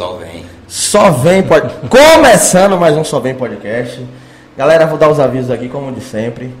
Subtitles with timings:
[0.00, 0.46] Só vem.
[0.66, 1.68] Só vem pode.
[1.90, 4.02] Começando mais um Só Vem Podcast.
[4.56, 6.54] Galera, vou dar os avisos aqui, como de sempre.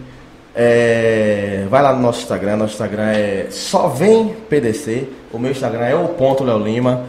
[0.54, 2.56] É, Vai lá no nosso Instagram.
[2.58, 5.08] Nosso Instagram é Só Vem PDC.
[5.32, 7.04] O meu Instagram é o ponto Léo Lima.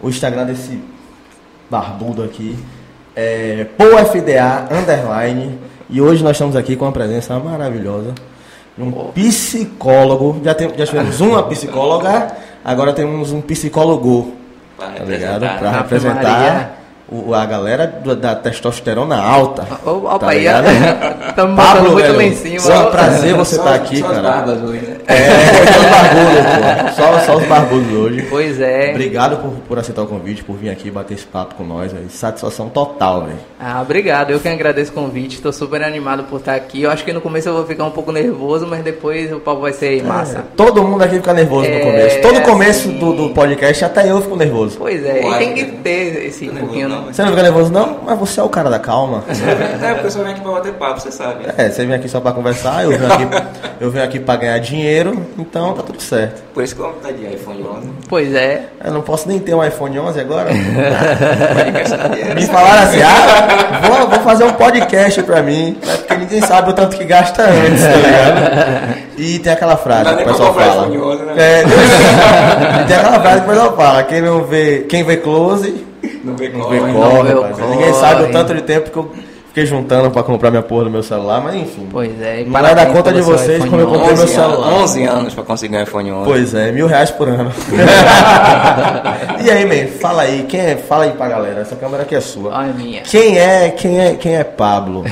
[0.00, 0.80] O Instagram desse
[1.68, 2.56] barbudo aqui
[3.16, 5.58] é POFDA Underline.
[5.90, 8.14] E hoje nós estamos aqui com uma presença maravilhosa.
[8.78, 10.40] de Um psicólogo.
[10.44, 12.28] Já, tem, já tivemos uma psicóloga,
[12.64, 14.41] agora temos um psicólogo
[14.90, 15.42] Pra tá ligado?
[15.42, 15.58] representar.
[15.58, 15.78] Pra né?
[15.78, 16.70] representar
[17.08, 19.62] o- a galera do- da testosterona alta.
[19.84, 20.66] Ô, tá Opa, aí, ligado?
[21.28, 22.60] estamos botando muito lá em cima.
[22.60, 22.90] só um ó.
[22.90, 24.46] prazer você estar aqui, só as cara.
[24.46, 24.91] né?
[25.06, 25.26] É,
[25.72, 26.92] só os barbudos, pô.
[26.92, 28.26] Só, só os barbudos hoje.
[28.28, 28.90] Pois é.
[28.90, 32.08] Obrigado por, por aceitar o convite, por vir aqui bater esse papo com nós, velho.
[32.10, 33.38] Satisfação total, velho.
[33.60, 34.30] Ah, obrigado.
[34.30, 35.36] Eu que agradeço o convite.
[35.36, 36.82] Estou super animado por estar aqui.
[36.82, 39.60] Eu acho que no começo eu vou ficar um pouco nervoso, mas depois o papo
[39.60, 40.38] vai ser massa.
[40.38, 42.20] É, todo mundo aqui fica nervoso É, no começo.
[42.20, 42.98] Todo começo assim.
[42.98, 44.76] do, do podcast, até eu fico nervoso.
[44.78, 47.02] Pois é, e Uai, tem que ter esse Não é pouquinho, não, né?
[47.06, 47.98] mas- Você não fica nervoso, não?
[48.04, 49.24] Mas você é o cara da calma.
[49.82, 51.44] É, porque eu só venho aqui pra bater papo, você sabe.
[51.56, 53.26] É, você vem aqui só pra conversar, eu venho aqui,
[53.80, 54.91] eu venho aqui pra ganhar dinheiro,
[55.38, 56.42] então tá tudo certo.
[56.54, 57.88] Por isso que eu tá de iPhone 11.
[58.08, 58.66] Pois é.
[58.84, 60.50] Eu não posso nem ter um iPhone 11 agora.
[60.52, 62.34] Dinheiro.
[62.34, 66.70] Me falaram assim, ah, vou, vou fazer um podcast pra mim, né, porque ninguém sabe
[66.70, 68.98] o tanto que gasta antes, tá ligado?
[69.18, 70.86] E tem aquela frase Não que o pessoal fala.
[70.88, 71.32] iPhone 11, né?
[71.36, 71.62] É,
[72.82, 75.84] e tem aquela frase que o pessoal fala, quem não vê, quem vê close,
[76.24, 76.80] Não vê não corre.
[76.80, 77.70] vê não corre, vê o rapaz.
[77.70, 79.12] Ninguém sabe o tanto de tempo que eu
[79.52, 81.86] fiquei juntando pra comprar minha porra do meu celular, mas enfim.
[81.90, 82.40] Pois é.
[82.40, 84.14] e Não vai dar parabéns conta de vocês como eu comprei 11.
[84.14, 84.82] meu 11 anos, celular.
[84.82, 86.24] 11 anos pra conseguir um iPhone 11.
[86.24, 87.52] Pois é, mil reais por ano.
[89.44, 92.20] e aí, man, fala aí, quem é, fala aí pra galera, essa câmera aqui é
[92.20, 92.50] sua.
[92.50, 93.02] Olha a minha.
[93.02, 95.04] Quem é, quem é, quem é Pablo?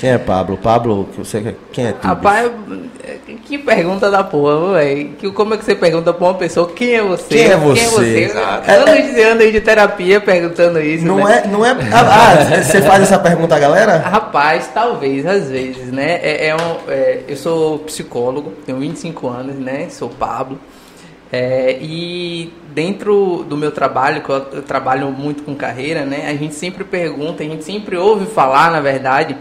[0.00, 0.56] Quem é Pablo?
[0.56, 2.06] Pablo, que você quem é tu?
[2.06, 2.50] Rapaz,
[3.44, 5.10] que pergunta da porra, velho.
[5.18, 7.28] Que- Como é que você pergunta pra uma pessoa quem é você?
[7.28, 7.80] Quem é você?
[7.80, 8.70] Quem é você?
[8.72, 11.04] Anos de anos de terapia perguntando isso.
[11.04, 11.42] Não né?
[11.44, 11.70] é, não é.
[11.92, 13.98] Ah, ah, você faz essa pergunta à galera?
[13.98, 16.20] Rapaz, talvez, às vezes, né?
[16.22, 19.88] É, é um, é, eu sou psicólogo, tenho 25 anos, né?
[19.90, 20.58] Sou Pablo.
[21.32, 26.26] É, e dentro do meu trabalho, que eu, eu trabalho muito com carreira, né?
[26.28, 29.36] A gente sempre pergunta, a gente sempre ouve falar, na verdade,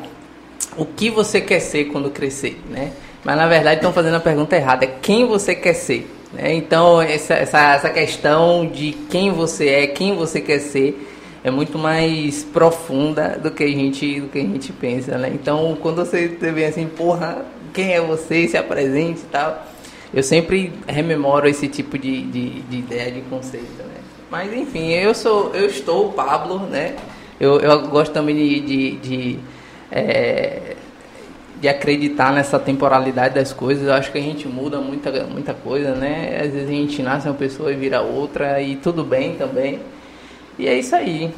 [0.78, 2.92] o que você quer ser quando crescer, né?
[3.24, 6.10] Mas na verdade estão fazendo a pergunta errada, é quem você quer ser.
[6.34, 6.54] Né?
[6.54, 11.08] Então essa, essa, essa questão de quem você é, quem você quer ser,
[11.44, 15.32] é muito mais profunda do que a gente, do que a gente pensa, né?
[15.34, 19.66] Então quando você vem assim, porra, quem é você, se apresente e tal,
[20.14, 23.96] eu sempre rememoro esse tipo de, de, de ideia, de conceito, né?
[24.30, 26.96] Mas enfim, eu sou, eu estou o Pablo, né?
[27.40, 29.40] Eu, eu gosto também de, de, de,
[29.92, 30.76] é,
[31.62, 33.88] de acreditar nessa temporalidade das coisas.
[33.88, 36.42] Eu acho que a gente muda muita, muita coisa, né?
[36.44, 39.80] Às vezes a gente nasce uma pessoa e vira outra e tudo bem também.
[40.58, 41.34] E é isso aí.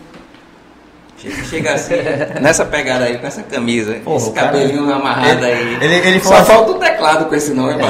[1.50, 1.96] Chega, assim,
[2.42, 5.78] nessa pegada aí, com essa camisa, Porra, esse o cara- cabelinho amarrado aí.
[5.82, 7.76] Ele, ele Só assim, falta o teclado com esse nome,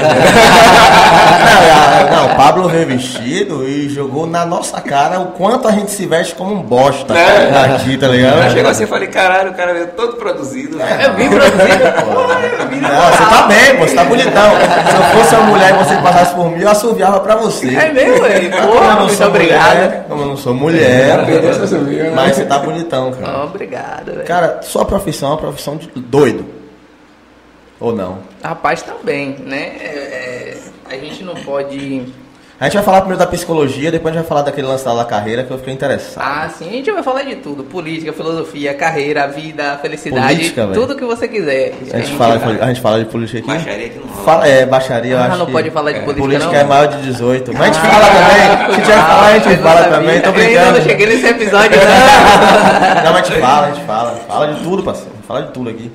[2.11, 5.91] não, não, o Pablo veio vestido e jogou na nossa cara o quanto a gente
[5.91, 7.73] se veste como um bosta É.
[7.75, 8.51] aqui, tá Aí ligado?
[8.51, 11.01] chegou assim e falei, caralho, o cara veio todo produzido, velho.
[11.01, 11.91] Eu vim produzido.
[12.05, 14.51] Porra, eu vim Não, você tá bem, pô, você tá bonitão.
[14.51, 17.67] Se eu fosse uma mulher e você passasse por mim, eu assoviava pra você.
[17.75, 18.51] É mesmo, velho?
[18.51, 19.69] Como eu Porra, não muito sou obrigado.
[19.75, 22.11] mulher, como eu não sou mulher, Beleza, subiu, né?
[22.15, 23.20] mas você tá bonitão, cara.
[23.45, 24.25] Obrigado, velho.
[24.25, 26.45] Cara, sua profissão é uma profissão de doido.
[27.79, 28.19] Ou não?
[28.43, 29.77] Rapaz, também, né?
[29.79, 32.05] É, é, a gente não pode.
[32.61, 34.93] A gente vai falar primeiro da psicologia, depois a gente vai falar daquele lance lá
[34.93, 36.21] da carreira que eu fiquei interessado.
[36.23, 40.79] Ah, sim, a gente vai falar de tudo: política, filosofia, carreira, vida, felicidade, Política, velho?
[40.79, 41.73] tudo que você quiser.
[41.91, 43.47] A gente, fala, a gente fala de política aqui.
[43.47, 44.23] Baixaria que não rola.
[44.23, 46.59] Fala, é, baixaria, eu Ah, acho não que pode falar de é, política, política não?
[46.59, 47.51] é maior de 18.
[47.51, 48.75] Mas a gente Ah, fala também.
[48.75, 49.97] Se tiver falar, a gente eu fala sabia.
[49.97, 50.21] também.
[50.21, 50.77] Tô Eu ainda brincando.
[50.77, 53.03] não cheguei nesse episódio, não.
[53.05, 54.11] Não, mas a gente fala, a gente fala.
[54.27, 55.11] Fala de tudo, parceiro.
[55.27, 55.91] Fala de tudo aqui.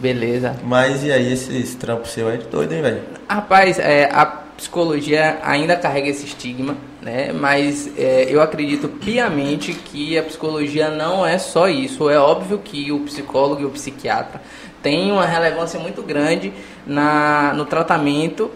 [0.00, 0.56] Beleza.
[0.64, 3.02] Mas e aí, esses trampos seus aí de doido, hein, velho?
[3.28, 4.26] Rapaz, é, a
[4.58, 7.32] psicologia ainda carrega esse estigma, né?
[7.32, 12.10] Mas é, eu acredito piamente que a psicologia não é só isso.
[12.10, 14.42] É óbvio que o psicólogo e o psiquiatra
[14.82, 16.52] têm uma relevância muito grande
[16.84, 18.50] na, no tratamento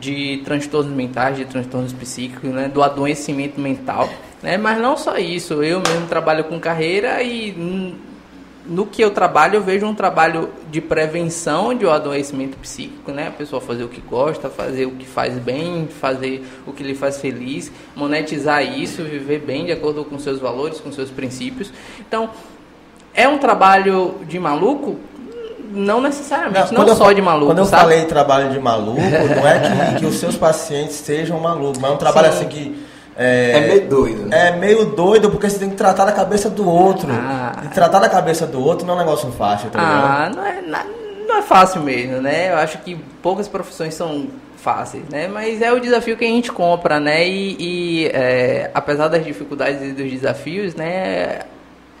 [0.00, 2.70] de transtornos mentais, de transtornos psíquicos, né?
[2.72, 4.08] Do adoecimento mental,
[4.42, 4.56] né?
[4.56, 5.62] Mas não só isso.
[5.62, 7.94] Eu mesmo trabalho com carreira e hum,
[8.66, 13.28] no que eu trabalho, eu vejo um trabalho de prevenção de um adoecimento psíquico, né?
[13.28, 16.94] A pessoa fazer o que gosta, fazer o que faz bem, fazer o que lhe
[16.94, 21.70] faz feliz, monetizar isso, viver bem de acordo com seus valores, com seus princípios.
[22.00, 22.30] Então,
[23.12, 24.98] é um trabalho de maluco?
[25.70, 27.82] Não necessariamente, não, eu só fa- de maluco, Quando eu sabe?
[27.82, 29.58] falei trabalho de maluco, não é
[29.94, 32.38] que, que os seus pacientes sejam malucos, mas é um trabalho Sim.
[32.38, 32.83] assim que
[33.16, 34.48] É, É meio doido, né?
[34.48, 37.08] É meio doido porque você tem que tratar da cabeça do outro.
[37.10, 37.62] Ah.
[37.64, 40.04] E tratar da cabeça do outro não é um negócio fácil, tá ligado?
[40.04, 40.84] Ah, não é,
[41.28, 42.52] não é fácil mesmo, né?
[42.52, 45.28] Eu acho que poucas profissões são fáceis, né?
[45.28, 47.28] Mas é o desafio que a gente compra, né?
[47.28, 51.40] E, e, é, apesar das dificuldades e dos desafios, né?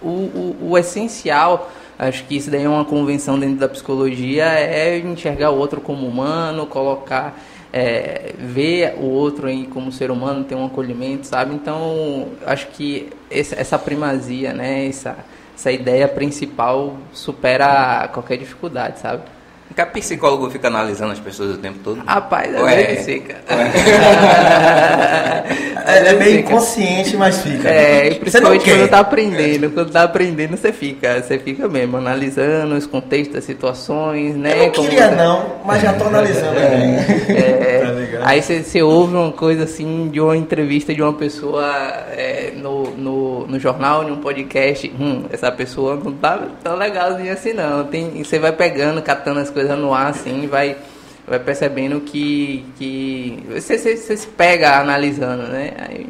[0.02, 4.98] O, o, o essencial, acho que isso daí é uma convenção dentro da psicologia, é
[4.98, 7.38] enxergar o outro como humano, colocar,
[7.76, 11.56] é, ver o outro aí como ser humano, ter um acolhimento, sabe?
[11.56, 14.86] Então, acho que essa primazia, né?
[14.86, 15.16] Essa,
[15.56, 19.24] essa ideia principal supera qualquer dificuldade, sabe?
[19.66, 22.02] Porque a psicólogo fica analisando as pessoas o tempo todo.
[22.06, 22.76] Rapaz, às Ué.
[22.84, 23.36] vezes fica.
[25.86, 27.68] É, é meio inconsciente, mas fica.
[27.68, 29.70] É, e principalmente quando tá aprendendo.
[29.70, 31.20] Quando tá aprendendo, você fica.
[31.22, 34.54] Você fica mesmo, analisando os contextos, as situações, né?
[34.54, 37.32] Eu não Como queria você- não, mas já tô analisando aqui.
[37.32, 38.22] É, Tá ligado?
[38.24, 41.66] aí você, você ouve uma coisa assim de uma entrevista de uma pessoa
[42.16, 44.90] é, no, no, no jornal, em um podcast.
[44.98, 47.84] Hum, essa pessoa não tá tão legalzinha assim não.
[47.84, 50.76] Tem, e você vai pegando, catando as coisas no ar assim, vai,
[51.26, 55.72] vai percebendo que, que você, você, você se pega analisando, né?
[55.78, 56.06] Aí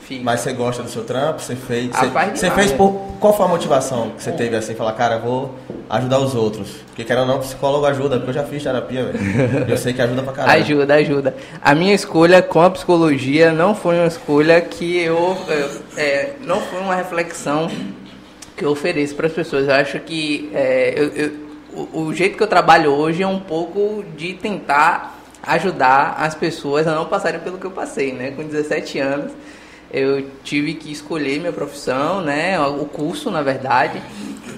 [0.00, 0.24] fica.
[0.24, 1.42] Mas você gosta do seu trampo?
[1.42, 1.90] Você fez.
[1.94, 3.04] Você, você fez por.
[3.20, 4.74] Qual foi a motivação que você teve assim?
[4.74, 5.54] Falar, cara, vou
[5.90, 6.68] ajudar os outros.
[6.88, 9.66] Porque querendo ou não, psicólogo ajuda, porque eu já fiz terapia, velho.
[9.70, 10.62] Eu sei que ajuda pra caralho.
[10.62, 11.34] Ajuda, ajuda.
[11.62, 15.36] A minha escolha com a psicologia não foi uma escolha que eu.
[15.96, 17.70] é, é, não foi uma reflexão
[18.56, 19.66] que eu ofereço para as pessoas.
[19.66, 21.45] Eu acho que é, eu- eu-
[21.76, 26.86] o, o jeito que eu trabalho hoje é um pouco de tentar ajudar as pessoas
[26.86, 28.32] a não passarem pelo que eu passei, né?
[28.32, 29.32] Com 17 anos.
[29.92, 32.58] Eu tive que escolher minha profissão, né?
[32.60, 34.02] O curso, na verdade,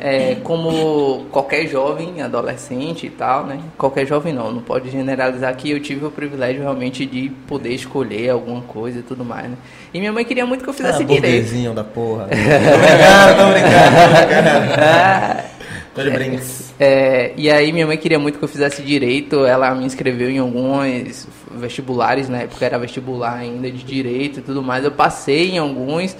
[0.00, 3.60] é, como qualquer jovem, adolescente e tal, né?
[3.76, 8.30] Qualquer jovem não, não pode generalizar que eu tive o privilégio realmente de poder escolher
[8.30, 9.56] alguma coisa e tudo mais, né?
[9.92, 11.74] E minha mãe queria muito que eu fizesse Ah, direito.
[11.74, 12.28] da porra.
[12.32, 15.48] tô brincando, tô brincando,
[15.98, 16.74] tô de brinks.
[16.78, 20.38] É, e aí minha mãe queria muito que eu fizesse direito, ela me inscreveu em
[20.38, 24.84] alguns vestibulares, na época era vestibular ainda de direito e tudo mais.
[24.84, 26.16] Eu passei em alguns,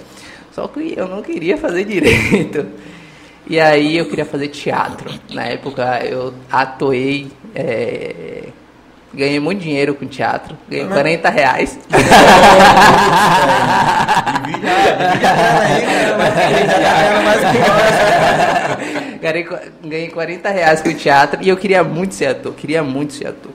[0.51, 2.67] só que eu não queria fazer direito.
[3.47, 5.09] E aí eu queria fazer teatro.
[5.31, 8.43] Na época eu atuei, é,
[9.11, 11.79] ganhei muito dinheiro com teatro, ganhei 40 reais.
[19.21, 19.47] Ganhei,
[19.83, 23.27] ganhei 40 reais com o teatro e eu queria muito ser ator, queria muito ser
[23.27, 23.51] ator.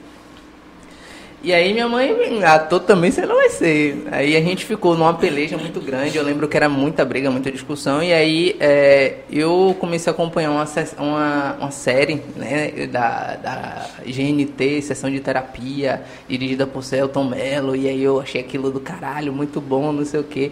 [1.45, 4.07] E aí minha mãe, ator também você não vai ser.
[4.11, 7.51] Aí a gente ficou numa peleja muito grande, eu lembro que era muita briga, muita
[7.51, 10.65] discussão, e aí é, eu comecei a acompanhar uma,
[10.97, 17.87] uma, uma série né, da, da GNT, Sessão de Terapia, dirigida por Celton Mello, e
[17.87, 20.51] aí eu achei aquilo do caralho, muito bom, não sei o quê.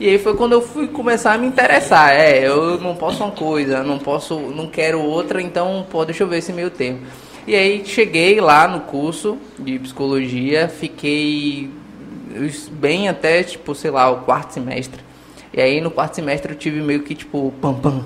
[0.00, 2.10] E aí foi quando eu fui começar a me interessar.
[2.12, 6.28] É, eu não posso uma coisa, não posso, não quero outra, então pô, deixa eu
[6.28, 7.00] ver esse meio termo.
[7.46, 11.70] E aí cheguei lá no curso de psicologia, fiquei
[12.70, 15.00] bem até, tipo, sei lá, o quarto semestre.
[15.52, 18.04] E aí no quarto semestre eu tive meio que tipo, pam pam.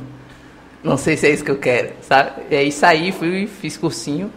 [0.82, 2.42] Não sei se é isso que eu quero, sabe?
[2.50, 4.30] E aí saí, fui, fiz cursinho.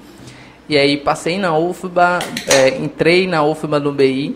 [0.67, 4.35] E aí passei na UFBA, é, entrei na UFBA no BI.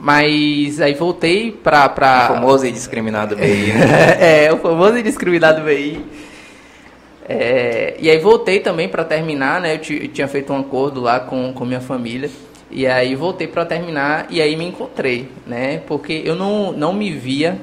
[0.00, 1.86] Mas aí voltei pra.
[1.90, 2.28] pra...
[2.28, 3.74] Famoso e discriminado meio.
[3.74, 4.46] né?
[4.46, 6.02] é, o famoso e discriminado BI.
[7.28, 9.74] É, e aí voltei também para terminar, né?
[9.74, 12.30] Eu, eu tinha feito um acordo lá com, com minha família.
[12.70, 15.82] E aí voltei para terminar e aí me encontrei, né?
[15.86, 17.58] Porque eu não, não me via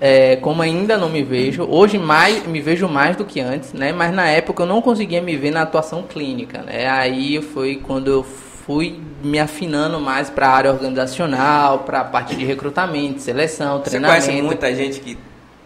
[0.00, 1.66] é, como ainda não me vejo.
[1.68, 3.92] Hoje mais me vejo mais do que antes, né?
[3.92, 6.88] Mas na época eu não conseguia me ver na atuação clínica, né?
[6.88, 8.26] Aí foi quando eu
[8.66, 13.90] fui me afinando mais para a área organizacional, para a parte de recrutamento, seleção, Você
[13.90, 14.24] treinamento.
[14.26, 15.18] conhece muita gente que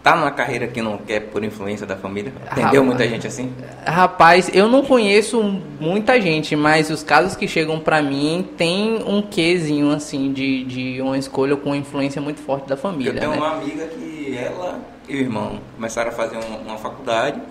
[0.03, 2.33] tá numa carreira que não quer por influência da família?
[2.51, 3.53] Entendeu muita gente assim?
[3.85, 5.41] Rapaz, eu não conheço
[5.79, 11.01] muita gente, mas os casos que chegam pra mim tem um quezinho assim de, de
[11.01, 13.37] uma escolha com influência muito forte da família, Eu tenho né?
[13.37, 17.41] uma amiga que ela e o irmão começaram a fazer uma, uma faculdade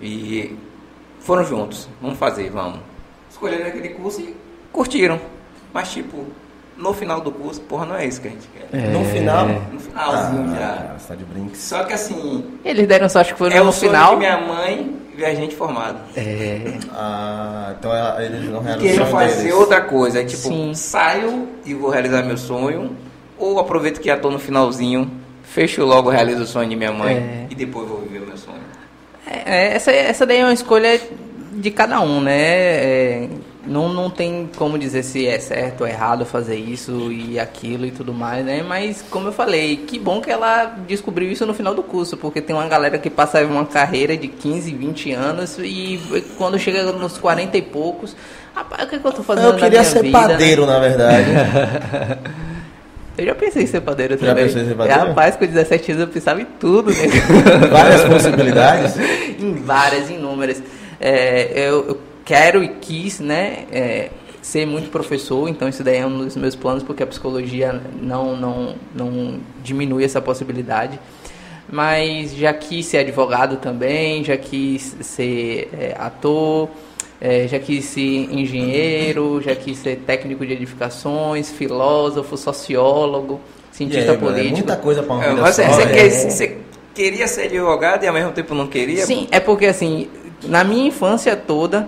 [0.00, 0.56] e
[1.20, 1.88] foram juntos.
[2.00, 2.80] Vamos fazer, vamos.
[3.30, 4.34] Escolheram aquele curso e
[4.72, 5.20] curtiram.
[5.72, 6.24] Mas tipo,
[6.76, 8.88] no final do curso, porra, não é isso que a gente quer.
[8.90, 9.46] No final.
[9.72, 10.66] No finalzinho já.
[10.94, 11.58] Ah, você tá de brinks.
[11.60, 14.12] Só que assim, Eles deram sorte que foi é no final.
[14.12, 15.98] de minha mãe ver a gente formado.
[16.16, 19.54] É, Ah, então ela- eles não realizam Queria o sonho fazer deles.
[19.54, 20.72] outra coisa, tipo, Sim.
[20.74, 22.96] saio e vou realizar meu sonho,
[23.36, 25.10] ou aproveito que já tô no finalzinho,
[25.42, 27.46] fecho logo, realizo o sonho de minha mãe É.
[27.50, 28.58] e depois vou viver o meu sonho.
[29.26, 31.00] É, essa, essa daí é uma escolha
[31.52, 32.32] de cada um, né?
[32.40, 33.28] É,
[33.68, 37.90] não, não tem como dizer se é certo ou errado fazer isso e aquilo e
[37.90, 38.64] tudo mais, né?
[38.66, 42.40] Mas, como eu falei, que bom que ela descobriu isso no final do curso, porque
[42.40, 46.00] tem uma galera que passa uma carreira de 15, 20 anos e
[46.36, 48.16] quando chega nos 40 e poucos,
[48.54, 50.72] rapaz, o que, é que eu tô fazendo Eu queria ser vida, padeiro, né?
[50.72, 51.26] na verdade.
[53.18, 54.44] Eu já pensei em ser padeiro Já também.
[54.44, 55.08] pensou em ser padeiro?
[55.08, 57.06] Rapaz, com 17 anos eu pensava em tudo, né?
[57.68, 58.94] Várias possibilidades.
[59.40, 60.62] em várias, inúmeras.
[61.00, 64.10] É, eu, eu quero e quis, né, é,
[64.42, 68.36] ser muito professor, então isso daí é um dos meus planos, porque a psicologia não,
[68.36, 71.00] não, não diminui essa possibilidade.
[71.70, 76.68] Mas já quis ser advogado também, já quis ser é, ator,
[77.20, 83.40] é, já quis ser engenheiro, já quis ser técnico de edificações, filósofo, sociólogo,
[83.72, 84.56] cientista aí, mano, é político.
[84.58, 85.68] muita coisa pra uma É, vida Você, só.
[85.72, 85.86] você é.
[85.92, 86.56] quer- você
[86.94, 89.04] queria ser advogado e ao mesmo tempo não queria?
[89.06, 90.08] Sim, é porque assim,
[90.44, 91.86] na minha infância toda,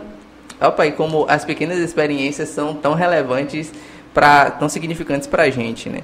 [0.61, 3.73] opa, e como as pequenas experiências são tão relevantes,
[4.13, 6.01] pra, tão significantes pra gente, né?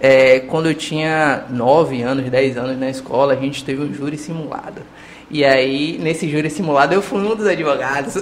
[0.00, 4.16] É, quando eu tinha 9 anos, 10 anos na escola, a gente teve um júri
[4.16, 4.82] simulado.
[5.30, 8.14] E aí, nesse júri simulado, eu fui um dos advogados.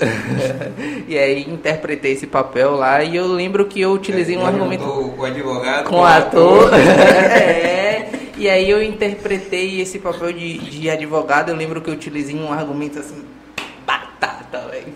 [1.07, 3.05] e aí, interpretei esse papel lá.
[3.05, 6.71] E eu lembro que eu utilizei um Ele argumento O advogado com o ator.
[6.75, 8.11] é.
[8.39, 11.51] E aí eu interpretei esse papel de, de advogado.
[11.51, 13.23] Eu lembro que eu utilizei um argumento assim,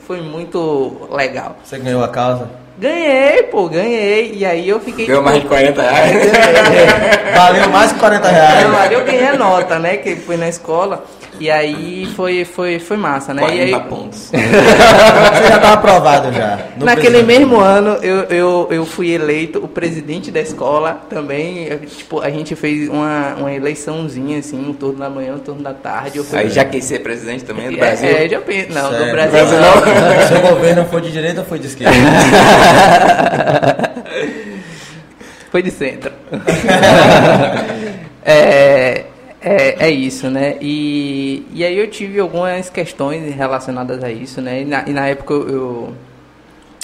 [0.07, 1.57] Foi muito legal.
[1.63, 2.49] Você ganhou a causa?
[2.79, 4.33] Ganhei, pô, ganhei.
[4.37, 5.07] E aí eu fiquei.
[5.07, 6.31] Ganhou tipo, mais de 40 reais.
[7.37, 8.65] Valeu mais que 40 reais.
[8.69, 9.97] Não, ali eu ganhei a nota, né?
[9.99, 11.05] Que foi na escola.
[11.39, 13.43] E aí foi, foi, foi massa, né?
[13.49, 14.29] E aí, 40 pontos.
[14.31, 16.59] Você já tava aprovado já.
[16.77, 17.27] Não Naquele precisa.
[17.41, 21.65] mesmo ano, eu, eu, eu fui eleito o presidente da escola também.
[21.67, 25.63] eu, Tipo, a gente fez uma, uma eleiçãozinha, assim, um turno da manhã, um turno
[25.63, 26.19] da tarde.
[26.19, 26.39] Eu fui...
[26.39, 28.09] Aí já quis ser presidente também do É, Brasil?
[28.11, 28.73] É, já penso.
[28.75, 29.07] Não, Sério?
[29.07, 30.29] do Brasil, Brasil não.
[30.29, 31.95] Seu governo foi de direita ou foi de esquerda?
[35.51, 36.13] Foi de centro.
[38.25, 39.05] é,
[39.41, 40.57] é, é isso, né?
[40.61, 44.63] E, e aí eu tive algumas questões relacionadas a isso, né?
[44.63, 45.95] E na, e na época eu,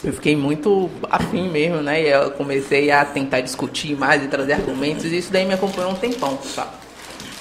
[0.03, 2.03] eu, fiquei muito afim mesmo, né?
[2.03, 5.93] E eu comecei a tentar discutir mais e trazer argumentos, e isso daí me acompanhou
[5.93, 6.71] um tempão, sabe?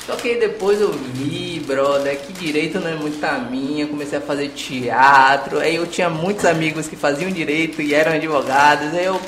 [0.06, 4.22] Só que depois eu vi, brother, que direito não é muito a minha, comecei a
[4.22, 9.20] fazer teatro, aí eu tinha muitos amigos que faziam direito e eram advogados, aí eu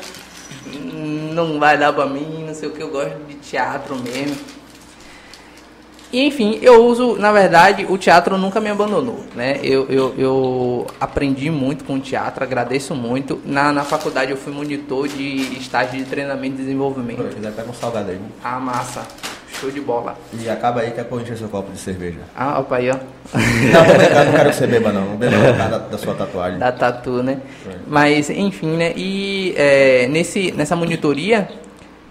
[0.67, 4.35] "Hum, não vai dar pra mim, não sei o que, eu gosto de teatro mesmo.
[6.11, 9.59] E, enfim, eu uso, na verdade, o teatro nunca me abandonou, né?
[9.61, 13.41] Eu, eu, eu aprendi muito com o teatro, agradeço muito.
[13.45, 17.35] Na, na faculdade eu fui monitor de estágio de treinamento e Se desenvolvimento.
[17.35, 18.19] quiser, pega um salgado aí.
[18.41, 19.05] Ah, massa,
[19.59, 20.17] show de bola.
[20.33, 22.19] E acaba aí que é pra encher seu copo de cerveja.
[22.35, 22.95] Ah, opa aí, ó.
[23.33, 25.05] Não, não quero que você beba não.
[25.05, 26.59] Não beba da, da sua tatuagem.
[26.59, 27.39] da tatu, né?
[27.67, 27.75] É.
[27.87, 28.93] Mas, enfim, né?
[28.95, 31.49] E é, nesse, nessa monitoria,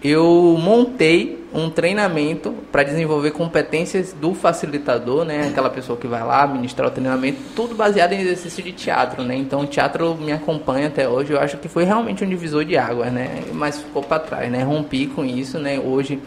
[0.03, 5.47] eu montei um treinamento para desenvolver competências do facilitador, né?
[5.47, 9.35] Aquela pessoa que vai lá ministrar o treinamento, tudo baseado em exercício de teatro, né?
[9.35, 11.33] Então, o teatro me acompanha até hoje.
[11.33, 13.43] Eu acho que foi realmente um divisor de águas, né?
[13.53, 14.61] Mas ficou para trás, né?
[14.61, 15.79] Rompi com isso, né?
[15.79, 16.19] Hoje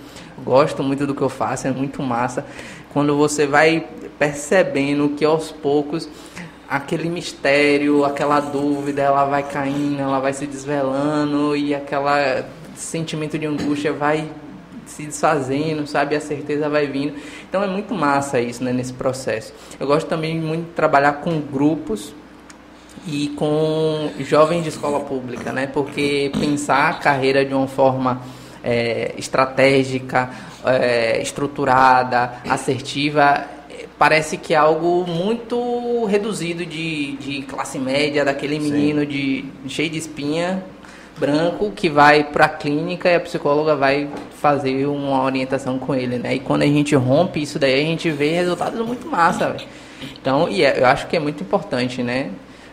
[0.44, 2.44] gosto muito do que eu faço, é muito massa.
[2.92, 3.87] Quando você vai
[4.18, 6.09] percebendo que aos poucos
[6.68, 13.47] aquele mistério, aquela dúvida, ela vai caindo, ela vai se desvelando e aquela sentimento de
[13.47, 14.28] angústia vai
[14.87, 16.16] se desfazendo, sabe?
[16.16, 17.14] A certeza vai vindo.
[17.49, 19.52] Então é muito massa isso, né, nesse processo.
[19.78, 22.14] Eu gosto também muito de trabalhar com grupos
[23.06, 25.66] e com jovens de escola pública, né?
[25.66, 28.20] Porque pensar a carreira de uma forma
[28.62, 30.30] é, estratégica,
[30.64, 33.46] é, estruturada, assertiva,
[33.98, 39.98] parece que é algo muito reduzido de, de classe média, daquele menino de cheio de
[39.98, 40.64] espinha,
[41.18, 44.08] branco, que vai para a clínica e a psicóloga vai
[44.40, 46.36] fazer uma orientação com ele, né?
[46.36, 49.68] E quando a gente rompe isso daí, a gente vê resultados muito massa, velho.
[50.18, 52.30] Então, e é- eu acho que é muito importante, né?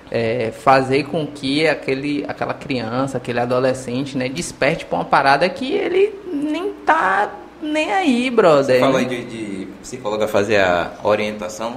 [0.09, 5.73] É, fazer com que aquele, aquela criança, aquele adolescente, né, desperte para uma parada que
[5.73, 7.29] ele nem tá
[7.61, 8.75] nem aí, brother.
[8.75, 11.75] Você falou aí de, de psicóloga fazer a orientação.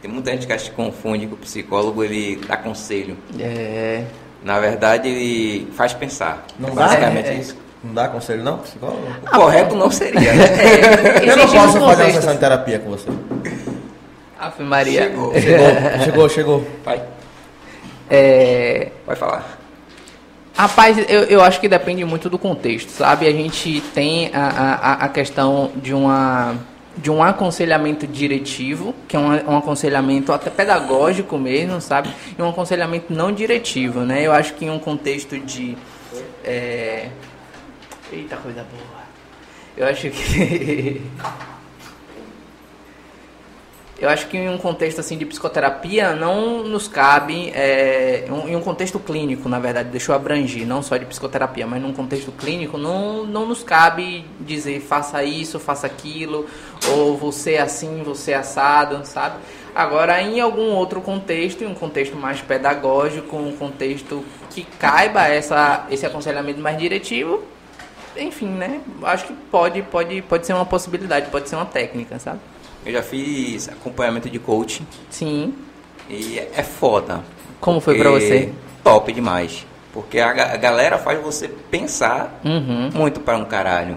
[0.00, 3.16] Tem muita gente que acha que confunde que o psicólogo ele dá conselho.
[3.40, 4.04] É,
[4.44, 6.44] Na verdade, ele faz pensar.
[6.58, 6.86] Não dá?
[6.86, 7.36] Basicamente É, é.
[7.36, 7.56] isso.
[7.82, 9.02] Não dá conselho não, psicólogo?
[9.22, 10.20] O correto não seria.
[10.30, 13.08] é, Eu não posso fazer uma sessão de terapia com você.
[14.38, 15.02] Ave Maria.
[15.04, 15.32] Chegou.
[15.34, 15.68] Chegou,
[16.04, 16.66] chegou, chegou.
[16.84, 17.02] Vai,
[18.08, 19.58] É, vai falar.
[20.56, 23.26] Rapaz, eu, eu acho que depende muito do contexto, sabe?
[23.26, 26.54] A gente tem a, a, a questão de uma
[26.96, 32.08] de um aconselhamento diretivo, que é um, um, aconselhamento até pedagógico mesmo, sabe?
[32.38, 34.22] E um aconselhamento não diretivo, né?
[34.24, 35.76] Eu acho que em um contexto de...
[36.44, 37.08] É...
[38.12, 39.02] Eita, coisa boa.
[39.76, 41.02] Eu acho que...
[44.04, 48.60] eu acho que em um contexto assim de psicoterapia não nos cabe, é, em um
[48.60, 52.76] contexto clínico, na verdade, deixa eu abranger, não só de psicoterapia, mas num contexto clínico,
[52.76, 56.46] não, não nos cabe dizer faça isso, faça aquilo,
[56.90, 59.36] ou você é assim, você é assado, sabe?
[59.74, 65.86] Agora, em algum outro contexto, em um contexto mais pedagógico, um contexto que caiba essa,
[65.90, 67.42] esse aconselhamento mais diretivo,
[68.18, 68.82] enfim, né?
[69.02, 72.40] Acho que pode, pode, pode ser uma possibilidade, pode ser uma técnica, sabe?
[72.84, 74.86] Eu já fiz acompanhamento de coaching.
[75.10, 75.54] Sim.
[76.08, 77.22] E é foda.
[77.60, 78.52] Como foi para você?
[78.82, 79.66] Top demais.
[79.92, 82.90] Porque a, a galera faz você pensar uhum.
[82.92, 83.96] muito para um caralho.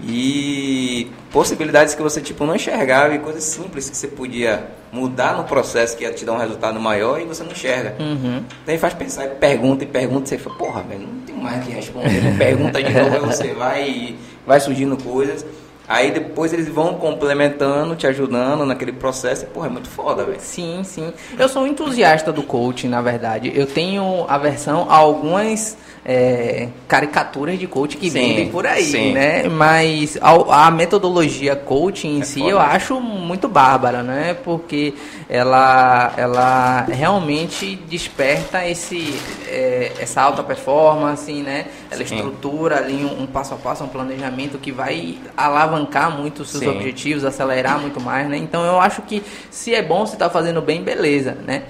[0.00, 5.44] E possibilidades que você tipo não enxergava e coisas simples que você podia mudar no
[5.44, 7.96] processo que ia te dar um resultado maior e você não enxerga.
[7.98, 8.42] Uhum.
[8.64, 11.72] Daí faz pensar, pergunta e pergunta, e você fala, porra, velho, não tem mais que
[11.72, 12.36] responder.
[12.38, 15.44] pergunta de novo, aí você vai e vai surgindo coisas.
[15.88, 19.44] Aí depois eles vão complementando, te ajudando naquele processo.
[19.44, 20.38] E, porra, é muito foda, velho.
[20.38, 21.14] Sim, sim.
[21.38, 23.50] Eu sou um entusiasta do coaching, na verdade.
[23.54, 29.12] Eu tenho aversão a algumas é, caricaturas de coach que sim, vendem por aí, sim.
[29.12, 29.48] né?
[29.48, 32.50] Mas a, a, metodologia coaching em é si foda.
[32.50, 34.34] eu acho muito bárbara, né?
[34.44, 34.92] Porque
[35.28, 41.66] ela, ela realmente desperta esse, é, essa alta performance, né?
[41.90, 42.14] Ela sim.
[42.14, 45.77] estrutura ali um, um, passo a passo, um planejamento que vai alavancar
[46.10, 48.36] muito os seus objetivos, acelerar muito mais, né?
[48.36, 51.64] Então eu acho que se é bom, se está fazendo bem, beleza, né?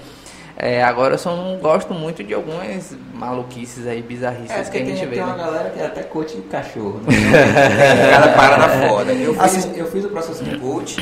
[0.61, 4.85] É, agora eu só não gosto muito de algumas maluquices aí, bizarrices é, que a
[4.85, 5.15] gente tem, vê.
[5.15, 5.33] Tem né?
[5.33, 6.99] uma galera que é até coach de cachorro.
[7.07, 7.15] Né?
[8.11, 9.13] Cada parada foda.
[9.13, 10.97] Eu fiz, assim, eu fiz o processo de coach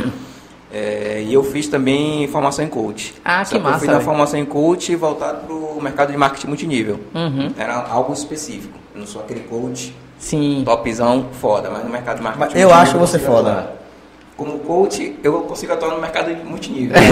[0.71, 3.15] é, e eu fiz também formação em coach.
[3.25, 3.77] Ah, Só que massa.
[3.77, 6.99] Eu fiz a formação em coach voltado para o mercado de marketing multinível.
[7.15, 7.51] Uhum.
[7.57, 8.77] Era algo específico.
[8.93, 10.63] Eu não sou aquele coach Sim.
[10.65, 13.73] topzão foda, mas no mercado de marketing mas Eu acho você foda.
[14.35, 16.95] Como coach, eu consigo atuar no mercado de multinível.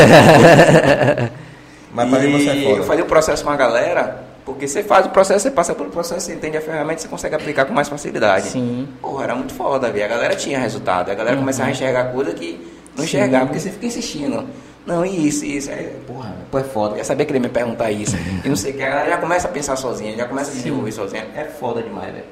[1.96, 2.78] Mas para você é foda.
[2.78, 5.90] eu fazia o processo com a galera, porque você faz o processo, você passa pelo
[5.90, 8.50] processo, você entende a ferramenta, você consegue aplicar com mais facilidade.
[8.50, 8.88] Sim.
[9.02, 10.04] Porra, era muito foda, velho.
[10.04, 11.10] A galera tinha resultado.
[11.10, 11.42] A galera uhum.
[11.42, 12.60] começava a enxergar coisa que
[12.98, 14.46] não enxergava, porque você fica insistindo.
[14.86, 15.72] Não, isso, isso.
[15.72, 16.96] Aí, porra, pô, é foda.
[16.96, 18.16] Eu já sabia que ele ia me perguntar isso.
[18.44, 18.84] e não sei o que.
[18.84, 21.26] A galera já começa a pensar sozinha, já começa a desenvolver sozinha.
[21.34, 22.26] É foda demais, velho.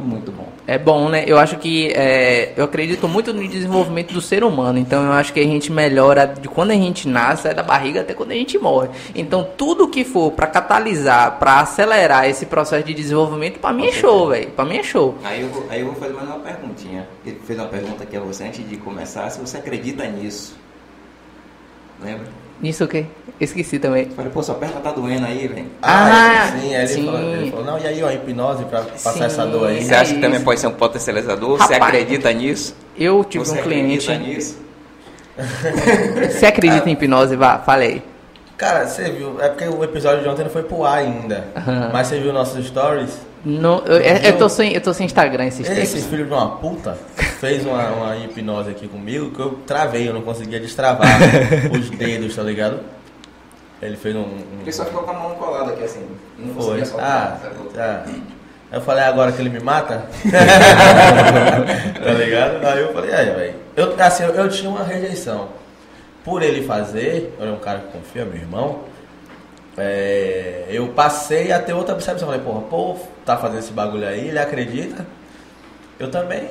[0.00, 0.48] É muito bom.
[0.66, 1.24] É bom, né?
[1.26, 4.78] Eu acho que é, eu acredito muito no desenvolvimento do ser humano.
[4.78, 8.00] Então eu acho que a gente melhora de quando a gente nasce, é da barriga
[8.00, 8.88] até quando a gente morre.
[9.14, 13.92] Então tudo que for para catalisar, para acelerar esse processo de desenvolvimento, para mim é
[13.92, 14.50] show, velho.
[14.52, 15.18] Para mim é show.
[15.22, 17.06] Aí eu, vou, aí eu vou fazer mais uma perguntinha.
[17.26, 19.28] Ele fez uma pergunta aqui a você antes de começar.
[19.28, 20.56] Se você acredita nisso,
[22.02, 22.39] lembra?
[22.60, 23.06] Nisso o quê?
[23.40, 24.10] Esqueci também.
[24.10, 25.66] Falei, pô, sua perna tá doendo aí, velho.
[25.80, 27.00] Ah, ah, sim, aí sim.
[27.00, 29.82] Ele, falou, ele falou, não, e aí, ó, hipnose pra passar sim, essa dor aí.
[29.82, 31.58] Você acha que também pode ser um potencializador?
[31.58, 32.76] Rapaz, você acredita nisso?
[32.98, 34.12] Eu tive você um cliente.
[34.12, 34.58] Acredita nisso?
[36.30, 37.34] você acredita em hipnose?
[37.34, 38.02] Vá, falei.
[38.58, 41.46] Cara, você viu, é porque o episódio de ontem não foi pro ar ainda.
[41.56, 41.88] Uhum.
[41.94, 43.18] Mas você viu nossos stories?
[43.42, 46.10] No, eu, eu, eu, tô sem, eu tô sem Instagram esses Esse tempos.
[46.10, 46.98] filho de uma puta
[47.40, 51.08] fez uma, uma hipnose aqui comigo que eu travei, eu não conseguia destravar
[51.72, 52.80] os dedos, tá ligado?
[53.80, 54.20] Ele fez um.
[54.20, 54.60] um...
[54.60, 56.06] Ele só ficou com a mão colada aqui assim.
[56.38, 56.84] Não Foi.
[56.84, 58.04] Soltar, ah, tá.
[58.70, 60.04] Eu falei, agora que ele me mata?
[62.04, 62.64] tá ligado?
[62.64, 63.54] Aí eu falei, aí, velho.
[63.74, 65.48] Eu, assim, eu, eu, tinha uma rejeição.
[66.22, 68.80] Por ele fazer, é um cara que confia, meu irmão.
[69.78, 72.28] É, eu passei a ter outra percepção.
[72.28, 75.06] Falei, porra, pô, tá fazendo esse bagulho aí, ele acredita.
[75.98, 76.50] Eu também,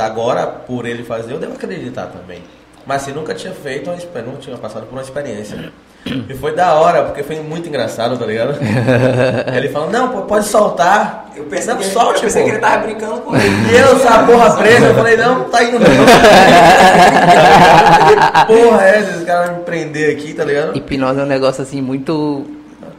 [0.00, 2.42] agora, por ele fazer, eu devo acreditar também.
[2.86, 5.72] Mas se nunca tinha feito, não tinha passado por uma experiência.
[6.28, 8.58] E foi da hora, porque foi muito engraçado, tá ligado?
[9.56, 11.30] ele falou, não, pode soltar.
[11.34, 13.54] Eu pensei, não, que, solte, eu pensei que ele tava brincando comigo.
[13.70, 15.86] E eu, essa porra presa, eu falei, não, tá indo não.
[18.46, 19.16] porra é essa?
[19.16, 20.76] Esse cara vai me prender aqui, tá ligado?
[20.76, 22.44] Hipnose é um negócio assim muito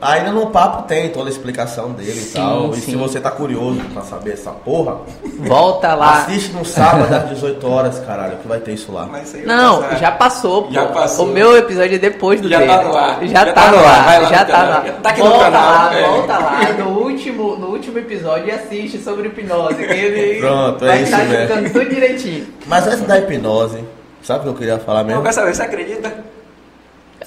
[0.01, 2.73] Ainda no papo tem toda a explicação dele sim, e tal.
[2.73, 2.79] Sim.
[2.79, 4.97] E se você tá curioso pra saber essa porra,
[5.39, 6.19] volta lá.
[6.23, 9.09] Assiste no sábado às 18 horas, caralho, que vai ter isso lá.
[9.45, 9.97] Não, passar.
[9.97, 10.73] já passou, pô.
[10.73, 11.25] Já passou.
[11.25, 12.69] O meu episódio é depois do já dele.
[12.71, 13.19] Tá no ar.
[13.21, 14.07] Já, já tá, tá no ar.
[14.07, 14.29] ar.
[14.29, 14.83] Já tá no ar.
[15.01, 15.63] Tá aqui volta no canal.
[15.63, 16.07] Lá, é.
[16.07, 19.75] Volta lá no último, no último episódio e assiste sobre hipnose.
[19.75, 21.69] Que ele Pronto, vai é estar isso mesmo.
[21.73, 22.47] tudo direitinho.
[22.67, 23.83] Mas antes da hipnose,
[24.21, 25.19] sabe o que eu queria falar mesmo?
[25.19, 26.34] Eu quero saber, você acredita?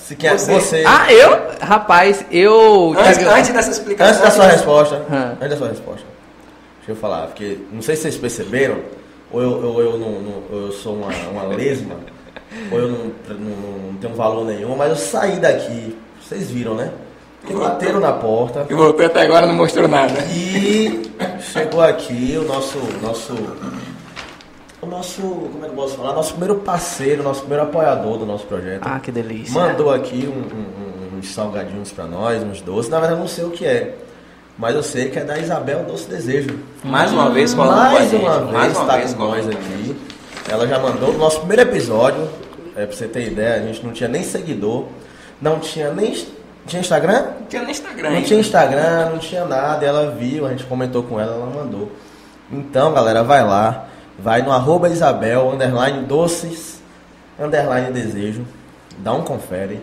[0.08, 0.50] Se quer, Você.
[0.54, 0.84] você.
[0.86, 1.38] Ah, eu?
[1.60, 2.94] Rapaz, eu.
[2.98, 4.08] Antes, tive- antes dessa explicação.
[4.08, 5.32] Antes da sua resposta, Hum.
[5.38, 6.06] antes da sua resposta,
[6.78, 8.78] deixa eu falar, porque não sei se vocês perceberam,
[9.30, 11.96] ou eu, ou eu, não, não- eu sou uma, uma lesma,
[12.72, 15.94] ou eu não, não, não tenho valor nenhum, mas eu saí daqui,
[16.26, 16.90] vocês viram, né?
[17.46, 18.64] Que bateram na porta.
[18.70, 20.14] E voltou até agora não mostrou nada.
[20.34, 21.02] E
[21.52, 23.34] chegou aqui o nosso, nosso,
[24.80, 26.12] o nosso, como é que eu posso falar?
[26.12, 28.82] Nosso primeiro parceiro, nosso primeiro apoiador do nosso projeto.
[28.84, 29.52] Ah, que delícia.
[29.60, 32.90] Mandou aqui um- um- uns salgadinhos pra nós, uns doces.
[32.90, 33.94] Na verdade, eu não sei o que é,
[34.56, 36.58] mas eu sei que é da Isabel Doce Desejo.
[36.84, 39.48] Mais uma vez falando com a Mais uma vez mais uma tá vez com nós
[39.48, 39.96] aqui.
[40.50, 42.28] Ela já mandou o nosso primeiro episódio.
[42.76, 44.84] É, pra você ter ideia, a gente não tinha nem seguidor,
[45.42, 46.14] não tinha nem.
[46.64, 47.22] Tinha Instagram?
[47.40, 48.08] Não tinha nem Instagram.
[48.10, 48.26] Não ainda.
[48.28, 51.90] tinha Instagram, não tinha nada, ela viu, a gente comentou com ela, ela mandou.
[52.52, 53.88] Então, galera, vai lá,
[54.18, 56.80] vai no arroba Isabel, underline doces,
[57.38, 58.44] underline desejo,
[58.98, 59.80] dá um confere,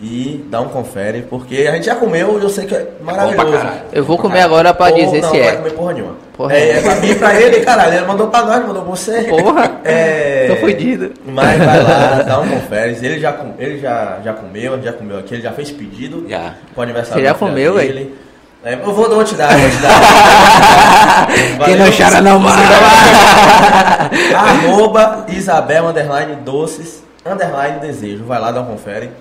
[0.02, 3.68] e dá um confere, porque a gente já comeu e eu sei que é maravilhoso.
[3.92, 5.58] Eu vou comer agora pra Ou dizer não, se não vai é.
[5.58, 6.16] comer porra nenhuma.
[6.38, 7.96] Porra é, é pra mim pra ele, caralho.
[7.96, 9.24] Ele mandou pra nós, mandou pra você.
[9.24, 9.82] Porra.
[9.84, 10.48] É...
[10.48, 11.12] Tô fudido.
[11.26, 12.98] Mas vai lá, dá um confere.
[13.06, 16.26] Ele já, ele já, já comeu, já comeu aqui, ele já fez pedido.
[16.30, 16.54] Já.
[16.74, 18.16] Pro aniversário Você já comeu, dele.
[18.64, 21.28] É, eu vou, vou te dar, vou te dar.
[21.66, 22.62] Quem não chora não mama.
[24.36, 28.26] Arroba Isabel underline doces underline desejo.
[28.26, 29.12] Vai lá, dá um confere.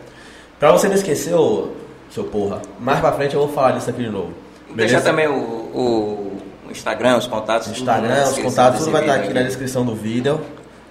[0.59, 1.69] Pra você não esquecer, ô,
[2.11, 4.33] seu porra, mais pra frente eu vou falar disso aqui de novo.
[4.75, 6.33] Deixa também o, o
[6.71, 7.69] Instagram, os contatos.
[7.69, 10.41] Instagram, os contatos, tudo vai estar vídeo aqui na descrição do vídeo.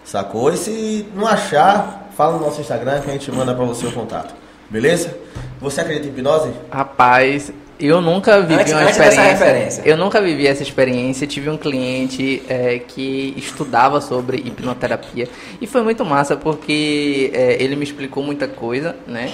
[0.05, 0.53] Sacou?
[0.53, 3.91] E se não achar, fala no nosso Instagram que a gente manda pra você o
[3.91, 4.33] contato.
[4.69, 5.17] Beleza?
[5.59, 6.51] Você acredita em hipnose?
[6.71, 9.23] Rapaz, eu nunca vivi Antes- uma antes experiência.
[9.45, 9.81] referência.
[9.85, 11.27] Eu nunca vivi essa experiência.
[11.27, 15.27] Tive um cliente é, que estudava sobre hipnoterapia
[15.61, 19.31] e foi muito massa porque é, ele me explicou muita coisa, né?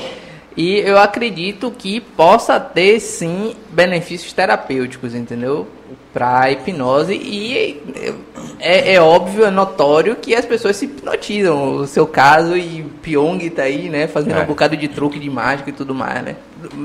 [0.55, 5.67] E eu acredito que possa ter sim benefícios terapêuticos, entendeu?
[6.13, 7.81] Pra hipnose e
[8.59, 11.77] é, é óbvio, é notório que as pessoas se hipnotizam.
[11.77, 14.05] O seu caso e Pyong tá aí, né?
[14.05, 14.41] Fazendo É.
[14.43, 16.35] um bocado de truque de mágica e tudo mais, né?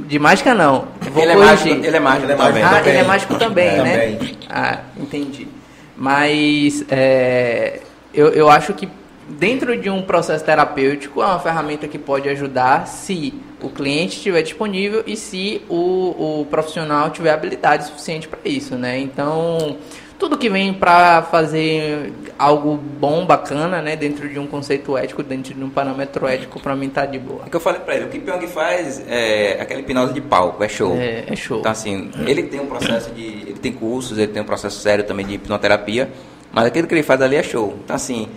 [0.06, 0.88] De mágica não.
[1.12, 2.62] Vou Ele é mágico, ele é mágico Ele é também.
[2.62, 2.92] mágico Ah, também.
[2.92, 3.92] ele é mágico também, É, né?
[4.12, 4.38] também.
[4.48, 5.48] Ah, entendi.
[5.96, 7.80] Mas é,
[8.14, 8.88] eu, eu acho que
[9.28, 14.42] dentro de um processo terapêutico é uma ferramenta que pode ajudar se o cliente estiver
[14.42, 18.98] disponível e se o, o profissional tiver habilidade suficiente para isso, né?
[18.98, 19.76] Então,
[20.18, 23.94] tudo que vem para fazer algo bom, bacana, né?
[23.96, 27.42] Dentro de um conceito ético, dentro de um parâmetro ético, para mim tá de boa.
[27.46, 30.62] É que eu falei pra ele, o que Pyong faz é aquela hipnose de palco,
[30.62, 30.96] é show.
[30.96, 31.60] É, é show.
[31.60, 33.22] Então assim, ele tem um processo de.
[33.22, 36.10] Ele tem cursos, ele tem um processo sério também de hipnoterapia,
[36.52, 37.76] mas aquilo que ele faz ali é show.
[37.84, 38.28] Então assim,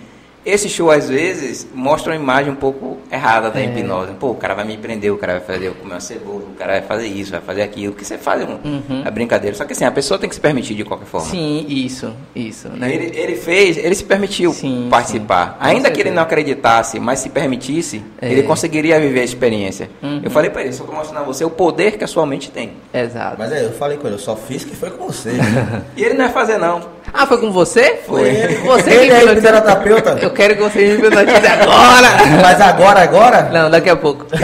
[0.46, 3.66] esse show às vezes mostra uma imagem um pouco errada da É.
[3.66, 4.14] hipnose.
[4.20, 6.56] Pô, o cara vai me prender, o cara vai fazer eu comer uma cebola, o
[6.58, 9.04] cara vai fazer isso, vai fazer aquilo, que você faz um, Uhum.
[9.06, 9.56] a brincadeira.
[9.56, 11.28] Só que assim, a pessoa tem que se permitir de qualquer forma.
[11.28, 12.94] Sim, isso, isso, né?
[12.94, 15.52] Ele, ele fez, ele se permitiu Sim, participar.
[15.62, 15.70] sim.
[15.70, 18.32] Ainda que ele não acreditasse, mas se permitisse, É.
[18.32, 19.90] ele conseguiria viver a experiência.
[20.02, 20.22] Uhum.
[20.24, 22.50] Eu falei pra ele, só tô mostrando a você o poder que a sua mente
[22.52, 22.72] tem.
[22.94, 23.36] Exato.
[23.38, 25.32] Mas é, eu falei com ele, eu só fiz que foi com você.
[25.96, 26.82] E ele não vai fazer não.
[27.14, 28.00] Ah, foi com você?
[28.08, 28.56] Foi ele.
[28.56, 30.20] Você Ele que é hipnoterapeuta.
[30.22, 32.08] Eu quero que você me hipnotize agora.
[32.42, 33.50] Mas agora, agora?
[33.52, 34.26] Não, daqui a pouco.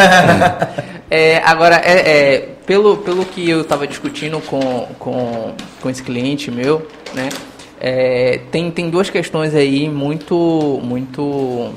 [1.09, 6.51] É, agora, é, é, pelo, pelo que eu estava discutindo com, com, com esse cliente
[6.51, 7.29] meu, né?
[7.79, 11.71] é, tem, tem duas questões aí muito, muito,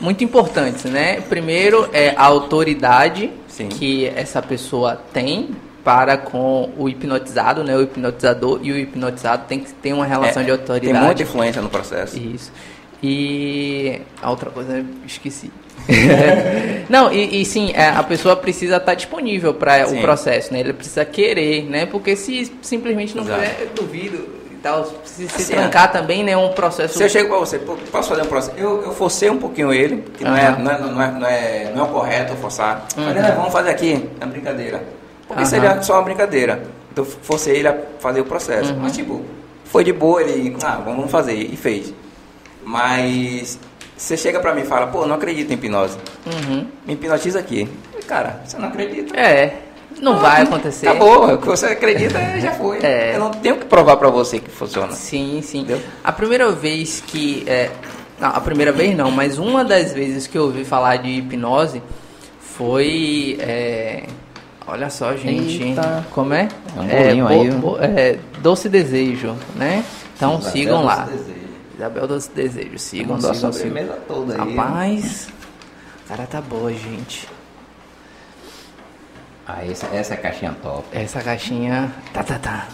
[0.00, 1.20] muito importantes, né?
[1.20, 3.68] Primeiro é a autoridade Sim.
[3.68, 5.50] que essa pessoa tem
[5.84, 7.76] para com o hipnotizado, né?
[7.76, 10.92] O hipnotizador e o hipnotizado tem que ter uma relação É, de autoridade.
[10.98, 12.16] Tem muita influência no processo.
[12.18, 12.52] Isso.
[13.02, 15.50] E a outra coisa eu esqueci.
[16.88, 20.60] Não, e, e sim, é, a pessoa precisa estar disponível para o processo, né?
[20.60, 21.86] Ele precisa querer, né?
[21.86, 23.40] Porque se simplesmente não Exato.
[23.40, 24.84] quiser, eu duvido e tal.
[25.04, 26.32] Se se Assim, trancar também, né?
[26.32, 26.96] É um processo.
[26.96, 28.56] Se eu chego pra você, posso fazer um processo?
[28.56, 31.72] Eu, eu forcei um pouquinho ele, que não, é, não, é, não, é, não, é,
[31.74, 32.86] não é o correto forçar.
[32.94, 33.28] Falei, Uhum.
[33.28, 34.82] "Não, vamos fazer aqui, é brincadeira.
[35.32, 35.50] Porque Aham.
[35.50, 36.62] seria só uma brincadeira.
[36.92, 38.72] Então eu forcei ele a fazer o processo.
[38.72, 38.80] Uhum.
[38.80, 39.22] Mas tipo,
[39.64, 41.92] foi de boa, ele, ah, vamos fazer, e fez.
[42.64, 43.58] Mas
[43.96, 45.96] você chega pra mim e fala, pô, não acredito em hipnose.
[46.26, 46.66] Uhum.
[46.86, 47.68] Me hipnotiza aqui.
[47.98, 49.18] E, Cara, você não acredita?
[49.18, 49.54] É,
[50.00, 50.88] não vai acontecer.
[50.88, 52.78] Acabou, o que você acredita já foi.
[52.82, 53.14] É.
[53.14, 54.92] Eu não tenho que provar pra você que funciona.
[54.92, 55.60] Sim, sim.
[55.60, 55.80] Entendeu?
[56.04, 57.44] A primeira vez que.
[57.46, 57.70] é,
[58.20, 61.82] Não, a primeira vez não, mas uma das vezes que eu ouvi falar de hipnose
[62.40, 63.36] foi.
[63.40, 64.04] É...
[64.66, 65.62] Olha só, gente.
[65.62, 66.06] Eita.
[66.12, 66.48] Como é?
[66.76, 69.84] É um bolinho aí, bo- é, Doce Desejo, né?
[70.16, 71.04] Então Isabel sigam lá.
[71.04, 71.34] Desejo.
[71.76, 72.78] Isabel Doce Desejo.
[72.78, 73.86] Sigam, a sigam, sigam.
[74.06, 74.54] toda aí.
[74.56, 75.28] Rapaz,
[76.04, 77.28] a cara tá boa, gente.
[79.46, 80.84] Ah, essa, essa é caixinha top.
[80.92, 81.92] Essa caixinha.
[82.12, 82.68] Tá, tá, tá.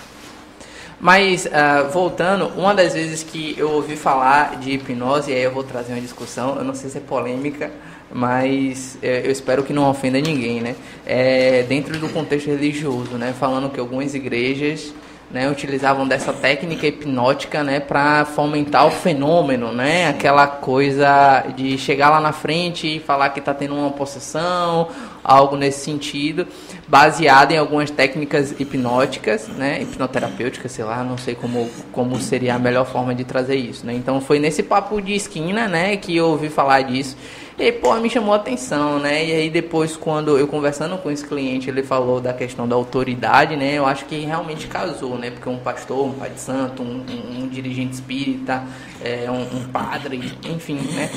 [1.00, 5.52] Mas, ah, voltando, uma das vezes que eu ouvi falar de hipnose, e aí eu
[5.52, 7.70] vou trazer uma discussão, eu não sei se é polêmica,
[8.12, 10.74] mas eh, eu espero que não ofenda ninguém, né?
[11.06, 13.34] É, dentro do contexto religioso, né?
[13.38, 14.92] Falando que algumas igrejas
[15.30, 20.08] né, utilizavam dessa técnica hipnótica né, para fomentar o fenômeno, né?
[20.08, 24.88] Aquela coisa de chegar lá na frente e falar que está tendo uma possessão,
[25.22, 26.46] algo nesse sentido,
[26.86, 32.58] baseado em algumas técnicas hipnóticas, né, hipnoterapêuticas, sei lá, não sei como, como seria a
[32.58, 33.92] melhor forma de trazer isso, né?
[33.92, 37.14] Então foi nesse papo de esquina, né, que eu ouvi falar disso.
[37.58, 39.24] E aí, pô, me chamou a atenção, né?
[39.24, 43.56] E aí depois, quando eu conversando com esse cliente, ele falou da questão da autoridade,
[43.56, 43.74] né?
[43.74, 45.30] Eu acho que realmente casou, né?
[45.32, 48.62] Porque um pastor, um pai de santo, um, um- um dirigente espírita,
[49.02, 51.10] é, um, um padre, enfim, né?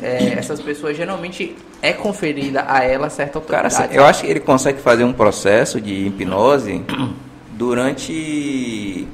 [0.00, 3.88] É, essas pessoas geralmente é conferida a ela certa Cara, autoridade.
[3.90, 6.84] assim, eu acho que ele consegue fazer um processo de hipnose
[7.50, 9.08] durante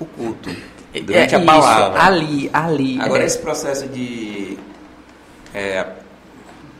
[0.00, 0.50] o culto.
[0.92, 2.02] Durante É a isso, palavra.
[2.02, 3.00] ali, ali.
[3.00, 3.26] Agora, é.
[3.26, 4.58] esse processo de
[5.54, 5.86] é,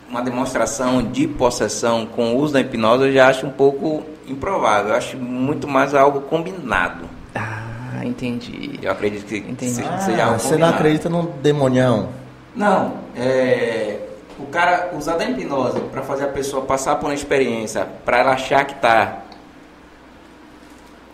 [0.09, 4.91] uma demonstração de possessão com o uso da hipnose, eu já acho um pouco improvável.
[4.91, 7.09] Eu acho muito mais algo combinado.
[7.35, 8.79] Ah, entendi.
[8.83, 9.83] Eu acredito que Entendi.
[9.83, 12.09] Ah, seja algo você não acredita num demonião?
[12.55, 13.99] Não, é,
[14.39, 18.33] o cara usar da hipnose para fazer a pessoa passar por uma experiência, para ela
[18.33, 19.19] achar que tá.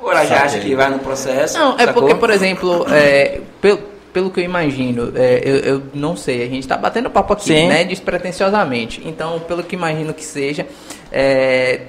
[0.00, 1.58] Ou ela já acha que vai no processo.
[1.58, 2.02] Não, é sacou?
[2.02, 6.48] porque, por exemplo, é, pelo, pelo que eu imagino, é, eu, eu não sei, a
[6.48, 7.66] gente tá batendo papo aqui, Sim.
[7.68, 9.02] né, despretensiosamente.
[9.04, 10.66] Então, pelo que imagino que seja,
[11.12, 11.82] é,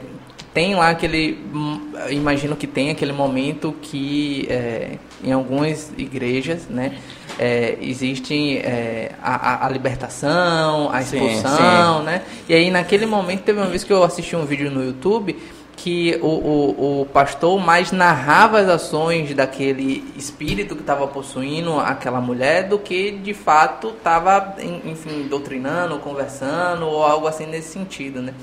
[0.53, 6.93] tem lá aquele, hum, imagino que tem aquele momento que é, em algumas igrejas, né,
[7.37, 12.21] é, existe é, a, a- libertação, a Sim, expulsão, né?
[12.47, 15.35] E aí naquele momento teve uma vez que eu assisti um vídeo no YouTube
[15.75, 22.21] que o, o, o pastor mais narrava as ações daquele espírito que estava possuindo aquela
[22.21, 28.33] mulher do que de fato estava, enfim, doutrinando, conversando ou algo assim nesse sentido, né?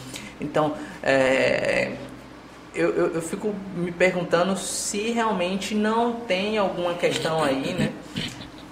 [0.40, 1.92] Então, é,
[2.74, 7.92] eu, eu, eu fico me perguntando se realmente não tem alguma questão aí, né?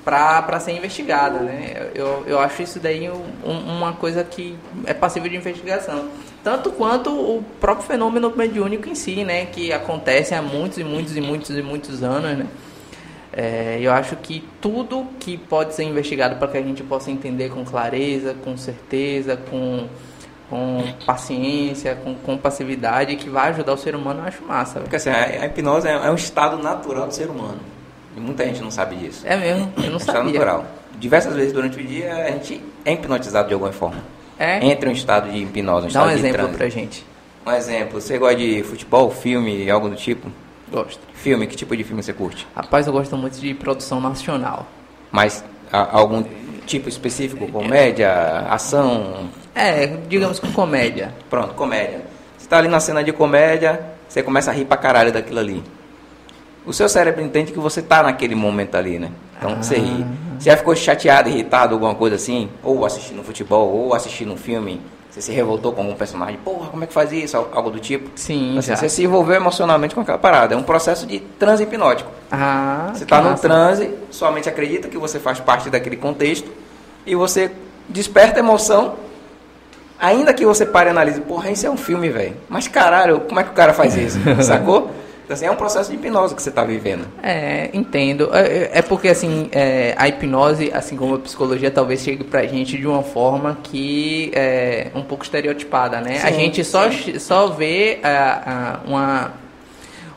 [0.05, 1.91] Para ser investigada, né?
[1.95, 6.09] Eu, eu acho isso daí um- uma coisa que é passível de investigação.
[6.43, 9.47] Tanto quanto o próprio fenômeno mediúnico em si, né?
[9.47, 12.47] Que acontece há muitos e muitos e muitos e muitos anos, né?
[13.33, 17.51] É, eu acho que tudo que pode ser investigado para que a gente possa entender
[17.51, 19.87] com clareza, com certeza, com,
[20.49, 24.75] com paciência, com, com passividade, que vai ajudar o ser humano, eu acho massa.
[24.75, 24.85] velho.
[24.85, 27.59] Porque assim, a, a hipnose é, é um estado natural do ser humano.
[28.17, 29.23] E muita gente não sabe disso.
[29.25, 30.33] É mesmo, eu É um não estado sabia.
[30.33, 30.67] natural.
[30.99, 34.03] Diversas vezes durante o dia a gente é hipnotizado de alguma forma.
[34.41, 34.65] É?
[34.65, 36.57] Entra em um estado de hipnose, um Dá um exemplo transe.
[36.57, 37.07] pra gente.
[37.47, 40.29] Um exemplo, você gosta de futebol, filme, algo do tipo?
[40.73, 41.01] Gosto.
[41.15, 42.47] Filme, que tipo de filme você curte?
[42.57, 44.67] Rapaz, eu gosto muito de produção nacional.
[45.13, 46.25] Mas a- algum
[46.67, 47.47] tipo específico?
[47.49, 48.11] Comédia,
[48.49, 49.29] ação?
[49.55, 51.13] É, digamos que comédia.
[51.29, 52.01] Pronto, comédia.
[52.39, 55.63] Você tá ali na cena de comédia, você começa a rir pra caralho daquilo ali.
[56.71, 59.11] O seu cérebro entende que você tá naquele momento ali, né?
[59.39, 60.07] Então você ri.
[60.39, 62.49] Você já ficou chateado, irritado, alguma coisa assim?
[62.63, 64.81] Ou assistindo futebol, ou assistindo um filme.
[65.11, 66.39] Você se revoltou com algum personagem.
[66.45, 67.37] Porra, como é que faz isso?
[67.37, 68.09] Al- Algo do tipo.
[68.15, 68.77] Sim, Assim, já.
[68.77, 70.55] você se envolveu emocionalmente com aquela parada.
[70.55, 72.09] É um processo de transe hipnótico.
[72.31, 76.49] Ah, Você está no transe, sua mente acredita que você faz parte daquele contexto
[77.05, 77.51] e você
[77.89, 78.95] desperta emoção,
[79.99, 82.37] ainda que você pare e analise, porra, isso é um filme, velho.
[82.49, 84.19] Mas caralho, como é que o cara faz isso?
[84.45, 84.93] Sacou?
[85.31, 87.07] Então, assim, é um processo de hipnose que você está vivendo.
[87.23, 88.31] É, entendo.
[88.33, 92.45] É, é- é porque, assim, é, a hipnose, assim como a psicologia, talvez chegue pra
[92.49, 96.17] gente de uma forma que é um pouco estereotipada, né?
[96.25, 96.91] a Sim, gente só,
[97.21, 99.31] só vê ah, ah, uma...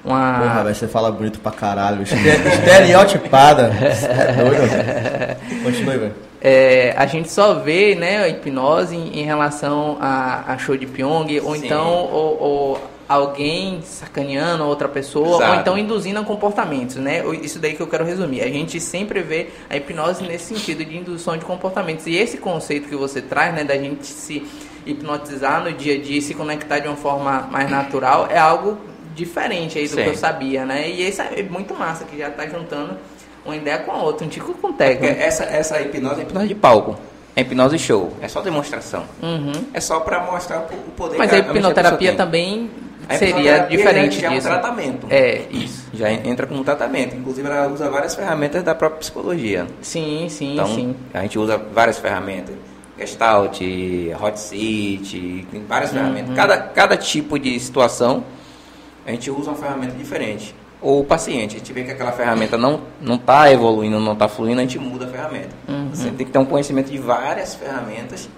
[0.03, 2.01] uma Porra, velho, você fala bonito pra caralho.
[2.01, 3.71] Este- Estereotipada.
[3.79, 5.63] É doido?
[5.63, 6.15] Continue, velho.
[6.41, 10.87] É, a gente só vê né, a hipnose em, em relação a, a show de
[10.87, 11.65] Pyong, ou Sim.
[11.67, 15.59] então ou, ou alguém sacaneando outra pessoa, ou Exato.
[15.59, 17.23] então induzindo a comportamentos, né?
[17.41, 18.41] Isso daí que eu quero resumir.
[18.41, 22.05] A gente sempre vê a hipnose nesse sentido de indução de comportamentos.
[22.07, 24.45] E esse conceito que você traz, né, da gente se
[24.85, 28.77] hipnotizar no dia a dia, e se conectar de uma forma mais natural, é algo
[29.15, 30.03] diferente aí do Sim.
[30.03, 30.89] que eu sabia, né?
[30.89, 32.97] E isso é muito massa, que já tá juntando
[33.45, 35.13] uma ideia com a outra, um tico com técnica.
[35.13, 36.97] Essa, essa hipnose é hipnose de palco.
[37.35, 38.13] É hipnose show.
[38.21, 39.05] É só demonstração.
[39.21, 39.65] Uhum.
[39.73, 42.69] É só para mostrar o poder Mas que a da hipnoterapia também
[43.09, 44.47] A seria diferente já é um disso.
[44.47, 45.07] tratamento.
[45.09, 45.85] É, isso.
[45.93, 47.15] Já entra como tratamento.
[47.15, 49.67] Inclusive, ela usa várias ferramentas da própria psicologia.
[49.81, 50.95] Sim, sim, Então, sim.
[51.13, 52.55] a gente usa várias ferramentas.
[52.97, 53.59] Gestalt,
[54.21, 55.97] Hot Seat, tem várias Uhum.
[55.97, 56.35] ferramentas.
[56.35, 58.23] Cada, cada tipo de situação,
[59.05, 60.55] a gente usa uma ferramenta diferente.
[60.81, 64.27] Ou o paciente, a gente vê que aquela ferramenta não não está evoluindo, não está
[64.27, 65.49] fluindo, a gente muda a ferramenta.
[65.67, 65.89] Uhum.
[65.93, 68.29] Você tem que ter um conhecimento de várias ferramentas,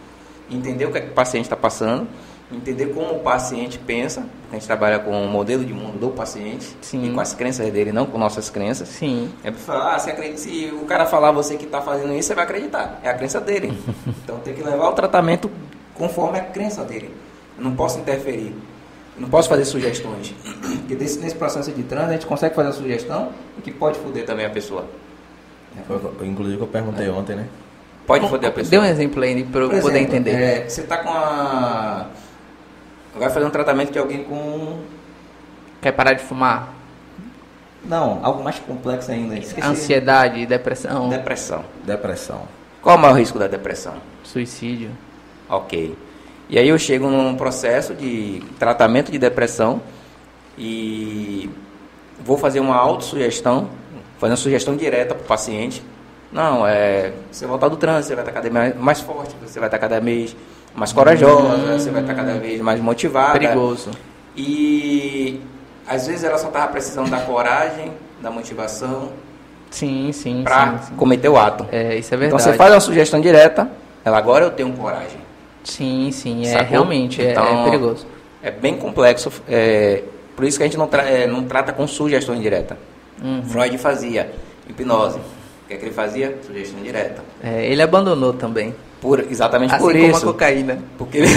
[0.50, 2.08] entender o que, é que o paciente está passando,
[2.52, 6.10] entender como o paciente pensa, porque a gente trabalha com o modelo de mundo do
[6.10, 7.06] paciente Sim.
[7.10, 8.88] e com as crenças dele, não com nossas crenças.
[8.88, 9.32] Sim.
[9.44, 12.28] É pra falar, ah, você acredita, se o cara falar você que está fazendo isso,
[12.28, 13.00] você vai acreditar.
[13.04, 13.78] É a crença dele.
[14.24, 15.50] então tem que levar o tratamento
[15.96, 17.14] conforme a crença dele.
[17.58, 18.54] Eu não posso interferir.
[19.16, 20.36] Eu não posso fazer sugestões.
[20.80, 23.30] Porque desse, nesse processo de transe a gente consegue fazer a sugestão
[23.64, 24.86] que pode foder também a pessoa.
[25.88, 27.48] Foi- Inclusive que eu perguntei ontem, né?
[28.06, 28.70] Pode foder a pessoa.
[28.70, 30.32] Dê um exemplo aí para eu poder exemplo, entender.
[30.32, 32.06] é, você está com a.
[33.16, 34.80] Vai fazer um tratamento de alguém com.
[35.82, 36.74] Quer parar de fumar?
[37.84, 39.38] Não, algo mais complexo ainda.
[39.38, 39.66] Esqueci.
[39.66, 41.64] Ansiedade, depressão, Depressão.
[41.86, 42.42] Depressão.
[42.82, 43.94] Qual é o maior risco da depressão?
[44.24, 44.90] suicídio.
[45.48, 45.96] Ok.
[46.50, 49.82] E aí eu chego num processo de tratamento de depressão
[50.58, 51.50] e
[52.24, 53.70] vou fazer uma autossugestão,
[54.18, 55.84] fazer uma sugestão direta para o paciente.
[56.32, 57.14] Não, é.
[57.32, 59.80] Você voltar do trânsito, você vai estar cada vez mais, mais forte, você vai estar
[59.80, 60.36] cada vez
[60.76, 63.40] mais corajosa, você vai estar cada vez mais motivada.
[63.40, 63.92] Perigoso.
[64.36, 65.40] E
[65.88, 69.10] às vezes ela só estava precisando da coragem, da motivação
[69.72, 71.66] Sim, sim, para cometer o ato.
[71.72, 72.44] É, isso é então verdade.
[72.44, 73.70] você faz uma sugestão direta,
[74.04, 75.18] ela agora eu tenho coragem.
[75.64, 76.68] Sim, sim, é Sacou?
[76.70, 78.06] realmente é- é, Então, perigoso.
[78.44, 80.04] É bem complexo, é,
[80.36, 82.78] por isso que a gente não, tra- é, não trata com sugestão direta.
[83.24, 83.44] Uhum.
[83.44, 84.32] Freud fazia
[84.70, 85.18] hipnose.
[85.18, 86.38] O que, é que ele fazia?
[86.46, 87.24] Sugestão direta.
[87.44, 88.76] É, ele abandonou também.
[89.06, 90.26] Por, exatamente Assim por como a isso.
[90.26, 90.80] cocaína.
[90.98, 91.28] Porque ele,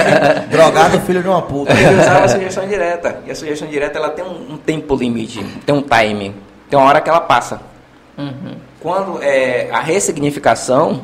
[0.50, 1.72] Drogado, filho de uma puta.
[1.72, 3.20] ele usava a sugestão direta.
[3.26, 6.34] E a sugestão direta ela tem um, um tempo limite, tem um time.
[6.70, 7.60] Tem uma hora que ela passa.
[8.16, 8.56] Uhum.
[8.80, 11.02] Quando é, a ressignificação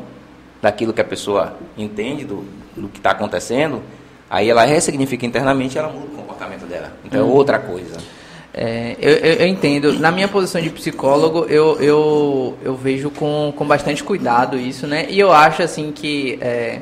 [0.63, 3.83] daquilo que a pessoa entende do, do que está acontecendo,
[4.31, 6.91] aí ela ressignifica internamente e ela muda o comportamento dela.
[7.05, 7.31] Então Uhum.
[7.31, 7.97] é outra coisa.
[8.57, 9.99] É, eu, eu- eu entendo.
[9.99, 15.07] Na minha posição de psicólogo, eu, eu, eu vejo com, com bastante cuidado isso, né?
[15.09, 16.39] E eu acho, assim, que...
[16.41, 16.81] É,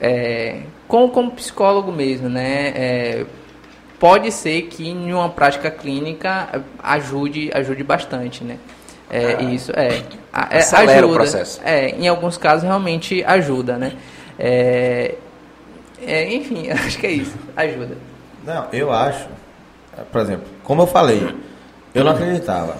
[0.00, 2.72] é, como, como psicólogo mesmo, né?
[2.74, 3.24] É,
[3.98, 8.56] pode ser que em uma prática clínica ajude, ajude bastante, né?
[9.10, 10.02] É, Ah, isso, é.
[10.32, 11.14] A- é, acelera o ajuda.
[11.14, 11.60] processo.
[11.64, 13.92] É, em alguns casos realmente ajuda, né?
[14.38, 15.14] É,
[16.06, 17.34] é, enfim, acho que é isso.
[17.56, 17.96] Ajuda.
[18.44, 19.26] Não, eu acho.
[20.12, 21.34] Por exemplo, como eu falei,
[21.92, 22.76] eu não acreditava.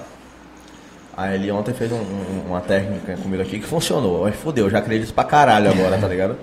[1.17, 4.25] Aí ele ontem fez um- um- uma técnica comigo aqui que funcionou.
[4.25, 6.37] Aí fudeu, eu já acredito pra caralho agora, tá ligado?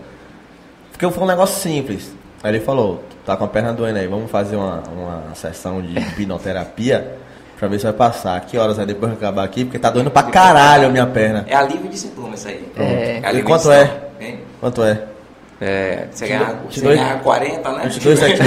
[0.92, 2.14] Porque foi um negócio simples.
[2.44, 5.98] Aí ele falou, tá com a perna doendo aí, vamos fazer uma, uma sessão de
[5.98, 7.16] hipnoterapia
[7.58, 8.40] pra ver se vai passar.
[8.42, 9.64] Que horas aí depois que acabar aqui?
[9.64, 11.46] Porque tá doendo pra caralho a minha perna.
[11.48, 12.68] É alívio de sintomas isso aí.
[12.76, 13.22] É.
[13.24, 14.26] alívio E quanto sintoma, é?
[14.26, 14.40] hein?
[14.60, 15.04] Quanto é?
[15.62, 17.82] É, você ganha, dou- te você dou- ganha 40, né?
[17.86, 18.40] Eu te dou isso aqui.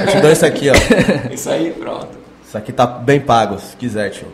[0.00, 1.32] eu te dou isso aqui, ó.
[1.32, 2.08] Isso aí, pronto.
[2.46, 4.28] Isso aqui tá bem pago, se quiser, tio.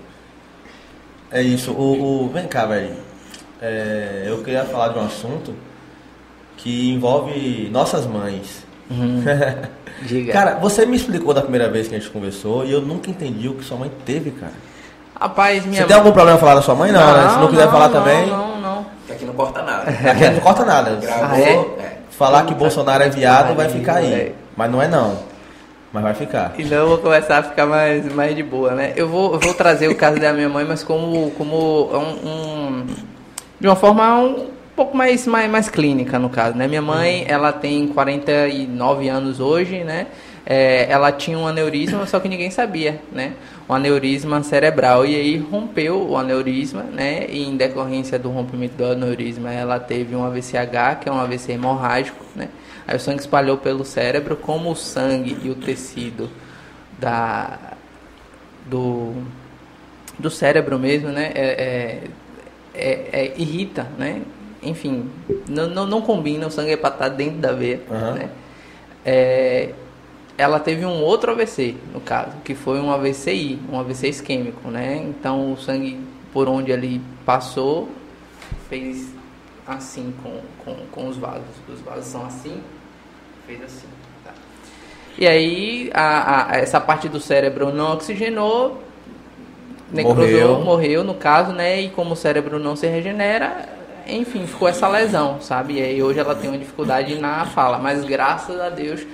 [1.33, 1.73] É isso.
[1.73, 2.91] O, o- vem cá, velho.
[3.63, 5.55] É, eu queria falar de um assunto
[6.57, 8.65] que envolve nossas mães.
[10.03, 10.33] Diga.
[10.33, 13.49] Cara, você me explicou da primeira vez que a gente conversou e eu nunca entendi
[13.49, 14.53] o que sua mãe teve, cara.
[15.19, 16.91] Rapaz, minha Você tem algum problema em falar da sua mãe?
[16.91, 17.29] Não, né?
[17.31, 18.70] Se não quiser não, falar não, também, Não, não.
[19.21, 19.91] Aqui não corta nada.
[20.11, 20.91] aqui não corta nada.
[20.97, 21.53] Gravou, Ah, é?
[21.53, 21.97] é.
[22.11, 24.13] Falar que Bolsonaro é viado vai ficar aí.
[24.13, 24.33] É.
[24.57, 25.19] Mas não é não.
[25.93, 26.53] Mas vai ficar.
[26.59, 28.93] Então eu vou começar a ficar mais, mais de boa, né?
[28.97, 32.87] Eu vou, eu vou trazer o caso da minha mãe, mas como, como um, um-
[33.59, 36.69] de uma forma um pouco mais, mais, mais clínica, no caso, né?
[36.69, 40.07] Minha mãe, ela tem 49 anos hoje, né?
[40.53, 43.35] É, ela tinha um aneurisma, só que ninguém sabia, né?
[43.69, 45.07] Um aneurisma cerebral.
[45.07, 47.25] E aí rompeu o aneurisma, né?
[47.29, 51.53] E em decorrência do rompimento do aneurisma, ela teve um AVCH, que é um AVC
[51.53, 52.49] hemorrágico, né?
[52.85, 56.29] Aí o sangue espalhou pelo cérebro, como o sangue e o tecido
[56.99, 57.57] da,
[58.67, 59.23] do,
[60.19, 61.31] do cérebro mesmo, né?
[61.33, 62.03] É, é,
[62.75, 64.23] é- é- irrita, né?
[64.65, 65.09] Enfim,
[65.49, 68.15] não, não, não combina, o sangue é para estar dentro da veia, Aham.
[68.15, 68.29] né?
[69.07, 69.71] É,
[70.41, 74.97] ela teve um outro AVC, no caso, que foi um AVCI, um AVC isquêmico, né?
[74.97, 76.01] Então o sangue
[76.33, 77.89] por onde ele passou
[78.69, 79.09] fez
[79.67, 81.45] assim com, com, com os vasos.
[81.73, 82.61] Os vasos são assim,
[83.47, 83.87] fez assim.
[84.25, 84.33] tá?
[85.19, 88.83] E aí a, a- essa parte do cérebro não oxigenou,
[89.93, 90.61] necrosou, Morreu.
[90.65, 91.05] morreu.
[91.05, 91.81] no caso, né?
[91.83, 93.69] E como o cérebro não se regenera,
[94.07, 95.75] enfim, ficou essa lesão, sabe?
[95.75, 99.05] E aí hoje ela tem uma dificuldade na fala, mas graças a Deus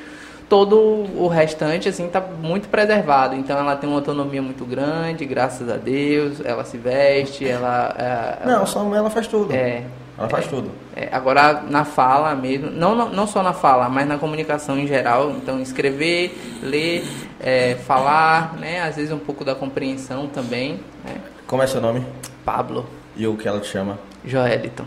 [0.48, 0.76] todo
[1.16, 3.34] o restante assim tá muito preservado.
[3.34, 6.40] Então ela tem uma autonomia muito grande, graças a Deus.
[6.44, 7.94] Ela se veste, ela,
[8.42, 9.52] é, Não, só ela faz tudo.
[9.52, 9.82] é,
[10.18, 10.70] Ela faz tudo.
[10.94, 14.86] é, agora na fala mesmo, não, não, não só na fala, mas na comunicação em
[14.86, 15.30] geral.
[15.32, 17.04] Então escrever, ler,
[17.40, 18.80] é, falar, né?
[18.82, 20.80] Às vezes um pouco da compreensão também.
[21.04, 21.16] Né?
[21.46, 22.04] Como é seu nome?
[22.44, 22.86] Pablo,
[23.16, 23.98] E o que ela te chama?
[24.24, 24.84] Joeliton.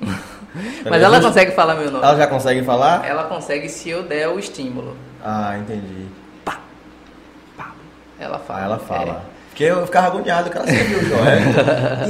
[0.88, 2.04] mas ela consegue falar meu nome.
[2.04, 3.06] Ela já consegue falar?
[3.08, 4.96] Ela consegue se eu der o estímulo.
[5.24, 6.06] Ah, entendi.
[6.44, 6.62] Pablo.
[8.18, 8.60] Ela fala.
[8.60, 9.12] Ah, ela fala.
[9.32, 9.36] É.
[9.50, 11.38] Porque eu ficava agoniado, cara sempre viu o Joel.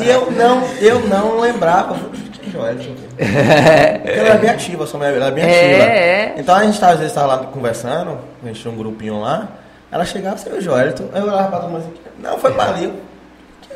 [0.05, 1.95] e eu não, eu não lembrava.
[2.43, 5.45] "Que Joel, deixa eu ver." Porque ela é bem ativa, sua mulher, ela é bem
[5.45, 5.85] É, ativa.
[5.85, 6.35] é.
[6.39, 9.47] Então a gente tava, às vezes estava lá conversando, a gente tinha um grupinho lá,
[9.93, 11.09] ela chegava, você viu o?
[11.15, 12.93] Aí eu olhava pra todo mundo assim, não, foi pra ali.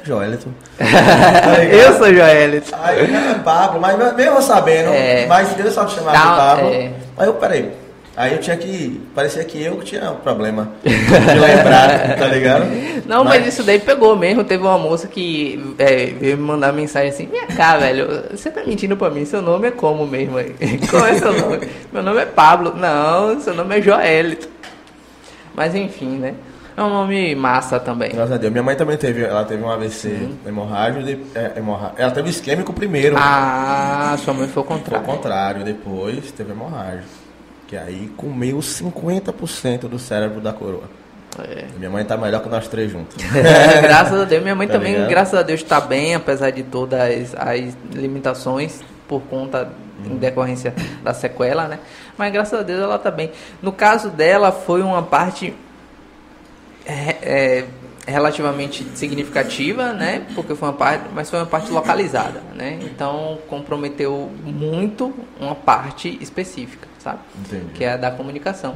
[0.00, 0.48] Eu, Que Joelito?
[0.78, 1.62] Ligado?
[1.72, 2.72] Eu sou Joelito.
[2.80, 5.26] Aí, não, é Pablo, mas mesmo eu sabendo, É.
[5.26, 6.68] mas Deus só te chamava de Pablo.
[6.74, 6.90] é.
[7.18, 7.70] Aí eu, peraí.
[8.16, 9.00] Aí eu tinha que.
[9.14, 12.64] Parecia que eu que tinha um problema de lembrar, tá ligado?
[13.06, 14.42] Não, mas, isso daí pegou mesmo.
[14.44, 18.62] Teve uma moça que é, veio me mandar mensagem assim: Minha cá, velho, você tá
[18.66, 19.24] mentindo pra mim?
[19.24, 20.54] Seu nome é como mesmo aí?
[20.90, 21.68] Qual é seu nome?
[21.92, 22.74] Meu nome é Pablo.
[22.76, 24.48] Não, seu nome é Joelito.
[25.54, 26.34] Mas enfim, né?
[26.76, 28.10] É um nome massa também.
[28.10, 28.52] Graças a Deus.
[28.52, 32.72] Minha mãe também teve, ela teve um AVC hemorrágico, de, é, hemorra- ela teve isquêmico
[32.72, 33.16] primeiro.
[33.18, 35.06] Ah, sua mãe foi o Foi o contrário.
[35.06, 37.08] contrário, depois teve hemorrágico.
[37.66, 40.84] Que aí comeu 50% do cérebro da coroa.
[41.38, 41.64] É.
[41.78, 43.16] Minha mãe tá melhor que nós três juntos.
[43.34, 44.42] É, graças a Deus.
[44.42, 45.08] Minha mãe Tá também, ligado?
[45.08, 49.68] graças a Deus, está bem, apesar de todas as, as limitações por conta
[50.04, 51.78] em decorrência da sequela, né?
[52.18, 53.30] Mas graças a Deus ela tá bem.
[53.62, 55.54] No caso dela, foi uma parte
[56.90, 57.64] é,
[58.06, 60.22] relativamente significativa, né?
[60.34, 62.78] Porque foi uma parte, mas foi uma parte localizada, né?
[62.82, 67.20] Então comprometeu muito uma parte específica, sabe?
[67.38, 67.72] Entendi.
[67.74, 68.74] Que é a da comunicação.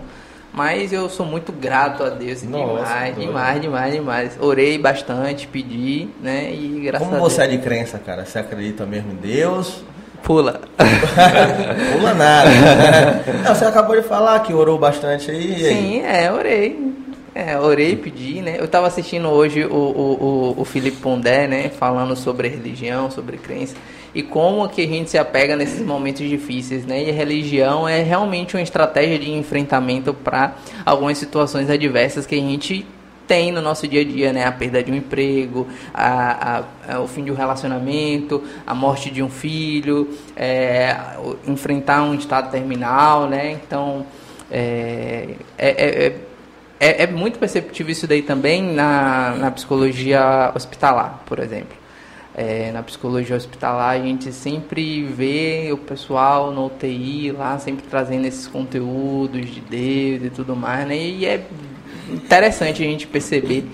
[0.52, 4.38] Mas eu sou muito grato a Deus, Nossa, demais, demais, demais, demais.
[4.40, 6.52] Orei bastante, pedi, né?
[6.52, 7.58] E graças Como a você é Deus.
[7.58, 8.24] de crença, cara?
[8.24, 9.82] Você acredita mesmo em Deus?
[10.22, 10.60] Pula.
[11.92, 12.50] Pula nada.
[13.44, 15.60] Não, você acabou de falar que orou bastante aí.
[15.60, 15.74] e aí?
[15.74, 16.94] Sim, é, orei.
[17.34, 18.56] É, orei e pedi, né?
[18.60, 21.68] Eu tava assistindo hoje o, o, o, o Felipe Pondé, né?
[21.68, 23.74] Falando sobre religião, sobre crença.
[24.14, 27.02] E como que a gente se apega nesses momentos difíceis, né?
[27.02, 30.54] E a religião é realmente uma estratégia de enfrentamento para
[30.86, 32.86] algumas situações adversas que a gente
[33.26, 34.44] tem no nosso dia a dia, né?
[34.46, 39.10] A perda de um emprego, a, a- a- o fim de um relacionamento, a morte
[39.10, 40.96] de um filho, é,
[41.48, 43.50] enfrentar um estado terminal, né?
[43.66, 44.06] Então,
[44.52, 45.68] é, é,
[46.06, 46.16] é,
[46.78, 51.76] é, é muito perceptível isso daí também na, na psicologia hospitalar, por exemplo.
[52.36, 58.26] É, na psicologia hospitalar a gente sempre vê o pessoal no UTI lá sempre trazendo
[58.26, 60.96] esses conteúdos de Deus e tudo mais, né?
[60.96, 61.44] E é
[62.12, 63.64] interessante a gente perceber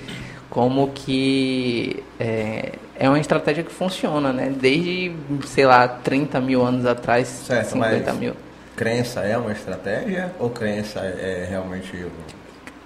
[0.51, 4.53] como que é, é uma estratégia que funciona, né?
[4.55, 5.12] Desde,
[5.46, 8.34] sei lá, 30 mil anos atrás, Certo, 50 mas mil.
[8.76, 12.05] crença é uma estratégia ou crença é realmente.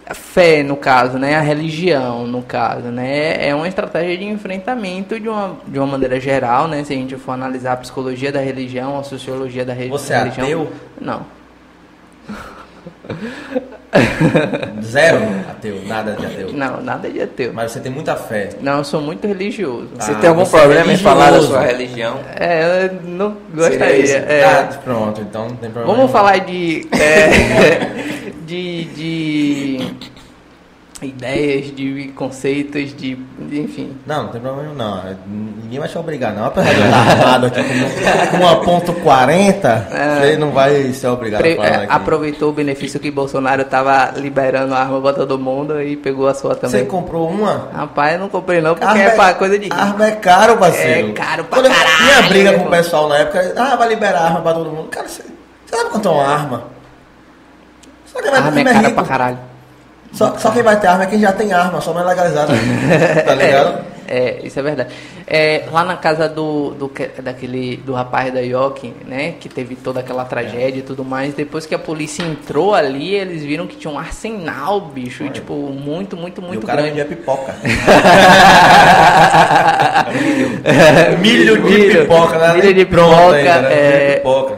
[0.07, 1.34] A fé, no caso, né?
[1.34, 3.48] A religião, no caso, né?
[3.48, 6.84] É uma estratégia de enfrentamento de uma, de uma maneira geral, né?
[6.84, 10.18] Se a gente for analisar a psicologia da religião, a sociologia da re- Você é
[10.18, 10.44] religião.
[10.46, 10.72] ateu?
[11.00, 11.22] Não.
[14.82, 15.18] Zero
[15.51, 16.53] ateu, nada de ateu.
[16.53, 17.53] Não, nada de ateu.
[17.53, 18.51] Mas você tem muita fé.
[18.61, 19.89] Não, eu sou muito religioso.
[19.99, 22.18] Você Ah, tem algum você é problema em falar da sua religião?
[22.39, 23.97] É, eu não gostaria.
[23.97, 24.16] isso.
[24.16, 24.45] é.
[24.45, 25.97] Ah, pronto, então não tem problema.
[25.97, 29.95] Vamos falar de, é, de, de
[31.03, 33.97] ideias, de conceitos, de, de- enfim.
[34.07, 35.03] Não, não tem problema não.
[35.62, 36.47] Ninguém vai te obrigar não.
[36.47, 39.88] Apesar de eu estar armado aqui com, com uma ponto 40,
[40.20, 44.12] você não vai ser obrigado Pre- a falar é, aproveitou o benefício que Bolsonaro estava
[44.16, 46.86] liberando arma pra todo mundo e pegou a sua Você também.
[46.86, 47.68] comprou uma?
[47.74, 49.76] Rapaz, eu não comprei não porque Arma é pra coisa de rico.
[49.76, 51.11] Arma é caro, parceiro.
[51.11, 53.53] É caro pra Quando caralho, Tinha briga com o pessoal na época.
[53.57, 54.88] Ah, vai liberar arma pra todo mundo.
[54.90, 55.22] Cara, você,
[55.66, 56.64] você sabe quanto é uma arma?
[58.07, 58.95] Só quem vai Arma é cara rico.
[58.95, 59.38] pra caralho.
[60.14, 62.52] Só, só quem vai ter arma é quem já tem arma, só não é legalizado.
[63.26, 63.84] tá ligado?
[64.06, 64.94] É, é, isso é verdade.
[65.26, 69.74] É, lá na casa do, do que- daquele do rapaz da Yoki, né, que teve
[69.74, 73.76] toda aquela tragédia e tudo mais, depois que a polícia entrou ali, eles viram que
[73.76, 76.98] tinha um arsenal, bicho, e, tipo, muito, muito, e o muito cara grande.
[77.00, 77.54] vendia pipoca.
[81.20, 82.00] Milho de Milho.
[82.02, 82.54] pipoca, né?
[82.54, 83.68] Milho de pipoca, ainda, né?
[83.68, 84.08] Milho é.
[84.08, 84.54] de pipoca.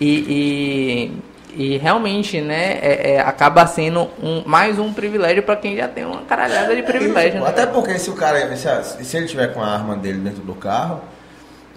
[0.00, 1.12] E, e,
[1.54, 6.04] E realmente, né, é, é, acaba sendo um, mais um privilégio para quem já tem
[6.04, 7.40] uma caralhada de privilégio.
[7.40, 7.46] Né?
[7.46, 10.54] Até porque se o cara, se, se ele tiver com a arma dele dentro do
[10.54, 11.00] carro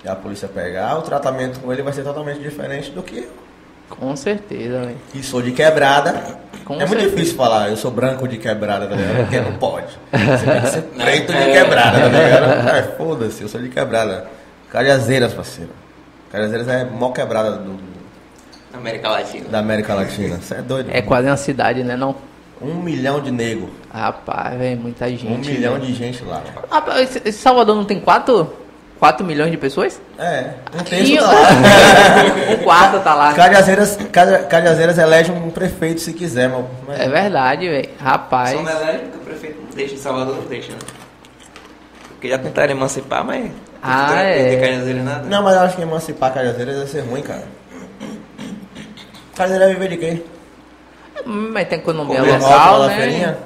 [0.03, 3.45] e a polícia pegar, o tratamento com ele vai ser totalmente diferente do que eu.
[3.89, 4.97] Com certeza, velho.
[5.13, 6.39] E sou de quebrada.
[6.63, 7.15] Com é muito certeza.
[7.15, 9.17] difícil falar, eu sou branco de quebrada, tá ligado?
[9.17, 9.88] Porque não pode.
[10.11, 12.69] Você tem que ser preto de quebrada, tá ligado?
[12.69, 14.28] Ah, foda-se, eu sou de quebrada.
[14.71, 15.71] Cajazeiras, parceiro.
[16.32, 17.78] Cajazeiras é mó quebrada do,
[18.76, 19.49] América Latina.
[19.49, 20.38] da América Latina.
[20.38, 20.89] Você é doido.
[20.91, 22.15] É quase uma cidade, né, não?
[22.61, 23.69] Um milhão de nego.
[23.93, 25.28] Rapaz, velho, muita gente.
[25.28, 25.86] Um milhão velho.
[25.86, 26.41] de gente lá.
[26.71, 28.49] Rapaz, Salvador não tem 4,
[28.99, 29.99] 4 milhões de pessoas?
[30.17, 31.49] É, um terço tá lá.
[32.53, 33.34] um quarto tá lá.
[33.34, 36.49] Cajazeiras, Caja- Cajazeiras elege um prefeito se quiser.
[36.88, 37.89] Mas- É verdade, velho.
[37.99, 38.51] Rapaz.
[38.51, 40.78] Só não é leve porque o prefeito não deixa, em Salvador não deixa, né?
[42.09, 43.51] Porque já tentaram emancipar, mas...
[43.84, 44.49] Ah, não é.
[44.49, 45.28] tem Cajazeira nada.
[45.28, 47.43] Não, mas eu acho que emancipar Cajazeiras vai ser ruim, cara.
[49.36, 50.24] Cajazeiras viver de quê?
[51.26, 52.96] Hum, Mas tem economia Comércio, local, na né?
[52.96, 53.38] feirinha?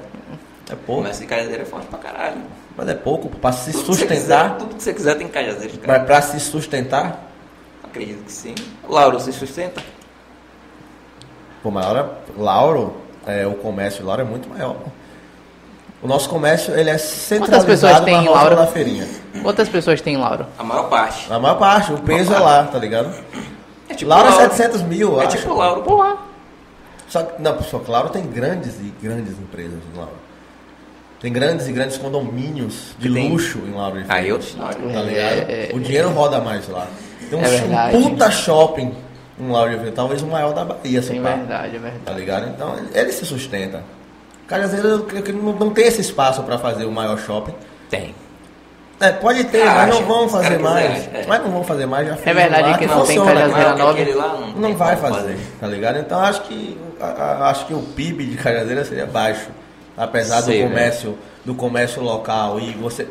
[0.69, 1.01] É O pouco.
[1.01, 2.37] comércio de Cajazeira é forte pra caralho.
[2.77, 4.57] Mas é pouco, pra se Tudo que você quiser- sustentar.
[4.57, 6.03] Tudo que você quiser tem Cajazeira, Pra, cara.
[6.05, 7.19] pra se sustentar.
[7.83, 8.55] Acredito que sim.
[8.87, 9.81] Lauro se sustenta?
[11.63, 14.77] Pô, mas Lauro, Lauro é, o comércio de Lauro é muito maior.
[16.01, 18.55] O nosso comércio, ele é centralizado pessoas tem na Lauro?
[18.55, 19.05] da feirinha.
[19.41, 20.45] Quantas pessoas tem, Lauro?
[20.57, 21.27] A maior parte.
[21.29, 23.13] Na maior parte, o peso é lá, tá ligado?
[23.99, 24.51] É tipo Lauro é Lauro.
[24.55, 25.37] 700 mil, eu É acho.
[25.37, 25.97] tipo Lauro.
[25.97, 26.17] Lá.
[27.07, 30.13] Só que, não, só que Lauro tem grandes e grandes empresas em Lauro.
[31.19, 33.29] Tem grandes e grandes condomínios de Tem.
[33.29, 34.75] luxo em Lauro Aí história.
[34.77, 35.11] Tá ligado?
[35.49, 36.87] É, é, o dinheiro roda mais lá.
[37.29, 37.97] Tem um, É verdade.
[37.97, 38.95] um puta shopping
[39.37, 41.31] em Lauro de talvez o maior da Bahia, se Sim, pá.
[41.35, 42.03] verdade, é verdade.
[42.05, 42.47] Tá ligado?
[42.49, 43.83] Então ele, se sustenta.
[44.47, 47.53] Cajazeiras, eu creio que não, tem esse espaço pra fazer o maior shopping.
[47.89, 48.15] Tem.
[49.01, 50.93] É, pode ter, Ah, mas não vão que fazer mais.
[51.05, 51.25] quiserem, é.
[51.27, 53.95] Mas não vão fazer mais, já fez verdade lá, que não tem funciona, Cajazeira Maior
[53.95, 54.15] que nova.
[54.27, 55.99] lá, não, Não tem vai como fazer, tá ligado?
[55.99, 59.47] Então acho que a- a- acho que o PIB de Cajazeira seria baixo,
[59.97, 63.07] apesar Sei, do comércio, do comércio local e você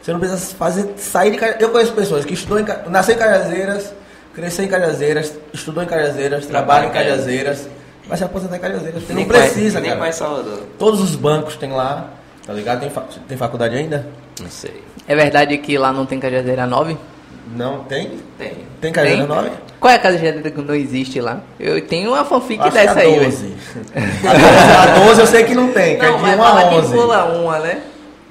[0.00, 1.62] você não precisa fazer sair de Cajazeiras.
[1.66, 3.92] Eu conheço pessoas que estudou em nasceu em Cajazeiras,
[4.34, 7.66] cresceu em Cajazeiras, estudou em Cajazeiras, trabalha em Cajazeiras,
[8.06, 9.02] vai se aposentar em Cajazeiras.
[9.02, 10.60] Você não Nem precisa, mais, Nem cara.
[10.78, 12.10] Todos os bancos tem lá,
[12.46, 12.80] tá ligado?
[12.80, 14.06] Tem, fa- tem faculdade ainda?
[14.40, 14.82] Não sei.
[15.06, 16.96] É verdade que lá não tem Cajazeira 9?
[17.56, 18.10] Não tem?
[18.38, 18.52] Tem.
[18.80, 19.36] Tem Cajazeira Tem?
[19.36, 19.50] 9?
[19.80, 21.40] Qual é a Cajazeira que não existe lá?
[21.60, 23.46] Eu tenho uma fanfic Acho que dessa a aí, 12.
[23.46, 23.56] velho.
[24.98, 26.68] A 12 eu sei que não tem, que é Não, de mas 1 a fala
[26.70, 26.94] que 11.
[26.94, 27.80] pula uma, né?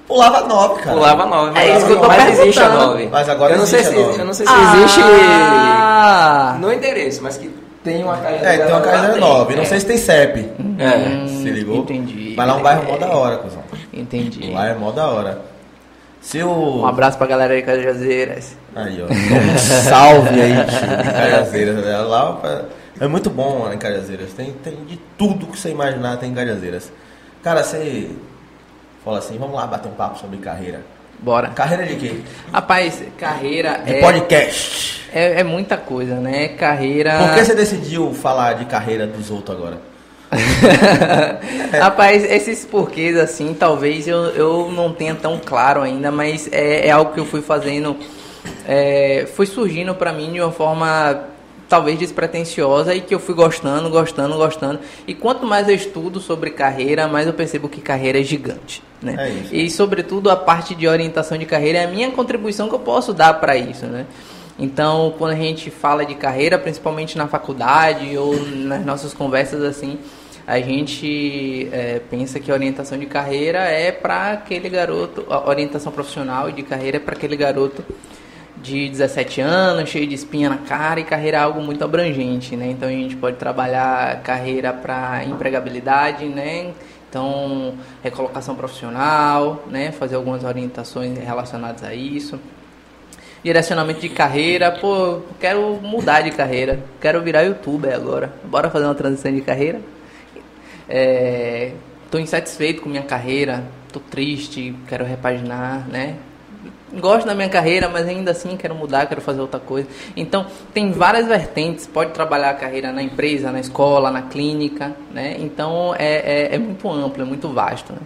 [0.07, 0.95] Pulava 9, cara.
[0.97, 2.91] Pulava 9, É isso que eu tô mas existe a perguntando.
[2.91, 3.07] 9.
[3.11, 4.21] Mas agora eu não sei existe se, a.
[4.21, 6.57] Eu não sei se existe Ah!
[6.59, 7.49] no endereço, mas que
[7.83, 8.81] tem uma Cajazeira É, tem uma
[9.11, 9.19] tem.
[9.19, 9.55] 9.
[9.55, 9.65] Não É.
[9.65, 10.39] sei se tem CEP.
[10.79, 11.27] É.
[11.27, 11.77] Se ligou?
[11.79, 12.33] entendi.
[12.35, 13.63] Mas lá é um bairro mó da hora, cuzão.
[13.93, 14.51] Entendi.
[14.51, 15.52] Lá é mó da hora.
[16.23, 16.81] Se o...
[16.81, 18.55] Um abraço pra galera de Cajazeiras.
[18.73, 19.05] Aí, ó.
[19.11, 21.75] Um salve aí, tio, Cajazeiras.
[21.85, 21.97] né?
[21.97, 22.65] Lá
[22.99, 24.31] é muito bom lá em Cajazeiras.
[24.31, 26.91] Tem, tem de tudo que você imaginar tem em Cajazeiras.
[27.43, 28.09] Cara, você
[29.03, 30.81] fala assim, vamos lá bater um papo sobre carreira.
[31.19, 31.49] Bora.
[31.49, 32.19] Carreira de quê?
[32.51, 35.01] Rapaz, carreira De é, podcast.
[35.13, 36.47] é, é muita coisa, né?
[36.49, 37.17] Carreira.
[37.17, 39.92] Por que você decidiu falar de carreira dos outros agora?
[41.79, 46.91] Rapaz, esses porquês assim, talvez eu, eu não tenha tão claro ainda, mas é, é
[46.91, 47.95] algo que eu fui fazendo,
[48.67, 51.29] é, foi surgindo pra mim de uma forma
[51.69, 54.79] talvez despretensiosa e que eu fui gostando, gostando, gostando.
[55.07, 59.15] E quanto mais eu estudo sobre carreira, mais eu percebo que carreira é gigante, né?
[59.17, 59.55] É isso.
[59.55, 63.11] E sobretudo a parte de orientação de carreira é a minha contribuição que eu posso
[63.11, 64.05] dar para isso, né?
[64.59, 69.97] Então, quando a gente fala de carreira, principalmente na faculdade ou nas nossas conversas assim,
[70.45, 75.91] a gente é, pensa que a orientação de carreira é para aquele garoto, a orientação
[75.91, 77.83] profissional e de carreira é para aquele garoto
[78.61, 82.67] de 17 anos, cheio de espinha na cara e carreira é algo muito abrangente, né?
[82.67, 86.71] Então a gente pode trabalhar carreira para empregabilidade, né?
[87.09, 89.91] Então, recolocação profissional, né?
[89.91, 92.39] Fazer algumas orientações relacionadas a isso.
[93.43, 98.33] Direcionamento de carreira, pô, quero mudar de carreira, quero virar youtuber agora.
[98.45, 99.81] Bora fazer uma transição de carreira?
[100.87, 101.71] É,
[102.11, 106.15] tô insatisfeito com minha carreira, tô triste, quero repaginar, né?
[106.93, 109.87] Gosto da minha carreira, mas ainda assim quero mudar, quero fazer outra coisa.
[110.15, 111.87] Então, tem várias vertentes.
[111.87, 115.35] Pode trabalhar a carreira na empresa, na escola, na clínica, né?
[115.39, 117.99] Então, é, é, é muito amplo, é muito vasto, né?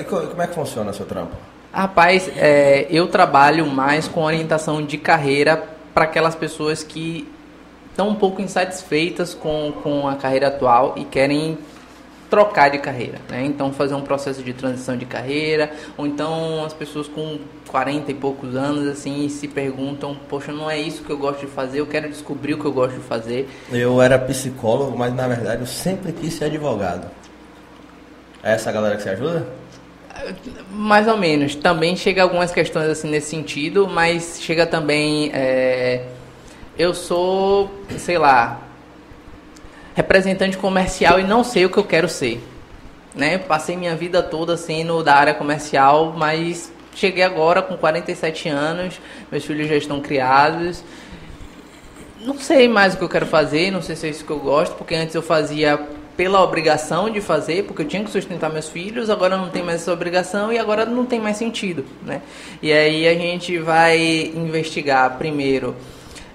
[0.00, 1.36] E co- Como é que funciona o seu trampo?
[1.72, 5.62] Rapaz, é, eu trabalho mais com orientação de carreira
[5.94, 7.28] para aquelas pessoas que
[7.90, 11.56] estão um pouco insatisfeitas com, com a carreira atual e querem
[12.28, 13.44] trocar de carreira, né?
[13.44, 18.14] Então fazer um processo de transição de carreira, ou então as pessoas com 40 e
[18.14, 21.86] poucos anos assim se perguntam, poxa, não é isso que eu gosto de fazer, eu
[21.86, 23.48] quero descobrir o que eu gosto de fazer.
[23.70, 27.10] Eu era psicólogo, mas na verdade eu sempre quis ser advogado.
[28.42, 29.46] É essa galera que você ajuda?
[30.70, 31.54] Mais ou menos.
[31.54, 35.30] Também chega algumas questões assim nesse sentido, mas chega também.
[35.32, 36.04] É...
[36.78, 38.65] Eu sou, sei lá,
[39.96, 42.38] representante comercial e não sei o que eu quero ser.
[43.14, 43.38] Né?
[43.38, 49.00] Passei minha vida toda sendo da área comercial, mas cheguei agora com 47 anos,
[49.32, 50.84] meus filhos já estão criados.
[52.20, 54.38] Não sei mais o que eu quero fazer, não sei se é isso que eu
[54.38, 55.80] gosto, porque antes eu fazia
[56.14, 59.80] pela obrigação de fazer, porque eu tinha que sustentar meus filhos, agora não tem mais
[59.82, 62.20] essa obrigação e agora não tem mais sentido, né?
[62.62, 65.74] E aí a gente vai investigar primeiro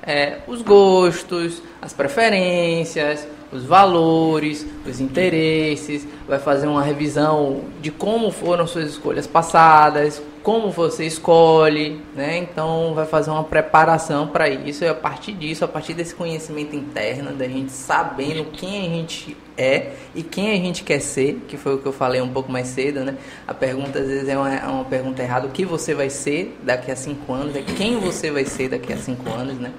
[0.02, 8.32] é, os gostos, as preferências, os valores, os interesses, vai fazer uma revisão de como
[8.32, 12.38] foram suas escolhas passadas, como você escolhe, né?
[12.38, 16.76] Então vai fazer uma preparação para isso e a partir disso, a partir desse conhecimento
[16.76, 21.58] interno, da gente sabendo quem a gente é e quem a gente quer ser, que
[21.58, 23.18] foi o que eu falei um pouco mais cedo, né?
[23.48, 26.58] A pergunta às vezes é uma, é uma pergunta errada, o que você vai ser
[26.64, 29.72] daqui a cinco anos, é quem você vai ser daqui a cinco anos, né?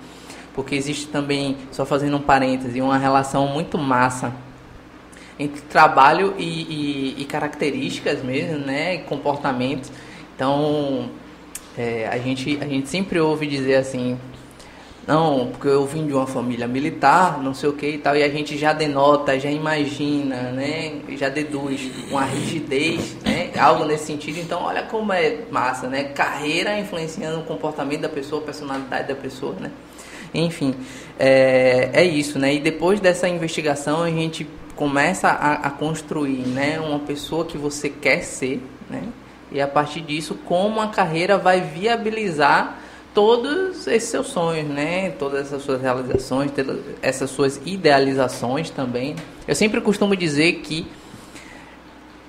[0.55, 4.33] Porque existe também, só fazendo um parêntese, uma relação muito massa
[5.39, 9.91] entre trabalho e, e, e características mesmo, né, e comportamentos.
[10.35, 11.11] Então,
[11.77, 14.19] é, a, gente, a gente sempre ouve dizer assim,
[15.07, 18.23] não, porque eu vim de uma família militar, não sei o que e tal, e
[18.23, 24.39] a gente já denota, já imagina, né, já deduz uma rigidez, né, algo nesse sentido.
[24.39, 29.15] Então, olha como é massa, né, carreira influenciando o comportamento da pessoa, a personalidade da
[29.15, 29.71] pessoa, né.
[30.35, 30.75] Enfim,
[31.19, 32.55] é, é isso, né?
[32.55, 36.81] E depois dessa investigação a gente começa a, a construir, né?
[36.81, 39.03] Uma pessoa que você quer ser, né?
[39.51, 42.79] E a partir disso, como a carreira vai viabilizar
[43.15, 45.11] todos esses seus sonhos, né?
[45.11, 46.51] Todas essas suas realizações,
[47.03, 49.15] essas suas idealizações também.
[49.47, 50.87] Eu sempre costumo dizer que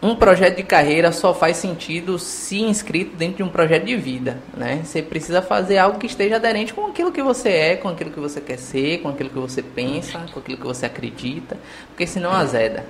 [0.04, 4.38] um projeto de carreira só faz sentido se inscrito dentro de um projeto de vida,
[4.56, 4.82] né?
[4.84, 8.20] Você precisa fazer algo que esteja aderente com aquilo que você é, com aquilo que
[8.20, 12.34] você quer ser, com aquilo que você pensa, com aquilo que você acredita, porque senão
[12.34, 12.86] azeda.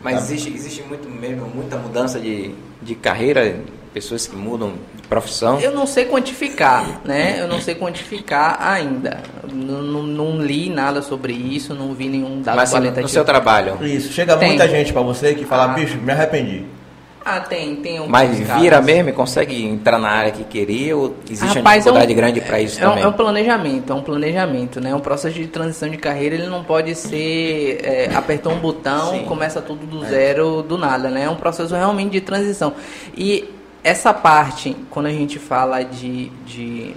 [0.00, 3.60] Mas existe, existe muito mesmo, muita mudança de, de carreira
[3.96, 5.58] pessoas que mudam de profissão?
[5.58, 7.40] Eu não sei quantificar, né?
[7.40, 9.22] Eu não sei quantificar ainda.
[9.50, 13.02] Não, não, não li nada sobre isso, não vi nenhum dado Mas qualitativo.
[13.02, 13.78] no seu trabalho?
[13.82, 14.12] Isso.
[14.12, 14.48] Chega tem.
[14.48, 15.68] muita gente para você que fala, ah.
[15.68, 16.62] bicho, me arrependi.
[17.28, 18.06] Ah, tem, tem um.
[18.06, 22.12] Mas vira mesmo e consegue entrar na área que queria ou existe Rapaz, uma dificuldade
[22.12, 23.02] é um, grande para isso é também?
[23.02, 24.94] É um planejamento, é um planejamento, né?
[24.94, 29.24] Um processo de transição de carreira, ele não pode ser é, apertou um botão, Sim.
[29.24, 30.08] começa tudo do é.
[30.08, 31.24] zero, do nada, né?
[31.24, 32.74] É um processo realmente de transição.
[33.16, 33.52] E
[33.82, 36.94] essa parte, quando a gente fala de, de,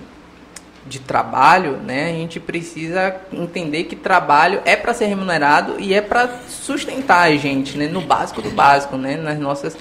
[0.85, 6.01] de trabalho, né, a gente precisa entender que trabalho é para ser remunerado e é
[6.01, 9.75] para sustentar a gente, né, no básico do básico, né, nas nossas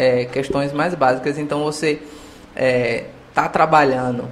[0.00, 1.36] é, questões mais básicas.
[1.36, 2.00] Então você
[2.56, 4.24] é, tá trabalhando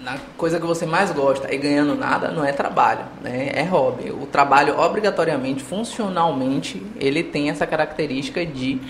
[0.00, 3.50] na coisa que você mais gosta e ganhando nada não é trabalho, né?
[3.52, 4.10] É hobby.
[4.10, 8.80] O trabalho obrigatoriamente, funcionalmente, ele tem essa característica de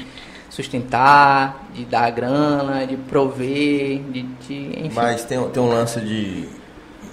[0.50, 4.94] sustentar, de dar grana, de prover, de, de enfim.
[4.94, 6.48] Mas tem, tem um lance de,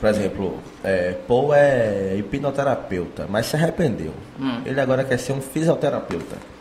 [0.02, 4.14] por exemplo, é, Paul é hipnoterapeuta, mas se arrependeu.
[4.38, 4.62] Hum.
[4.66, 6.53] Ele agora quer ser um fisioterapeuta.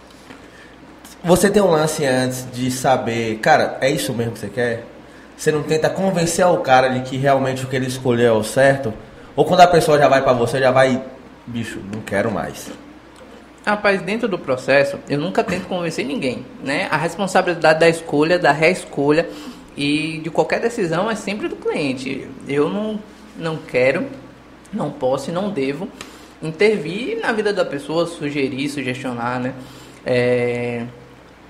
[1.24, 4.84] Você tem um lance antes de saber, cara, é isso mesmo que você quer?
[5.36, 8.42] Você não tenta convencer o cara de que realmente o que ele escolheu é o
[8.42, 8.92] certo?
[9.36, 11.00] Ou quando a pessoa já vai para você, já vai,
[11.46, 12.70] bicho, não quero mais.
[13.64, 16.88] Rapaz, dentro do processo, eu nunca tento convencer ninguém, né?
[16.90, 19.28] A responsabilidade da escolha, da reescolha
[19.76, 22.28] e de qualquer decisão é sempre do cliente.
[22.48, 22.98] Eu não,
[23.38, 24.08] não quero,
[24.72, 25.88] não posso e não devo
[26.42, 29.54] intervir na vida da pessoa, sugerir, sugestionar, né?
[30.04, 30.84] É,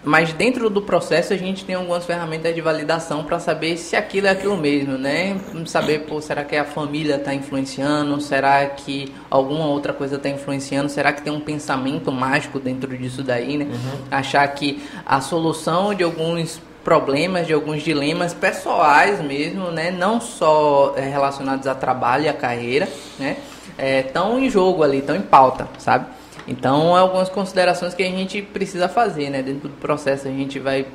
[0.04, 4.26] mas dentro do processo a gente tem algumas ferramentas de validação para saber se aquilo
[4.26, 5.40] é aquilo mesmo, né?
[5.66, 8.20] Saber, pô, será que a família está influenciando?
[8.20, 10.88] Será que alguma outra coisa está influenciando?
[10.88, 13.66] Será que tem um pensamento mágico dentro disso daí, né?
[13.66, 14.00] Uhum.
[14.10, 19.92] Achar que a solução de alguns problemas, de alguns dilemas pessoais mesmo, né?
[19.92, 22.88] Não só é, relacionados a trabalho e a carreira,
[23.20, 23.36] né?
[23.78, 26.06] Estão é, em jogo ali, estão em pauta, sabe?
[26.46, 29.42] Então, algumas considerações que a gente precisa fazer, né?
[29.42, 30.86] Dentro do processo a gente vai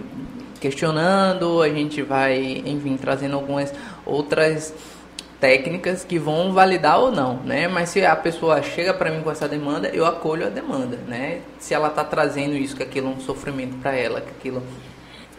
[0.59, 3.73] questionando, a gente vai, enfim, trazendo algumas
[4.05, 4.73] outras
[5.39, 7.67] técnicas que vão validar ou não, né?
[7.67, 11.41] Mas se a pessoa chega para mim com essa demanda, eu acolho a demanda, né?
[11.59, 14.63] Se ela está trazendo isso, que aquilo é um sofrimento para ela, que aquilo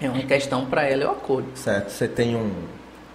[0.01, 1.47] é uma questão para ela, eu acolho.
[1.55, 1.91] Certo.
[1.91, 2.51] Você tem um,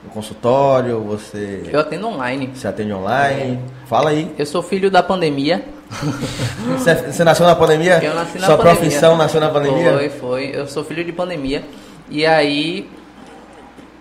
[0.06, 1.64] um consultório, você...
[1.72, 2.52] Eu atendo online.
[2.54, 3.54] Você atende online?
[3.54, 3.88] É.
[3.88, 4.30] Fala aí.
[4.38, 5.64] Eu sou filho da pandemia.
[6.78, 8.00] você, você, nasceu na pandemia?
[8.04, 8.80] Eu nasci na Sua pandemia.
[8.80, 9.94] profissão nasceu na pandemia?
[9.94, 10.52] Foi, foi.
[10.54, 11.64] Eu sou filho de pandemia.
[12.10, 12.90] E aí,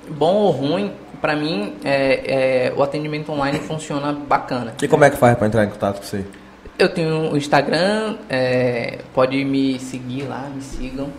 [0.09, 4.75] bom ou ruim, para mim, é, é, o atendimento online funciona bacana.
[4.83, 6.25] E como é que faz para entrar em contato com você?
[6.79, 11.11] Eu tenho o Instagram, é, pode me seguir lá, me sigam,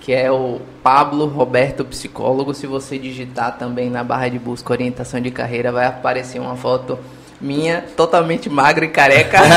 [0.00, 2.54] que é o Pablo Roberto Psicólogo.
[2.54, 6.98] Se você digitar também na barra de busca orientação de carreira, vai aparecer uma foto
[7.40, 9.38] minha, totalmente magra e careca.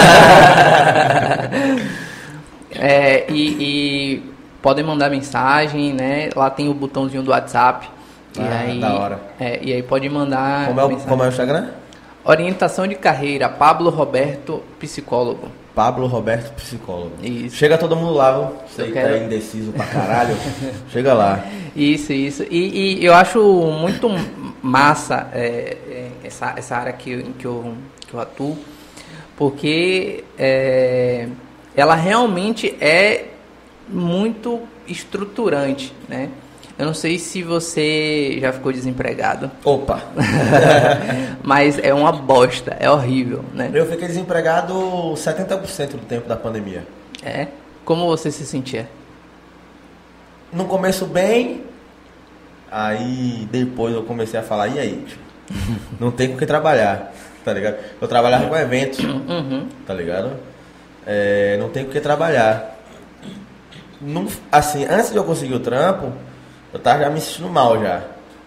[2.72, 6.30] é, e, e podem mandar mensagem, né?
[6.36, 7.90] Lá tem o botãozinho do WhatsApp.
[8.38, 9.20] Ah, e aí, da hora.
[9.40, 10.68] É, e aí pode mandar.
[10.68, 11.70] Como é, o, como é o Instagram?
[12.24, 15.50] Orientação de carreira, Pablo Roberto, psicólogo.
[15.76, 17.14] Pablo Roberto, psicólogo.
[17.22, 17.56] Isso.
[17.56, 18.52] Chega todo mundo lá?
[18.68, 19.18] Você que quero...
[19.18, 20.36] tá indeciso pra caralho.
[20.90, 21.44] Chega lá.
[21.76, 22.44] Isso, isso.
[22.50, 24.08] E, e, eu acho muito
[24.62, 27.74] massa é, é, essa, essa área que, que, eu,
[28.08, 28.58] que eu atuo,
[29.36, 31.28] porque é,
[31.76, 33.30] ela realmente é
[33.90, 36.30] muito estruturante, né?
[36.78, 39.52] Eu não sei se você já ficou desempregado.
[39.64, 40.02] Opa!
[41.44, 43.70] Mas é uma bosta, é horrível, né?
[43.74, 46.86] Eu fiquei desempregado 70% do tempo da pandemia.
[47.24, 47.48] É?
[47.86, 48.90] Como você se sentia?
[50.52, 51.64] No começo bem,
[52.72, 55.06] aí depois eu comecei a falar, e aí?
[56.00, 57.14] não tem com que trabalhar,
[57.46, 57.78] tá ligado?
[58.02, 59.68] Eu trabalhava com eventos, uhum.
[59.86, 60.32] tá ligado?
[61.06, 62.80] É, não tem com que trabalhar.
[64.02, 66.12] Não, assim, antes de eu conseguir o trampo,
[66.74, 68.02] eu tava já me sentindo mal já.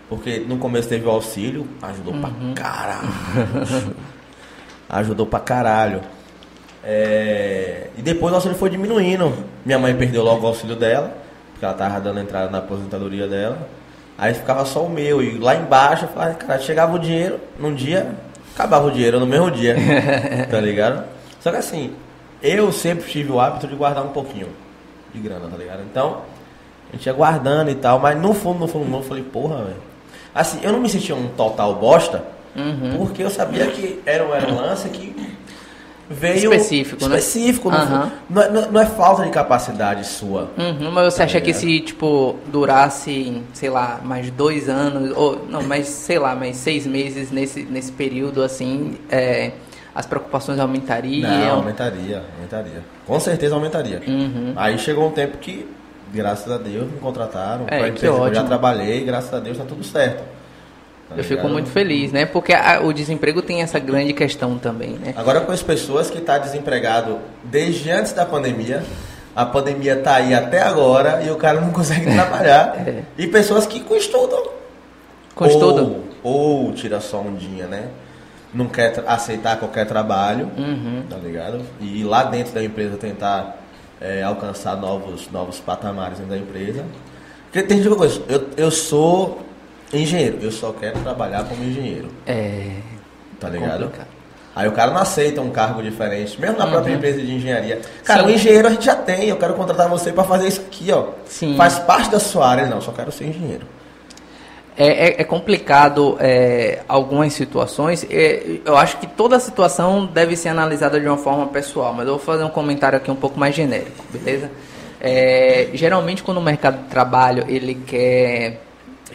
[0.09, 2.20] Porque no começo teve o auxílio, ajudou uhum.
[2.55, 3.09] pra caralho.
[4.89, 6.01] ajudou pra caralho.
[6.85, 7.89] É...
[7.97, 9.33] E depois o auxílio foi diminuindo.
[9.64, 11.16] Minha mãe perdeu logo o auxílio dela,
[11.53, 13.68] porque ela tava dando entrada na aposentadoria dela.
[14.18, 15.22] Aí ficava só o meu.
[15.22, 18.14] E lá embaixo, eu falava, cara, chegava o dinheiro num dia,
[18.55, 19.77] acabava o dinheiro no mesmo dia.
[20.51, 21.05] tá ligado?
[21.41, 21.95] Só que assim,
[22.43, 24.49] eu sempre tive o hábito de guardar um pouquinho
[25.12, 25.83] de grana, tá ligado?
[25.83, 26.22] Então,
[26.93, 29.22] a gente ia guardando e tal, mas no fundo, no fundo, no fundo, eu falei,
[29.24, 29.76] porra, velho.
[30.34, 32.22] Assim, eu não me sentia um total bosta,
[32.55, 32.99] uhum.
[32.99, 35.16] porque eu sabia que era, era um lance que
[36.09, 37.18] veio específico, específico né?
[37.18, 37.70] Específico,
[38.28, 40.51] não, é, não, é falta de capacidade sua.
[40.57, 45.47] Uhum, mas você tá acha que se, tipo, durasse, sei lá, mais dois anos, ou
[45.49, 49.53] não, mais, sei lá, mais seis meses nesse, nesse período, assim, é,
[49.95, 51.30] as preocupações aumentariam?
[51.30, 52.84] Não, aumentaria, aumentaria.
[53.07, 54.03] Com certeza aumentaria.
[54.07, 54.53] Uhum.
[54.55, 55.66] Aí chegou um tempo que
[56.12, 57.66] graças a Deus me contrataram.
[57.68, 58.26] É, que ótimo.
[58.28, 60.22] Eu já trabalhei, graças a Deus tá tudo certo.
[61.09, 62.26] Tá eu fico muito feliz, né?
[62.26, 65.14] Porque a, o desemprego tem essa grande questão também, né?
[65.16, 68.82] Agora com as pessoas que tá desempregado desde antes da pandemia,
[69.34, 72.74] a pandemia tá aí até agora e o cara não consegue trabalhar.
[72.86, 73.02] é.
[73.16, 73.80] E pessoas que.
[73.80, 73.94] Com
[75.46, 76.02] estudo?
[76.22, 77.88] Ou, ou tira só um dia, né?
[78.52, 81.02] Não quer aceitar qualquer trabalho, uhum.
[81.09, 81.61] tá ligado?
[81.78, 83.65] E ir lá dentro da empresa tentar
[84.01, 86.84] é, alcançar novos, novos patamares dentro da empresa.
[87.44, 89.40] Porque tem uma coisa, eu, eu sou
[89.92, 92.09] engenheiro, eu só quero trabalhar como engenheiro.
[92.26, 92.72] É.
[93.40, 93.84] Tá ligado?
[93.84, 94.16] Complicado.
[94.57, 96.70] Aí o cara não aceita um cargo diferente, mesmo na uhum.
[96.70, 97.82] própria empresa de engenharia.
[98.03, 98.28] Cara, Sim.
[98.28, 101.09] o engenheiro a gente já tem, eu quero contratar você para fazer isso aqui, ó.
[101.26, 101.55] Sim.
[101.59, 103.66] Faz parte da sua área, não, só quero ser engenheiro.
[104.79, 108.07] É, é, é complicado é, algumas situações.
[108.11, 112.16] É, eu acho que toda situação deve ser analisada de uma forma pessoal, mas eu
[112.16, 114.51] vou fazer um comentário aqui um pouco mais genérico, beleza?
[115.01, 118.61] É, geralmente quando o mercado de trabalho ele quer,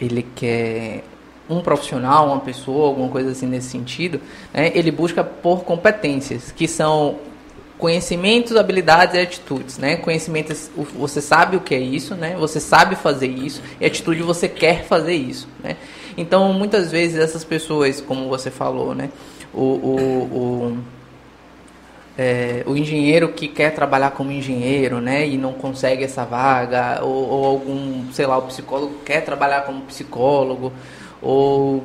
[0.00, 1.04] ele quer
[1.48, 4.20] um profissional, uma pessoa, alguma coisa assim nesse sentido,
[4.52, 7.18] né, ele busca por competências, que são
[7.82, 9.96] conhecimentos, habilidades e atitudes, né?
[9.96, 12.36] Conhecimentos, você sabe o que é isso, né?
[12.38, 15.76] Você sabe fazer isso e atitude você quer fazer isso, né?
[16.16, 19.10] Então, muitas vezes essas pessoas, como você falou, né?
[19.52, 19.96] O, o,
[20.32, 20.78] o,
[22.16, 25.26] é, o engenheiro que quer trabalhar como engenheiro, né?
[25.26, 29.80] E não consegue essa vaga, ou, ou algum, sei lá, o psicólogo quer trabalhar como
[29.86, 30.72] psicólogo,
[31.20, 31.82] ou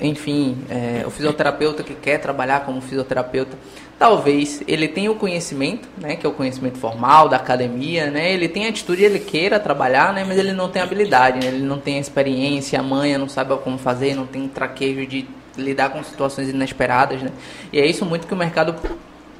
[0.00, 3.56] enfim, é, o fisioterapeuta que quer trabalhar como fisioterapeuta
[4.02, 8.48] talvez ele tenha o conhecimento, né, que é o conhecimento formal da academia, né, ele
[8.48, 12.00] tem atitude, ele queira trabalhar, né, mas ele não tem habilidade, né, ele não tem
[12.00, 15.24] experiência, a manha, não sabe como fazer, não tem traquejo de
[15.56, 17.30] lidar com situações inesperadas, né,
[17.72, 18.74] e é isso muito que o mercado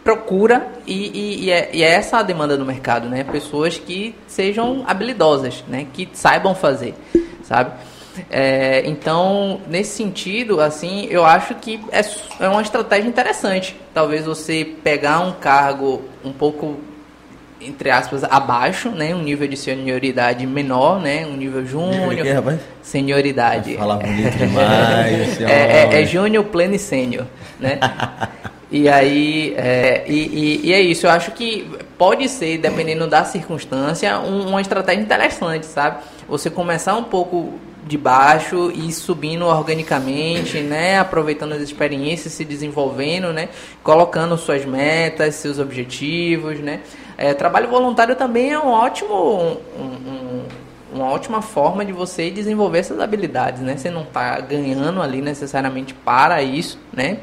[0.05, 4.15] procura e, e, e, é, e, é, essa a demanda do mercado, né, pessoas que
[4.29, 6.95] sejam habilidosas, né, que saibam fazer,
[7.43, 7.73] sabe?
[8.31, 12.01] É, então, nesse sentido, assim, eu acho que é,
[12.45, 13.77] é uma estratégia interessante.
[13.95, 16.79] Talvez você pegar um cargo um pouco
[17.67, 19.15] entre aspas, abaixo, né?
[19.15, 21.27] Um nível de senioridade menor, né?
[21.27, 22.15] Um nível júnior.
[22.17, 23.77] Que, senioridade.
[23.77, 25.41] Fala bonito demais.
[25.41, 27.27] é, é, é júnior, pleno e sênior,
[27.61, 27.79] né?
[28.71, 31.07] e aí, é, e, e, e, é isso.
[31.07, 36.03] Eu acho que pode ser, dependendo da circunstância, um, uma estratégia interessante, sabe?
[36.29, 37.55] Você começar um pouco
[37.85, 43.49] de baixo e subindo organicamente, né, aproveitando as experiências, se desenvolvendo, né,
[43.83, 46.81] colocando suas metas, seus objetivos, né.
[47.19, 50.45] É, trabalho voluntário também é um ótimo, um, um,
[50.95, 53.77] uma ótima forma de você desenvolver essas habilidades, né.
[53.77, 57.19] Você não está ganhando ali necessariamente para isso, né.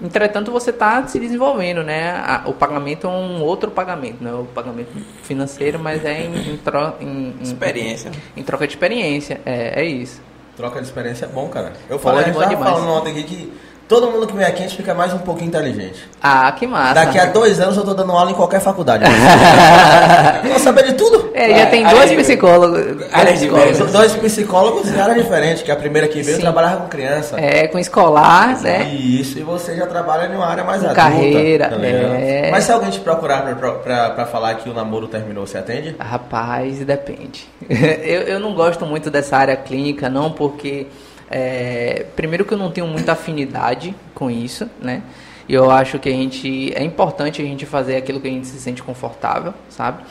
[0.00, 2.42] Entretanto, você está se desenvolvendo, né?
[2.46, 4.90] o pagamento é um outro pagamento, não é o pagamento
[5.22, 8.12] financeiro, mas é em, em, tro, em, em experiência.
[8.36, 10.20] Em, troca de experiência, é, é isso.
[10.56, 11.72] Troca de experiência é bom, cara.
[11.88, 13.52] Eu falei, a gente falando ontem aqui que
[13.88, 16.06] Todo mundo que vem aqui a gente fica mais um pouquinho inteligente.
[16.22, 16.92] Ah, que massa.
[16.92, 19.04] Daqui a dois anos eu tô dando aula em qualquer faculdade.
[20.46, 21.30] Vou saber de tudo.
[21.32, 22.84] É, já tem dois psicólogos.
[22.84, 23.92] Dois psicólogos.
[23.92, 26.42] Dois psicólogos em área diferente, que a primeira que veio Sim.
[26.42, 27.40] trabalhava com criança.
[27.40, 28.92] É, com escolar, né?
[28.92, 31.02] Isso, e você já trabalha em uma área mais com adulta.
[31.02, 32.50] Carreira, tá é.
[32.50, 35.96] Mas se alguém te procurar pra, pra, pra, falar que o namoro terminou, você atende?
[35.98, 37.48] Rapaz, depende.
[37.66, 40.88] eu, eu não gosto muito dessa área clínica, não, porque...
[41.30, 45.02] É, primeiro que eu não tenho muita afinidade com isso, né?
[45.48, 48.46] E eu acho que a gente é importante a gente fazer aquilo que a gente
[48.46, 50.02] se sente confortável, sabe?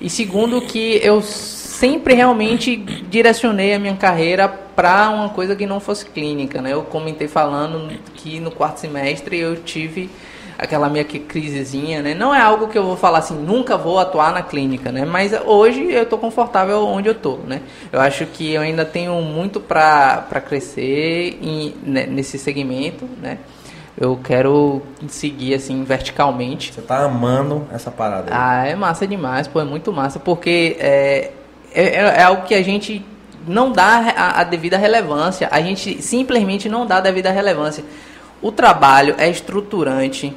[0.00, 5.80] E segundo que eu sempre realmente direcionei a minha carreira para uma coisa que não
[5.80, 6.72] fosse clínica, né?
[6.72, 10.10] Eu comentei falando que no quarto semestre eu tive
[10.58, 12.14] aquela minha crisezinha, né?
[12.14, 15.04] Não é algo que eu vou falar assim, nunca vou atuar na clínica, né?
[15.04, 17.60] Mas hoje eu estou confortável onde eu estou, né?
[17.92, 23.38] Eu acho que eu ainda tenho muito para crescer em, né, nesse segmento, né?
[23.98, 26.72] Eu quero seguir assim verticalmente.
[26.72, 28.30] Você tá amando essa parada?
[28.30, 28.38] Aí.
[28.38, 31.30] Ah, é massa demais, pô, é muito massa, porque é,
[31.74, 33.04] é, é algo que a gente
[33.46, 35.48] não dá a, a devida relevância.
[35.50, 37.84] A gente simplesmente não dá a devida relevância.
[38.42, 40.36] O trabalho é estruturante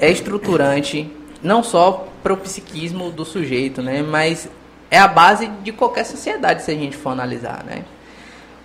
[0.00, 1.10] é estruturante
[1.42, 4.48] não só para o psiquismo do sujeito, né, mas
[4.90, 7.84] é a base de qualquer sociedade se a gente for analisar, né.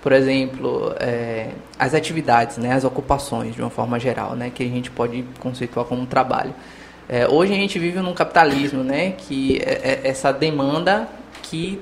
[0.01, 4.67] Por exemplo, é, as atividades, né, as ocupações de uma forma geral, né, que a
[4.67, 6.53] gente pode conceituar como trabalho.
[7.07, 11.07] É, hoje a gente vive num capitalismo, né, que é, é essa demanda
[11.41, 11.81] que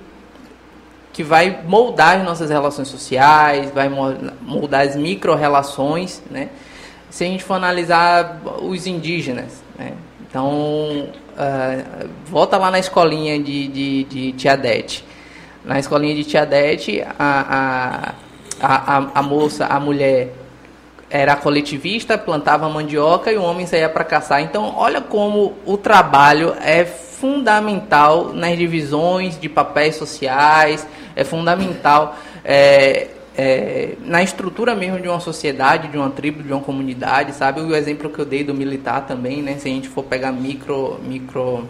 [1.14, 6.50] que vai moldar as nossas relações sociais, vai moldar as micro-relações, né?
[7.12, 9.92] Se a gente for analisar os indígenas, né?
[10.28, 15.06] então uh, volta lá na escolinha de, de, de Tiadete.
[15.64, 18.16] Na escolinha de Tiadete, a,
[18.60, 20.34] a, a, a moça, a mulher
[21.10, 24.42] era coletivista, plantava mandioca e o homem saía para caçar.
[24.42, 32.16] Então, olha como o trabalho é fundamental nas divisões de papéis sociais, é fundamental.
[32.44, 37.62] É, é, na estrutura mesmo de uma sociedade, de uma tribo, de uma comunidade, sabe?
[37.62, 39.58] O exemplo que eu dei do militar também, né?
[39.58, 41.68] Se a gente for pegar micro, micro,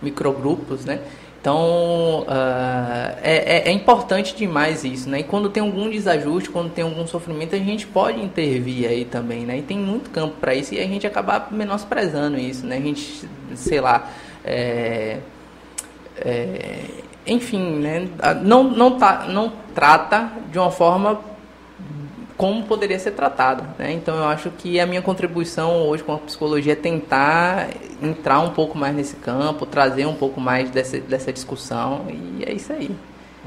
[0.00, 1.00] microgrupos, né?
[1.40, 5.20] Então, uh, é, é, importante demais isso, né?
[5.20, 9.44] E quando tem algum desajuste, quando tem algum sofrimento, a gente pode intervir aí também,
[9.44, 9.58] né?
[9.58, 12.78] E tem muito campo para isso e a gente acaba menosprezando isso, né?
[12.78, 14.10] A gente, sei lá,
[14.44, 15.18] é,
[16.18, 16.80] é,
[17.26, 18.08] enfim, né,
[18.42, 21.20] não, não, tá, não trata de uma forma
[22.36, 23.64] como poderia ser tratado.
[23.78, 23.92] Né?
[23.92, 27.68] Então eu acho que a minha contribuição hoje com a psicologia é tentar
[28.02, 32.52] entrar um pouco mais nesse campo, trazer um pouco mais dessa, dessa discussão e é
[32.52, 32.90] isso aí.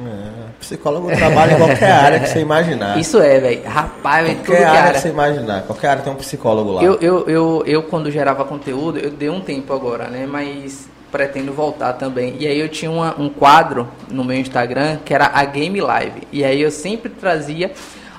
[0.01, 2.97] É, psicólogo trabalha em qualquer área que você imaginar.
[2.97, 3.63] Isso é, velho.
[3.65, 5.63] Rapaz, velho, qualquer área, área que você imaginar.
[5.63, 6.84] Qualquer área tem um psicólogo lá.
[6.84, 10.25] Eu, eu, eu, eu, quando gerava conteúdo, eu dei um tempo agora, né?
[10.25, 12.36] Mas pretendo voltar também.
[12.39, 16.22] E aí eu tinha uma, um quadro no meu Instagram que era a Game Live.
[16.32, 17.72] E aí eu sempre trazia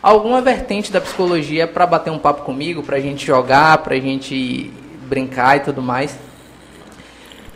[0.03, 4.71] alguma vertente da psicologia para bater um papo comigo, pra gente jogar, pra gente
[5.09, 6.19] brincar e tudo mais.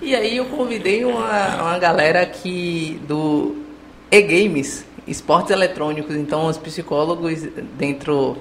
[0.00, 3.56] E aí eu convidei uma, uma galera aqui do
[4.10, 7.42] e-games, esportes eletrônicos, então os psicólogos
[7.78, 8.36] dentro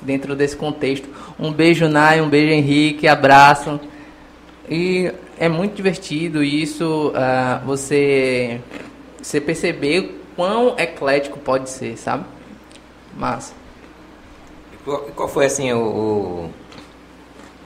[0.00, 1.08] dentro desse contexto.
[1.38, 3.80] Um beijo Nai, um beijo Henrique, abraço.
[4.68, 8.60] E é muito divertido isso, uh, você,
[9.20, 12.26] você perceber quão eclético pode ser, sabe?
[13.16, 13.54] Massa.
[14.84, 16.50] Qual, qual foi assim o, o,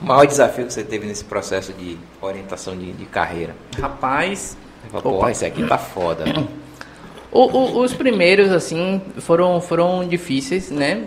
[0.01, 3.53] maior desafio que você teve nesse processo de orientação de, de carreira?
[3.77, 4.57] Rapaz.
[5.03, 6.23] Porra, esse aqui tá foda.
[7.29, 11.03] O, o, os primeiros, assim, foram, foram difíceis, né?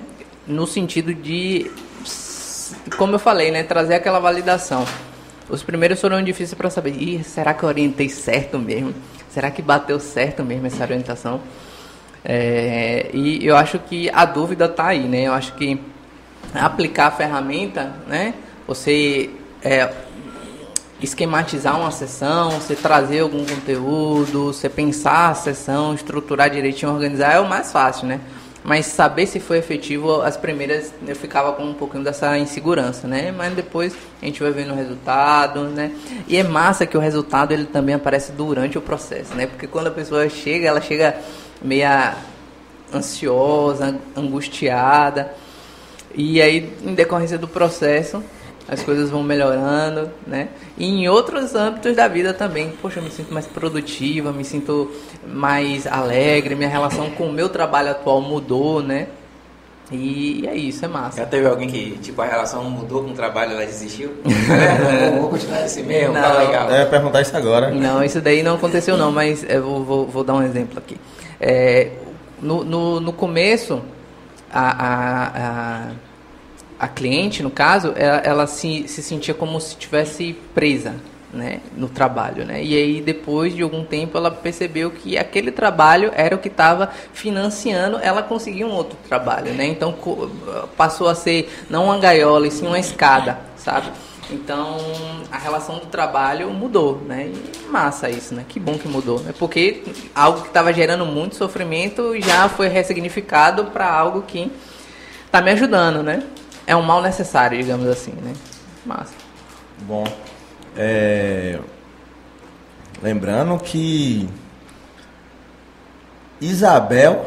[0.47, 1.71] No sentido de,
[2.99, 3.63] como eu falei, né?
[3.63, 4.85] Trazer aquela validação.
[5.49, 8.95] Os primeiros foram difíceis para saber, Ih, será que eu orientei certo mesmo?
[9.31, 11.41] Será que bateu certo mesmo essa orientação?
[12.25, 15.23] É, e eu acho que a dúvida está aí, né?
[15.23, 15.81] Eu acho que
[16.55, 18.35] aplicar a ferramenta, né?
[18.67, 19.31] Você
[19.63, 19.91] é,
[21.01, 27.41] esquematizar uma sessão, você trazer algum conteúdo, você pensar a sessão, estruturar direitinho, organizar é
[27.41, 28.21] o mais fácil, né?
[28.65, 33.33] Mas saber se foi efetivo, as primeiras eu ficava com um pouquinho dessa insegurança, né?
[33.33, 35.93] Mas depois a gente vai vendo o resultado, né?
[36.27, 39.47] E é massa que o resultado ele também aparece durante o processo, né?
[39.47, 41.17] Porque quando a pessoa chega, ela chega
[41.63, 42.17] meia
[42.93, 45.33] ansiosa, angustiada.
[46.15, 48.23] E aí, em decorrência do processo,
[48.69, 50.49] as coisas vão melhorando, né?
[50.77, 52.71] E em outros âmbitos da vida também.
[52.83, 54.93] Poxa, eu me sinto mais produtiva, me sinto
[55.27, 59.09] mais alegre, minha relação com o meu trabalho atual mudou, né?
[59.91, 61.17] E é isso, é massa.
[61.17, 64.13] Já teve alguém que, tipo, a relação mudou com o trabalho, ela desistiu?
[64.23, 66.71] não, vou continuar assim mesmo, tá não, tá legal.
[66.71, 67.71] É, perguntar isso agora.
[67.71, 70.99] Não, isso daí não aconteceu não, mas eu vou, vou, vou dar um exemplo aqui.
[71.41, 71.93] É,
[72.43, 73.81] no, no, no começo,
[74.53, 75.91] a, a, a
[76.79, 80.95] a cliente, no caso, ela, ela se, se sentia como se estivesse presa
[81.33, 82.45] né, no trabalho.
[82.45, 82.63] Né?
[82.63, 86.91] E aí, depois de algum tempo, ela percebeu que aquele trabalho era o que estava
[87.13, 89.53] financiando ela conseguir um outro trabalho.
[89.53, 89.67] Né?
[89.67, 89.95] Então,
[90.77, 93.91] passou a ser não uma gaiola, e sim uma escada, sabe?
[94.31, 94.77] Então,
[95.33, 97.33] a relação do trabalho mudou, né?
[97.33, 98.45] E massa isso, né?
[98.47, 99.25] Que bom que mudou.
[99.27, 99.83] É porque
[100.15, 104.53] algo que estava gerando muito sofrimento já foi ressignificado para algo que
[105.25, 106.23] está me ajudando, né?
[106.69, 108.35] É um mal necessário, digamos assim, né?
[108.85, 109.15] Massa.
[109.81, 110.05] Bom,
[110.77, 111.59] é...
[113.03, 114.29] lembrando que
[116.39, 117.25] Isabel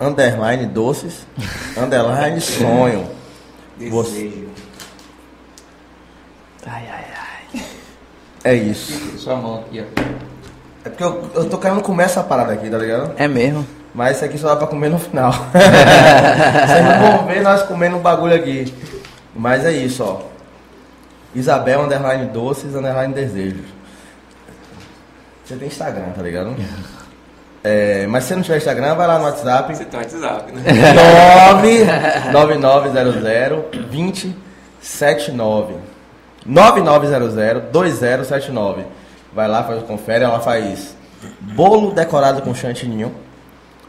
[0.00, 1.26] underline doces
[1.76, 3.10] underline sonho.
[3.90, 4.48] Você...
[6.66, 7.64] Ai, ai, ai.
[8.42, 9.18] É isso.
[9.18, 10.02] Sua mão aqui, ó.
[10.86, 13.12] É porque eu, eu tô querendo comer essa parada aqui, tá ligado?
[13.18, 13.66] É mesmo.
[13.94, 15.32] Mas isso aqui só dá pra comer no final.
[16.66, 18.74] Vocês não vão ver nós comendo um bagulho aqui.
[19.34, 20.22] Mas é isso, ó.
[21.34, 23.66] Isabel, underline doces, underline desejos.
[25.44, 26.54] Você tem Instagram, tá ligado?
[27.66, 29.74] É, mas se você não tiver Instagram, vai lá no WhatsApp.
[29.74, 30.60] Você tem WhatsApp, né?
[32.30, 35.76] 9900 2079.
[36.44, 38.84] 9900 2079.
[39.32, 40.94] Vai lá, faz, confere, ela faz
[41.40, 43.14] bolo decorado com chantininho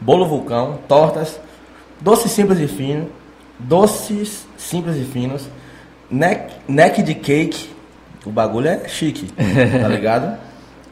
[0.00, 1.40] bolo vulcão, tortas,
[2.00, 3.08] doces simples e finos,
[3.58, 5.48] doces simples e finos,
[6.10, 7.70] neck, neck de cake,
[8.24, 9.30] o bagulho é chique,
[9.80, 10.38] tá ligado?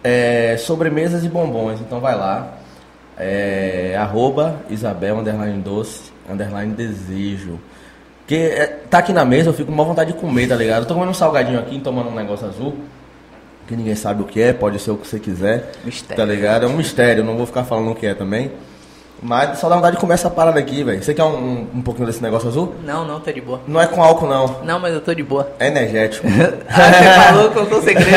[0.03, 2.59] É, sobremesas e bombons, então vai lá,
[3.19, 7.59] é, arroba Isabel, underline doce, underline desejo.
[8.27, 10.83] Que é, tá aqui na mesa, eu fico com uma vontade de comer, tá ligado?
[10.83, 12.75] Eu tô comendo um salgadinho aqui, tomando um negócio azul
[13.67, 15.73] que ninguém sabe o que é, pode ser o que você quiser.
[15.85, 16.17] Mistério.
[16.17, 16.67] Tá ligado?
[16.67, 18.51] É um mistério, não vou ficar falando o que é também.
[19.25, 21.03] Mas só dá vontade de comer essa parada aqui, velho.
[21.03, 22.75] Você quer um, um, um, pouquinho desse negócio azul?
[22.85, 23.59] Não, não, tô de boa.
[23.67, 24.61] Não é com álcool, não.
[24.63, 25.51] Não, mas eu tô de boa.
[25.59, 26.27] É energético.
[26.69, 28.11] ah, você falou, contou o segredo.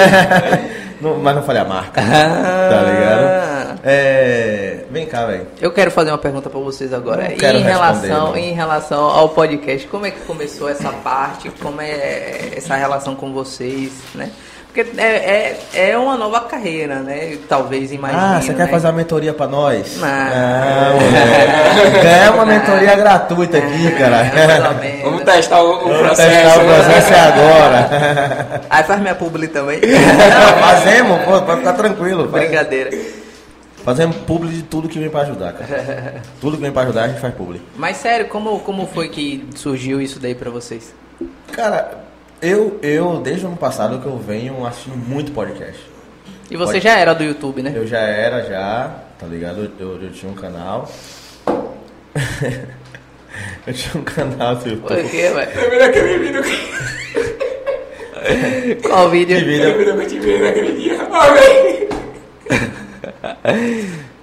[0.99, 2.01] não, mas não falei a marca.
[2.01, 2.69] Ah.
[2.69, 3.79] Tá ligado?
[3.85, 4.83] É...
[4.91, 5.47] Vem cá, velho.
[5.61, 7.31] Eu quero fazer uma pergunta pra vocês agora.
[7.31, 11.49] Em relação, em relação ao podcast, como é que começou essa parte?
[11.61, 14.29] Como é essa relação com vocês, né?
[14.83, 17.35] Porque é, é, é uma nova carreira, né?
[17.49, 18.21] Talvez, imagine.
[18.21, 18.57] Ah, você né?
[18.65, 19.97] quer fazer uma mentoria pra nós?
[19.97, 20.07] Não.
[20.07, 20.93] Ah,
[22.03, 24.17] Ganhar uma mentoria gratuita aqui, cara.
[24.17, 26.29] É, Vamos testar o, o Vamos processo.
[26.29, 28.61] testar o processo é agora.
[28.69, 29.79] Aí faz minha publi também.
[30.59, 32.29] Fazemos, pô, pode ficar tranquilo.
[32.29, 32.89] faz- Brincadeira.
[33.83, 36.21] Fazemos publi de tudo que vem pra ajudar, cara.
[36.41, 37.61] Tudo que vem pra ajudar, a gente faz publi.
[37.75, 40.93] Mas sério, como, como foi que surgiu isso daí pra vocês?
[41.53, 41.91] Cara,
[42.41, 45.79] eu, eu, desde o ano passado que eu venho assistindo muito podcast.
[46.49, 47.71] E você Pode- já era do YouTube, né?
[47.75, 49.71] Eu já era, já, tá ligado?
[49.79, 50.89] Eu, eu tinha um canal.
[53.67, 55.09] eu tinha um canal do Por YouTube.
[55.09, 55.79] quê, velho?
[55.79, 56.77] Daquele vídeo que,
[58.87, 59.37] Qual vídeo?
[59.37, 59.77] Que vídeo?
[59.77, 60.97] lembra que eu te vi naquele dia?
[61.11, 61.87] Ó, velho.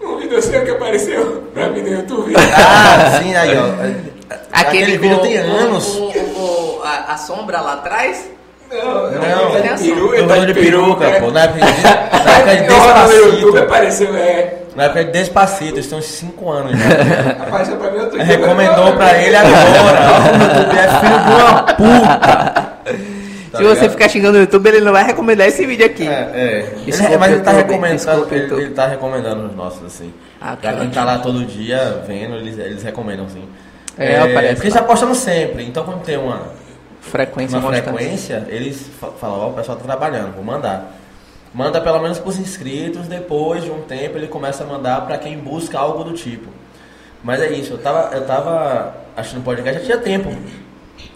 [0.03, 2.35] Um vídeo seu que apareceu pra mim no YouTube.
[2.37, 4.14] Ah, sim, aí, ó.
[4.55, 5.85] Aquele, vídeo com- tem anos.
[5.87, 8.31] com- com a, a sombra lá atrás?
[8.71, 11.21] Não, Não, tá de peru, Eu tá tô de peruca, né?
[11.21, 11.31] pô.
[11.31, 13.59] Na época de, na época de Eu no YouTube Despacito.
[13.59, 14.55] apareceu, é.
[14.75, 17.31] Na época de Despacito, isso tem uns 5 anos já.
[17.47, 18.25] Apareceu pra mim outro dia.
[18.25, 19.55] Recomendou pra ele agora.
[20.35, 22.75] O YouTube é filho de uma puta.
[23.53, 23.91] Tá Se você ligado?
[23.93, 26.09] ficar xingando no YouTube, ele não vai recomendar esse vídeo aqui.
[26.09, 26.67] É, é.
[26.85, 30.13] Desculpa, Ele- mas ele tá YouTube, recomendando, desculpa, ele, ele tá recomendando os nossos, assim.
[30.41, 30.93] Ah, pra que quem ótimo.
[30.93, 33.45] tá lá todo dia vendo, eles, eles recomendam, sim.
[33.99, 36.43] É, aparece porque eles apostam sempre, então quando tem uma,
[37.01, 40.95] Frequência uma frequência, eles fa- falam, ó, o pessoal tá trabalhando, vou mandar.
[41.53, 45.39] Manda pelo menos pros inscritos, depois de um tempo ele começa a mandar pra quem
[45.39, 46.49] busca algo do tipo.
[47.23, 50.35] Mas é isso, eu tava, eu tava achando podcast, já tinha tempo.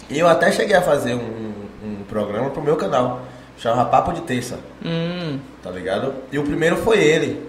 [0.08, 1.52] E eu até cheguei a fazer um,
[1.82, 3.22] um programa pro meu canal,
[3.58, 5.38] chamava Papo de Terça, Hum.
[5.62, 6.14] tá ligado?
[6.30, 7.48] E o primeiro foi ele.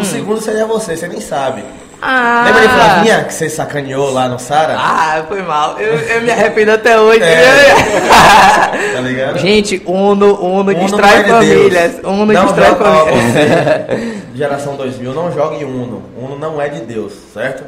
[0.00, 1.64] O segundo seria você, você nem sabe.
[2.04, 2.42] Ah.
[2.46, 4.74] Lembra de Flavinha que você sacaneou lá no Sara?
[4.76, 5.78] Ah, foi mal.
[5.78, 7.22] Eu, eu me arrependo até hoje.
[7.22, 8.92] É.
[8.92, 9.38] Tá ligado?
[9.38, 11.92] Gente, Uno, Uno, Uno distrai não é de famílias.
[11.92, 12.04] Deus.
[12.04, 14.22] Uno Não distrai famílias.
[14.34, 16.02] geração 2000, não jogue Uno.
[16.18, 17.62] Uno não é de Deus, certo?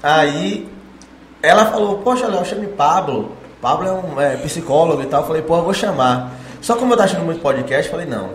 [0.00, 0.68] Aí
[1.42, 3.32] ela falou, poxa, Léo, chame Pablo.
[3.60, 5.22] Pablo é um é, psicólogo e tal.
[5.22, 6.34] Eu falei, pô, eu vou chamar.
[6.60, 8.30] Só como eu tô achando muito podcast, eu falei, não.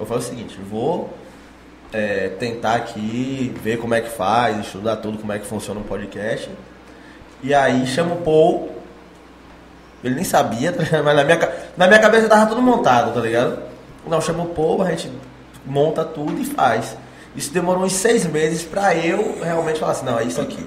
[0.00, 1.10] Eu falei o seguinte, vou
[1.92, 5.84] é, tentar aqui ver como é que faz, estudar tudo, como é que funciona um
[5.84, 6.50] podcast.
[7.42, 8.70] E aí chamo o Paul.
[10.04, 13.58] Ele nem sabia, tá mas na minha, na minha cabeça tava tudo montado, tá ligado?
[14.06, 15.10] Não, chama o Paul, a gente
[15.64, 16.96] monta tudo e faz.
[17.34, 20.64] Isso demorou uns seis meses pra eu realmente falar assim, não, é isso aqui.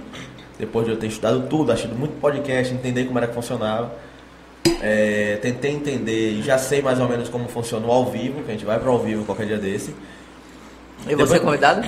[0.57, 3.91] Depois de eu ter estudado tudo, achado muito podcast, entender como era que funcionava.
[4.81, 8.51] É, tentei entender e já sei mais ou menos como funciona o ao vivo, que
[8.51, 9.95] a gente vai pro ao vivo qualquer dia desse.
[11.07, 11.87] E você é convidado?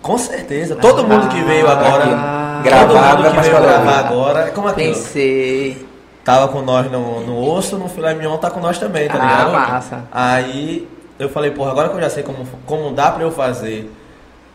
[0.00, 3.98] Com certeza, todo mundo que veio agora, Ah, todo gravado, mundo vai que veio gravar
[4.00, 4.94] agora, é como aquilo.
[4.94, 5.86] Pensei.
[6.24, 9.18] Tava com nós no, no osso, no filé mignon tá com nós também, tá Ah,
[9.44, 9.52] ligado?
[9.52, 10.04] massa.
[10.10, 10.88] Aí
[11.18, 13.92] eu falei, porra, agora que eu já sei como, como dá pra eu fazer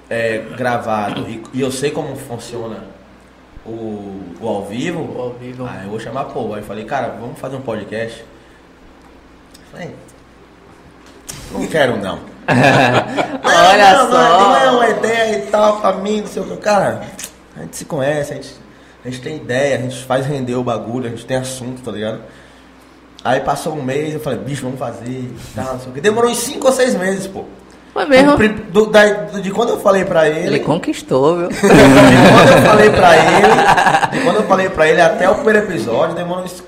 [0.10, 2.84] é, gravado e, e eu sei como funciona
[3.66, 5.66] o, o ao vivo, O ao vivo.
[5.66, 6.54] aí eu vou chamar pô.
[6.54, 8.24] Aí eu falei, cara, vamos fazer um podcast?
[9.72, 9.94] Falei,
[11.52, 12.20] não quero não.
[13.44, 14.18] Olha não, só.
[14.18, 16.58] Não, não é uma ideia e tal pra mim, não sei o que.
[16.58, 17.02] Cara,
[17.56, 18.56] a gente se conhece, a gente,
[19.06, 21.92] a gente tem ideia, a gente faz render o bagulho, a gente tem assunto, tá
[21.92, 22.20] ligado?
[23.24, 26.02] Aí passou um mês, eu falei, bicho, vamos fazer tal, não sei o que.
[26.02, 27.44] Demorou uns 5 ou 6 meses, pô.
[27.94, 28.38] Foi mesmo?
[28.38, 28.48] Do
[28.86, 30.48] do- da- do- de quando eu falei pra ele.
[30.48, 31.48] Ele conquistou, viu?
[31.50, 34.12] de quando eu falei pra ele.
[34.12, 36.64] De quando eu falei pra ele até o primeiro episódio, demorou uns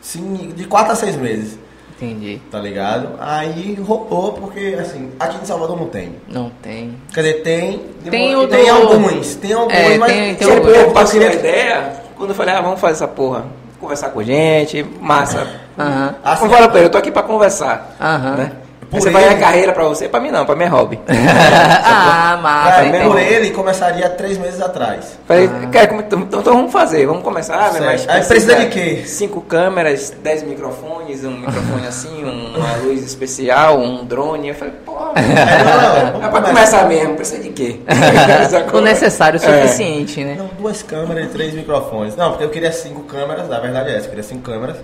[0.00, 1.56] sim, de 4 a 6 meses,
[2.04, 2.40] Entendi.
[2.50, 3.10] tá ligado?
[3.20, 6.16] Aí rolou, porque assim, aqui em Salvador não tem.
[6.28, 6.94] Não tem.
[7.14, 7.80] Quer dizer, tem.
[8.10, 11.24] Tem o tem do- alguns, tem alguns, É, mas tem- tem Eu, eu eu passei
[11.26, 13.44] a ideia, quando eu falei, ah, vamos fazer essa porra,
[13.80, 15.46] conversar com gente, massa.
[15.78, 16.14] Aham.
[16.24, 17.94] Assim, Como fala pra ele, eu tô aqui pra conversar.
[18.00, 18.36] Aham.
[18.36, 18.52] Né?
[18.92, 21.00] Por Você vai ele- a carreira pra você, pra mim não, pra mim é hobby.
[21.08, 22.72] ah, massa.
[22.72, 23.04] Pra- entendi.
[23.06, 25.18] por ele começaria três meses atrás.
[25.26, 27.54] Falei, cara, como- então, então vamos fazer, vamos começar.
[27.56, 29.02] Ah, mas Aí precisa de quê?
[29.06, 34.48] Cinco câmeras, dez microfones, um microfone assim, um- uma luz especial, um drone.
[34.50, 37.80] Eu falei, não, não, é pra começar mesmo, precisa de quê?
[38.74, 39.62] O necessário, o É.
[39.62, 40.34] suficiente, né?
[40.38, 42.14] Não, duas câmeras e três microfones.
[42.14, 44.76] Não, porque eu queria cinco câmeras, na verdade é essa, eu queria cinco câmeras,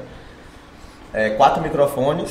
[1.12, 2.30] é, quatro microfones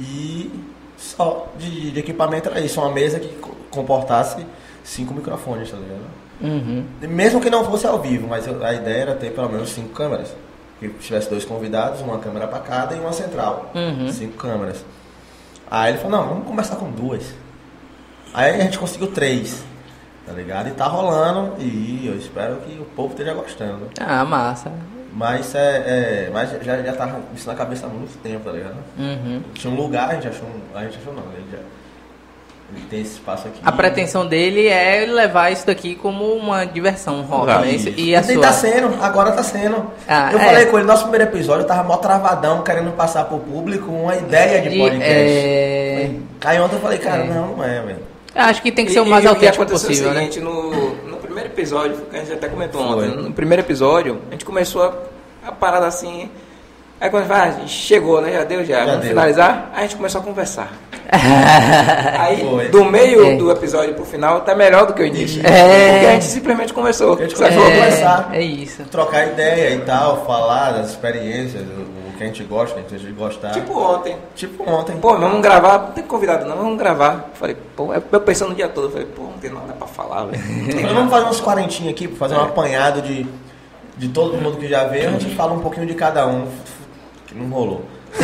[0.00, 0.50] e
[0.96, 4.44] só de, de equipamento era isso, uma mesa que co- comportasse
[4.82, 6.04] cinco microfones, tá ligado?
[6.40, 6.84] Uhum.
[7.02, 9.90] Mesmo que não fosse ao vivo, mas eu- a ideia era ter pelo menos cinco
[9.90, 10.34] câmeras.
[10.80, 13.70] Que tivesse dois convidados, uma câmera pra cada e uma central.
[13.74, 14.10] Uhum.
[14.12, 14.84] Cinco câmeras.
[15.70, 17.22] Aí ele falou, não, vamos começar com duas.
[18.34, 19.64] Aí a gente conseguiu três,
[20.26, 20.68] tá ligado?
[20.68, 23.88] E tá rolando e eu espero que o povo esteja gostando.
[24.00, 24.72] Ah, massa.
[25.14, 25.58] Mas é.
[26.26, 28.74] é mas já, já tava isso na cabeça há muito tempo, tá ligado?
[28.98, 29.40] Uhum.
[29.54, 30.46] Tinha um lugar, a gente achou.
[30.48, 31.58] um- A gente achou não, ele já.
[32.74, 33.60] Ele tem esse espaço aqui.
[33.64, 37.64] A pretensão dele é levar isso daqui como uma diversão, um hobby, Exato.
[37.66, 37.70] né?
[37.72, 38.40] Isso- E a E sua...
[38.42, 39.92] tá sendo, agora tá sendo.
[40.08, 40.44] Ah, eu é.
[40.44, 44.16] falei com ele, nosso primeiro episódio, eu tava mó travadão, querendo passar pro público uma
[44.16, 45.06] ideia de De- podcast.
[45.06, 46.10] é,
[46.44, 47.26] Aí ontem eu falei, cara, É.
[47.28, 47.98] não, não é, velho.
[48.34, 50.20] Acho que tem que ser o E- mais e autêntico aconteceu possível, o né?
[50.22, 50.83] seguinte, no, no
[51.54, 53.08] episódio, que a gente até comentou Foi.
[53.08, 56.28] ontem, no primeiro episódio, a gente começou a, a parada assim.
[57.00, 58.32] Aí quando vai, a gente chegou, né?
[58.32, 58.78] Já deu, já.
[58.80, 59.08] Já Vamos deu.
[59.10, 59.70] finalizar?
[59.74, 60.72] Aí a gente começou a conversar.
[62.18, 62.68] Aí, Foi.
[62.68, 63.36] do meio É.
[63.36, 65.40] do episódio pro final, tá melhor do que o início.
[65.46, 65.92] É.
[65.92, 67.14] Porque a gente simplesmente conversou.
[67.14, 68.30] A gente começou a conversar.
[68.32, 68.82] É, é isso.
[68.90, 72.98] Trocar ideia e tal, falar das experiências, o, o que a gente gosta, que a
[72.98, 73.50] gente gostar.
[73.50, 74.16] Tipo ontem.
[74.34, 74.96] Tipo ontem.
[74.96, 77.30] Pô, vamos gravar, não tem convidado não, vamos gravar.
[77.34, 80.42] Falei, pô, eu pensando o dia todo, falei, pô, não tem nada pra falar, velho.
[80.94, 83.26] Vamos fazer uns quarentinhos aqui, fazer um apanhado de,
[83.96, 86.46] de todo mundo que já veio, a gente fala um pouquinho de cada um.
[87.26, 87.84] Que não rolou.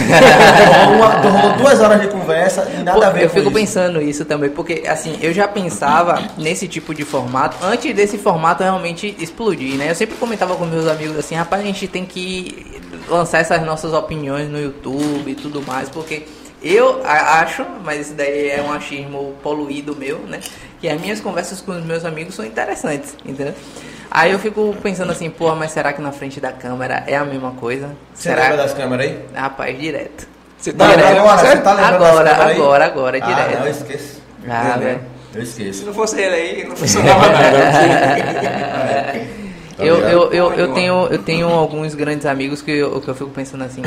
[0.95, 3.59] Uma- duas horas de conversa e nada Pô, a ver eu com fico isso.
[3.59, 8.63] pensando isso também, porque assim, eu já pensava nesse tipo de formato, antes desse formato
[8.63, 9.91] realmente explodir, né?
[9.91, 13.93] Eu sempre comentava com meus amigos assim, rapaz, a gente tem que lançar essas nossas
[13.93, 16.25] opiniões no YouTube e tudo mais, porque
[16.63, 20.41] eu acho, mas isso daí é um achismo poluído meu, né?
[20.81, 23.55] Que as minhas conversas com os meus amigos são interessantes, entendeu?
[24.11, 27.25] Aí eu fico pensando assim, pô, mas será que na frente da câmera é a
[27.25, 27.95] mesma coisa?
[28.13, 28.43] Você será?
[28.43, 29.19] lembra das câmeras aí?
[29.35, 30.27] Rapaz, direto.
[30.59, 31.19] Você Não, direto?
[31.19, 32.57] agora, você tá lembrando Agora, das câmeras aí?
[32.63, 33.59] agora, agora, Ah, direto.
[33.59, 34.23] não, eu esqueço.
[34.49, 35.01] Ah, velho.
[35.33, 35.87] Eu Se esqueço.
[35.87, 37.59] não fosse ele aí, não funcionava nada.
[39.81, 43.15] Tá Eu, eu, eu, eu, tenho, eu tenho alguns grandes amigos que eu, que eu
[43.15, 43.83] fico pensando assim,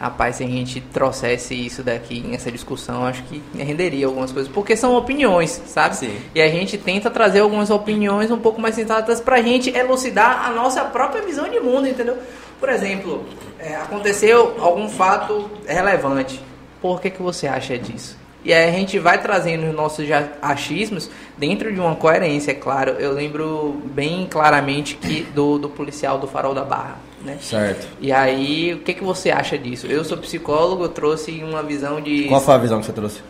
[0.00, 4.76] rapaz, se a gente trouxesse isso daqui nessa discussão, acho que renderia algumas coisas, porque
[4.76, 5.96] são opiniões, sabe?
[5.96, 6.16] Sim.
[6.34, 10.52] E a gente tenta trazer algumas opiniões um pouco mais sensatas pra gente elucidar a
[10.52, 12.16] nossa própria visão de mundo, entendeu?
[12.58, 13.24] Por exemplo,
[13.58, 16.40] é, aconteceu algum fato relevante.
[16.80, 18.16] Por que, que você acha disso?
[18.44, 20.06] E aí a gente vai trazendo os nossos
[20.40, 22.92] achismos dentro de uma coerência, é claro.
[22.92, 27.38] Eu lembro bem claramente que do, do policial do Farol da Barra, né?
[27.40, 27.86] Certo.
[28.00, 29.86] E aí, o que, que você acha disso?
[29.86, 33.20] Eu sou psicólogo, eu trouxe uma visão de Qual foi a visão que você trouxe?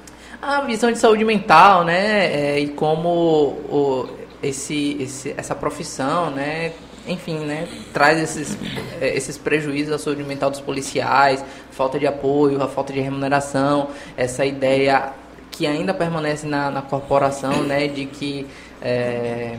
[0.40, 2.26] a visão de saúde mental, né?
[2.26, 4.08] é, e como o,
[4.42, 6.72] esse, esse, essa profissão, né?
[7.08, 7.66] Enfim, né?
[7.92, 8.58] Traz esses,
[9.00, 13.88] é, esses prejuízos à saúde mental dos policiais, falta de apoio, a falta de remuneração,
[14.16, 15.12] essa ideia
[15.50, 17.88] que ainda permanece na, na corporação, né?
[17.88, 18.46] De que
[18.82, 19.56] é,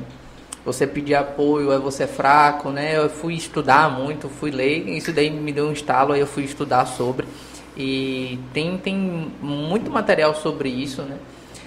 [0.64, 2.96] você pedir apoio é você fraco, né?
[2.96, 6.44] Eu fui estudar muito, fui ler, isso daí me deu um estalo, aí eu fui
[6.44, 7.28] estudar sobre.
[7.76, 8.96] E tem, tem
[9.42, 11.18] muito material sobre isso, né?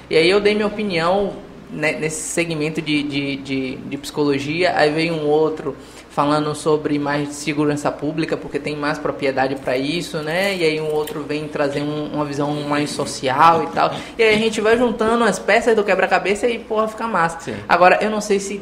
[0.09, 1.33] E aí eu dei minha opinião
[1.73, 5.75] né, nesse segmento de, de, de, de psicologia, aí veio um outro
[6.11, 10.55] falando sobre mais de segurança pública, porque tem mais propriedade para isso, né?
[10.55, 13.95] E aí um outro vem trazer um- uma visão mais social e tal.
[14.19, 17.41] E aí a gente vai juntando as peças do quebra-cabeça e, porra, fica massa.
[17.41, 17.55] Sim.
[17.67, 18.61] Agora, eu não sei se,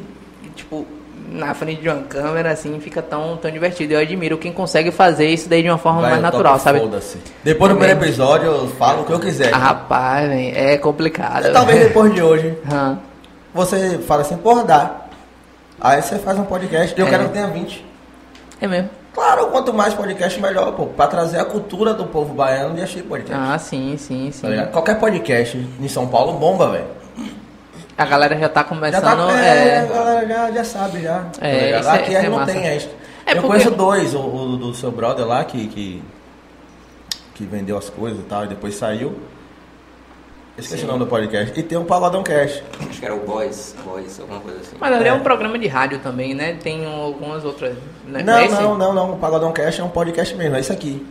[0.55, 0.87] tipo,
[1.31, 3.93] na frente de uma câmera, assim, fica tão, tão divertido.
[3.93, 6.79] Eu admiro quem consegue fazer isso daí de uma forma Vai, mais natural, sabe?
[7.43, 9.53] Depois do primeiro episódio eu falo o que eu quiser.
[9.53, 11.51] Ah, rapaz, véi, é complicado.
[11.53, 12.57] Talvez depois de hoje
[13.53, 14.95] você fala assim, porra, dá.
[15.79, 17.09] Aí você faz um podcast e eu É.
[17.09, 17.85] quero que tenha 20.
[18.59, 18.89] É mesmo.
[19.13, 20.85] Claro, quanto mais podcast, melhor, pô.
[20.85, 23.43] Pra trazer a cultura do povo baiano de assistir podcast.
[23.53, 24.55] Ah, sim, sim, sim.
[24.55, 24.67] Tá?
[24.67, 26.85] Qualquer podcast em São Paulo bomba, velho.
[27.97, 29.03] A galera já tá Já começando.
[29.27, 31.19] tá, é, é, a galera já, já sabe, já.
[31.19, 32.51] tá É, isso é- Aqui isso a gente é não massa.
[32.53, 32.63] tem.
[32.63, 32.89] Gente,
[33.25, 36.03] É eu porque- conheço dois, o, o do seu brother lá que, que,
[37.35, 39.19] que vendeu as coisas e tal, e depois saiu.
[40.57, 40.85] Esqueci Sim.
[40.85, 41.57] o nome do podcast.
[41.57, 42.61] E tem um Pagodão Cash.
[42.89, 44.75] Acho que era o Boys, Boys, alguma coisa assim.
[44.79, 45.07] Mas ali é.
[45.07, 45.13] É.
[45.13, 46.57] um programa de rádio também, né?
[46.61, 47.73] Tem algumas outras.
[48.05, 48.21] Né?
[48.21, 48.53] Não, Esse?
[48.61, 49.13] não, não, não.
[49.13, 51.05] O Pagodão Cash é um podcast mesmo, é isso aqui.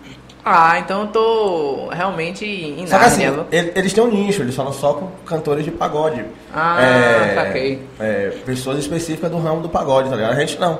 [0.44, 3.22] Ah, então eu tô realmente em Só que assim,
[3.52, 6.24] ele- eles têm um nicho, eles falam só com cantores de pagode.
[6.54, 7.82] Ah, saquei.
[7.98, 10.32] é, pessoas específicas do ramo do pagode, tá ligado?
[10.32, 10.78] A gente não.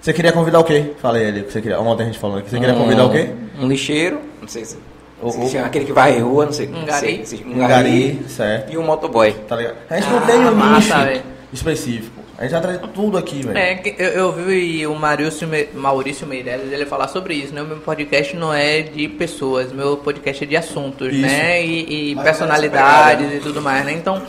[0.00, 0.92] Você queria convidar o quê?
[1.00, 1.78] Falei ele, que você queria.
[1.80, 3.30] Ontem a gente falou que você queria convidar o quê?
[3.60, 4.76] Um lixeiro, não sei se.
[5.22, 6.66] O- se o- chama aquele que vai rua, não sei.
[6.68, 7.00] Um gari.
[7.06, 8.72] sei se- Um gari, certo.
[8.72, 9.32] E um motoboy.
[9.46, 9.76] Tá ligado?
[9.88, 11.22] A gente Ah, não tem um massa, nicho velho.
[11.52, 12.21] específico.
[12.38, 13.56] A gente já traz tudo aqui, velho.
[13.56, 17.62] É, eu, eu vi o Maurício, Me- Maurício Meirelles ele falar sobre isso, né?
[17.62, 21.20] O meu podcast não é de pessoas, meu podcast é de assuntos, Isso.
[21.22, 21.64] né?
[21.64, 23.92] E, e Mas personalidades e tudo mais, né?
[23.92, 24.20] Então,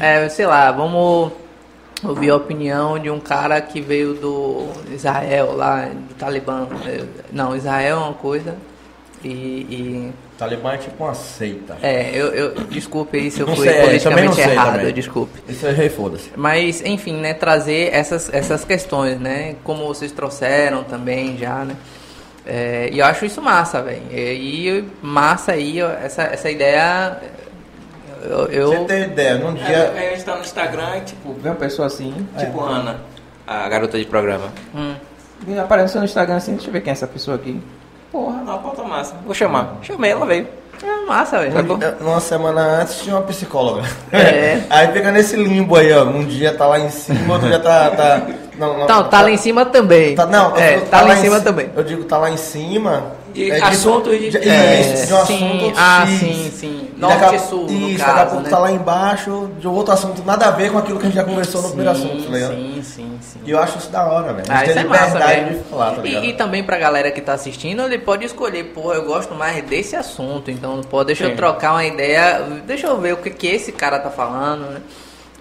[0.00, 1.32] é, sei lá, vamos
[2.02, 6.66] ouvir a opinião de um cara que veio do Israel, lá, do Talibã.
[6.84, 7.02] É,
[7.32, 8.56] Não, Israel é uma coisa
[9.24, 9.28] e...
[9.28, 11.76] e- Talibã é tipo uma seita.
[11.80, 14.92] é, eu, eu desculpe aí se eu Não fui sei, é, politicamente sei errado, também.
[14.92, 15.40] desculpe.
[15.48, 16.30] Isso aí, foda-se.
[16.36, 19.54] Mas, enfim, né, trazer essas, essas questões, né?
[19.62, 21.76] Como vocês trouxeram também já, né?
[22.44, 24.02] É, e eu acho isso massa, velho.
[24.12, 27.16] E massa aí, essa, essa ideia.
[28.22, 28.46] Eu.
[28.48, 29.92] eu- Você tem ideia, num É, dia.
[29.96, 33.00] aí a gente tá no Instagram e, tipo, vê uma pessoa assim, tipo Ana,
[33.46, 34.52] a garota de programa.
[34.74, 34.94] Hum.
[35.46, 37.60] E aparece no Instagram assim, deixa eu ver quem é essa pessoa aqui.
[38.14, 39.16] Porra, uma pauta massa.
[39.24, 39.74] Vou chamar.
[39.82, 40.46] Chamei, ela veio.
[40.80, 41.64] É massa, velho.
[41.78, 41.94] Tá.
[42.00, 43.82] Uma semana antes tinha uma psicóloga.
[44.12, 44.60] É.
[44.70, 46.04] aí fica nesse limbo aí, ó.
[46.04, 47.90] Um dia tá lá em cima, outro dia tá.
[47.90, 48.22] tá
[48.56, 50.14] não, não, Não, tá lá em cima também.
[50.14, 51.70] Tá, não, é, eu- tá, lá em cima ci- também.
[51.76, 53.02] Eu digo, tá lá em cima.
[53.34, 56.18] De é assuntos de- de, É, isso, de um sim, assunto ah, X.
[56.20, 56.88] sim, sim.
[56.96, 58.50] Norte daqui a- e sul, no Isso, caso, daqui a pouco né?
[58.50, 61.24] tá lá embaixo de outro assunto, nada a ver com aquilo que a gente já
[61.24, 62.54] conversou no primeiro assunto, tá ligado?
[62.54, 63.38] sim, sim, sim.
[63.44, 64.46] E eu acho isso da hora, velho.
[64.48, 65.48] A Ah, gente isso tem é massa, velho.
[65.58, 66.06] de falar, tá?
[66.06, 69.64] E, e também pra galera que tá assistindo, ele pode escolher, pô, eu gosto mais
[69.64, 71.36] desse assunto, então, pô, deixa eu Sim.
[71.36, 74.80] trocar uma ideia, deixa eu ver o que, que esse cara tá falando, né?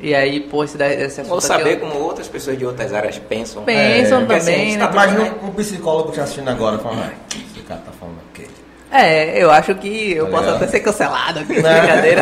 [0.02, 3.64] E aí, pô, esse, assunto Ou saber eu- como outras pessoas de outras áreas pensam.
[3.64, 4.86] Pensam É, assim, também, a gente né?
[4.88, 7.12] tá Imagina um, um psicólogo te assistindo agora falando,
[7.64, 8.46] cara tá falando quê?
[8.92, 10.58] É, eu acho que eu Tá posso ligado?
[10.58, 12.22] até ser cancelado aqui, brincadeira.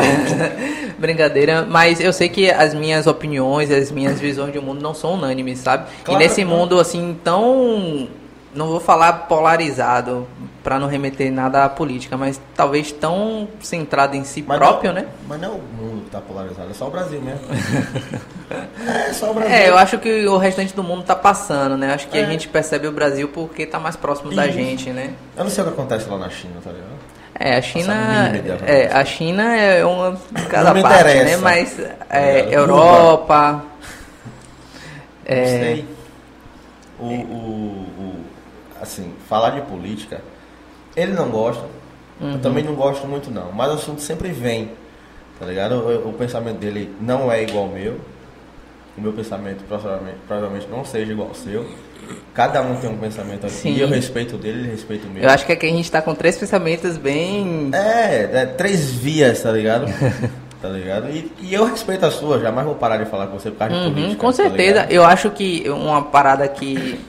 [0.97, 5.15] brincadeira, mas eu sei que as minhas opiniões, as minhas visões de mundo não são
[5.15, 5.85] unânimes, sabe?
[6.03, 8.07] Claro, e nesse mundo, assim, tão
[8.53, 10.27] não vou falar polarizado
[10.63, 15.01] para não remeter nada à política, mas talvez tão centrado em si Mas próprio, não-
[15.01, 15.07] né?
[15.27, 17.41] Mas não é o mundo que tá polarizado, é só o Brasil mesmo.
[19.09, 19.55] é só o Brasil.
[19.55, 21.93] É, eu acho que o restante do mundo tá passando, né?
[21.93, 22.23] Acho que É.
[22.23, 25.13] a gente percebe o Brasil porque tá mais próximo da gente, né?
[25.35, 26.91] Eu não sei o que acontece lá na China, tá ligado?
[27.39, 27.93] É, a China,
[28.67, 31.21] é, a China é uma de cada parte, né?
[31.21, 31.41] interessa.
[31.41, 33.63] Mas é, É, Europa,
[35.27, 35.85] Não é, sei.
[36.99, 37.07] O, o,
[37.97, 38.25] o-
[38.79, 40.21] assim, falar de política,
[40.95, 41.63] ele não gosta.
[42.19, 42.33] Uhum.
[42.33, 43.51] Eu também não gosto muito não.
[43.51, 44.69] Mas o assunto sempre vem.
[45.39, 45.73] Tá ligado?
[45.75, 47.99] O, o pensamento dele não é igual ao meu.
[48.97, 51.65] O meu pensamento provavelmente, provavelmente não seja igual ao seu.
[52.33, 53.55] Cada um tem um pensamento aqui.
[53.55, 53.77] Sim.
[53.77, 55.23] Eu respeito dele, ele respeita o meu.
[55.23, 59.41] eu acho que aqui a gente tá com três pensamentos bem É, é três vias,
[59.41, 59.85] tá ligado?
[60.61, 61.09] tá ligado?
[61.09, 63.73] E, e eu respeito a sua, jamais vou parar de falar com você por causa
[63.73, 64.15] de Uhum, política.
[64.17, 64.71] com tá certeza.
[64.81, 64.91] ligado?
[64.91, 66.99] eu acho que uma parada que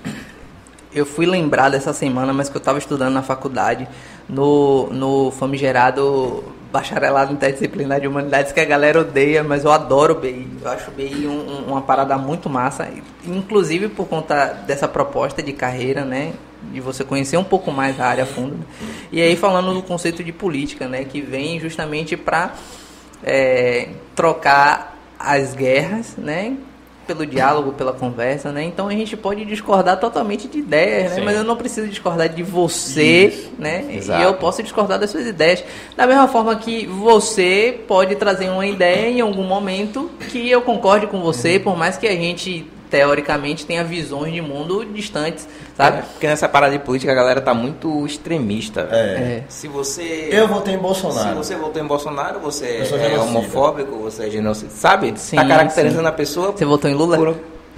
[0.94, 3.88] eu fui lembrar dessa semana, mas que eu estava estudando na faculdade,
[4.28, 10.16] no, no famigerado bacharelado interdisciplinar de humanidades, que a galera odeia, mas eu adoro o
[10.20, 10.48] BI.
[10.62, 12.88] Eu acho o BI um- um- uma parada muito massa,
[13.26, 16.32] inclusive por conta dessa proposta de carreira, né?
[16.72, 18.54] De você conhecer um pouco mais a área a fundo.
[18.56, 18.64] né?
[19.12, 21.04] E aí falando do conceito de política, né?
[21.04, 22.54] Que vem justamente para
[23.22, 26.56] é, trocar as guerras, né?
[27.12, 28.64] Pelo diálogo, pela conversa, né?
[28.64, 31.22] Então a gente pode discordar totalmente de ideias, né?
[31.22, 33.84] Mas eu não preciso discordar de você, né?
[33.90, 34.20] Exato.
[34.20, 35.62] E eu posso discordar das suas ideias.
[35.96, 41.06] Da mesma forma que você pode trazer uma ideia em algum momento que eu concorde
[41.06, 46.02] com você, por mais que a gente teoricamente tenha visões de mundo distantes, sabe?
[46.12, 48.86] Porque nessa parada de política a galera tá muito extremista.
[48.92, 48.96] É.
[48.96, 49.44] É.
[49.48, 50.28] Se você.
[50.30, 51.36] Eu votei em Se Bolsonaro.
[51.36, 53.22] você votou em Bolsonaro, você é genocida.
[53.22, 54.70] homofóbico, você é genocida.
[54.70, 55.14] Sabe?
[55.16, 56.08] Sim, tá caracterizando sim.
[56.08, 57.16] a pessoa Você votou em Lula?
[57.16, 57.36] por.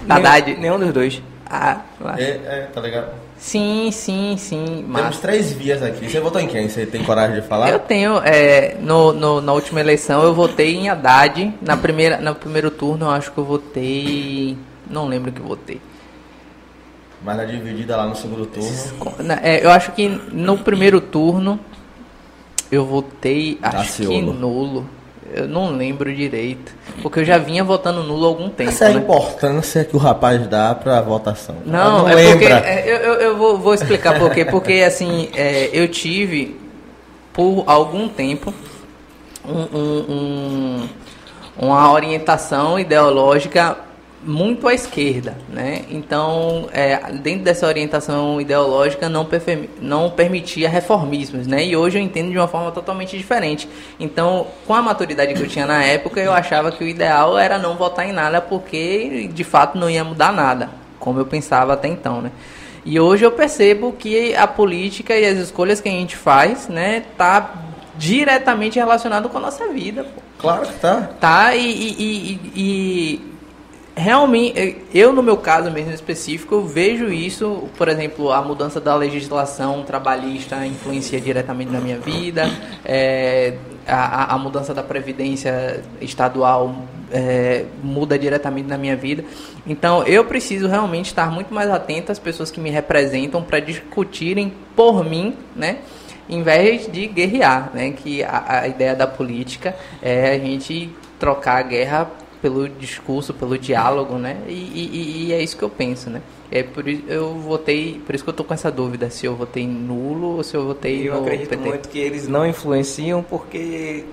[0.09, 0.47] Haddad?
[0.49, 1.23] Nenhum, nenhum dos dois.
[1.49, 2.17] Ah, lá.
[2.19, 3.09] É, é, tá ligado?
[3.39, 4.85] Sim, sim, sim.
[4.95, 6.11] Temos três vias aqui.
[6.11, 6.69] Você votou em quem?
[6.69, 7.69] Você tem coragem de falar?
[7.71, 11.53] eu tenho, é, no, no- na última eleição eu votei em Haddad.
[11.61, 14.57] Na primeira, no primeiro turno eu acho que eu votei.
[14.89, 15.81] Não lembro que votei.
[17.23, 18.69] Mas na dividida lá no segundo turno.
[19.43, 21.59] É, eu acho que no primeiro turno
[22.71, 24.87] eu votei, acho que nulo.
[25.33, 26.73] Eu não lembro direito.
[27.03, 28.71] Porque eu já vinha votando nulo há algum tempo.
[28.71, 28.99] Essa é a né?
[29.01, 31.57] importância que o rapaz dá pra votação.
[31.65, 32.57] Não, não é lembra.
[32.61, 32.69] porque.
[32.69, 34.45] é, eu eu, eu vou, vou explicar por quê.
[34.45, 36.57] Porque assim, é, eu tive
[37.33, 38.53] por algum tempo
[39.49, 40.89] um- um- um-
[41.59, 43.79] uma orientação ideológica
[44.25, 45.83] muito à esquerda, né?
[45.91, 49.27] Então, é, dentro dessa orientação ideológica não,
[49.81, 51.65] não permitia reformismos, né?
[51.65, 53.69] E hoje eu entendo de uma forma totalmente diferente.
[54.01, 57.59] Então, com a maturidade que eu tinha na época, eu achava que o ideal era
[57.59, 61.89] não votar em nada porque de fato não ia mudar nada, como eu pensava até
[61.89, 62.31] então, né?
[62.85, 67.03] E hoje eu percebo que a política e as escolhas que a gente faz, né,
[67.17, 67.55] tá
[67.97, 70.21] diretamente relacionado com a nossa vida, pô.
[70.39, 71.09] Claro que tá.
[71.19, 71.55] Tá?
[71.55, 73.34] E- e- e- e
[73.97, 78.95] realmente, eu no meu caso mesmo específico, eu vejo isso, por exemplo, a mudança da
[78.95, 82.51] legislação trabalhista influencia diretamente na minha vida,
[82.85, 83.55] é,
[83.87, 86.75] a, a- mudança da previdência estadual
[87.13, 89.25] é, muda diretamente na minha vida.
[89.67, 94.53] Então, eu preciso realmente estar muito mais atento às pessoas que me representam para discutirem
[94.75, 95.79] por mim, né?
[96.27, 97.91] em vez de guerrear, né?
[97.91, 100.91] Que a, a ideia da política é a gente
[101.21, 102.11] trocar a guerra
[102.45, 104.37] pelo discurso, pelo diálogo, né?
[104.47, 106.21] E, e- e é isso que eu penso, né?
[106.53, 109.35] É por isso eu votei, por isso que eu tô com essa dúvida se eu
[109.35, 111.69] votei nulo ou se eu votei Eu no acredito PT.
[111.69, 114.05] muito que eles não influenciam porque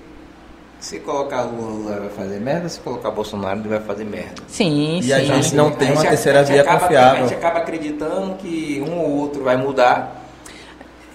[0.80, 4.42] se colocar Lula vai fazer merda, se colocar Bolsonaro ele vai fazer merda.
[4.48, 5.12] Sim, E sim.
[5.12, 7.24] a gente não tem A uma terceira via acaba- confiável.
[7.24, 10.21] A gente acaba acreditando que um ou outro vai mudar,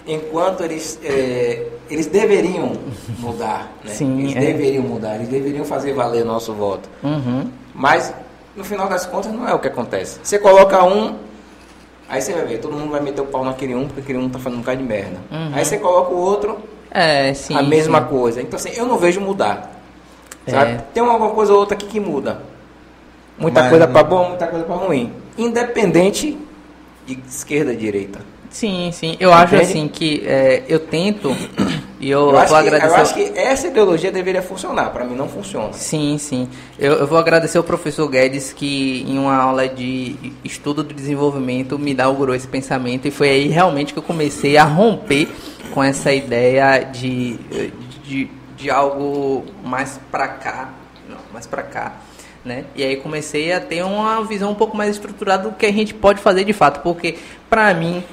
[0.07, 2.71] enquanto eles, é, eles deveriam
[3.19, 3.71] mudar.
[3.83, 3.93] Né?
[3.93, 4.39] Sim, eles é.
[4.39, 6.89] deveriam mudar, eles deveriam fazer valer nosso voto.
[7.03, 7.49] Uhum.
[7.73, 8.13] Mas,
[8.55, 10.19] no final das contas, não é o que acontece.
[10.23, 11.15] Você coloca um,
[12.09, 14.29] aí você vai ver, todo mundo vai meter o pau naquele um, porque aquele um
[14.29, 15.17] tá fazendo um bocado de merda.
[15.31, 15.51] Uhum.
[15.53, 16.57] Aí você coloca o outro,
[16.89, 17.55] É, sim.
[17.55, 18.07] a mesma sim.
[18.07, 18.41] coisa.
[18.41, 19.77] Então, assim, eu não vejo mudar.
[20.47, 20.71] Sabe?
[20.71, 20.77] É.
[20.93, 22.41] Tem alguma coisa ou outra aqui que muda.
[23.37, 25.13] Muita Mas coisa para bom, muita coisa para ruim.
[25.37, 26.37] Independente
[27.05, 28.19] de esquerda ou direita.
[28.49, 29.17] Sim, sim.
[29.19, 29.71] Eu acho Entende?
[29.71, 31.35] assim que é, eu tento
[31.99, 32.95] e eu, Eu, acho vou que, agradecer.
[32.97, 34.89] eu acho que essa ideologia deveria funcionar.
[34.91, 35.73] Para mim, não funciona.
[35.73, 36.47] Sim, sim.
[36.79, 41.77] Eu, eu vou agradecer ao professor Guedes que em uma aula de estudo do desenvolvimento
[41.77, 45.27] me inaugurou esse pensamento e foi aí realmente que eu comecei a romper
[45.73, 47.37] com essa ideia de,
[48.03, 50.69] de, de algo mais pra cá,
[51.07, 51.97] não, mais pra cá,
[52.43, 52.63] né?
[52.75, 55.93] E aí comecei a ter uma visão um pouco mais estruturada do que a gente
[55.93, 57.17] pode fazer de fato, porque
[57.49, 58.03] pra mim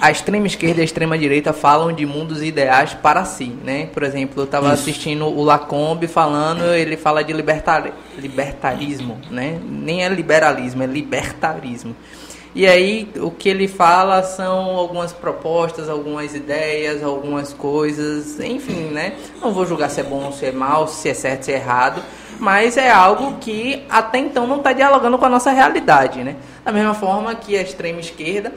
[0.00, 3.86] a extrema esquerda e a extrema direita falam de mundos ideais para si, né?
[3.86, 9.58] Por exemplo, eu estava assistindo o Lacombe falando, ele fala de libertar, libertarismo, né?
[9.66, 11.94] Nem é liberalismo, é libertarismo.
[12.52, 19.14] E aí o que ele fala são algumas propostas, algumas ideias, algumas coisas, enfim, né?
[19.40, 22.02] Não vou julgar se é bom se é mal, se é certo, se é errado,
[22.40, 26.36] mas é algo que até então não está dialogando com a nossa realidade, né?
[26.64, 28.52] Da mesma forma que a extrema esquerda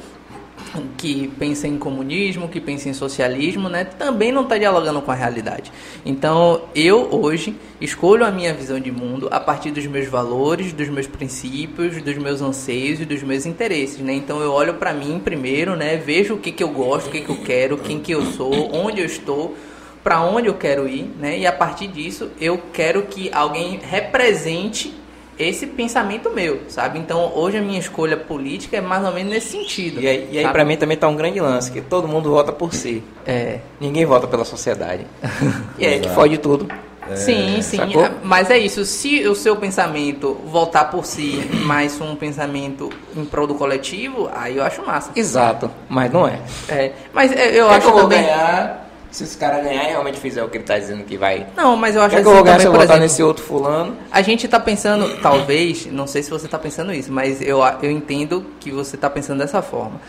[0.98, 5.16] que pensa em comunismo, que pensa em socialismo, né, também não está dialogando com a
[5.16, 5.72] realidade.
[6.06, 10.90] Então, eu hoje escolho a minha visão de mundo a partir dos meus valores, dos
[10.90, 14.14] meus princípios, dos meus anseios e dos meus interesses, né?
[14.14, 17.22] Então, eu olho para mim primeiro, né, vejo o que, que eu gosto, o que,
[17.22, 19.56] que eu quero, quem que eu sou, onde eu estou,
[20.04, 21.38] para onde eu quero ir, né?
[21.40, 24.94] E a partir disso, eu quero que alguém represente
[25.38, 27.00] esse pensamento meu, sabe?
[27.00, 30.02] Então hoje a minha escolha política é mais ou menos nesse sentido.
[30.02, 32.52] E aí, e aí para mim também tá um grande lance, que todo mundo vota
[32.52, 33.04] por si.
[33.26, 33.60] É.
[33.80, 35.06] Ninguém vota pela sociedade.
[35.78, 36.68] e aí que fode tudo.
[37.10, 37.78] É, sim, sim.
[37.78, 38.10] Sacou?
[38.24, 38.86] Mas é isso.
[38.86, 44.58] Se o seu pensamento voltar por si, mais um pensamento em prol do coletivo, aí
[44.58, 45.12] eu acho massa.
[45.16, 45.70] Exato.
[45.90, 46.40] Mas não é.
[46.70, 46.94] É.
[47.14, 48.22] Mas é, eu Quer acho que eu também.
[48.22, 48.83] Ganhar
[49.14, 51.46] se os caras ganharem realmente fizer o que ele tá dizendo que vai.
[51.56, 53.96] Não, mas eu acho que assim, eu vou ganhar se eu votar nesse outro fulano.
[54.12, 57.92] A gente tá pensando, talvez, não sei se você tá pensando isso, mas eu, eu
[57.92, 60.02] entendo que você tá pensando dessa forma.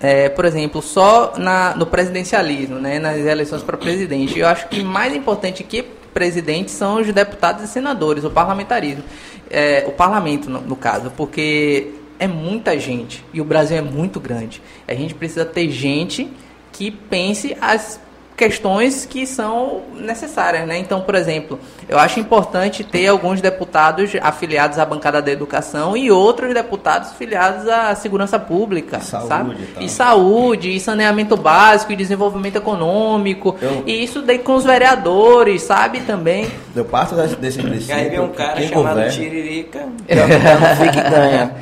[0.00, 4.82] É, por exemplo, só na, no presidencialismo, né, nas eleições para presidente, eu acho que
[4.82, 9.04] mais importante que presidente são os deputados e senadores, o parlamentarismo.
[9.48, 14.18] É, o parlamento, no, no caso, porque é muita gente e o Brasil é muito
[14.18, 14.60] grande.
[14.88, 16.28] A gente precisa ter gente
[16.72, 18.00] que pense as
[18.38, 20.78] questões que são necessárias, né?
[20.78, 21.58] Então, por exemplo,
[21.88, 27.66] eu acho importante ter alguns deputados afiliados à bancada da educação e outros deputados afiliados
[27.66, 29.54] à segurança pública, saúde, sabe?
[29.74, 29.82] Tá.
[29.82, 33.82] E saúde, e saneamento básico, e desenvolvimento econômico, eu...
[33.84, 36.00] e isso daí com os vereadores, sabe?
[36.02, 36.48] Também.
[36.76, 37.96] Eu parto desse princípio.
[37.96, 39.10] Aí vem um cara chamado governa...
[39.10, 41.54] Tiririca, que é o que ganha.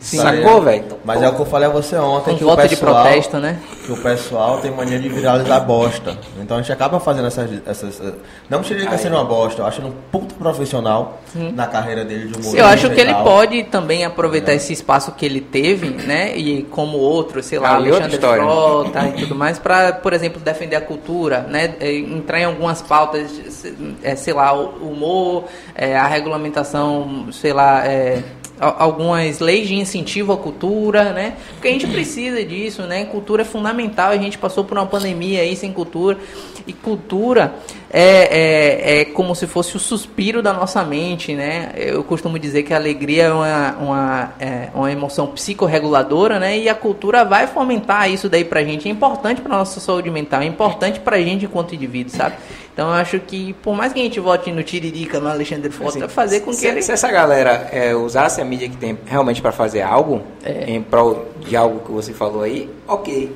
[0.00, 0.18] Sim.
[0.18, 0.84] Sacou, velho?
[1.04, 2.32] Mas é o que eu falei a você ontem.
[2.32, 3.58] Com que o pessoal, de protesto, né?
[3.84, 6.16] Que o pessoal tem mania de viralizar bosta.
[6.40, 7.50] Então a gente acaba fazendo essas.
[7.66, 8.00] essas
[8.48, 11.52] não seria que sendo uma bosta, eu acho um puto profissional Sim.
[11.52, 12.56] na carreira dele de humor.
[12.56, 14.54] Eu acho que ele pode também aproveitar é.
[14.54, 16.36] esse espaço que ele teve, né?
[16.36, 20.76] E como outro, sei lá, ah, Alexandre Frota e tudo mais, para, por exemplo, defender
[20.76, 21.74] a cultura, né?
[21.80, 23.42] É, entrar em algumas pautas,
[24.02, 25.44] é, sei lá, o humor,
[25.74, 28.22] é, a regulamentação, sei lá, é,
[28.60, 31.36] algumas leis de incentivo à cultura, né?
[31.54, 33.04] Porque a gente precisa disso, né?
[33.04, 34.10] Cultura é fundamental.
[34.10, 36.18] A gente passou por uma pandemia aí sem cultura
[36.66, 37.54] e cultura
[37.90, 41.72] é, é, é como se fosse o suspiro da nossa mente, né?
[41.76, 46.58] Eu costumo dizer que a alegria é uma, uma, é uma emoção psicorreguladora, né?
[46.58, 48.88] E a cultura vai fomentar isso daí pra gente.
[48.88, 52.36] É importante pra nossa saúde mental, é importante pra gente enquanto indivíduo, sabe?
[52.78, 55.98] Então eu acho que, por mais que a gente vote no Tiririca, no Alexandre Frota,
[55.98, 56.80] assim, fazer com que se, ele...
[56.80, 60.70] Se essa galera é, usasse a mídia que tem realmente para fazer algo, é.
[60.70, 63.34] em prol de algo que você falou aí, ok.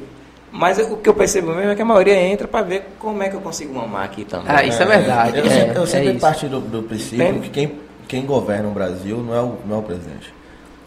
[0.53, 3.29] Mas o que eu percebo mesmo é que a maioria entra para ver como é
[3.29, 4.47] que eu consigo mamar aqui também.
[4.47, 5.39] Ah, isso é, é verdade.
[5.41, 7.41] Eu é, sempre, eu sempre é parto do, do princípio Tem...
[7.41, 7.73] que quem,
[8.07, 10.33] quem governa o Brasil não é o, não é o presidente.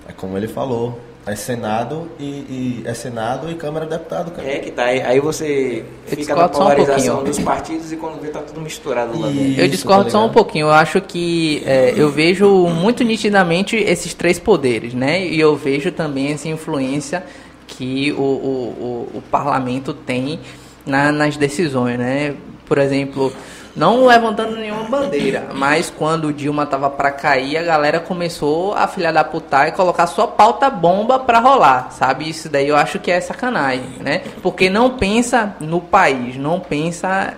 [0.08, 4.48] É como ele falou, é Senado e, e, é Senado e Câmara de Deputado, cara.
[4.48, 4.86] É que tá.
[4.86, 9.30] Aí você fica na polarização um dos partidos e quando vê tá tudo misturado lá
[9.30, 9.62] dentro.
[9.62, 10.68] Eu discordo tá só um pouquinho.
[10.68, 15.26] Eu acho que é, eu vejo muito nitidamente esses três poderes, né?
[15.26, 17.24] E eu vejo também essa influência
[17.68, 20.40] que o, o, o, o parlamento tem
[20.86, 22.36] na, nas decisões, né?
[22.68, 23.34] Por exemplo,
[23.76, 28.88] não levantando nenhuma bandeira, mas quando o Dilma tava para cair, a galera começou a
[28.88, 32.30] filha da puta e colocar sua pauta bomba para rolar, sabe?
[32.30, 34.22] Isso daí eu acho que é sacanagem, né?
[34.42, 37.34] Porque não pensa no país, não pensa.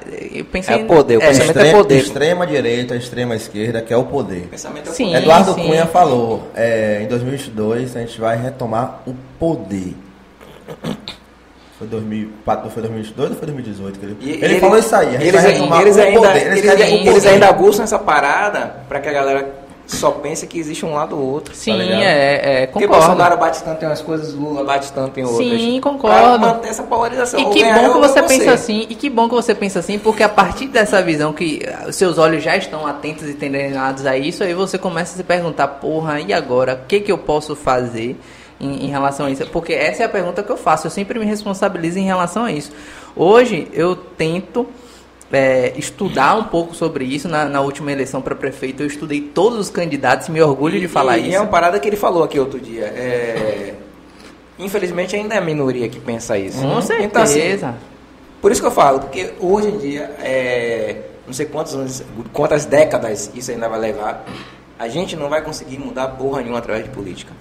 [0.52, 1.98] pensa é em, poder, o é, pensamento extrema, é poder.
[1.98, 4.48] Extrema direita, extrema esquerda, que é o poder.
[4.48, 5.66] pensamento é sim, Eduardo sim.
[5.68, 9.96] Cunha falou: é, em 2022 a gente vai retomar o poder.
[11.78, 14.00] Foi 2004, foi 2022 ou foi 2018?
[14.02, 15.16] Ele, ele, ele falou isso aí.
[15.16, 20.12] Eles, eles, ainda, eles, ainda, eles ainda aguçam essa parada para que a galera só
[20.12, 21.56] pense que existe um lado ou outro.
[21.56, 22.72] Sim, tá é, é, concordo.
[22.72, 25.62] Porque Bolsonaro bate tanto em umas coisas, Lula bate tanto em outras.
[25.62, 26.20] Sim, concordo.
[26.20, 27.40] Pra manter essa polarização.
[27.40, 30.24] E que bom que você pensa assim, e que bom que você pensa assim, porque
[30.24, 34.54] a partir dessa visão que seus olhos já estão atentos e treinados a isso, aí
[34.54, 36.82] você começa a se perguntar, porra, e agora?
[36.84, 38.20] O que, que eu posso fazer?
[38.60, 39.46] Em, em, relação a isso?
[39.48, 40.88] Porque essa é a pergunta que eu faço.
[40.88, 42.72] Eu sempre me responsabilizo em relação a isso.
[43.16, 44.68] Hoje eu tento
[45.32, 47.28] é, estudar um pouco sobre isso.
[47.28, 50.30] Na, na última eleição para prefeito, eu estudei todos os candidatos.
[50.30, 51.30] Me orgulho de falar e, isso.
[51.32, 52.86] E é uma parada que ele falou aqui outro dia.
[52.86, 53.74] É,
[54.60, 56.62] Infelizmente ainda é a minoria que pensa isso.
[56.62, 57.06] Com certeza.
[57.06, 57.78] Então, assim,
[58.42, 62.04] por isso que eu falo, porque hoje em dia, é, não sei quantos anos,
[62.34, 64.26] quantas décadas isso ainda vai levar,
[64.80, 67.32] a gente não vai conseguir mudar porra nenhuma através de política.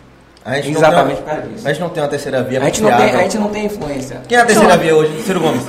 [0.55, 1.67] Exatamente por causa disso.
[1.67, 2.61] A gente não tem uma terceira via.
[2.61, 4.23] A gente, não tem, a gente não tem influência.
[4.29, 5.23] Quem é a terceira via hoje?
[5.23, 5.65] Ciro Gomes.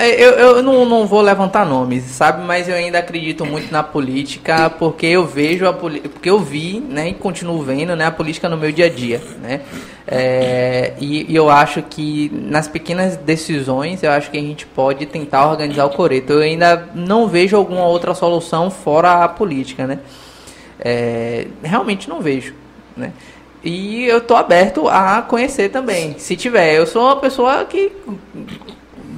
[0.00, 2.44] É, eu, eu não, não vou levantar nomes, sabe?
[2.44, 7.08] Mas eu ainda acredito muito na política porque eu vejo a porque eu vi, né,
[7.08, 9.60] e continuo vendo, né, a política no meu dia a dia, né?
[10.06, 15.04] É, e, e, eu acho que nas pequenas decisões, eu acho que a gente pode
[15.04, 16.32] tentar organizar o coreto.
[16.32, 19.98] Eu ainda não vejo alguma outra solução fora a política, né?
[20.78, 22.54] É, realmente não vejo,
[22.96, 23.12] né?
[23.62, 26.74] E eu tô aberto a conhecer também, se tiver.
[26.74, 27.92] Eu sou uma pessoa que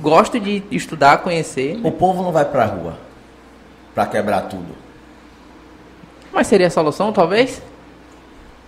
[0.01, 1.79] gosto de estudar, conhecer.
[1.85, 2.95] O povo não vai pra rua
[3.95, 4.75] pra quebrar tudo.
[6.33, 7.61] Mas seria a solução, talvez?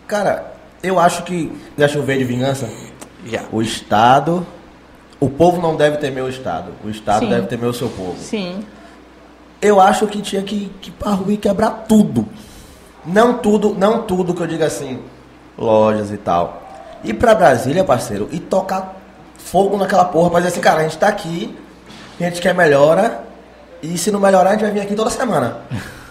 [0.06, 1.50] Cara, eu acho que.
[1.78, 2.68] Já choveu de vingança?
[3.24, 3.44] Já.
[3.50, 4.46] O Estado.
[5.18, 6.72] O povo não deve temer o Estado.
[6.84, 7.30] O Estado Sim.
[7.30, 8.16] deve temer o seu povo.
[8.18, 8.64] Sim.
[9.60, 12.26] Eu acho que tinha que, que ir pra rua e quebrar tudo.
[13.06, 15.00] Não tudo, não tudo que eu diga assim,
[15.62, 16.62] lojas e tal.
[17.04, 18.96] Ir pra Brasília, parceiro, e tocar
[19.38, 21.56] fogo naquela porra, pra dizer assim, cara, a gente tá aqui,
[22.20, 23.20] a gente quer melhora,
[23.82, 25.58] e se não melhorar, a gente vai vir aqui toda semana.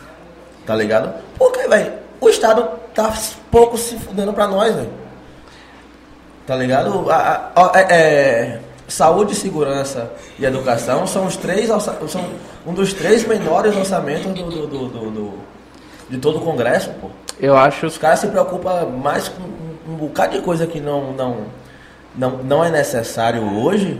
[0.64, 1.12] Tá ligado?
[1.40, 2.64] Porque, velho, o Estado
[2.94, 3.12] tá
[3.50, 4.92] pouco se fudendo pra nós, velho.
[6.46, 7.10] Tá ligado?
[7.10, 12.26] A- a- a- é- é, saúde, segurança e educação são os três são
[12.66, 15.34] um dos três menores orçamentos do- do- do- do-
[16.12, 17.08] de todo o Congresso, pô.
[17.40, 19.42] Eu acho Os caras se preocupam mais com
[19.90, 21.38] um, bocado de coisa que não, não,
[22.16, 24.00] não, não é necessário hoje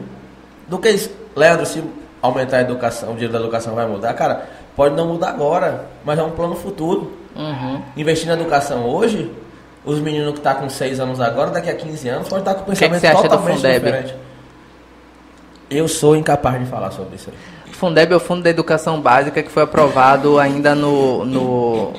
[0.68, 1.10] do que isso.
[1.36, 1.82] Leandro, se
[2.22, 6.20] aumentar a educação, o dinheiro da educação vai mudar, cara, pode não mudar agora, mas
[6.20, 7.14] é um plano futuro.
[7.36, 7.82] Uhum.
[7.96, 9.32] Investir na educação hoje,
[9.86, 12.62] os meninos que estão com 6 anos agora, daqui a 15 anos, pode estar com
[12.62, 14.16] o que pensamento acha do totalmente diferente.
[15.70, 17.38] Eu sou incapaz de falar sobre isso aí.
[17.82, 21.92] Fundeb é o Fundo da Educação Básica que foi aprovado ainda no, no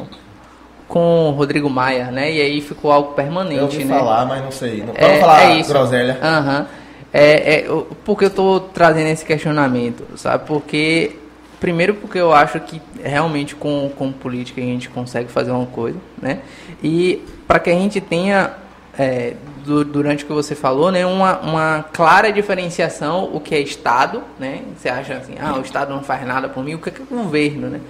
[0.86, 2.30] com o Rodrigo Maia, né?
[2.32, 3.98] E aí ficou algo Eu permanente, ouvi né?
[3.98, 4.84] falar, mas não sei.
[4.84, 5.72] Não, É, vamos falar é isso.
[5.72, 6.18] groselha.
[6.22, 6.66] Aham.
[7.12, 10.44] É, é, eu- porque eu tô trazendo esse questionamento, sabe?
[10.46, 11.16] Porque,
[11.58, 15.98] primeiro porque eu acho que realmente com, com política a gente consegue fazer uma coisa,
[16.20, 16.38] né?
[16.80, 18.52] E para que a gente tenha,
[18.96, 19.34] é,
[19.64, 21.04] du- durante o que você falou, né?
[21.06, 24.62] Uma, uma clara diferenciação o que é Estado, né?
[24.76, 27.02] Você acha assim, ah, o Estado não faz nada por mim, o que é, que
[27.02, 27.80] é governo, né?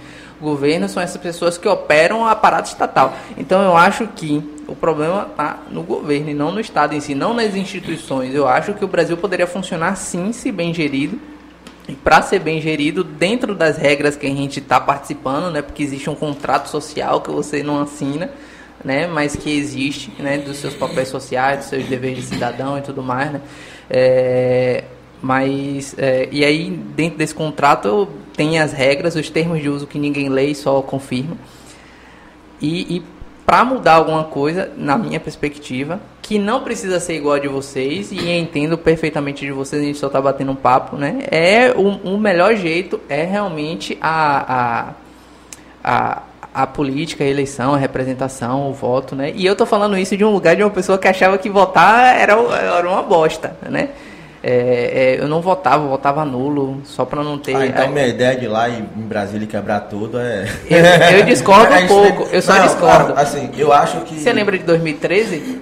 [0.41, 3.13] O governo são essas pessoas que operam o aparato estatal.
[3.37, 7.15] Então eu acho que o problema está no governo e não no Estado em si,
[7.15, 8.33] não nas instituições.
[8.33, 11.17] Eu acho que o Brasil poderia funcionar sim, se bem gerido.
[11.87, 15.61] E para ser bem gerido, dentro das regras que a gente está participando, né?
[15.61, 18.29] Porque existe um contrato social que você não assina,
[18.83, 19.07] né?
[19.07, 20.37] Mas que existe, né?
[20.37, 23.41] Dos seus papéis sociais, dos seus deveres de cidadão e tudo mais, né?
[23.89, 24.83] É,
[25.21, 29.97] mas, é, e aí, dentro desse contrato, tem as regras, os termos de uso que
[29.97, 31.37] ninguém lê e só confirma.
[32.61, 33.03] E, e
[33.45, 38.11] para mudar alguma coisa, na minha perspectiva, que não precisa ser igual a de vocês,
[38.11, 41.19] e entendo perfeitamente de vocês, a gente só tá batendo um papo, né?
[41.29, 44.93] É o, o melhor jeito é realmente a, a,
[45.83, 46.21] a,
[46.53, 49.31] a política, a eleição, a representação, o voto, né?
[49.35, 52.15] E eu tô falando isso de um lugar de uma pessoa que achava que votar
[52.19, 53.89] era, era uma bosta, né?
[54.45, 57.55] É, é, eu não votava, eu votava nulo, só para não ter.
[57.55, 60.45] Ah, então minha ideia de ir lá e em Brasília quebrar tudo é.
[60.69, 63.13] Eu- eu discordo um A pouco, eu só Não, discordo.
[63.15, 64.15] Assim, eu acho que.
[64.19, 65.61] Você lembra de 2013?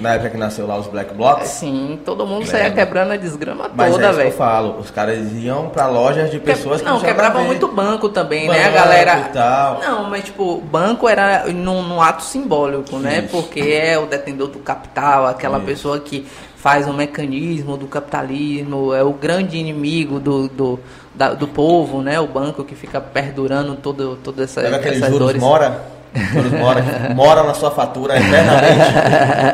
[0.00, 1.46] Na época que nasceu lá os Black Blocs?
[1.48, 2.78] Sim, todo mundo saía Lembro.
[2.78, 4.36] quebrando a desgrama Mas é toda, isso que eu velho.
[4.36, 4.78] falo.
[4.80, 7.46] Os caras iam pra lojas de pessoas que não, tinham quebrava nada a ver.
[7.48, 8.60] muito banco também, né?
[8.60, 9.30] A Banco galera.
[9.32, 9.80] tal.
[9.80, 13.20] Não, mas tipo, banco era num, num ato simbólico, né?
[13.20, 13.28] Isso.
[13.28, 15.66] Porque é o detentor do capital, aquela Isso.
[15.66, 16.26] pessoa que
[16.56, 20.80] faz o mecanismo do capitalismo, é o grande inimigo do, do,
[21.14, 22.18] da- do povo, né?
[22.18, 25.40] O banco que fica perdurando todo, toda essa, Sabe aqueles essas juros dores.
[25.42, 25.93] mora?
[26.60, 26.84] Mora,
[27.14, 28.80] mora na sua fatura eternamente.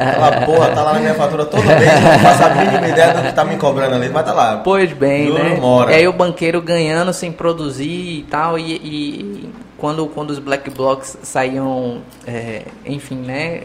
[0.09, 3.23] Aquela porra tá lá na minha fatura todo mês, não faço a mínima ideia do
[3.23, 4.59] que tá me cobrando ali, mas tá lá.
[4.59, 5.57] Pois bem, Juro né?
[5.57, 5.93] mora.
[5.93, 10.69] E aí o banqueiro ganhando sem produzir e tal, e, e quando, quando os black
[10.71, 13.63] blocs saíam, é, enfim, né?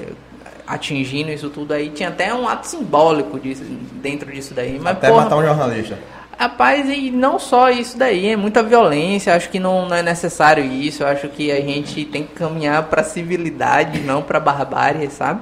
[0.65, 3.63] Atingindo isso tudo aí, tinha até um ato simbólico disso,
[4.01, 4.79] dentro disso daí.
[4.81, 5.95] Mas, Até porra, matar um jornalista.
[6.37, 10.63] Rapaz, e não só isso daí, é muita violência, acho que não, não é necessário
[10.65, 15.41] isso, acho que a gente tem que caminhar pra civilidade, não pra barbárie, sabe?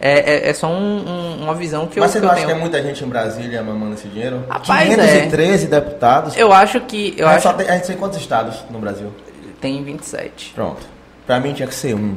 [0.00, 2.40] É, é, é só um- um- uma visão que mas eu, você que não acha
[2.40, 2.48] tenho.
[2.48, 4.44] que é muita gente em Brasília mamando esse dinheiro?
[4.48, 6.36] Rapaz, 513 deputados.
[6.36, 7.14] Eu acho que.
[7.16, 9.10] Eu a, gente acho tem, a gente tem quantos estados no Brasil?
[9.60, 10.52] Tem 27.
[10.54, 10.82] Pronto.
[11.26, 12.14] Pra mim tinha que ser um.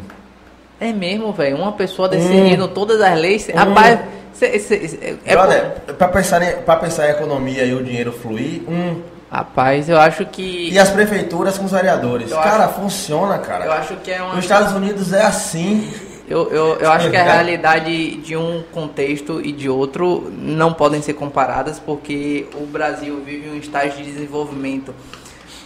[0.77, 1.55] É mesmo, velho.
[1.57, 3.47] Uma pessoa decidindo todas as leis.
[3.47, 3.55] Hum.
[3.55, 3.99] Rapaz,
[4.33, 9.01] Cê, cê, é Brother, para pensar, em, pensar em economia e o dinheiro fluir, um.
[9.31, 10.69] Rapaz, eu acho que.
[10.71, 12.31] E as prefeituras com os vereadores.
[12.31, 12.75] Eu cara, acho...
[12.75, 13.65] funciona, cara.
[13.65, 14.35] Eu acho que é uma.
[14.35, 15.91] Nos Estados Unidos é assim.
[16.27, 21.01] Eu, eu, eu acho que a realidade de um contexto e de outro não podem
[21.01, 24.93] ser comparadas, porque o Brasil vive um estágio de desenvolvimento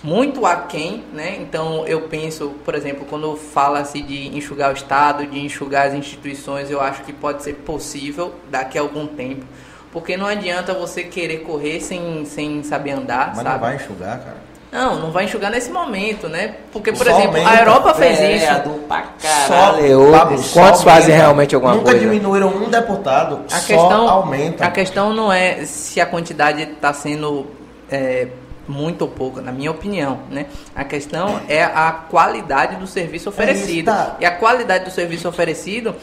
[0.04, 1.38] muito aquém, né?
[1.40, 6.70] Então eu penso, por exemplo, quando fala-se de enxugar o Estado, de enxugar as instituições,
[6.70, 9.46] eu acho que pode ser possível daqui a algum tempo.
[9.94, 13.50] Porque não adianta você querer correr sem, sem saber andar, Mas sabe?
[13.50, 14.54] não vai enxugar, cara.
[14.74, 16.56] Não, não vai enxugar nesse momento, né?
[16.72, 17.50] Porque, por Só exemplo, aumenta.
[17.52, 18.70] a Europa fez é, isso.
[18.88, 20.38] Pra caralho.
[20.40, 22.00] Só, quantos fazem realmente alguma Nunca coisa?
[22.00, 24.66] Nunca diminuíram um deputado, a só questão, aumenta.
[24.66, 27.46] A questão não é se a quantidade está sendo
[27.92, 28.30] é,
[28.68, 30.48] muito ou pouco, na minha opinião, né?
[30.76, 33.90] A questão é a qualidade do serviço oferecido.
[33.90, 34.18] É tá.
[34.20, 35.96] E a qualidade do serviço oferecido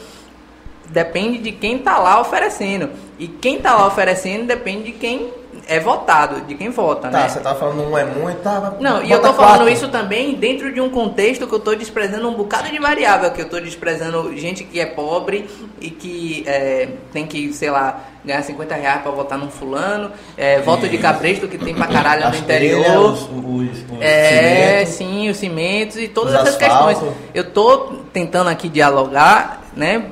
[0.89, 2.89] depende de quem está lá oferecendo.
[3.17, 5.33] E quem está lá oferecendo depende de quem
[5.67, 7.29] é votado, de quem vota, tá, né?
[7.29, 10.73] você tá falando um é muito, tá, Não, e eu tô falando isso também dentro
[10.73, 14.35] de um contexto que eu tô desprezando um bocado de variável, que eu tô desprezando
[14.37, 19.11] gente que é pobre e que é, tem que, sei lá, ganhar 50 reais pra
[19.11, 23.11] votar num fulano, é, voto de cabresto que tem pra caralho no interior.
[23.11, 26.87] Os, os, os é, cimento, sim, os cimentos e todas essas asfalto.
[26.87, 27.15] questões.
[27.33, 30.05] Eu tô tentando aqui dialogar, né,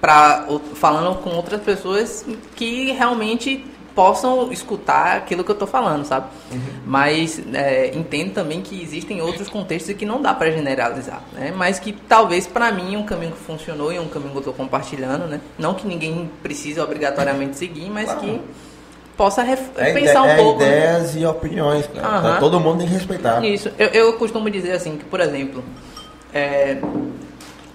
[0.00, 2.24] pra, falando com outras pessoas
[2.54, 3.64] que realmente
[3.96, 6.26] possam escutar aquilo que eu estou falando, sabe?
[6.52, 6.60] Uhum.
[6.84, 11.50] Mas é, entendo também que existem outros contextos que não dá para generalizar, né?
[11.56, 14.52] Mas que talvez para mim um caminho que funcionou e um caminho que eu estou
[14.52, 15.40] compartilhando, né?
[15.58, 18.20] Não que ninguém precise obrigatoriamente seguir, mas claro.
[18.20, 18.40] que
[19.16, 20.60] possa é pensar um é pouco.
[20.60, 20.66] Né?
[20.66, 21.22] ideias né?
[21.22, 22.34] e opiniões, cara.
[22.34, 22.38] Uhum.
[22.38, 23.42] todo mundo tem que respeitar.
[23.42, 23.72] Isso.
[23.78, 25.64] Eu, eu costumo dizer assim que, por exemplo,
[26.34, 26.76] é,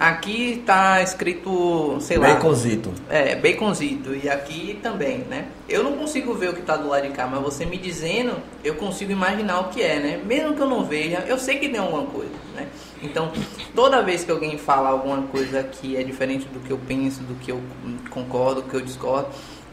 [0.02, 2.34] Aqui está escrito, sei lá.
[2.34, 2.92] Baconzito.
[3.08, 4.16] É, baconzito.
[4.16, 5.46] E aqui também, né?
[5.70, 8.34] Eu não consigo ver o que está do lado de cá, mas você me dizendo,
[8.64, 10.20] eu consigo imaginar o que é, né?
[10.26, 12.66] Mesmo que eu não veja, eu sei que tem alguma coisa, né?
[13.04, 13.32] Então,
[13.76, 17.36] toda vez que alguém fala alguma coisa que é diferente do que eu penso, do
[17.36, 17.62] que eu
[18.10, 19.28] concordo, do que eu discordo,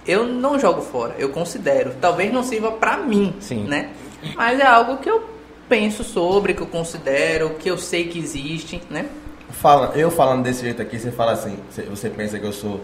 [0.07, 1.95] eu não jogo fora, eu considero.
[1.99, 3.65] Talvez não sirva para mim, Sim.
[3.65, 3.93] né?
[4.37, 5.27] Mas é algo que eu
[5.71, 9.07] penso sobre, que eu considero, que eu sei que existe, né?
[9.51, 11.57] Fala, eu falando desse jeito aqui, você fala assim,
[11.89, 12.81] você pensa que eu sou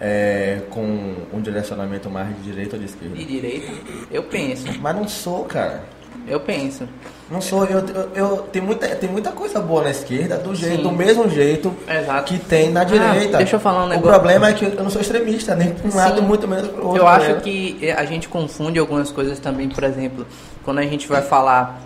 [0.00, 3.14] é, com um direcionamento mais de direita ou de esquerda?
[3.16, 3.72] De direita?
[4.10, 4.66] Eu penso.
[4.80, 5.84] Mas não sou, cara.
[6.26, 6.86] Eu penso.
[7.30, 10.82] Não sou, eu, eu, eu tem, muita, tem muita coisa boa na esquerda, do jeito,
[10.82, 12.24] do mesmo jeito Exato.
[12.24, 13.36] que tem na direita.
[13.36, 14.08] Ah, deixa eu falar um negócio.
[14.08, 16.82] O problema é que eu não sou extremista, nem para um lado, muito menos para
[16.82, 17.02] o outro.
[17.02, 17.40] Eu acho né?
[17.42, 20.26] que a gente confunde algumas coisas também, por exemplo,
[20.64, 21.80] quando a gente vai falar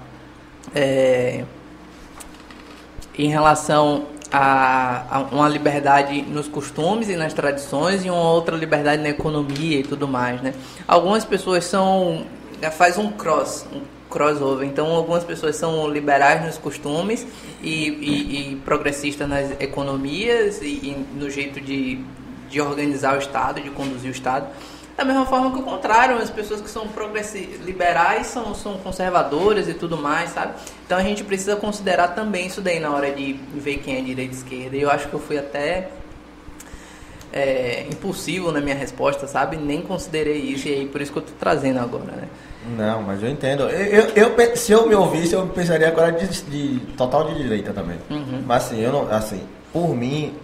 [0.75, 1.45] é,
[3.19, 9.03] em relação a, a, uma liberdade nos costumes e nas tradições e uma outra liberdade
[9.03, 10.55] na economia e tudo mais, né?
[10.87, 12.25] Algumas pessoas são
[12.71, 14.67] faz um cross, um crossover.
[14.67, 17.27] Então, algumas pessoas são liberais nos costumes
[17.63, 21.99] e, e, e progressistas nas economias e, e no jeito de,
[22.49, 24.47] de organizar o Estado, de conduzir o Estado.
[24.97, 26.87] Da mesma forma que o contrário, as pessoas que são
[27.65, 30.53] liberais são, são conservadoras e tudo mais, sabe?
[30.85, 34.35] Então a gente precisa considerar também isso daí na hora de ver quem é direita
[34.35, 34.77] e esquerda.
[34.77, 35.89] E eu acho que eu fui até
[37.33, 39.57] é, impulsivo na minha resposta, sabe?
[39.57, 42.29] Nem considerei isso e aí por isso que eu tô trazendo agora, né?
[42.77, 43.63] Não, mas eu entendo.
[43.71, 47.73] Eu, eu, eu se eu me ouvisse, eu pensaria agora de, de total de direita
[47.73, 47.97] também.
[48.11, 48.43] Uhum.
[48.47, 49.43] Mas assim, eu não, assim,
[49.73, 50.35] por mim,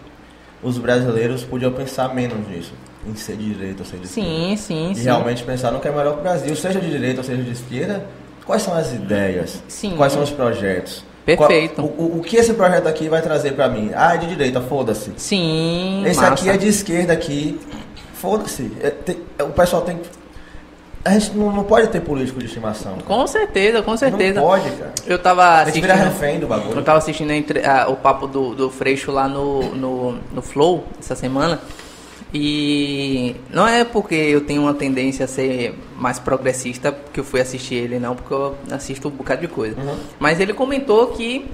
[0.63, 2.73] os brasileiros podiam pensar menos nisso
[3.09, 4.31] em ser de direita ou ser de esquerda.
[4.31, 5.03] Sim, sim, e sim.
[5.03, 7.53] realmente pensar no que é melhor para o Brasil, seja de direita ou seja de
[7.53, 8.05] esquerda.
[8.45, 9.63] Quais são as ideias?
[9.69, 9.95] Sim.
[9.97, 11.05] Quais são os projetos?
[11.25, 11.83] Perfeito.
[11.83, 13.91] Qual, o, o, que esse projeto aqui vai trazer para mim?
[13.95, 15.13] Ah, é de direita, foda-se.
[15.17, 16.03] Sim.
[16.07, 16.33] Esse massa.
[16.33, 17.61] aqui é de esquerda aqui,
[18.15, 18.73] foda-se.
[18.81, 18.95] É,
[19.39, 19.99] é, o pessoal tem
[21.05, 22.93] a gente não, não, pode ter político de estimação.
[22.93, 23.05] Cara.
[23.05, 24.41] Com certeza, com certeza.
[24.41, 24.93] Não pode, cara.
[25.07, 25.85] Eu tava assistindo.
[25.85, 26.79] A gente vira refém do bagulho.
[26.79, 31.15] Eu tava assistindo entre, o papo do, do Freixo lá no, no, no Flow essa
[31.15, 31.61] semana.
[32.33, 37.41] E não é porque eu tenho uma tendência a ser mais progressista que eu fui
[37.41, 39.81] assistir ele, não, porque eu assisto um bocado de coisa.
[39.81, 39.99] Uhum.
[40.19, 41.49] Mas ele comentou que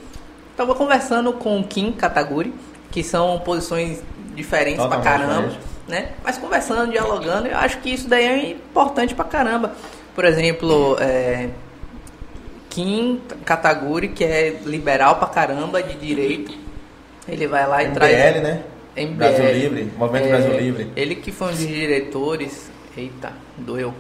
[0.50, 2.52] estava conversando com o Kim Kataguri,
[2.90, 4.02] que são posições
[4.34, 5.52] diferentes Totalmente pra caramba,
[5.86, 6.08] né?
[6.24, 9.72] Mas conversando, dialogando, eu acho que isso daí é importante pra caramba.
[10.12, 11.50] Por exemplo, é,
[12.68, 16.52] Kim Kataguri, que é liberal pra caramba, de direito,
[17.28, 18.42] ele vai lá e MBL, traz.
[18.42, 18.62] né?
[18.96, 20.90] MBL, Brasil Livre, Movimento é, Brasil Livre.
[20.96, 22.70] Ele que foi um dos diretores.
[22.96, 23.92] Eita, doeu.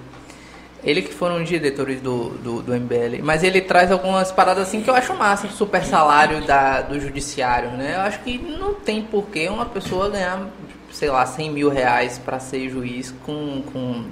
[0.84, 3.22] Ele que foram os diretores do, do, do, MBL.
[3.22, 7.70] Mas ele traz algumas paradas assim que eu acho massa, super salário da, do judiciário,
[7.70, 7.94] né?
[7.96, 10.46] Eu acho que não tem porquê uma pessoa ganhar
[10.94, 14.04] sei lá, 100 mil reais para ser juiz com, com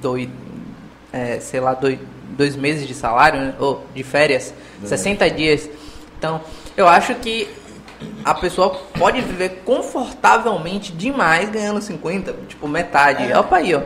[0.00, 0.28] dois,
[1.10, 1.98] é, sei lá, dois,
[2.36, 3.54] dois meses de salário, né?
[3.58, 4.52] ou de férias,
[4.84, 5.68] 60 dias.
[6.18, 6.42] Então,
[6.76, 7.48] eu acho que
[8.24, 13.30] a pessoa pode viver confortavelmente demais ganhando 50, tipo metade.
[13.30, 13.38] É.
[13.38, 13.82] Opa aí, ó.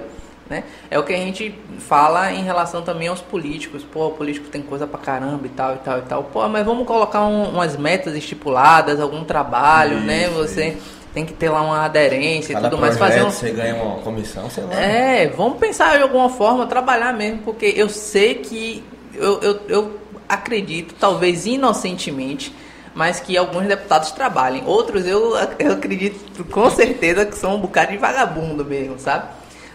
[0.49, 0.65] Né?
[0.91, 3.85] É o que a gente fala em relação também aos políticos.
[3.85, 6.25] Pô, o político tem coisa pra caramba e tal e tal e tal.
[6.25, 10.23] Pô, mas vamos colocar um, umas metas estipuladas, algum trabalho, né?
[10.23, 10.37] isso, né?
[10.39, 10.79] Você isso.
[11.13, 12.97] tem que ter lá uma aderência Cada e tudo mais.
[12.97, 13.31] Fazer um...
[13.31, 14.75] Você ganha uma comissão, sei lá.
[14.75, 18.83] É, vamos pensar de alguma forma, trabalhar mesmo, porque eu sei que
[19.15, 22.55] eu, eu, eu acredito, talvez inocentemente,
[22.99, 24.65] mas que alguns deputados trabalhem.
[24.67, 29.29] Outros eu, eu acredito com certeza que são um bocado de vagabundo mesmo, sabe?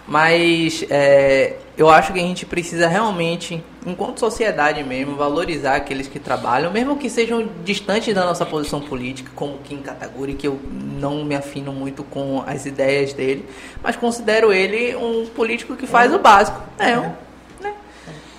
[0.05, 6.19] Mas é, eu acho que a gente precisa realmente, enquanto sociedade mesmo, valorizar aqueles que
[6.19, 11.23] trabalham, mesmo que sejam distantes da nossa posição política, como Kim Kataguri, que eu não
[11.23, 13.47] me afino muito com as ideias dele,
[13.81, 16.61] mas considero ele um político que faz o básico.
[16.77, 17.13] É, um,
[17.61, 17.73] né?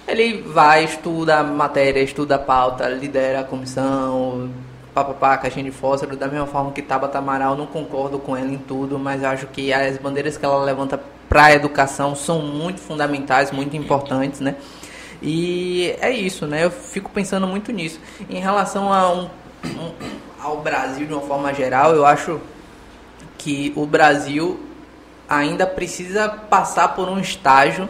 [0.06, 4.50] Ele vai, estuda a matéria, estuda a pauta, lidera a comissão,
[4.94, 8.58] papapá, caixinha de fósforo, da mesma forma que Tabata Amaral, não concordo com ela em
[8.58, 13.50] tudo, mas acho que as bandeiras que ela levanta para a educação são muito fundamentais,
[13.50, 14.54] muito importantes, né?
[15.20, 16.64] E é isso, né?
[16.64, 17.98] Eu fico pensando muito nisso.
[18.30, 19.22] Em relação a um,
[19.64, 19.92] um,
[20.40, 22.40] ao Brasil de uma forma geral, eu acho
[23.36, 24.60] que o Brasil
[25.28, 27.88] ainda precisa passar por um estágio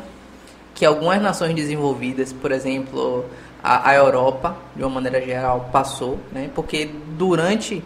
[0.74, 3.24] que algumas nações desenvolvidas, por exemplo,
[3.64, 6.50] a, a Europa, de uma maneira geral, passou, né?
[6.54, 7.82] Porque durante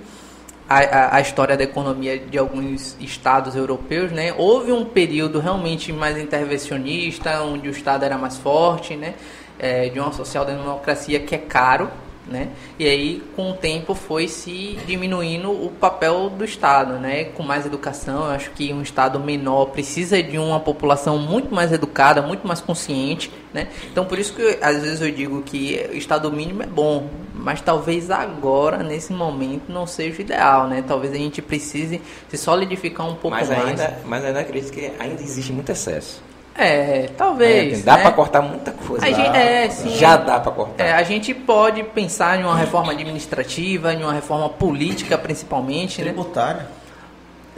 [0.69, 4.35] a, a, história da economia de alguns estados europeus, né?
[4.37, 9.15] Houve um período realmente mais intervencionista, onde o Estado era mais forte, né?
[9.57, 11.89] É, de uma social-democracia que é caro,
[12.29, 12.49] né?
[12.79, 17.25] E aí, com o tempo, foi se diminuindo o papel do Estado, né?
[17.25, 21.73] Com mais educação, eu acho que um Estado menor precisa de uma população muito mais
[21.73, 23.69] educada, muito mais consciente, né?
[23.91, 27.61] Então, por isso que às vezes eu digo que o Estado mínimo é bom, mas
[27.61, 30.85] talvez agora, nesse momento, não seja o ideal, né?
[30.87, 33.69] Talvez a gente precise se solidificar um pouco mas mais.
[33.69, 36.28] Ainda, mas ainda acredito que ainda existe muito excesso.
[36.59, 37.81] É, talvez.
[37.81, 38.03] É, dá né?
[38.03, 39.07] para cortar muita coisa.
[39.07, 39.91] A gente, é, sim.
[39.91, 40.85] Já dá para cortar.
[40.85, 46.03] É, a gente pode pensar em uma reforma administrativa, em uma reforma política, principalmente.
[46.03, 46.09] Né?
[46.09, 46.63] Tributária.
[46.63, 46.69] Né?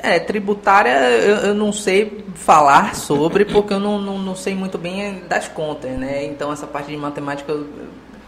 [0.02, 4.78] É, tributária eu, eu, não sei falar sobre, porque eu não, não, não, sei muito
[4.78, 6.24] bem das contas, né?
[6.24, 7.66] Então essa parte de matemática eu,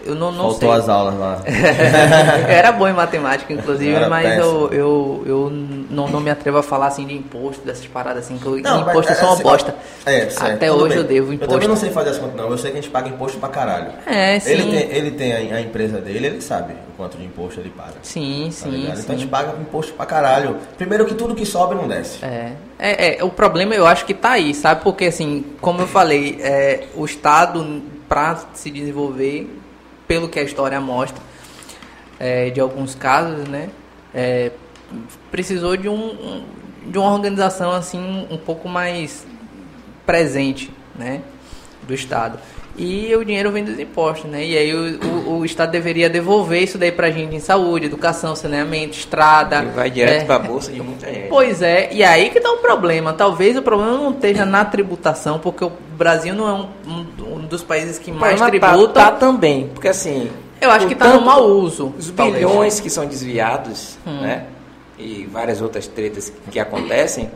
[0.04, 0.80] eu não, não Faltou sei.
[0.80, 1.42] as aulas lá.
[2.48, 6.88] era bom em matemática, inclusive, mas eu, eu, eu não, não me atrevo a falar
[6.88, 9.74] assim de imposto, dessas paradas assim, que não, imposto é só uma assim, bosta.
[10.04, 10.98] É, certo, Até hoje bem.
[10.98, 11.44] eu devo imposto.
[11.44, 12.50] Eu também não sei fazer as contas, não.
[12.50, 13.92] Eu sei que a gente paga imposto pra caralho.
[14.06, 14.50] É, sim.
[14.50, 17.70] Ele tem, ele tem a, a empresa dele, ele sabe o quanto de imposto ele
[17.70, 17.94] paga.
[18.02, 19.00] Sim, tá sim, sim.
[19.00, 20.56] Então a gente paga imposto pra caralho.
[20.76, 22.24] Primeiro que tudo que sobe não desce.
[22.24, 22.52] É.
[22.78, 24.82] É, é, o problema eu acho que tá aí, sabe?
[24.82, 29.48] Porque assim, como eu falei, é, o Estado, para se desenvolver,
[30.12, 31.22] pelo que a história mostra,
[32.20, 33.70] é, de alguns casos, né,
[34.14, 34.52] é,
[35.30, 36.44] precisou de, um,
[36.84, 39.26] de uma organização assim um pouco mais
[40.04, 41.22] presente, né,
[41.84, 42.38] do Estado.
[42.76, 44.44] E o dinheiro vem dos impostos, né?
[44.44, 48.34] E aí o, o, o Estado deveria devolver isso daí pra gente em saúde, educação,
[48.34, 49.62] saneamento, estrada.
[49.62, 51.28] E vai direto é, pra bolsa de muita gente.
[51.28, 53.12] Pois é, e aí que tá o problema.
[53.12, 57.38] Talvez o problema não esteja na tributação, porque o Brasil não é um, um, um
[57.40, 58.88] dos países que mais tá- tributa.
[58.88, 60.30] Tá, tá também, porque assim...
[60.58, 61.92] Eu acho que tá no mau uso.
[61.98, 64.20] Os bilhões que são desviados, hum.
[64.20, 64.46] né?
[64.96, 67.28] E várias outras tretas que acontecem,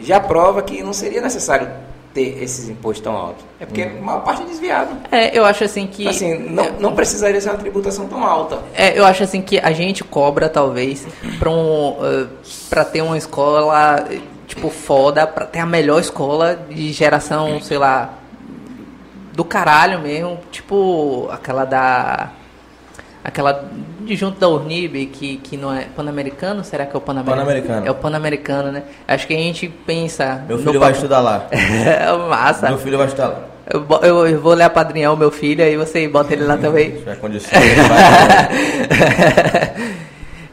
[0.00, 1.68] já prova que não seria necessário
[2.14, 3.44] ter esses impostos tão altos?
[3.58, 3.98] É porque hum.
[3.98, 4.96] a maior parte é desviado.
[5.10, 6.06] É, eu acho assim que.
[6.06, 8.60] Assim, não, não precisaria ser uma tributação tão alta.
[8.74, 11.06] É, eu acho assim que a gente cobra, talvez,
[11.38, 12.28] para um, uh,
[12.70, 14.08] pra ter uma escola,
[14.46, 18.14] tipo, foda, para ter a melhor escola de geração, sei lá,
[19.32, 22.30] do caralho mesmo, tipo aquela da
[23.24, 23.64] aquela
[24.00, 27.46] de junto da Urnib, que, que não é pan-americano, será que é o pan-americano?
[27.46, 27.86] Pan-americano.
[27.86, 28.82] É o pan-americano, né?
[29.08, 30.44] Acho que a gente pensa...
[30.46, 31.46] Meu filho vai estudar lá.
[31.50, 32.68] é massa.
[32.68, 33.44] Meu filho vai estudar lá.
[33.66, 36.98] Eu, eu, eu vou ler apadrinhar o meu filho, aí você bota ele lá também.
[36.98, 37.04] Se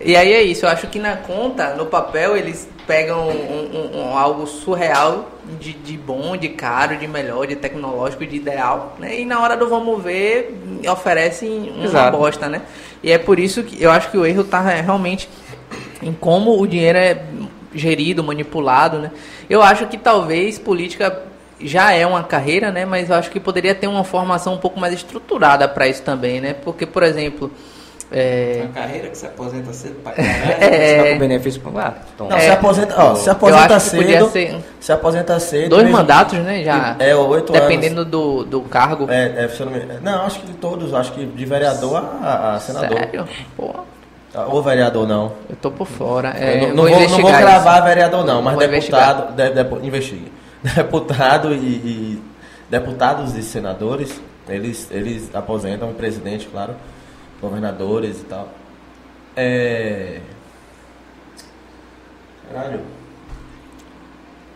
[0.04, 4.02] E aí é isso, eu acho que na conta, no papel, eles pegam um, um,
[4.02, 5.30] um, algo surreal
[5.60, 9.20] de, de bom, de caro, de melhor, de tecnológico, de ideal, né?
[9.20, 10.58] E na hora do vamos ver,
[10.90, 12.18] oferecem uma Exato.
[12.18, 12.62] bosta, né?
[13.04, 15.28] E é por isso que eu acho que o erro está realmente
[16.02, 17.24] em como o dinheiro é
[17.74, 19.12] gerido, manipulado, né?
[19.50, 21.24] Eu acho que talvez política
[21.60, 22.86] já é uma carreira, né?
[22.86, 26.42] Mas eu acho que poderia ter uma formação um pouco mais estruturada para isso também,
[26.42, 26.54] né?
[26.54, 27.52] Porque, por exemplo,
[28.14, 30.98] É, Uma carreira que se aposenta cedo pra caralho, É.
[30.98, 31.96] você dá com benefício pra lá.
[32.14, 34.30] Então, Não, É, se aposenta, ó, se aposenta cedo.
[34.32, 35.70] ser Se aposenta cedo.
[35.70, 36.62] dois mesmo- mandatos, né?
[36.64, 36.96] Já.
[37.00, 37.62] É, oito anos.
[37.68, 39.08] Dependendo do, do cargo.
[39.10, 39.86] É, é, se eu não, me...
[40.02, 42.98] não, acho que de todos, acho que de vereador a, a senador.
[43.00, 43.26] Sério?
[43.56, 43.74] Pô,
[44.48, 45.32] Ou vereador não.
[45.50, 46.34] eu tô por fora.
[46.38, 47.40] É, eu não, não vou vou, não vou isso.
[47.40, 50.32] gravar vereador não, mas Vou deputado, de, depo- investigue.
[50.76, 52.24] Deputado e, e
[52.70, 56.74] deputados e senadores, eles, eles aposentam o presidente, claro,
[57.42, 58.50] governadores e tal.
[59.36, 60.20] É...
[62.52, 62.80] Caralho.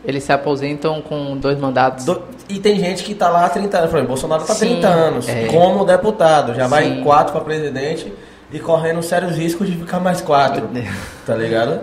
[0.04, 2.06] Eles se aposentam com dois mandatos.
[2.06, 3.90] Do- E tem gente que tá lá há 30 anos.
[3.90, 5.48] Por exemplo, Bolsonaro tá há Sim, 30 anos é.
[5.48, 6.54] como deputado.
[6.54, 7.00] Já vai Sim.
[7.00, 8.14] em quatro para presidente
[8.52, 10.70] e correndo sérios riscos de ficar mais quatro.
[11.26, 11.82] Tá ligado?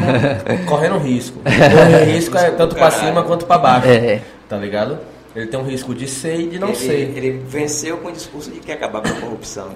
[0.66, 1.38] correndo risco.
[1.44, 3.88] O risco é tanto para cima quanto para baixo.
[3.88, 4.22] É.
[4.48, 4.98] Tá ligado?
[5.36, 6.92] Ele tem um risco de ser e de não ele, ser.
[7.16, 9.68] ele venceu com o discurso de que acabar com a corrupção.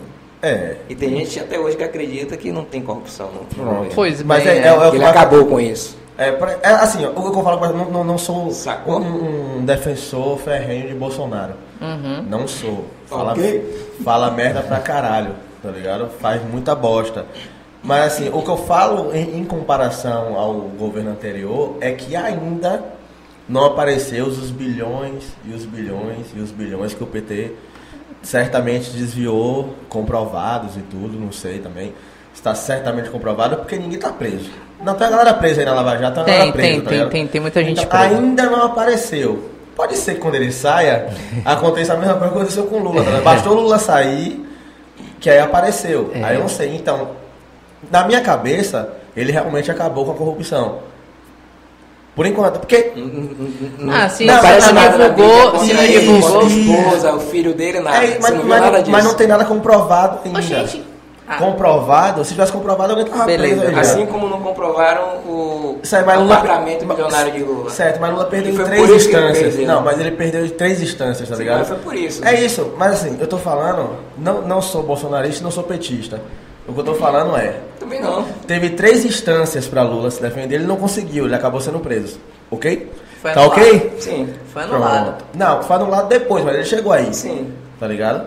[0.42, 0.76] É.
[0.88, 3.68] E tem gente até hoje que acredita que não tem corrupção no, no Pronto.
[3.70, 3.92] governo.
[3.94, 4.66] Pois Mas bem, é- é.
[4.66, 5.96] é o- Que ele acabou com isso.
[6.16, 8.48] É, pra- é assim, o que eu falo, não, não, não sou
[8.86, 11.54] um, um defensor ferrenho de Bolsonaro.
[11.80, 12.22] Uhum.
[12.28, 12.84] Não sou.
[13.06, 13.88] Fala, Ok.
[14.04, 15.32] fala merda pra caralho,
[15.62, 16.08] tá ligado?
[16.20, 17.26] Faz muita bosta.
[17.82, 22.82] Mas assim, o que eu falo em, em comparação ao governo anterior é que ainda
[23.48, 27.52] não apareceu os bilhões e os bilhões e os bilhões que o PT
[28.24, 31.94] certamente desviou, comprovados e tudo, não sei também.
[32.34, 34.50] Está certamente comprovado porque ninguém tá preso.
[34.82, 36.90] Não tem a galera presa aí na Lava Jato, tem Tem, galera presa, tem, tá
[36.90, 38.16] tem, tem, tem muita gente Então, presa.
[38.16, 39.50] ainda não apareceu.
[39.76, 41.08] Pode ser que quando ele saia,
[41.44, 43.04] aconteça a mesma coisa que aconteceu com o Lula.
[43.04, 43.20] Tá?
[43.20, 44.44] Bastou o Lula sair,
[45.20, 46.10] que aí apareceu.
[46.14, 46.24] É.
[46.24, 46.74] Aí eu não sei.
[46.74, 47.10] Então,
[47.90, 50.78] na minha cabeça, ele realmente acabou com a corrupção.
[52.14, 52.92] Por enquanto, porque
[53.92, 56.46] Ah, sim, Não, parece não divulgou, se não divulgou.
[56.46, 58.04] esposa, o filho dele, nada.
[58.04, 58.90] É, mas, não mas- nada disso.
[58.90, 60.38] mas não tem nada comprovado ainda.
[60.38, 60.84] Ô, gente.
[61.26, 63.62] Ah, Comprovado, se tivesse comprovado, alguém tava Beleza.
[63.62, 63.80] preso.
[63.80, 67.70] Assim como não comprovaram o, Isso aí, mas o Lula- livramento milionário de Lula.
[67.70, 69.54] Certo, mas Lula perdeu em três instâncias.
[69.54, 69.66] perdeu.
[69.66, 71.58] Não, mas ele perdeu em três instâncias, tá Sim, ligado?
[71.60, 72.22] mas foi por isso.
[72.22, 76.20] É isso, mas assim, eu tô falando, não, não sou bolsonarista, não sou petista.
[76.68, 77.56] O que eu tô falando é,
[77.96, 78.24] Também não.
[78.46, 82.18] teve três instâncias pra Lula se defender, ele não conseguiu, ele acabou sendo preso.
[82.50, 82.90] Ok?
[83.20, 83.60] Foi tá anulado.
[83.60, 83.92] ok?
[83.98, 84.34] Sim.
[84.52, 85.04] Foi anulado.
[85.04, 85.24] Pronto.
[85.34, 87.12] Não, foi anulado depois, mas ele chegou aí.
[87.14, 87.52] Sim.
[87.80, 88.26] Tá ligado?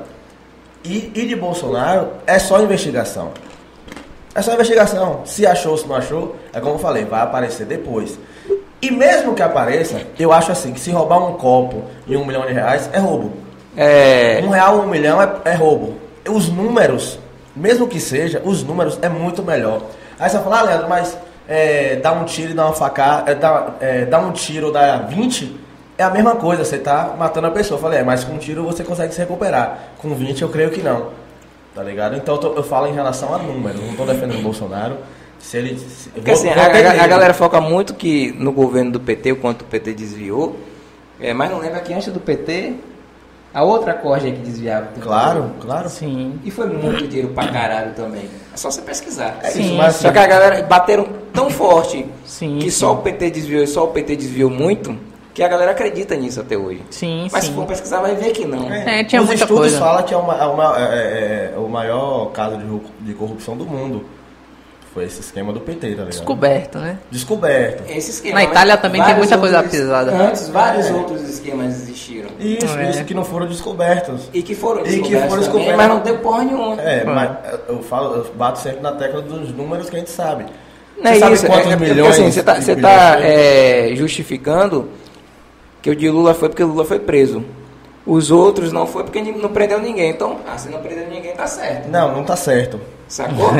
[0.83, 3.31] E, e de Bolsonaro é só investigação.
[4.33, 5.21] É só investigação.
[5.25, 8.17] Se achou, se não achou, é como eu falei, vai aparecer depois.
[8.81, 12.45] E mesmo que apareça, eu acho assim, que se roubar um copo e um milhão
[12.45, 13.33] de reais é roubo.
[13.75, 15.95] É, Um real, um milhão é, é roubo.
[16.27, 17.19] Os números,
[17.57, 19.81] mesmo que seja, os números é muito melhor.
[20.19, 21.17] Aí você vai falar, ah, Leandro, mas
[21.47, 24.71] é, dar um tiro e dar uma facada, é, dar, é, dar um tiro ou
[24.73, 25.59] dar 20
[25.97, 27.77] é a mesma coisa, você tá matando a pessoa.
[27.77, 29.79] Eu falei, é, mas com um tiro você consegue se recuperar.
[29.97, 31.09] Com 20 eu creio que não.
[31.73, 32.15] Tá ligado?
[32.15, 34.97] Então eu, tô- eu falo em relação a números, não tô defendendo o Bolsonaro.
[35.39, 35.77] Se ele.
[35.77, 39.33] se- Porque vou- assim, vou a, a- galera foca muito que no governo do PT,
[39.33, 40.55] o quanto o PT desviou,
[41.19, 42.73] é, mas não lembra que antes do PT,
[43.53, 44.87] a outra corja que desviava.
[44.93, 45.03] tudo.
[45.03, 45.89] Claro, claro.
[45.89, 46.39] Sim.
[46.43, 48.29] E foi muito dinheiro pra caralho também.
[48.53, 49.39] É só você pesquisar.
[49.43, 52.57] É Sim, isso, mas Só que a galera bateram tão forte Sim.
[52.59, 52.79] que sim.
[52.79, 54.95] só o PT desviou e só o PT desviou muito,
[55.33, 56.81] que a galera acredita nisso até hoje.
[56.89, 57.49] Sim, Mas sim.
[57.51, 58.71] se for pesquisar, vai ver que não.
[58.71, 59.79] É, tinha Os muita estudos coisa.
[59.79, 63.55] falam que é, uma- é uma- é- é- é o maior caso de, de corrupção
[63.55, 64.03] do mundo.
[64.93, 66.07] Foi esse esquema do PT, tá ligado?
[66.09, 66.97] Descoberto, né?
[67.11, 67.83] Descoberto.
[67.89, 70.11] Esse esquema, Na Itália também tem muita coisa outros- pesada.
[70.11, 70.93] Antes, vários É.
[70.93, 72.29] outros esquemas existiram.
[72.39, 72.89] Isso, É.
[72.89, 74.27] isso que não foram descobertos.
[74.33, 75.77] E que foram E que descobertos foram também, descobertos.
[75.77, 76.81] mas não deu porra nenhuma.
[76.81, 77.03] É, É.
[77.03, 77.31] mas
[77.69, 80.45] eu falo, eu bato sempre na tecla dos números que a gente sabe.
[80.97, 83.13] Não é Você sabe isso, quantos é, é porque milhões assim, você tá, bilhões tá
[83.17, 83.23] foi?
[83.27, 84.89] é, justificando
[85.79, 87.45] que o de Lula foi porque Lula foi preso.
[88.07, 90.09] Os outros não foi porque não prendeu ninguém.
[90.11, 91.89] Então, ah, se não prendeu ninguém, tá certo.
[91.89, 92.79] Não, não tá certo.
[93.07, 93.51] Sacou?
[93.55, 93.59] Não,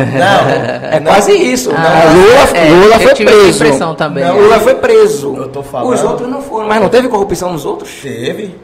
[0.92, 1.10] É não.
[1.12, 1.72] quase isso.
[1.72, 3.64] Ah, Não, Lula, é, Lula foi essa preso.
[3.64, 4.24] impressão também.
[4.26, 5.36] Não, Lula foi preso.
[5.38, 6.68] Eu tô falando- Os outros não foram.
[6.68, 7.90] Mas não teve corrupção nos outros?
[8.02, 8.56] Teve.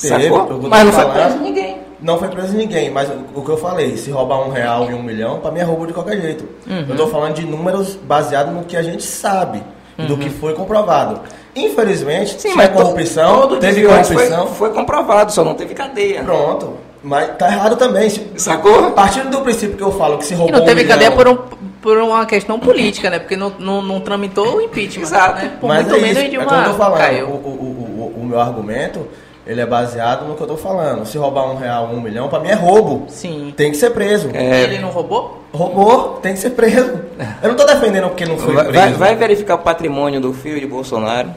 [0.00, 0.28] Teve.
[0.30, 0.58] Sacou?
[0.70, 1.76] Mas não foi preso ninguém.
[2.00, 4.94] Não foi preso ninguém, mas o, o que eu falei, se roubar um real e
[4.94, 6.48] um milhão, pra mim é roubo de qualquer jeito.
[6.66, 6.86] Uhum.
[6.88, 9.62] Eu tô falando de números baseados no que a gente sabe,
[9.98, 11.20] do que foi comprovado.
[11.54, 16.22] Infelizmente, Sim, tinha mas corrupção, todo teve corrupção, Foi, foi comprovado, só não teve cadeia.
[16.22, 16.74] pronto.
[17.04, 18.08] Mas tá errado também.
[18.36, 18.92] Sacou?
[18.92, 21.26] Partindo do princípio que eu falo que se E roubou não teve um cadeia por,
[21.26, 21.36] um,
[21.80, 23.18] por uma questão política, né?
[23.18, 25.02] Porque não, não, não tramitou o impeachment.
[25.02, 25.44] Exato.
[25.44, 25.52] Né?
[25.60, 26.46] Por Mas muito é menos isso, de é uma.
[26.46, 27.24] como eu tô falando.
[27.24, 29.08] o, o, o- o meu argumento,
[29.46, 31.04] ele é baseado no que eu tô falando.
[31.06, 33.04] Se roubar um real, um milhão, pra mim é roubo.
[33.08, 33.52] Sim.
[33.56, 34.30] Tem que ser preso.
[34.32, 34.62] É.
[34.62, 35.42] Ele não roubou?
[35.52, 37.00] Roubou, tem que ser preso.
[37.42, 38.78] Eu não tô defendendo porque não foi Vai, preso.
[38.78, 41.28] vai- vai verificar o patrimônio do filho de Bolsonaro.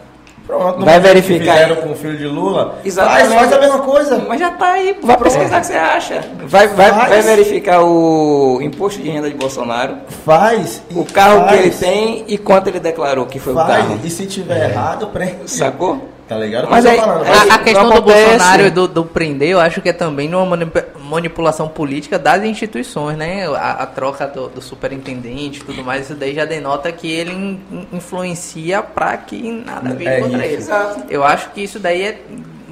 [0.48, 2.76] Pronto, Vai não verificar Fizeram com o filho de Lula.
[2.86, 3.30] Exatamente.
[3.30, 4.24] Faz, faz a mesma coisa.
[4.28, 6.22] Mas já tá aí, vai pesquisar o que você acha.
[6.46, 7.10] Vai, vai, Faz.
[7.10, 10.84] vai verificar o imposto de renda de Bolsonaro, Faz.
[10.96, 13.70] o carro que ele faz, tem e quanto ele declarou que foi o Faz.
[13.70, 14.00] carro.
[14.04, 15.38] E se tiver errado, prende.
[15.46, 15.48] É.
[15.48, 16.10] Sacou?
[16.28, 16.68] Tá ligado?
[16.72, 18.30] Mas aí- falando, mas- A, a não questão do acontece.
[18.30, 22.44] Bolsonaro e do, do prender, eu acho que é também uma manip- manipulação política das
[22.44, 23.46] instituições, né?
[23.48, 27.32] A, a troca do, do superintendente e tudo mais, isso daí já denota que ele
[27.32, 30.46] in- in- influencia pra que nada vire É contra isso.
[30.48, 30.56] ele.
[30.56, 31.04] Exato.
[31.10, 32.20] Eu acho que isso daí é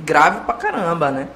[0.04, 1.28] grave pra caramba, né?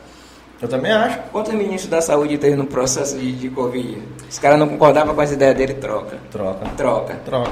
[0.59, 1.19] Eu também acho.
[1.31, 4.01] Quantos ministros da saúde teve no processo de, de Covid?
[4.27, 6.17] Os caras não concordavam com as ideias dele, troca.
[6.31, 6.65] Troca.
[6.75, 7.15] Troca.
[7.23, 7.51] Troca.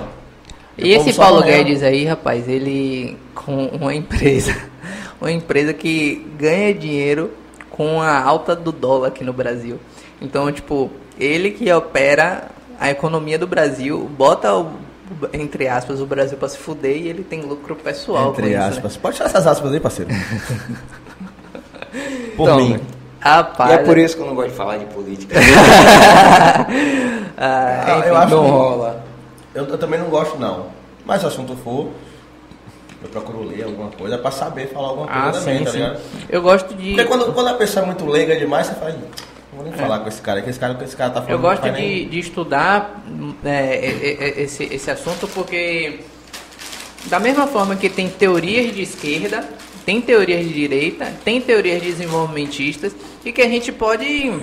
[0.77, 1.57] E esse Paulo amanhã.
[1.57, 4.55] Guedes aí, rapaz, ele com uma empresa,
[5.21, 7.31] uma empresa que ganha dinheiro
[7.69, 9.79] com a alta do dólar aqui no Brasil.
[10.21, 10.89] Então, tipo,
[11.19, 12.45] ele que opera
[12.79, 14.71] a economia do Brasil, bota o,
[15.33, 18.59] entre aspas o Brasil pra se fuder e ele tem lucro pessoal com Entre isso,
[18.59, 18.65] né?
[18.67, 18.97] aspas.
[18.97, 20.11] Pode tirar essas aspas aí, parceiro.
[22.35, 22.79] Por Então, mim.
[23.19, 25.35] Rapaz, E é por isso que eu não gosto de falar de política.
[27.37, 29.04] ah, Ah, enfim, eu acho não que- rola.
[29.55, 30.67] Eu, eu também não gosto, não.
[31.05, 31.89] Mas se o assunto for,
[33.01, 35.77] eu procuro ler alguma coisa pra saber falar alguma coisa ah, também, sim, tá sim.
[35.77, 35.99] ligado?
[36.29, 38.95] Eu gosto de Porque quando, quando a pessoa é muito leiga demais, você fala, "Ih,
[38.95, 41.31] não vou nem falar com esse cara, que esse cara, que esse cara tá falando.
[41.31, 41.33] É.
[41.33, 43.03] Eu gosto de, nem- de estudar
[43.45, 46.01] é, é, é, esse, esse assunto porque,
[47.05, 49.47] da mesma forma que tem teorias de esquerda,
[49.85, 54.33] tem teorias de direita, tem teorias desenvolvimentistas e que a gente pode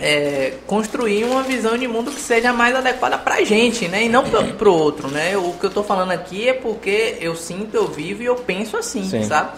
[0.00, 4.04] é, construir uma visão de mundo que seja mais adequada pra gente, né?
[4.04, 5.36] E não pro, pro outro, né?
[5.36, 8.76] O que eu tô falando aqui é porque eu sinto, eu vivo e eu penso
[8.76, 9.24] assim, Sim.
[9.24, 9.52] sabe?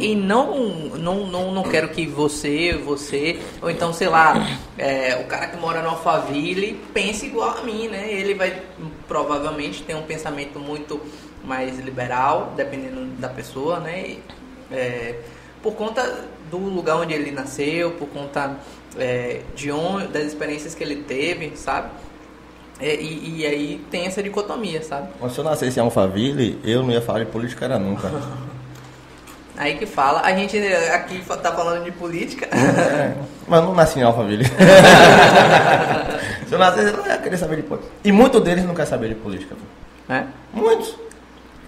[0.00, 0.58] E não,
[0.96, 5.56] não, não, não quero que você, você, ou então, sei lá, é, o cara que
[5.56, 8.12] mora no Alphaville pense igual a mim, né?
[8.12, 8.62] Ele vai
[9.06, 11.00] provavelmente ter um pensamento muito
[11.44, 14.00] mais liberal, dependendo da pessoa, né?
[14.08, 14.22] E,
[14.72, 15.20] é,
[15.62, 18.56] por conta do lugar onde ele nasceu, por conta
[18.98, 21.88] é, de onde, das experiências que ele teve, sabe?
[22.80, 25.08] É, e, e aí tem essa dicotomia, sabe?
[25.20, 28.10] Mas se eu nascesse em Alphaville, eu não ia falar de política era nunca.
[29.56, 32.46] Aí que fala, a gente aqui tá falando de política.
[32.46, 33.14] É,
[33.46, 34.46] mas não nasci em Alphaville.
[36.48, 37.92] se eu nascesse, eu não ia querer saber de política.
[38.02, 39.54] E muitos deles não querem saber de política.
[40.08, 40.28] né?
[40.54, 40.96] Muitos.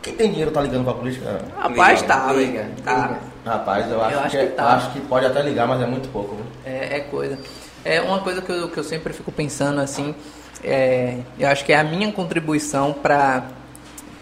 [0.01, 1.43] Quem tem dinheiro tá ligando pra política?
[1.61, 2.66] Rapaz, Liga, tá, liga.
[2.82, 3.19] Tá.
[3.44, 4.62] Rapaz, eu acho, Eu acho que, que tá.
[4.62, 6.36] eu acho que pode até ligar, mas é muito pouco.
[6.64, 7.39] É, é coisa.
[7.85, 10.14] É uma coisa que eu, que eu sempre fico pensando assim.
[10.62, 13.44] é, eu acho que é a minha contribuição para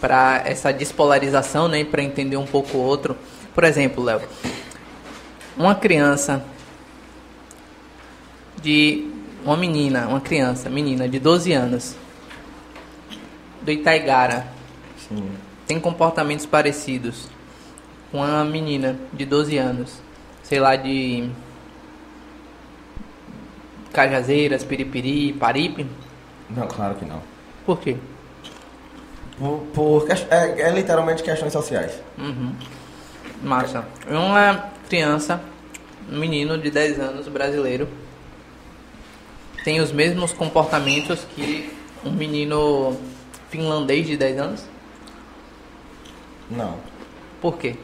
[0.00, 3.14] para essa despolarização, né, para entender um pouco o outro.
[3.54, 4.22] Por exemplo, Léo,
[5.58, 6.42] uma criança
[8.62, 9.10] de
[9.44, 11.94] uma menina, uma criança, menina de 12 anos,
[13.60, 14.46] do Itaigara,
[15.06, 15.30] Sim.
[15.66, 17.28] tem comportamentos parecidos
[18.12, 20.00] uma menina de 12 anos,
[20.42, 21.30] sei lá, de
[23.92, 25.86] Cajazeiras, Piripiri, Paripe?
[26.48, 27.22] Não, claro que não.
[27.64, 27.96] Por quê?
[29.38, 32.00] Por, por é, é literalmente questões sociais.
[32.18, 32.52] Uhum.
[33.42, 33.84] Massa.
[34.08, 35.40] Uma criança,
[36.10, 37.88] um menino de 10 anos, brasileiro,
[39.64, 41.72] tem os mesmos comportamentos que
[42.04, 42.96] um menino
[43.50, 44.64] finlandês de 10 anos?
[46.50, 46.76] Não.
[47.40, 47.76] Por quê?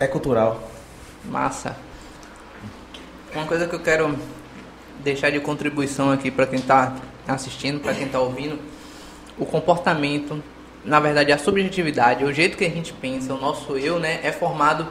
[0.00, 0.58] É cultural.
[1.26, 1.76] Massa.
[3.34, 4.18] Uma coisa que eu quero
[5.00, 6.96] deixar de contribuição aqui para quem está
[7.28, 8.58] assistindo, para quem está ouvindo,
[9.38, 10.42] o comportamento,
[10.82, 14.32] na verdade a subjetividade, o jeito que a gente pensa, o nosso eu, né, é
[14.32, 14.88] formado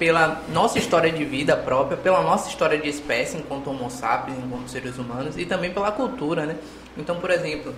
[0.00, 4.68] pela nossa história de vida própria, pela nossa história de espécie enquanto homo sapiens, enquanto
[4.68, 6.56] seres humanos e também pela cultura, né?
[6.96, 7.72] Então, por exemplo,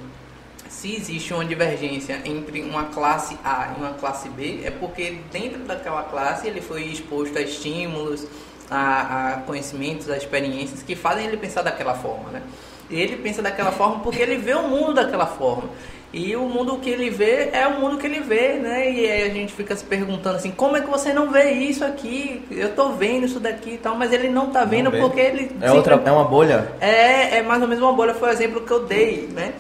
[0.69, 5.61] se existe uma divergência entre uma classe A e uma classe B, é porque dentro
[5.61, 8.27] daquela classe ele foi exposto a estímulos,
[8.71, 12.43] a, a conhecimentos, a experiências que fazem ele pensar daquela forma, né?
[12.91, 15.69] Ele pensa daquela forma porque ele vê o mundo daquela forma.
[16.13, 18.91] E o mundo que ele vê é o mundo que ele vê, né?
[18.91, 21.85] E aí a gente fica se perguntando assim, como é que você não vê isso
[21.85, 22.43] aqui?
[22.51, 25.51] Eu tô vendo isso daqui e tal, mas ele não tá vendo Não porque ele
[25.61, 26.73] É, outra, sempre- é uma bolha.
[26.81, 29.53] é, é mais ou menos uma bolha, foi o exemplo que eu dei, né?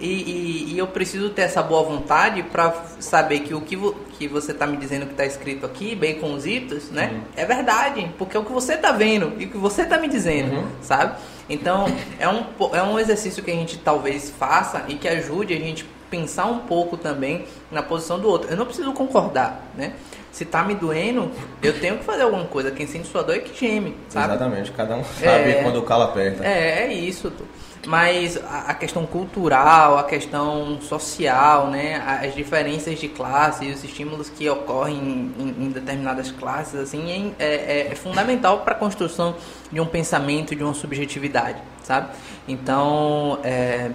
[0.00, 3.94] E, e- e eu preciso ter essa boa vontade para saber que o que, vo-
[4.18, 7.20] que você tá me dizendo que tá escrito aqui, baconzitos, né?
[7.36, 10.08] É verdade, porque é o que você tá vendo e o que você tá me
[10.08, 10.66] dizendo, Uhum.
[10.82, 11.14] sabe?
[11.48, 11.86] Então,
[12.18, 15.86] é um, é um exercício que a gente talvez faça e que ajude a gente
[16.10, 18.50] pensar um pouco também na posição do outro.
[18.50, 19.92] Eu não preciso concordar, né?
[20.32, 21.30] Se tá me doendo,
[21.62, 22.70] eu tenho que fazer alguma coisa.
[22.72, 24.26] Quem sente sua dor é que geme, sabe?
[24.34, 24.72] Exatamente.
[24.72, 25.60] Cada um sabe É.
[25.62, 26.44] quando o calo aperta.
[26.44, 27.32] É, é isso.
[27.86, 33.84] Mas a, a questão cultural, a questão social, né, as diferenças de classe e os
[33.84, 39.36] estímulos que ocorrem em, em determinadas classes, assim, é, é, é fundamental para a construção
[39.70, 42.08] de um pensamento, de uma subjetividade, sabe?
[42.46, 43.90] Então, é,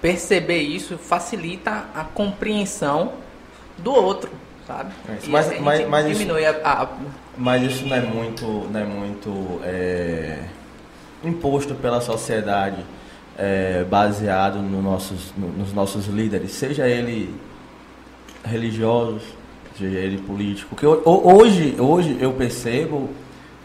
[0.00, 3.12] perceber isso facilita a compreensão
[3.78, 4.30] do outro,
[4.66, 4.92] sabe?
[5.08, 6.88] É mas, mas, mas, diminui isso, a, a,
[7.38, 10.38] mas isso não é muito, não é muito é,
[11.24, 12.84] imposto pela sociedade
[13.38, 17.34] é, baseado no nossos, no, nos nossos líderes, seja ele
[18.44, 19.22] religiosos,
[19.78, 20.70] seja ele político.
[20.70, 23.08] Porque hoje, hoje eu percebo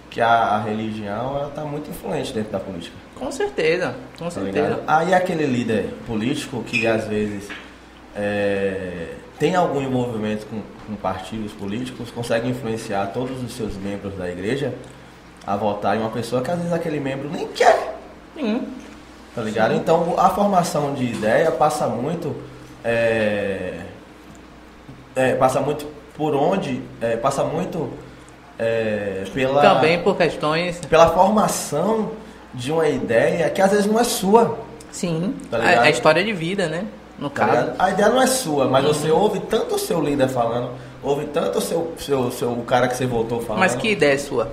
[0.09, 2.95] que a, a religião está muito influente dentro da política.
[3.15, 4.67] Com certeza, com tá certeza.
[4.67, 4.83] Ligado?
[4.87, 7.49] Aí aquele líder político que às vezes
[8.15, 9.09] é,
[9.39, 14.73] tem algum envolvimento com, com, partidos políticos, consegue influenciar todos os seus membros da igreja
[15.47, 17.97] a votar em uma pessoa que às vezes aquele membro nem quer.
[18.35, 18.67] Sim.
[19.33, 19.71] Tá ligado?
[19.71, 19.77] Sim.
[19.77, 22.35] Então a formação de ideia passa muito.
[22.83, 23.79] É,
[25.15, 25.87] é, passa muito
[26.17, 26.83] por onde.
[26.99, 27.89] É, passa muito
[28.59, 29.61] é, pela.
[29.61, 30.81] Também por questões.
[30.81, 32.11] Pela formação
[32.53, 34.59] de uma ideia que às vezes não é sua.
[34.91, 35.33] Sim.
[35.49, 36.85] Tá a, a, história de vida, né?
[37.17, 37.71] No tá caso.
[37.79, 38.93] A ideia não é sua, mas uhum.
[38.93, 40.71] você ouve tanto o seu líder falando,
[41.01, 43.61] ouve tanto o seu, seu, seu o cara que você voltou falando.
[43.61, 44.51] Mas que ideia é sua?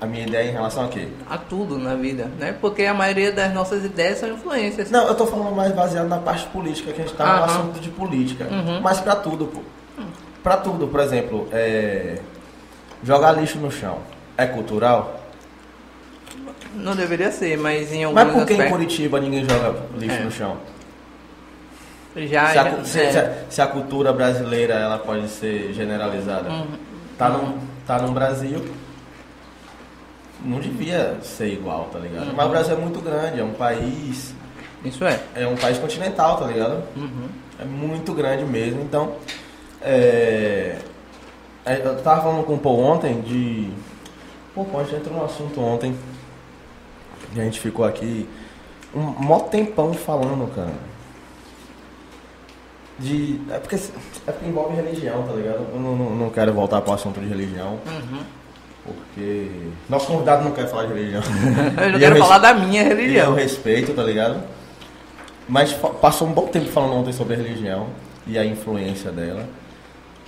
[0.00, 1.08] A minha ideia em relação a quê?
[1.28, 2.56] A tudo na vida, né?
[2.58, 4.90] Porque a maioria das nossas ideias são influências.
[4.90, 7.80] Não, eu tô falando mais baseado na parte política, que a gente tá no assunto
[7.80, 8.46] de política.
[8.50, 8.80] Uhum.
[8.80, 9.60] Mas para tudo, pô.
[9.98, 10.06] Uhum.
[10.42, 12.18] Pra tudo, por exemplo, é...
[13.04, 13.98] jogar lixo no chão
[14.38, 15.20] é cultural?
[16.74, 18.66] Não deveria ser, mas em alguns Mas por que aspectos...
[18.66, 20.24] em Curitiba ninguém joga lixo é.
[20.24, 20.56] no chão?
[22.16, 23.12] Já, se, a, já, se, é.
[23.12, 26.48] se, a, se, a, cultura brasileira ela pode ser generalizada.
[26.48, 26.66] Uhum.
[27.16, 28.64] Tá, no, tá no Brasil,
[30.44, 32.28] não devia ser igual, tá ligado?
[32.28, 32.34] Uhum.
[32.34, 34.34] Mas o Brasil é muito grande, é um país.
[34.84, 35.20] Isso é.
[35.34, 36.82] É um país continental, tá ligado?
[36.96, 37.28] Uhum.
[37.58, 38.80] É muito grande mesmo.
[38.82, 39.14] Então,
[39.82, 40.78] é,
[41.64, 43.70] é eu tava falando com o Paul ontem de.
[44.54, 45.94] Pô, a gente entrou no assunto ontem.
[47.34, 48.28] E a gente ficou aqui
[48.94, 50.72] um mó tempão falando, cara.
[52.98, 53.40] De.
[53.50, 55.66] É porque, é porque envolve religião, tá ligado?
[55.72, 57.78] Eu não, não, não quero voltar para o assunto de religião.
[57.86, 58.39] Uhum.
[58.84, 59.50] Porque
[59.88, 61.22] nosso convidado não quer falar de religião.
[61.76, 63.26] eu não quero eu falar da minha religião.
[63.30, 64.42] Eu respeito, tá ligado?
[65.48, 67.88] Mas passou um bom tempo falando ontem sobre a religião
[68.26, 69.48] e a influência dela.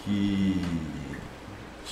[0.04, 0.60] Que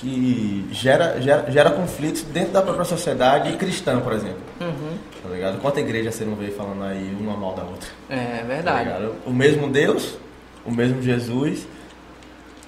[0.01, 4.39] que gera, gera, gera conflitos dentro da própria sociedade cristã, por exemplo.
[4.59, 4.97] Uhum.
[5.21, 5.61] Tá ligado?
[5.61, 7.87] Quanta igreja você não vê falando aí uma mal da outra?
[8.09, 8.89] É verdade.
[8.89, 10.17] Tá o mesmo Deus,
[10.65, 11.67] o mesmo Jesus,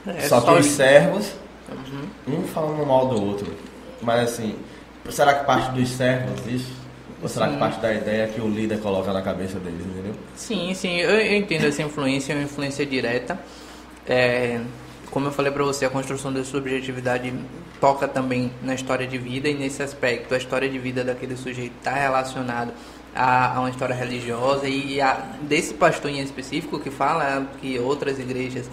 [0.06, 1.34] é, só que os servos,
[2.28, 2.40] uhum.
[2.40, 3.52] um falando mal do outro.
[4.04, 4.56] Mas assim,
[5.10, 6.72] será que parte dos servos isso?
[7.22, 7.54] Ou será sim.
[7.54, 10.14] que parte da ideia que o líder coloca na cabeça deles, entendeu?
[10.36, 13.40] Sim, sim, eu, eu entendo essa influência, é uma influência direta.
[14.06, 14.60] É,
[15.10, 17.34] como eu falei para você, a construção da subjetividade
[17.80, 21.74] toca também na história de vida e nesse aspecto a história de vida daquele sujeito
[21.78, 22.74] está relacionado
[23.16, 28.20] a, a, uma história religiosa e a, desse pastor em específico que fala que outras
[28.20, 28.70] igrejas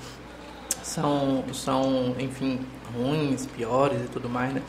[0.82, 2.60] são, são enfim,
[2.96, 4.62] ruins, piores e tudo mais, né?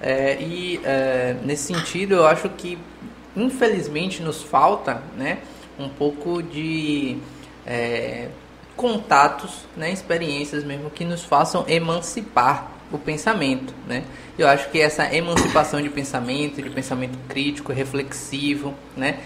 [0.00, 2.78] É, e é, nesse sentido eu acho que
[3.36, 5.38] infelizmente nos falta, né,
[5.78, 7.18] um pouco de
[7.66, 8.28] é,
[8.76, 14.04] contatos, né, experiências mesmo que nos façam emancipar o pensamento, né?
[14.38, 19.18] Eu acho que essa emancipação de pensamento, de pensamento crítico, reflexivo, né,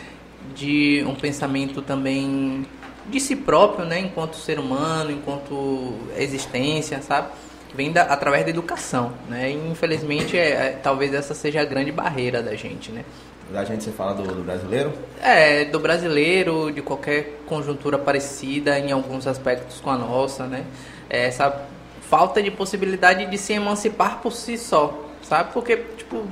[0.55, 2.67] de um pensamento também
[3.09, 7.29] de si próprio, né, enquanto ser humano, enquanto existência, sabe?
[7.75, 9.51] Vem da, através da educação, né?
[9.51, 13.05] E, infelizmente, é, é, talvez essa seja a grande barreira da gente, né?
[13.53, 14.93] Da gente você fala do, do, brasileiro?
[15.21, 20.65] É, do brasileiro, de qualquer conjuntura parecida em alguns aspectos com a nossa, né?
[21.09, 21.67] É essa
[22.09, 25.53] falta de possibilidade de se emancipar por si só, sabe?
[25.53, 26.25] Porque, tipo,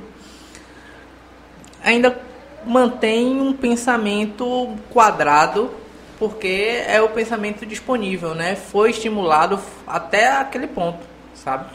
[1.83, 2.17] ainda
[2.65, 5.71] mantém um pensamento quadrado
[6.19, 8.55] porque é o pensamento disponível, né?
[8.55, 9.57] Foi estimulado
[9.87, 10.99] até aquele ponto,
[11.43, 11.65] sabe?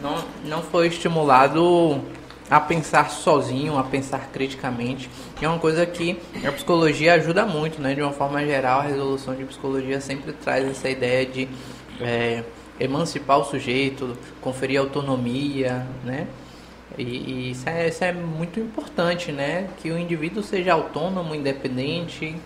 [0.00, 2.00] Não, não foi estimulado
[2.50, 5.08] a pensar sozinho, a pensar criticamente.
[5.40, 7.94] É uma coisa que a psicologia ajuda muito, né?
[7.94, 11.48] De uma forma geral, a resolução de psicologia sempre traz essa ideia de
[12.00, 12.44] é,
[12.78, 16.26] emancipar o sujeito, conferir autonomia, né?
[16.98, 19.68] E, e isso, é, isso é muito importante, né?
[19.80, 22.36] Que o indivíduo seja autônomo, independente.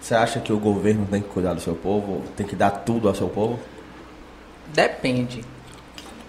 [0.00, 3.08] Você acha que o governo tem que cuidar do seu povo, tem que dar tudo
[3.08, 3.58] ao seu povo?
[4.74, 5.44] Depende.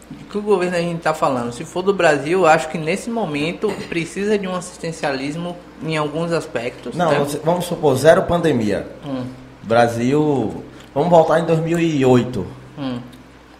[0.09, 1.51] de que o governo a gente está falando.
[1.53, 6.31] Se for do Brasil, eu acho que nesse momento precisa de um assistencialismo em alguns
[6.31, 6.95] aspectos.
[6.95, 7.39] Não, né?
[7.43, 8.87] vamos supor, zero pandemia.
[9.05, 9.25] Hum,
[9.63, 10.63] Brasil.
[10.93, 12.45] Vamos voltar em 2008.
[12.77, 12.99] hum.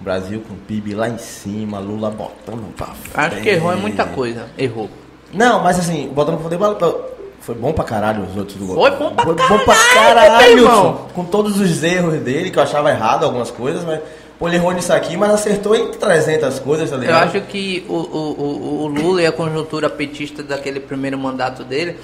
[0.02, 4.48] Brasil com PIB lá em cima, Lula botando pra Acho que errou é muita coisa.
[4.58, 4.90] Errou.
[5.32, 7.12] Não, mas assim, botando pra poder.
[7.40, 9.10] Foi bom pra caralho os outros do Foi governo.
[9.10, 10.98] bom pra Foi bom pra caralho, caralho.
[11.14, 14.00] Com todos os erros dele, que eu achava errado algumas coisas, mas.
[14.42, 17.24] Pô, ele errou nisso aqui, mas acertou em 300 coisas, tá Eu ligado?
[17.26, 21.98] acho que o, o, o, o Lula e a conjuntura petista daquele primeiro mandato dele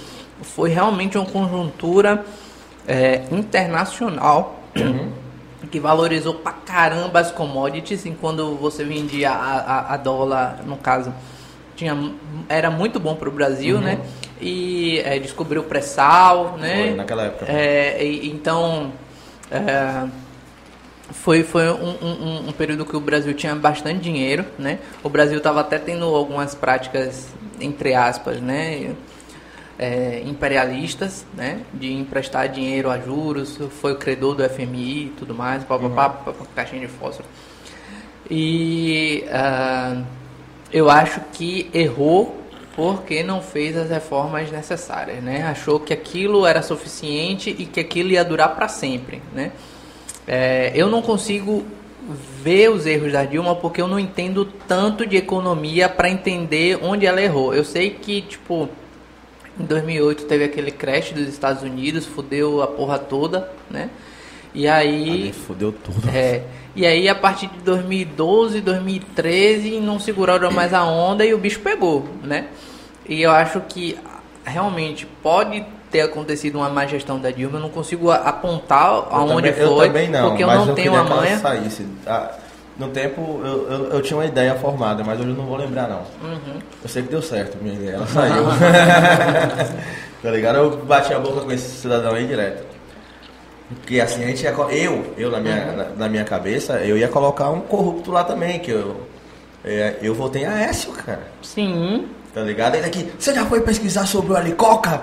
[0.44, 2.24] foi realmente uma conjuntura
[2.88, 4.60] é, internacional
[5.72, 11.12] que valorizou pra caramba as commodities enquanto você vendia a, a, a dólar, no caso,
[11.76, 11.98] tinha,
[12.48, 14.00] era muito bom pro Brasil, né?
[14.40, 16.76] E é, descobriu o pré-sal, né?
[16.76, 17.52] Foi, naquela época.
[17.52, 18.92] É, e- então,
[19.50, 20.08] é,
[21.12, 24.80] foi, foi um, um- um período que o Brasil tinha bastante dinheiro, né?
[25.04, 27.28] O Brasil estava até tendo algumas práticas,
[27.60, 28.94] entre aspas, né?
[29.80, 31.62] é, imperialistas, né?
[31.74, 36.46] De emprestar dinheiro a juros, foi o credor do FMI e tudo mais, papapá, papapá,
[36.56, 37.28] caixinha de fósforo.
[38.30, 40.02] E ah,
[40.74, 42.42] eu acho que errou
[42.76, 45.44] porque não fez as reformas necessárias, né?
[45.44, 49.52] Achou que aquilo era suficiente e que aquilo ia durar para sempre, né?
[50.28, 51.66] É, eu não consigo
[52.44, 57.06] ver os erros da Dilma porque eu não entendo tanto de economia para entender onde
[57.06, 57.54] ela errou.
[57.54, 58.70] Eu sei que, tipo,
[59.60, 63.90] em 2008 teve aquele crash dos Estados Unidos, fudeu a porra toda, né?
[64.54, 65.10] E aí...
[65.10, 66.10] Ali fudeu tudo.
[66.10, 66.44] É.
[66.76, 71.60] E aí, a partir de 2012, 2013, não seguraram mais a onda e o bicho
[71.60, 72.48] pegou, né?
[73.08, 73.98] E eu acho que
[74.46, 77.58] realmente pode ter acontecido uma má gestão da Dilma.
[77.58, 80.68] Eu não consigo a- apontar Eu aonde foi, Eu também não, porque eu mas não
[80.70, 81.38] eu tenho a manha.
[81.40, 81.86] saísse.
[82.06, 82.32] Ah,
[82.78, 85.88] no tempo, eu, eu, eu tinha uma ideia formada, mas hoje eu não vou lembrar,
[85.88, 86.02] não.
[86.30, 86.60] Uhum.
[86.84, 87.96] Eu sei que deu certo, minha ideia.
[87.96, 88.44] Ela saiu.
[90.22, 90.56] tá ligado?
[90.58, 92.64] Eu bati a boca com esse cidadão aí direto.
[93.70, 95.76] Porque assim, a gente ia, eu, eu na minha, Uhum.
[95.76, 99.02] na, na minha cabeça, eu ia colocar um corrupto lá também, que eu,
[99.66, 101.22] é, eu votei em Aécio, cara.
[101.42, 102.08] Sim.
[102.38, 102.76] Tá ligado?
[102.76, 105.02] Ele aqui, você já foi pesquisar sobre o Alicoca?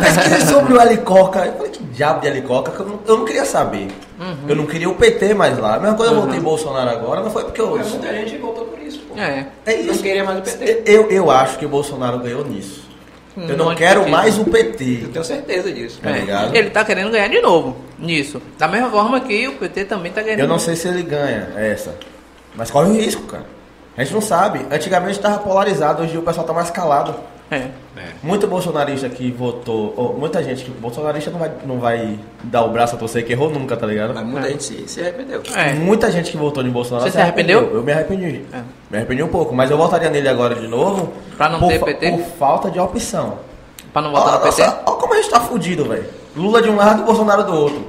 [0.00, 1.40] Pesquisei sobre o Alicoca.
[1.44, 2.70] Eu falei, que diabo de Alicoca?
[2.70, 3.88] Que eu, não, eu não queria saber.
[4.46, 5.74] Eu não queria o PT mais lá.
[5.74, 7.76] A mesma coisa eu votei em Bolsonaro agora, não foi porque eu.
[7.76, 9.18] Mas muita gente voltou por isso, pô.
[9.18, 9.48] É.
[9.66, 10.00] É Não isso.
[10.00, 10.82] queria mais o PT.
[10.86, 12.84] Eu, eu acho que o Bolsonaro ganhou nisso.
[13.36, 15.08] Eu não Não quero mais o Eu PT.
[15.12, 15.98] tenho certeza disso.
[16.00, 16.54] Tá ligado?
[16.54, 18.40] Ele tá querendo ganhar de novo nisso.
[18.56, 20.38] Da mesma forma que o PT também tá ganhando.
[20.38, 21.96] Eu não sei se ele ganha essa.
[22.54, 23.55] Mas corre o risco, cara.
[23.96, 24.66] A gente não sabe.
[24.70, 27.14] Antigamente tava polarizado, hoje o pessoal tá mais calado.
[27.50, 27.56] É.
[27.56, 27.70] É.
[28.22, 32.70] Muito bolsonarista que votou, ou muita gente que bolsonarista não vai, não vai dar o
[32.70, 34.12] braço a torcer que errou nunca, tá ligado?
[34.12, 34.50] Mas muita É.
[34.50, 35.42] gente se, se arrependeu.
[35.54, 35.72] É.
[35.74, 37.72] Muita gente que votou em Bolsonaro Você se arrependeu?
[37.72, 38.44] Eu me arrependi.
[38.52, 38.60] É.
[38.90, 41.12] Me arrependi um pouco, mas eu votaria nele agora de novo.
[41.36, 42.10] Pra não por, ter PT?
[42.10, 43.38] Por falta de opção.
[43.92, 44.62] Pra não votar no PT?
[44.62, 46.04] Olha como a gente tá fudido, velho.
[46.36, 47.86] Lula de um lado e Bolsonaro do outro.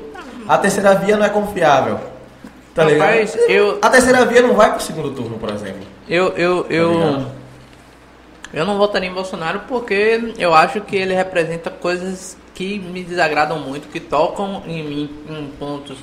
[0.48, 2.00] A terceira via não é confiável.
[2.76, 3.50] Tá Rapaz, ligado?
[3.50, 5.82] eu- A terceira via não vai pro segundo turno, por exemplo.
[6.10, 7.32] Eu, eu, eu,
[8.54, 13.60] eu não votaria em Bolsonaro porque eu acho que ele representa coisas que me desagradam
[13.60, 15.98] muito, que tocam em mim em pontos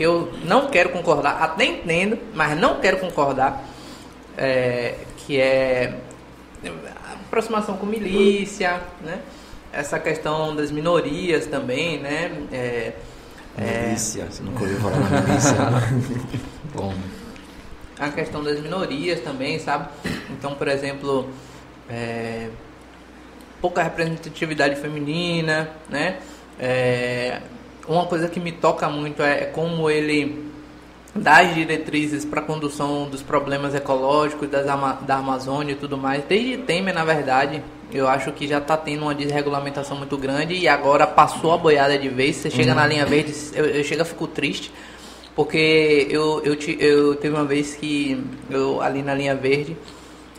[0.00, 3.62] que eu não quero concordar, até entendo, mas não quero concordar,
[4.34, 5.94] é, que é
[6.64, 9.20] a aproximação com milícia, né?
[9.70, 12.32] Essa questão das minorias também, né?
[12.50, 12.92] É,
[13.58, 15.56] é, Milícia, você nunca ouviu falar na milícia.
[16.74, 16.94] Bom.
[18.00, 19.88] A questão das minorias também, sabe?
[20.30, 21.28] Então, por exemplo,
[21.88, 22.48] é,
[23.60, 26.18] pouca representatividade feminina, né?
[26.58, 27.40] É,
[27.86, 30.50] uma coisa que me toca muito é como ele
[31.14, 36.24] dá as diretrizes para a condução dos problemas ecológicos das da Amazônia e tudo mais.
[36.24, 37.62] Desde Temer, na verdade,
[37.92, 41.98] eu acho que já está tendo uma desregulamentação muito grande e agora passou a boiada
[41.98, 42.36] de vez.
[42.36, 44.72] Você chega na linha verde, eu, eu chego a fico triste.
[45.42, 49.74] Porque eu, eu, ti- eu teve uma vez que eu ali na linha verde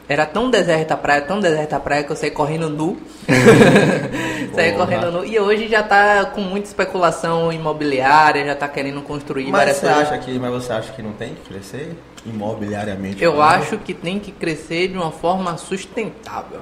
[0.07, 2.98] era tão deserta a praia, tão deserta a praia que eu saí correndo nu.
[4.53, 5.26] saí correndo nu.
[5.26, 9.86] E hoje já tá com muita especulação imobiliária, já tá querendo construir Mas várias você,
[9.88, 10.03] coisas.
[10.10, 13.23] acha que, mas você acha que não tem que crescer imobiliariamente?
[13.23, 16.60] Eu acho que tem que crescer de uma forma sustentável.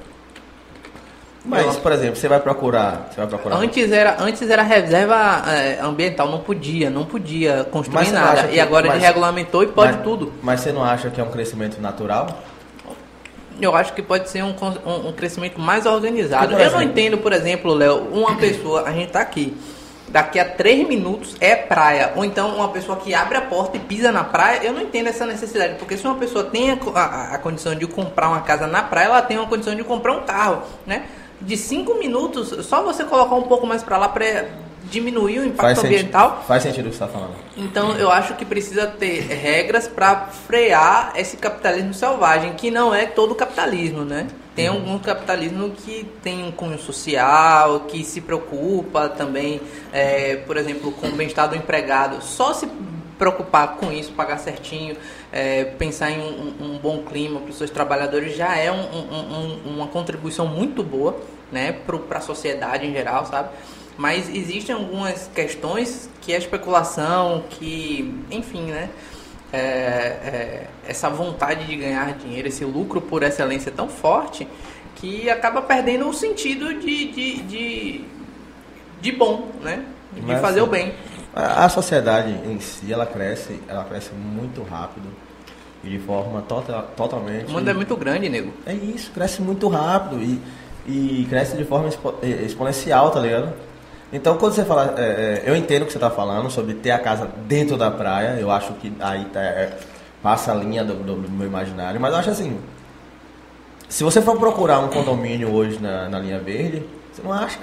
[1.50, 3.08] Mas, por exemplo, você vai procurar.
[3.10, 3.56] Você vai procurar.
[3.58, 8.44] Antes era, antes era reserva é, ambiental, não podia, não podia construir nada.
[8.44, 10.34] que- e agora mas- ele regulamentou e pode mas, tudo.
[10.42, 12.28] Mas você não acha que é um crescimento natural?
[13.62, 14.56] Eu acho que pode ser um,
[14.86, 16.54] um, um crescimento mais organizado.
[16.58, 19.56] Eu não entendo, por exemplo, Léo, uma pessoa, a gente tá aqui.
[20.08, 22.14] daqui a três minutos é praia.
[22.16, 25.08] Ou então uma pessoa que abre a porta e pisa na praia, eu não entendo
[25.08, 25.76] essa necessidade.
[25.76, 29.06] Porque se uma pessoa tem a, a, a condição de comprar uma casa na praia,
[29.06, 31.04] ela tem uma condição de comprar um carro, né?
[31.42, 34.48] De cinco minutos, só você colocar um pouco mais para lá para
[34.84, 36.30] diminuir o impacto Faz ambiental.
[36.30, 37.36] Sentido, faz sentido o que você está falando.
[37.56, 43.06] Então eu acho que precisa ter regras para frear esse capitalismo selvagem, que não é
[43.06, 44.28] todo capitalismo, né?
[44.56, 44.76] Tem Uhum.
[44.76, 49.62] algum capitalismo que tem um cunho social, que se preocupa também,
[49.94, 52.22] é, por exemplo, com o bem-estar do empregado.
[52.22, 52.68] Só se
[53.18, 54.96] preocupar com isso, pagar certinho,
[55.32, 59.60] é, pensar em um, um bom clima para os seus trabalhadores já é um- um-
[59.68, 61.20] um- uma contribuição muito boa,
[61.52, 61.72] né,
[62.08, 63.50] para a sociedade em geral, sabe?
[63.98, 68.90] Mas existem algumas questões que a especulação, que, enfim, né?
[69.52, 74.48] é, é, essa vontade de ganhar dinheiro, esse lucro por excelência é tão forte
[74.96, 78.02] que acaba perdendo o sentido de, de, de,
[79.02, 79.86] de bom, né?
[80.14, 80.94] De Mas, fazer o bem.
[81.36, 85.08] A, a sociedade em si, ela cresce, ela cresce muito rápido
[85.84, 87.46] e de forma tota, totalmente...
[87.50, 88.52] O mundo é muito grande, nego.
[88.66, 90.42] É isso, cresce muito rápido e,
[90.88, 93.54] e cresce de forma expo- eh, exponencial, tá ligado?
[94.12, 96.92] Então, quando você fala, é, é, eu entendo o que você está falando sobre ter
[96.92, 99.78] a casa dentro da praia, eu acho que aí tá, é,
[100.22, 102.60] passa a linha do, do- do meu imaginário, mas eu acho assim,
[103.88, 106.84] se você for procurar um condomínio hoje na, na linha verde,
[107.14, 107.60] você não acha.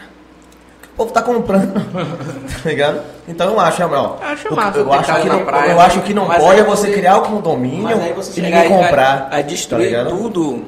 [0.97, 1.75] O povo tá comprando,
[2.63, 3.03] tá ligado?
[3.29, 5.71] Então eu acho, ó, Eu acho eu, massa eu ter acho casa que não, praia,
[5.73, 7.99] eu acho que não pode aí é você você- criar o condomínio
[8.37, 9.29] e ninguém comprar.
[9.31, 10.17] a destruir tá ligado?
[10.17, 10.65] tudo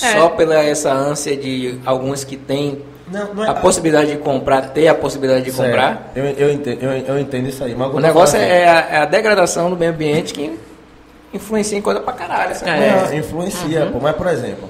[0.00, 0.12] É.
[0.12, 4.62] só pela essa ânsia de alguns que têm Não, não é- a possibilidade de comprar,
[4.70, 5.66] ter a possibilidade de Certo.
[5.70, 6.12] comprar.
[6.14, 7.74] Eu, eu, entendo, eu, eu entendo isso aí.
[7.74, 10.56] Mas O negócio é a, é a degradação do meio ambiente que
[11.34, 12.54] influencia em coisa pra caralho.
[12.54, 12.70] sabe?
[12.70, 13.06] assim, É.
[13.10, 14.68] não, influencia, pô, mas por exemplo,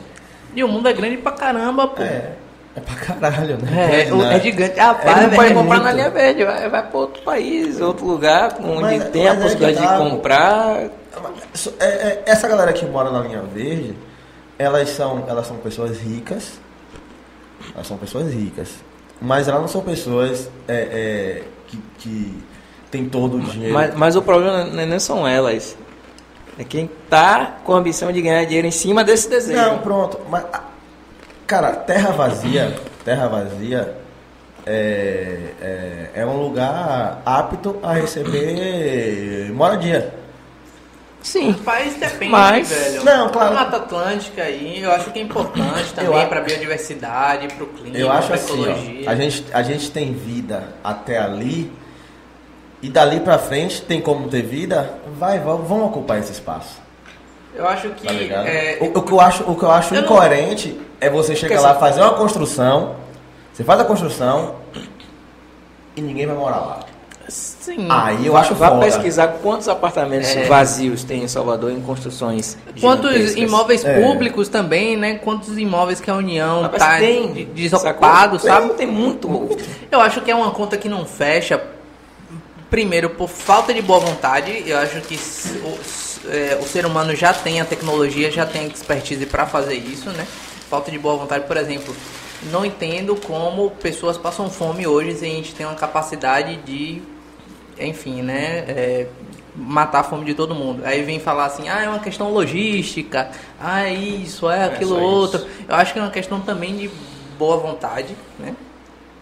[0.57, 2.03] E o mundo é grande pra caramba, pô.
[2.03, 2.31] é,
[2.75, 4.07] é pra caralho, né?
[4.09, 4.37] É, o- Né?
[4.37, 4.79] é gigante.
[4.79, 5.83] Rapaz, É, não pode é comprar muito.
[5.85, 9.41] na linha verde, vai, vai para outro país, outro lugar onde Mas- tem a mas
[9.41, 10.77] é possibilidade tá, de comprar.
[11.81, 13.95] É- é- essa galera que mora na linha verde,
[14.59, 16.53] elas são, elas são pessoas ricas.
[17.75, 18.71] Elas são pessoas ricas.
[19.21, 22.43] Mas elas não são pessoas é, é, que, que
[22.91, 23.73] tem todo o dinheiro.
[23.75, 25.77] Mas, mas o problema não, não são elas.
[26.59, 29.59] É quem tá com a ambição de ganhar dinheiro em cima desse desejo.
[29.61, 30.19] Não, pronto.
[30.29, 30.45] Mas,
[31.53, 32.75] cara, terra vazia,
[33.05, 33.95] terra vazia
[34.65, 40.15] é, é, é um lugar apto a receber moradia.
[41.23, 41.51] Sim.
[41.51, 43.05] Rapaz, depende, Mas- velho.
[43.05, 43.51] Não, claro.
[43.51, 47.99] A Mata Atlântica aí, eu acho que é importante também a- pra biodiversidade, pro clima,
[47.99, 49.05] Eu acho pra assim, ecologia.
[49.07, 51.71] ó, a gente, a gente tem vida até ali
[52.81, 56.81] e dali pra frente tem como ter vida, vai, vamos, vamos ocupar esse espaço.
[57.55, 58.15] Eu acho que Tá
[58.49, 61.35] é, o, o que eu acho, o que eu acho Eu não- incoerente é você
[61.37, 62.95] chegar lá, fazer uma construção,
[63.53, 64.55] você faz a construção
[65.97, 66.81] e ninguém vai morar lá.
[67.29, 67.87] sim.
[67.89, 68.85] Aí eu acho Vá foda.
[68.85, 70.45] pesquisar quantos apartamentos É.
[70.45, 72.59] vazios tem em Salvador em construções.
[72.81, 74.01] Quantos imóveis É.
[74.03, 75.15] públicos também, né?
[75.15, 78.69] Quantos imóveis que a União tá de- desocupado, sabe?
[78.69, 79.29] Tem, tem muito.
[79.91, 81.63] Eu acho que é uma conta que não fecha.
[82.69, 84.65] Primeiro, por falta de boa vontade.
[84.67, 85.79] Eu acho que o,
[86.31, 90.11] é, o ser humano já tem a tecnologia, já tem a expertise para fazer isso,
[90.11, 90.27] né?
[90.73, 91.95] Falta de boa vontade, por exemplo.
[92.51, 97.03] Não entendo como pessoas passam fome hoje se a gente tem uma capacidade de,
[97.79, 98.65] enfim, né?
[98.67, 99.07] é,
[99.55, 100.83] matar a fome de todo mundo.
[100.87, 103.31] Aí vem falar assim, ah, é uma questão logística,
[103.61, 105.05] ah, é isso, é aquilo só isso.
[105.05, 105.47] outro.
[105.69, 106.91] Eu acho que é uma questão também de
[107.39, 108.57] boa vontade, né?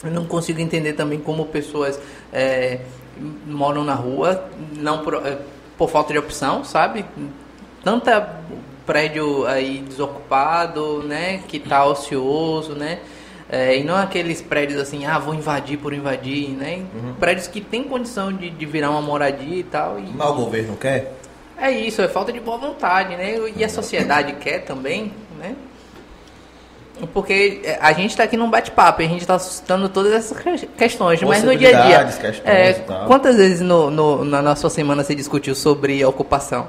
[0.04, 1.98] Eu não consigo entender também como pessoas
[2.32, 2.78] é,
[3.44, 5.36] moram na rua, não por, é,
[5.76, 7.04] por falta de opção, sabe?
[7.82, 8.38] Tanta
[8.90, 11.42] prédio aí desocupado, né?
[11.46, 12.98] Que tá ocioso, né?
[13.48, 16.82] É, e não aqueles prédios assim, ah, vou invadir por invadir, né?
[17.20, 19.96] Prédios que tem condição de, de virar uma moradia e tal.
[20.00, 21.12] E Mas o governo quer?
[21.56, 23.36] é isso, é falta de boa vontade, né?
[23.56, 25.54] E a sociedade quer também, né?
[27.14, 30.66] Porque é, a gente está aqui num bate-papo, a gente está suscitando todas essas que-
[30.66, 32.04] questões, mas no dia a dia.
[32.04, 32.72] Questões é,
[33.06, 36.66] quantas vezes no, no- na, sua semana você discutiu sobre ocupação?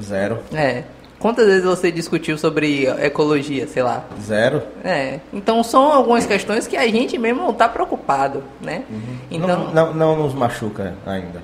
[0.00, 0.38] Zero.
[0.54, 0.84] É.
[1.22, 4.04] Quantas vezes você discutiu sobre ecologia, sei lá?
[4.20, 4.60] Zero.
[4.84, 5.20] É.
[5.32, 8.82] Então são algumas questões que a gente mesmo não está preocupado, né?
[9.30, 9.72] Então, Uhum.
[9.72, 11.40] não, não, não nos machuca ainda.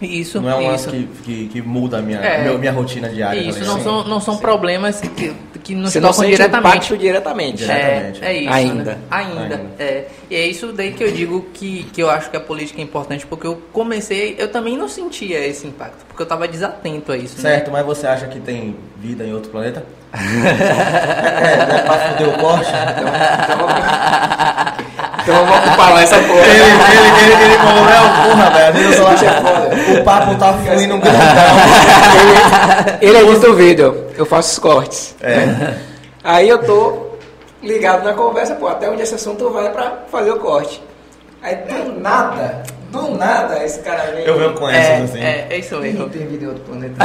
[0.00, 0.90] Isso, não é um isso.
[0.90, 2.42] que, que, que muda a minha, É.
[2.44, 3.40] meu- minha rotina diária.
[3.40, 5.34] Isso, não são, não são problemas que,
[5.64, 6.76] que nos Você não tocam sente diretamente.
[6.76, 7.56] impacto diretamente.
[7.64, 8.24] Diretamente.
[8.24, 8.52] É, é isso.
[8.52, 8.84] Ainda.
[8.84, 8.98] né?
[9.10, 9.40] Ainda.
[9.40, 9.60] Ainda.
[9.78, 10.04] É.
[10.30, 12.84] E é isso daí que eu digo que, que eu acho que a política é
[12.84, 17.16] importante, porque eu comecei, eu também não sentia esse impacto, porque eu estava desatento a
[17.16, 17.36] isso.
[17.42, 17.50] né?
[17.50, 19.84] Certo, mas você acha que tem vida em outro planeta?
[20.14, 22.70] é, não é pra o corte?
[23.44, 23.68] Então
[25.32, 26.40] vamos, falar essa porra.
[26.40, 31.00] Ele, ele, ele, ele falou, não, porra, velho, eu só- o papo tá fluindo um
[31.00, 31.22] grandão.
[33.00, 35.14] Ele edita o vídeo, eu faço os cortes.
[35.22, 35.74] É.
[36.24, 37.06] Aí eu tô
[37.62, 40.82] ligado na conversa, pô, até onde esse assunto vai pra fazer o corte.
[41.42, 44.24] Aí do nada, do nada, esse cara vem.
[44.24, 45.20] Eu venho com É, essas, assim.
[45.22, 46.08] é, é isso Não mesmo.
[46.08, 46.94] tem vídeo do planeta.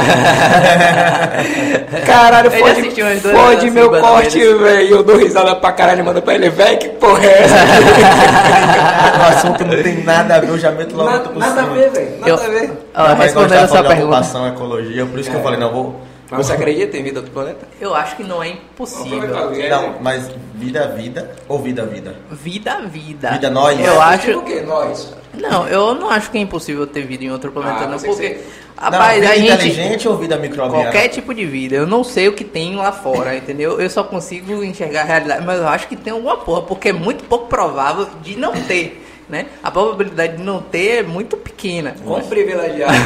[2.06, 4.88] caralho, fode, fode assim, meu ou corte, velho.
[4.96, 7.54] Eu dou risada pra caralho e mando pra ele, velho, que porra é essa?
[9.14, 11.62] O assunto não tem nada a ver, eu já meto logo nada, outro por nada
[11.62, 12.10] a ver, velho.
[12.20, 12.72] Nada Eu- a ver.
[12.94, 14.02] Ó, Não, mas nós respondendo a sua pergunta.
[14.04, 15.42] ocupação, ecologia, por isso que eu É.
[15.42, 16.00] falei, não, vou...
[16.30, 17.68] Mas você acredita em vida do planeta?
[17.80, 19.28] Eu acho que não é impossível.
[19.70, 22.14] Não, mas vida, vida ou vida, vida?
[22.30, 23.30] Vida, vida.
[23.32, 23.78] Vida nós.
[23.78, 24.38] Eu Mas acho.
[24.38, 24.60] O que?
[24.62, 25.14] Nós.
[25.34, 27.98] Não, eu não acho que é impossível ter vida em outro planeta, Ah, não.
[27.98, 28.38] Porque,
[28.76, 29.52] rapaz, não, a vida gente.
[29.52, 30.84] inteligente ou vida microbiana?
[30.84, 31.74] Qualquer tipo de vida.
[31.76, 33.80] Eu não sei o que tem lá fora, entendeu?
[33.80, 36.92] Eu só consigo enxergar a realidade, mas eu acho que tem alguma porra, porque é
[36.92, 39.46] muito pouco provável de não ter, né?
[39.62, 41.94] A probabilidade de não ter é muito pequena.
[42.04, 42.92] Quão privilegiado.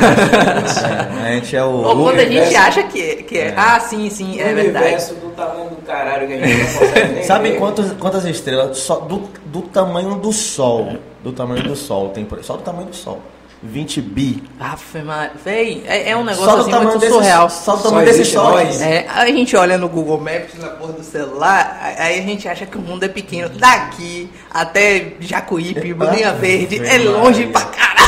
[1.25, 1.69] É, a gente é o...
[1.71, 3.55] Ou quando a gente universo- acha que é, que é.
[3.57, 4.85] Ah, sim, sim, é o verdade.
[4.85, 7.59] universo do tamanho do caralho que a gente não consegue nem Sabe ver.
[7.59, 8.79] quantas, quantas estrelas?
[8.79, 10.97] Só do, do tamanho do Sol.
[11.23, 12.45] Do tamanho do Sol tem por aí.
[12.45, 13.21] Só do tamanho do Sol.
[13.63, 14.43] 20 bi.
[14.61, 17.51] Aff, mas, véi, é, é um Só negócio do assim tamanho muito desse, surreal.
[17.51, 18.51] Só do Só tamanho desse existe Sol.
[18.53, 18.81] nós.
[18.83, 18.93] aqui.
[18.93, 22.67] É, a gente olha no Google Maps na porra do celular, aí a gente acha
[22.67, 23.49] que o mundo é pequeno.
[23.49, 27.99] Daqui até Jacuípe, Bolinha Verde, é longe pra caralho.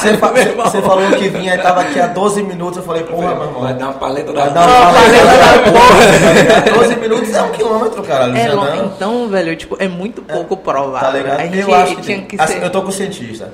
[0.00, 0.32] Você, fa-
[0.68, 2.78] você falou que vinha e tava aqui há 12 minutos.
[2.78, 3.60] Eu falei, porra, meu irmão.
[3.62, 5.72] Vai dar uma paleta da Vai dar Não, uma paleta da
[6.72, 6.78] porra.
[6.80, 8.36] 12 minutos é um quilômetro, caralho.
[8.36, 11.08] É então, velho, tipo, é muito pouco provável.
[11.12, 11.40] Tá ligado?
[11.40, 12.64] A gente eu acho que que Assim, ser.
[12.64, 13.52] eu tô com o cientista.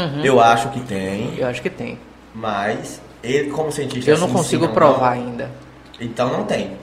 [0.00, 0.24] Uhum.
[0.24, 1.98] Eu acho que tem, Eu acho que tem.
[2.34, 5.22] mas ele como cientista Eu não assim, consigo sim, provar não.
[5.22, 5.50] ainda.
[6.00, 6.76] Então não tem.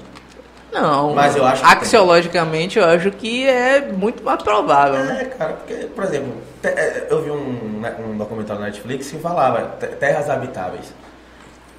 [0.71, 1.77] Não, Mas eu acho que tem.
[1.77, 5.03] axiologicamente eu acho que é muito mais provável.
[5.05, 5.21] né?
[5.21, 9.17] É, cara, porque, por exemplo, é, eu vi um, né, um documentário na Netflix que
[9.17, 10.93] falava te- terras habitáveis.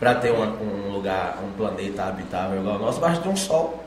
[0.00, 3.84] Pra ter uma- um lugar, um planeta habitável igual ao nosso, basta ter um sol,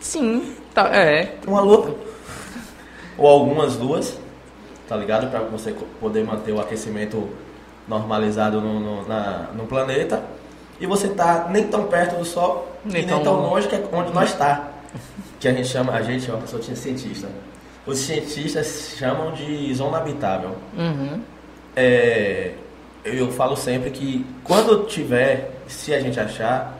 [0.00, 1.34] Sim, tá, é.
[1.46, 1.94] uma lua,
[3.18, 4.18] ou algumas luas,
[4.92, 5.30] tá ligado?
[5.30, 7.30] Pra você poder manter o aquecimento
[7.88, 10.22] normalizado no, no, na- no planeta.
[10.78, 13.68] E você tá nem tão perto do sol, Nem e tão nem tão longe.
[13.68, 14.68] que é onde nós tá.
[15.40, 17.26] Que a gente chama, a gente é uma pessoa cientista.
[17.84, 20.50] Os cientistas chamam de zona habitável.
[20.78, 21.20] Uhum.
[21.74, 22.52] É,
[23.04, 26.74] eu falo sempre que quando tiver, se a gente achar,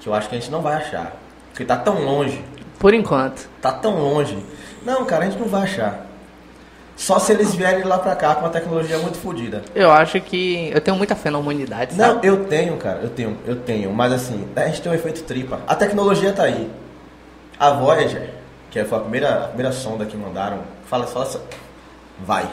[0.00, 1.16] que eu acho que a gente não vai achar,
[1.50, 2.44] porque tá tão longe,
[2.78, 3.48] Por enquanto.
[3.62, 4.36] tá tão longe.
[4.84, 6.04] Não, cara, a gente não vai achar.
[7.02, 9.62] Só se eles vierem lá pra cá com uma tecnologia muito fodida.
[9.74, 10.70] Eu acho que.
[10.72, 12.28] Eu tenho muita fé na humanidade, Não, sabe?
[12.28, 15.58] eu tenho, cara, eu tenho, eu tenho, mas assim, a gente tem um efeito tripa.
[15.66, 16.70] A tecnologia tá aí.
[17.58, 18.30] A Voyager,
[18.70, 21.26] que foi a primeira, a primeira sonda que mandaram, fala só,
[22.24, 22.48] vai.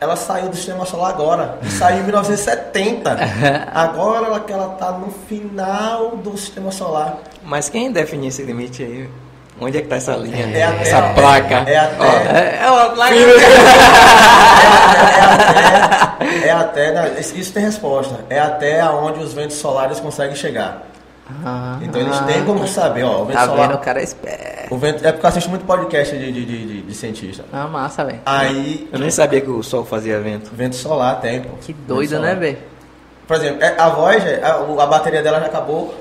[0.00, 3.18] Ela saiu do sistema solar agora, saiu em 1970.
[3.74, 7.18] Agora ela, que ela tá no final do sistema solar.
[7.42, 9.10] Mas quem define esse limite aí?
[9.60, 10.44] Onde é que tá essa linha?
[10.54, 11.54] É até- essa placa?
[11.66, 13.14] É até, É, é uma placa.
[16.44, 18.20] é até, é até isso tem resposta.
[18.28, 20.82] É até aonde os ventos solares conseguem chegar.
[21.44, 23.68] Ah, Então eles têm como saber, ó, o vento Tá solar.
[23.68, 23.76] vendo?
[23.76, 24.74] O cara é esperto.
[24.74, 27.44] O vento, é porque eu assisto muito podcast de, de, de, de- cientista.
[27.52, 28.20] Ah, massa, velho.
[28.24, 30.50] Aí, Eu nem sabia que o sol fazia vento.
[30.54, 31.56] vento solar tem, pô.
[31.60, 32.58] Que doido, né, velho?
[33.26, 35.94] Por exemplo, é- a Voyager, a, o- a bateria dela já acabou.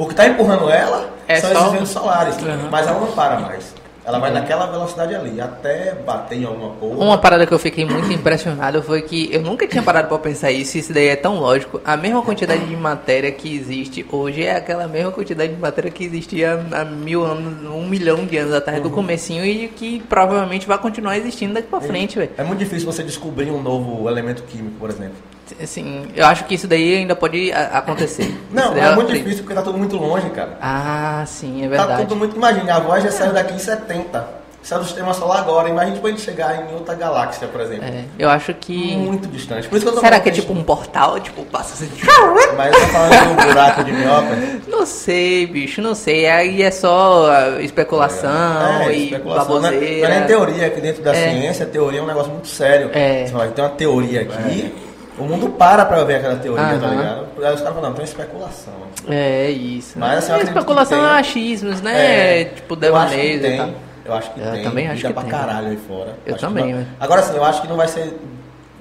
[0.00, 2.36] O que tá empurrando ela É são só- esses ventos solares.
[2.38, 2.70] Uhum.
[2.70, 3.74] Mas ela não para mais.
[4.02, 6.96] Ela vai naquela velocidade ali, até bater em alguma porra.
[7.04, 10.50] Uma parada que eu fiquei muito impressionado foi que eu nunca tinha parado pra pensar
[10.50, 11.82] isso, isso daí é tão lógico.
[11.84, 16.02] A mesma quantidade de matéria que existe hoje é aquela mesma quantidade de matéria que
[16.06, 18.84] existia há mil anos, um milhão de anos atrás Uhum.
[18.88, 22.30] do comecinho e que provavelmente vai continuar existindo daqui pra frente, velho.
[22.38, 25.16] É muito difícil você descobrir um novo elemento químico, por exemplo.
[25.62, 28.34] Assim, eu acho que isso daí ainda pode a- acontecer.
[28.52, 30.58] Não, é eu muito difícil porque tá tudo muito longe, cara.
[30.60, 32.02] Ah, sim, é Tá verdade.
[32.02, 32.36] tudo muito.
[32.36, 34.40] Imagina, a Voyager saiu daqui em 70.
[34.62, 35.70] Saiu do sistema solar agora.
[35.70, 37.82] Imagina pra gente chegar em outra galáxia, por exemplo.
[37.86, 38.94] É, eu acho que.
[38.94, 39.66] Muito distante.
[39.66, 41.18] Por isso que eu tô Será que é a tipo um portal?
[41.18, 41.88] Tipo, passa assim.
[42.58, 44.36] Mas eu tô falando de um buraco de minhoca.
[44.68, 46.28] Não sei, bicho, não sei.
[46.28, 49.60] Aí é só ah, especulação É, e especulação.
[49.60, 50.08] Não é- baboseira.
[50.08, 51.30] Não é nem teoria, que dentro da É.
[51.30, 52.90] ciência, teoria é um negócio muito sério.
[52.92, 53.24] É.
[53.26, 54.74] Você fala, tem uma teoria aqui,
[55.20, 56.90] o mundo para pra ver aquela teoria, tá Aham.
[56.96, 57.26] ligado?
[57.44, 58.72] Aí os caras falam, não, tem especulação.
[59.08, 59.98] É isso.
[59.98, 61.18] Mas, assim, eu é especulação é tem.
[61.20, 62.40] achismos, né?
[62.40, 63.56] É, tipo, eu acho que devaneios e tem.
[63.58, 63.70] tal.
[64.04, 64.62] Eu acho que Eu tem.
[64.64, 65.30] também acho que pra tem.
[65.30, 66.16] caralho aí fora.
[66.26, 66.86] Eu Acho também, não- né?
[66.98, 68.18] Agora sim, eu acho que não vai ser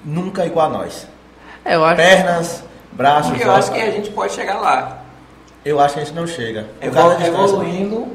[0.03, 1.07] nunca igual a nós.
[1.65, 1.95] É, eu acho.
[1.97, 5.03] Pernas, braços, Porque eu acho que a gente pode chegar lá.
[5.65, 6.65] Eu acho que a gente não chega.
[6.81, 7.27] Distância.
[7.27, 8.07] evoluindo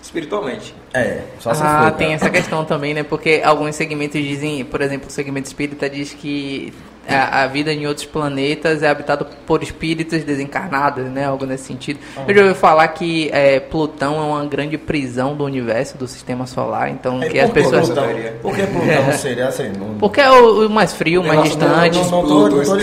[0.00, 0.74] espiritualmente.
[0.94, 1.92] É, só se ah, for.
[1.92, 2.14] tem cara.
[2.14, 3.02] essa questão também, né?
[3.02, 6.72] Porque alguns segmentos dizem, por exemplo, o segmento espírita diz que
[7.08, 11.24] a, a vida em outros planetas é habitada por espíritos desencarnados, né?
[11.26, 11.98] Algo nesse sentido.
[12.28, 16.46] Eu já ouvi falar que é, Plutão é uma grande prisão do universo, do sistema
[16.46, 17.86] solar, então É, que as por que pessoas...
[17.86, 18.04] Plutão?
[18.40, 19.68] Por que Plutão seria assim?
[19.70, 21.98] Não, Porque é o, o mais frio, o mais distante.
[21.98, 22.76] não, não, tô, não tô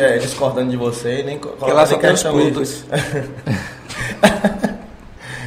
[0.00, 2.84] é, discordando de você, nem Porque lá só nem tem os questionando- Plutos.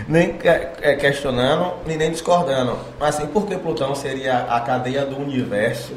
[0.08, 2.78] nem que- é, questionando e nem discordando.
[3.00, 5.94] Mas assim, por que Plutão seria a cadeia do universo?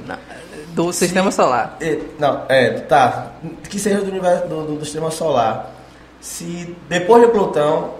[0.72, 1.76] Do sistema solar.
[2.18, 3.32] Não, é, tá.
[3.68, 5.70] Que seja do universo do, do- do sistema solar.
[6.20, 7.94] Se depois de Plutão,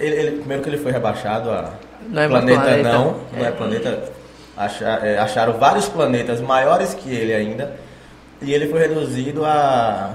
[0.00, 1.70] ele, ele- primeiro que ele foi rebaixado a
[2.08, 2.92] Não é planeta, planeta.
[2.92, 3.50] não, não é É.
[3.52, 4.02] planeta.
[4.56, 7.76] Acha- é, acharam vários planetas maiores que ele ainda.
[8.42, 10.14] E ele foi reduzido a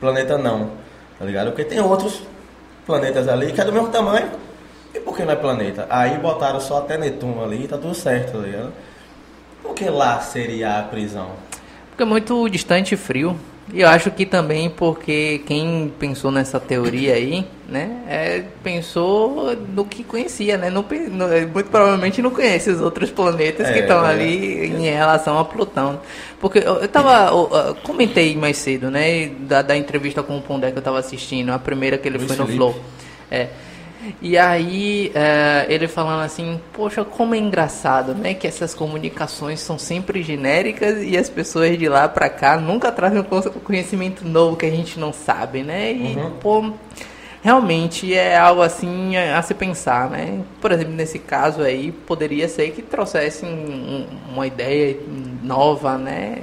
[0.00, 0.70] planeta não.
[1.18, 1.48] Tá ligado?
[1.48, 2.22] Porque tem outros
[2.86, 4.28] planetas ali que é do mesmo tamanho.
[4.94, 5.86] E por que não é planeta?
[5.88, 8.72] Aí botaram só até Netuno ali e tá tudo certo, tá ligado?
[9.62, 11.30] Por que lá seria a prisão?
[11.90, 13.36] Porque é muito distante e frio.
[13.72, 19.84] E eu acho que também porque quem pensou nessa teoria aí, né, é, pensou no
[19.84, 20.68] que conhecia, né?
[20.68, 24.10] Não, não- muito provavelmente não conhece os outros planetas que É, estão é.
[24.10, 26.00] ali em relação a Plutão.
[26.40, 27.28] Porque eu, eu tava.
[27.30, 29.28] eu, eu comentei mais cedo, né?
[29.40, 32.28] Da, da entrevista com o Pondé que eu tava assistindo, a primeira que ele Luiz
[32.28, 32.58] foi no Felipe.
[32.58, 32.74] Flow.
[33.30, 33.48] É.
[34.20, 38.34] E aí, é, ele falando assim, poxa, como é engraçado, né?
[38.34, 43.22] Que essas comunicações são sempre genéricas e as pessoas de lá pra cá nunca trazem
[43.22, 45.92] con- conhecimento novo que a gente não sabe, né?
[45.92, 46.30] E, Uhum.
[46.40, 46.72] pô,
[47.42, 50.40] realmente é algo assim a, a se pensar, né?
[50.60, 54.96] Por exemplo, nesse caso aí, poderia ser que trouxessem um- uma ideia
[55.42, 56.38] nova, né?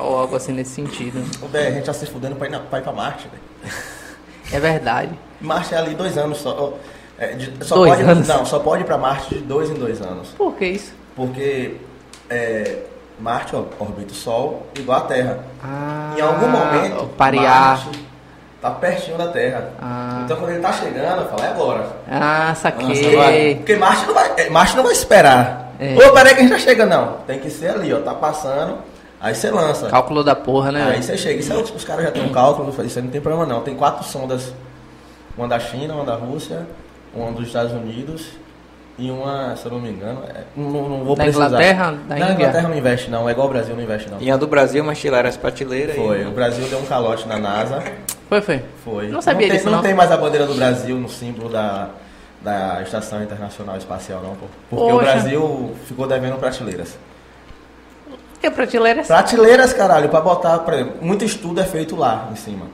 [0.00, 1.22] Ou algo assim nesse sentido.
[1.50, 3.74] Véi, a gente tá se fudendo pra ir, na, pra, ir pra Marte, velho.
[4.52, 5.10] É verdade.
[5.40, 6.72] Marte é ali dois anos só.
[7.18, 8.28] é, de- só Dois pode, anos?
[8.28, 10.28] Não, só pode ir pra Marte de dois em dois anos.
[10.36, 10.92] Por que isso?
[11.14, 11.76] Porque
[12.28, 12.78] é,
[13.18, 15.38] Marte ó, orbita o Sol igual a Terra.
[15.62, 17.84] Ah, em algum momento, parear.
[17.84, 18.06] Marte
[18.60, 19.70] tá pertinho da Terra.
[19.80, 20.20] Ah.
[20.24, 21.86] Então quando ele tá chegando, eu falo, é agora.
[22.10, 23.16] Ah, Nossa, saquei.
[23.16, 23.54] vai.
[23.56, 25.72] Porque Marte não vai, é, Marte não vai esperar.
[25.78, 25.94] É.
[25.94, 27.18] Ô, peraí que a gente já chega, não.
[27.26, 28.00] Tem que ser ali, ó.
[28.00, 28.78] Tá passando,
[29.20, 29.88] aí você lança.
[29.88, 30.92] Cálculo da porra, né?
[30.94, 33.20] Aí você chega, isso aí, os caras já têm um cálculo, isso aí não tem
[33.20, 33.60] problema não.
[33.60, 34.52] Tem quatro sondas,
[35.36, 36.66] uma da China, uma da Rússia,
[37.14, 38.28] uma dos Estados Unidos
[38.98, 41.46] e uma, se eu não me engano, é- não, não vou Da precisar.
[41.48, 41.84] Inglaterra?
[42.08, 42.32] Da não, a Índia?
[42.42, 44.20] Inglaterra não investe não, é igual o Brasil não investe não.
[44.20, 46.26] E a do Brasil, mas tiraram as prateleiras Foi, e...
[46.26, 47.82] o Brasil deu um calote na NASA,
[48.28, 48.62] Foi, foi.
[48.84, 49.08] foi.
[49.08, 49.76] Não sabia tem, disso, não.
[49.76, 49.82] não.
[49.82, 51.90] tem mais a bandeira do Brasil no símbolo da,
[52.40, 54.46] da Estação Internacional Espacial não, pô.
[54.70, 55.12] Porque o Poxa.
[55.12, 56.96] Brasil ficou devendo prateleiras.
[58.42, 62.28] E a prateleira é Prateleiras, caralho, pra botar, por exemplo, muito estudo é feito lá
[62.32, 62.66] em cima.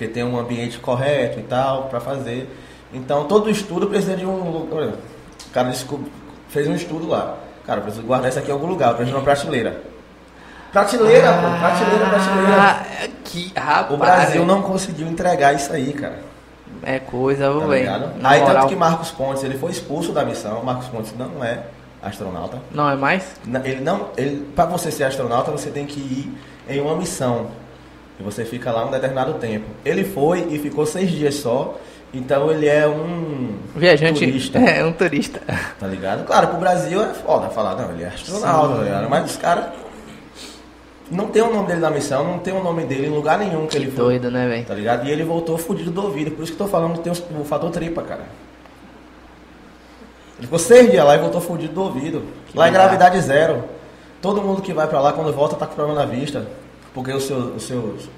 [0.00, 2.48] Porque tem um ambiente correto e tal, pra fazer.
[2.90, 4.96] Então, todo estudo precisa de um O
[5.52, 5.70] cara
[6.48, 7.36] fez um estudo lá.
[7.66, 9.82] Cara, eu preciso guardar isso aqui em algum lugar, eu preciso prateleira.
[10.72, 12.62] Prateleira, pô, prateleira, prateleira.
[12.62, 13.92] Ah, que rapaz.
[13.92, 16.20] O Brasil não conseguiu entregar isso aí, cara.
[16.82, 18.10] É coisa, Tá velho.
[18.24, 18.54] Aí, moral.
[18.54, 20.64] tanto que Marcos Pontes, ele foi expulso da missão.
[20.64, 21.64] Marcos Pontes não é
[22.02, 22.56] astronauta.
[22.72, 23.34] Não é mais?
[23.64, 27.48] Ele não, ele, para você ser astronauta, você tem que ir em uma missão.
[28.20, 29.64] E você fica lá um determinado tempo.
[29.84, 31.76] Ele foi e ficou seis dias só.
[32.12, 34.26] Então ele é um Viajante.
[34.26, 35.40] turista, É, um turista.
[35.78, 36.24] tá ligado?
[36.26, 39.08] Claro, pro Brasil é foda falar, não, ele é astronauta, tá ligado?
[39.08, 39.66] Mas os caras
[41.08, 43.66] não tem o nome dele na missão, não tem o nome dele em lugar nenhum
[43.68, 43.96] que ele foi.
[44.04, 44.64] Doido, né, velho?
[44.66, 45.06] Tá ligado?
[45.06, 46.32] E ele voltou fudido do ouvido.
[46.32, 48.22] Por isso que eu tô falando que tem o fator tripa, cara.
[50.38, 52.22] Ele ficou seis dias lá e voltou fudido do ouvido.
[52.54, 53.64] lá é gravidade zero.
[54.20, 56.46] Todo mundo que vai pra lá, quando volta, tá com problema na vista.
[56.94, 58.08] Porque os seus, os seus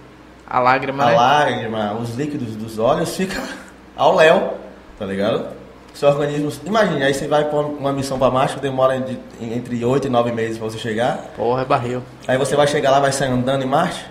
[0.49, 1.16] A lágrima, a né?
[1.16, 3.43] lágrima, os líquidos dos olhos ficam
[3.97, 4.55] ao léu,
[4.99, 5.47] tá ligado?
[5.94, 6.51] Seu organismo.
[6.65, 10.32] Imagine, aí você vai pra uma missão pra Marte, demora de- entre oito e nove
[10.32, 11.19] meses pra você chegar.
[11.36, 12.03] Porra, é barril.
[12.27, 14.07] Aí você vai chegar lá, vai sair andando em Marte.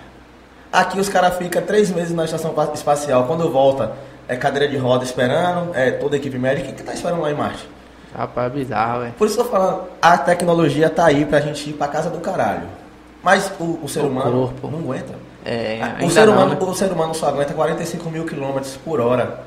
[0.72, 3.24] Aqui os caras ficam três meses na estação pa- espacial.
[3.26, 3.92] Quando volta,
[4.28, 6.70] é cadeira de roda esperando, é toda a equipe médica.
[6.70, 7.68] O que tá esperando lá em Marte?
[8.16, 9.12] Rapaz, é bizarro, velho.
[9.14, 12.08] Por isso que eu tô falando, a tecnologia tá aí pra gente ir pra casa
[12.10, 12.62] do caralho.
[13.22, 14.68] Mas o, o ser O humano corpo.
[14.70, 15.14] não aguenta.
[15.44, 16.58] É, o, ser não, humano, né?
[16.60, 19.44] o ser humano só aguenta 45 mil quilômetros por hora.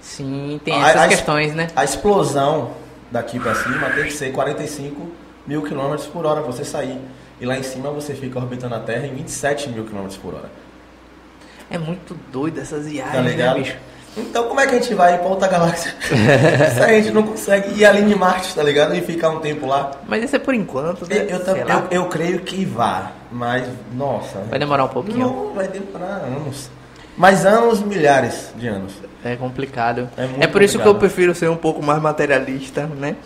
[0.00, 1.68] Sim, tem A- essas a- questões, né?
[1.74, 2.70] A explosão
[3.10, 5.08] daqui pra cima tem que ser 45
[5.46, 6.98] mil quilômetros por hora pra você sair.
[7.40, 10.50] E lá em cima você fica orbitando a Terra em 27 mil quilômetros por hora.
[11.70, 13.56] É muito doido essas viagens, Tá né, ligado?
[13.58, 13.76] bicho?
[14.16, 15.94] Então como é que a gente vai pra outra galáxia?
[16.74, 18.94] Se a gente não consegue ir ali de Marte, tá ligado?
[18.94, 19.90] E ficar um tempo lá.
[20.08, 21.26] Mas isso é por enquanto, né?
[21.28, 24.38] Eu, eu, eu, eu creio que vá, mas nossa.
[24.48, 25.18] Vai demorar um pouquinho.
[25.18, 26.70] Não, vai demorar anos.
[27.16, 28.92] Mas anos, milhares de anos.
[29.24, 30.08] É complicado.
[30.16, 30.98] É É, por isso que eu complicado.
[30.98, 33.16] prefiro ser um pouco mais materialista, né?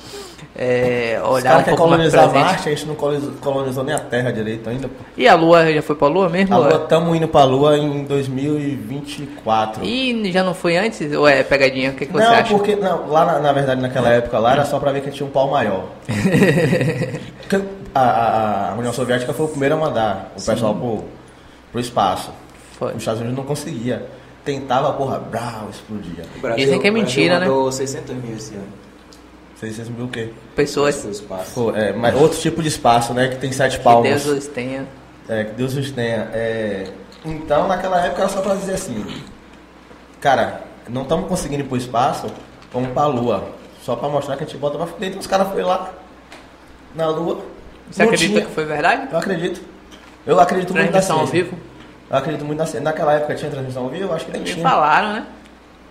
[0.57, 2.45] É, Os olhar caras um pouco mais colonizar presente.
[2.45, 4.89] Marte, a gente não colonizou, colonizou nem a Terra direito ainda.
[4.89, 4.95] pô.
[5.17, 6.55] E a Lua já foi pra Lua mesmo?
[6.55, 6.61] A é?
[6.61, 9.85] Lua, estamos indo pra Lua em 2024.
[9.85, 11.13] E já não foi antes?
[11.15, 11.91] Ou é pegadinha?
[11.91, 12.55] O que, que você não, acha?
[12.55, 15.27] porque não, lá na, na verdade naquela época lá era só pra ver que tinha
[15.27, 15.85] um pau maior.
[17.93, 21.05] A, a- a União Soviética foi o primeiro a mandar o pessoal pro,
[21.73, 22.31] pro espaço.
[22.79, 22.91] Foi.
[22.93, 24.07] Os Estados Unidos não conseguia.
[24.45, 26.25] Tentava, porra, brau, explodia.
[26.37, 27.47] O Brasil- Dizem que é mentira, né?
[27.49, 28.63] mandou 600 mil esse ano.
[29.61, 30.31] 600 mil o quê?
[30.57, 31.23] Pessoas.
[31.55, 33.29] Pô, é, mas outro tipo de espaço, né?
[33.29, 34.09] Que tem sete que palmos.
[34.09, 34.87] Deus os tenha.
[35.29, 36.29] É, que Deus os tenha.
[36.33, 36.87] É,
[37.25, 39.05] então, naquela época era só pra dizer assim:
[40.21, 42.27] Cara, não estamos conseguindo ir pro espaço,
[42.73, 43.49] vamos pra Lua.
[43.83, 45.09] Só pra mostrar que a gente bota pra frente.
[45.11, 45.93] Então, os caras foram lá
[46.95, 47.41] na Lua.
[47.91, 49.09] Você acredita tinha- que foi verdade?
[49.11, 49.61] Eu acredito.
[50.27, 51.45] Eu acredito muito na Transmissão ao ciência.
[51.51, 51.63] vivo?
[52.11, 52.81] Eu acredito muito na ciência.
[52.85, 54.05] Naquela época tinha transmissão ao vivo?
[54.05, 54.63] Eu acho que nem Me tinha.
[54.69, 55.27] falaram, né?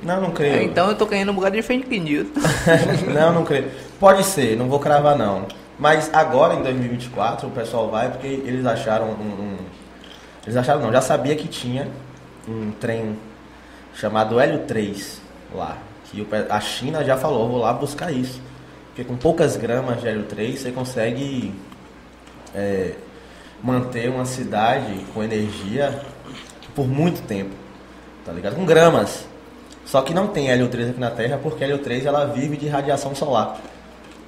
[0.01, 0.63] Não, não creio.
[0.63, 2.27] Então eu tô ganhando um bocado de fake news.
[3.13, 3.69] não, não creio.
[3.99, 5.45] Pode ser, não vou cravar não.
[5.77, 9.57] Mas agora em 2024 o pessoal vai porque eles acharam um, um-
[10.45, 11.87] eles acharam não, já sabia que tinha
[12.47, 13.17] um trem
[13.93, 15.21] chamado Hélio 3
[15.53, 18.41] lá, que a China já falou, vou lá buscar isso.
[18.87, 21.53] Porque com poucas gramas de Hélio 3 você consegue
[22.55, 22.93] é,
[23.63, 26.01] manter uma cidade com energia
[26.75, 27.51] por muito tempo,
[28.25, 28.55] tá ligado?
[28.55, 29.28] Com gramas.
[29.89, 32.55] Só que não tem Hélio 3 aqui na Terra porque a Hélio 3 ela vive
[32.55, 33.57] de radiação solar.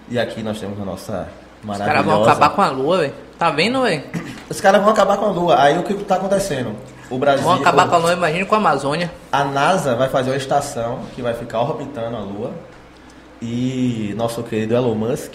[0.09, 1.27] E aqui nós temos a nossa
[1.61, 1.85] Os maravilhosa...
[1.85, 3.13] caras vão acabar com a lua, velho.
[3.37, 4.03] Tá vendo, velho?
[4.49, 5.61] Os caras vão acabar com a Lua.
[5.61, 6.75] Aí o que está acontecendo?
[7.09, 7.43] O Brasil...
[7.43, 9.11] Vão acabar com a lua, imagina com a Amazônia.
[9.31, 12.51] A NASA vai fazer uma estação que vai ficar orbitando a Lua.
[13.41, 15.33] E nosso querido Elon Musk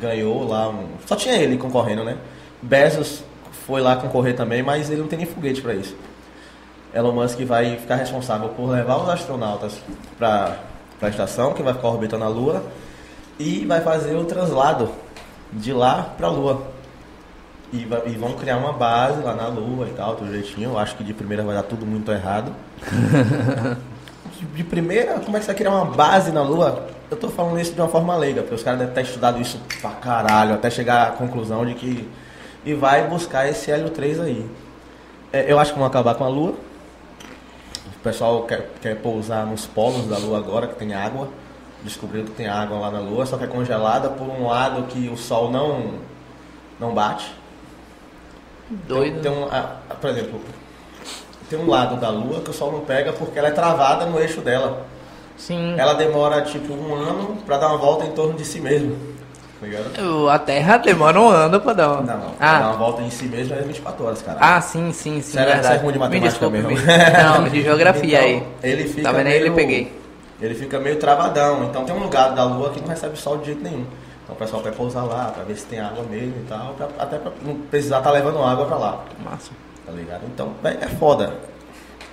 [0.00, 0.86] ganhou lá um.
[1.06, 2.16] Só tinha ele concorrendo, né?
[2.60, 3.22] Bezos
[3.66, 5.96] foi lá concorrer também, mas ele não tem nem foguete para isso.
[6.94, 9.74] Elon Musk vai ficar responsável por levar os astronautas
[10.18, 10.56] para
[11.00, 12.62] a estação, que vai ficar orbitando a Lua,
[13.38, 14.90] e vai fazer o translado
[15.52, 16.62] de lá para a Lua.
[17.72, 20.70] E, vai- e vão criar uma base lá na Lua e tal, tudo jeitinho.
[20.72, 22.52] Eu acho que de primeira vai dar tudo muito errado.
[24.38, 26.86] De- de primeira, como é que você vai criar uma base na Lua?
[27.10, 29.60] Eu tô falando isso de uma forma leiga, porque os caras devem ter estudado isso
[29.80, 32.08] pra caralho, até chegar à conclusão de que.
[32.64, 34.48] E vai buscar esse Hélio 3 aí.
[35.32, 36.54] É, eu acho que vão acabar com a Lua.
[38.02, 41.28] O pessoal quer, quer pousar nos polos da Lua agora, que tem água.
[41.84, 45.08] Descobriu que tem água lá na Lua, só que é congelada por um lado que
[45.08, 46.00] o Sol não,
[46.80, 47.32] não bate.
[48.68, 49.20] Doido.
[49.20, 50.40] Tem, tem um, ah, por exemplo,
[51.48, 54.18] tem um lado da Lua que o Sol não pega porque ela é travada no
[54.18, 54.84] eixo dela.
[55.36, 55.76] Sim.
[55.78, 59.11] Ela demora tipo um ano pra dar uma volta em torno de si mesmo.
[59.62, 60.28] Tá ligado?
[60.28, 62.00] A Terra demora um ano pra dar uma.
[62.02, 62.30] Não, não.
[62.32, 64.38] Pra dar Ah, uma volta em si mesmo é 24 horas, cara.
[64.40, 65.32] ah, sim, sim, sim.
[65.32, 65.74] Será que verdade.
[65.74, 66.70] você é ruim de Me matemática desculpe, mesmo?
[66.70, 68.70] me- Não, de geografia Então, aí.
[68.72, 70.02] Ele fica Tá vendo meio, Ele peguei.
[70.40, 71.64] Ele fica meio travadão.
[71.64, 73.86] Então tem um lugar da Lua que não recebe sol de jeito nenhum.
[74.24, 76.74] Então o pessoal quer pousar lá pra ver se tem água mesmo e tal.
[76.74, 79.00] pra- até pra não precisar estar levando água pra lá.
[79.24, 79.52] Massa.
[79.86, 80.22] Tá ligado?
[80.26, 81.34] Então, véi, é foda.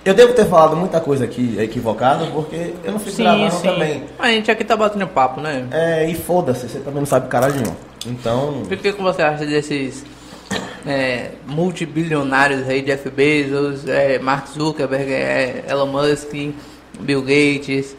[0.04, 3.62] Eu devo ter falado muita coisa aqui equivocada, porque eu não fico Sim, gravando sim.
[3.62, 4.04] também.
[4.18, 5.66] A gente aqui tá batendo papo, né?
[5.70, 7.74] É, e foda-se, você também não sabe caralho nenhum.
[8.06, 10.02] Então, O que, que você acha desses
[10.86, 16.32] é, multibilionários aí, Jeff Bezos, é, Mark Zuckerberg, é, Elon Musk,
[16.98, 17.94] Bill Gates?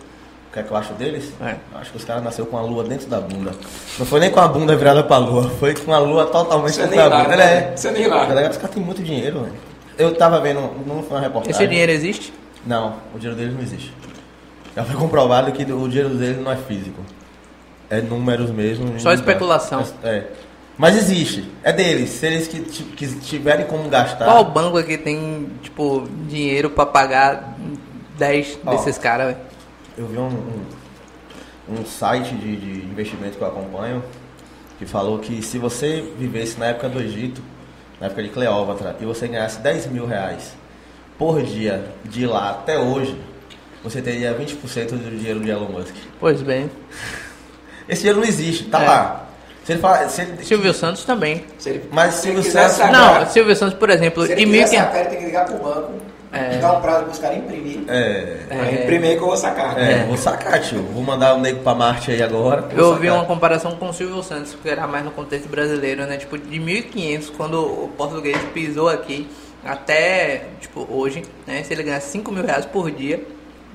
[0.50, 1.32] o que é que eu acho deles?
[1.40, 1.52] É.
[1.74, 3.52] Eu acho que os caras nasceram com a lua dentro da bunda.
[4.00, 6.90] Não foi nem com a bunda virada pra lua, foi com a lua totalmente dentro
[6.96, 7.36] nem da bunda.
[7.38, 7.74] né?
[7.82, 8.26] É- é nem lá.
[8.26, 8.50] Tá?
[8.50, 9.54] Os caras têm muito dinheiro, velho.
[10.02, 11.52] Eu tava vendo, não foi uma reportagem.
[11.52, 12.34] Esse dinheiro existe?
[12.66, 13.94] Não, o dinheiro deles não existe.
[14.76, 17.02] Já foi comprovado que o dinheiro deles não é físico.
[17.90, 19.00] É números mesmo.
[19.00, 19.86] Só especulação.
[20.04, 20.26] É.
[20.78, 21.50] Mas existe.
[21.64, 22.10] É deles.
[22.10, 24.26] Se eles que, que tiverem como gastar.
[24.26, 27.58] Qual banco aqui tem, tipo, dinheiro pra pagar
[28.18, 28.72] 10 Ó.
[28.72, 29.36] desses caras?
[29.98, 34.02] Eu vi um, um, um site de, de investimento que eu acompanho
[34.82, 37.40] que falou que se você vivesse na época do Egito,
[38.02, 40.54] na época de Cleópatra, e você ganhasse 10 mil reais
[41.18, 43.16] por dia de lá até hoje,
[43.84, 45.94] você teria 20% do dinheiro de Elon Musk.
[46.20, 46.70] Pois bem.
[47.88, 48.88] Esse dinheiro não existe, tá É.
[48.88, 49.26] lá.
[49.64, 51.46] Se ele fala, se ele- Silvio Santos também.
[51.60, 54.70] Se ele, Mas se você- quiser sacar, Não, Silvio Santos, por exemplo, se ele 1.500.
[54.86, 55.92] sacar, ele tem que ligar pro banco,
[56.34, 56.58] É.
[56.60, 57.80] dar um prazo pros caras imprimir.
[57.90, 58.84] É, É.
[58.84, 59.78] Imprimir que eu vou sacar.
[59.78, 60.82] é, vou sacar, tio.
[60.94, 62.70] Vou mandar o nego pra Marte aí agora.
[62.76, 66.16] Eu ouvi uma comparação com o Silvio Santos, que era mais no contexto brasileiro, né?
[66.18, 69.28] Tipo, de 1500, quando o português pisou aqui,
[69.66, 71.64] até, tipo, hoje, né?
[71.64, 73.22] Se ele ganhasse 5 mil reais por dia,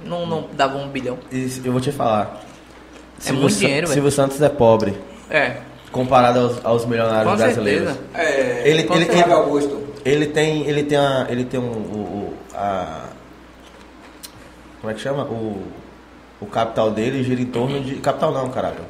[0.05, 1.19] não, não dava um bilhão.
[1.31, 2.43] E eu vou te falar.
[3.27, 3.95] É muito Sa- dinheiro, velho.
[3.95, 4.95] Silvio Santos é pobre
[5.31, 5.57] É,
[5.93, 7.89] comparado aos, aos milionários com brasileiros.
[7.89, 8.07] certeza.
[8.15, 9.85] É, Ele- com ele- Augusto.
[10.05, 12.26] Ele tem, ele tem, a, ele tem um, o-
[12.57, 13.05] a.
[14.81, 15.25] Como é que chama?
[15.25, 15.63] O,
[16.41, 17.97] o capital dele gira em torno de.
[17.97, 18.81] Capital não, caralho.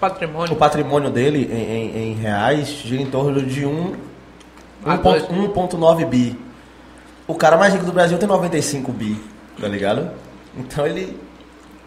[0.00, 0.52] Patrimônio.
[0.52, 3.94] O patrimônio dele em, em- em reais gira em torno de um,
[4.84, 6.38] Ah, 1,9 bi.
[7.26, 9.18] O cara mais rico do Brasil tem 95 bi,
[9.58, 10.10] tá ligado?
[10.58, 11.18] Então ele,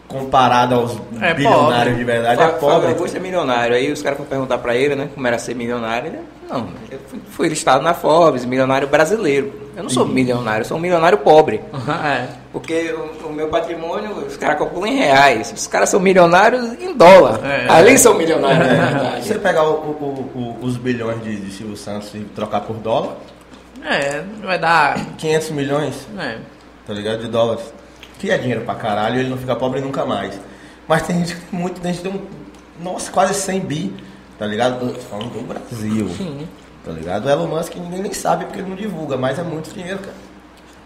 [0.08, 1.94] comparado aos É bilionários pobre.
[1.94, 2.88] de verdade, Fábio é pobre.
[2.88, 3.76] Augusto é milionário.
[3.76, 5.08] Aí os caras foram perguntar pra ele, né?
[5.14, 6.08] Como era ser milionário.
[6.08, 6.18] Ele,
[6.50, 9.68] não, eu fui, fui listado na Forbes, milionário brasileiro.
[9.76, 11.60] Eu não sou milionário, eu sou um milionário pobre.
[12.04, 12.26] é.
[12.52, 12.90] Porque
[13.22, 15.52] o, o meu patrimônio, os caras calculam em reais.
[15.54, 17.40] Os caras são milionários em dólar.
[17.44, 17.68] É.
[17.70, 19.24] Ali são milionários, na Se verdade.
[19.26, 20.30] você pegar o- o-
[20.62, 23.12] o- os bilhões de, de Silvio Santos e trocar por dólar,
[23.84, 24.98] É, vai dar.
[25.18, 26.38] 500 milhões, É.
[26.86, 27.20] tá ligado?
[27.20, 27.62] De dólares.
[28.18, 30.38] Que é dinheiro pra caralho ele não fica pobre nunca mais.
[30.86, 32.24] Mas tem gente que tem muito, tem gente que tem um.
[32.82, 33.94] Nossa, quase 100 bi,
[34.38, 34.94] tá ligado?
[35.10, 36.08] Falando do Brasil.
[36.10, 36.48] Sim.
[36.84, 37.26] Tá ligado?
[37.26, 40.16] O Elon Musk ninguém nem sabe porque ele não divulga, mas é muito dinheiro, cara.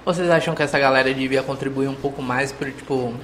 [0.05, 3.15] Vocês acham que essa galera devia contribuir um pouco mais pro, tipo,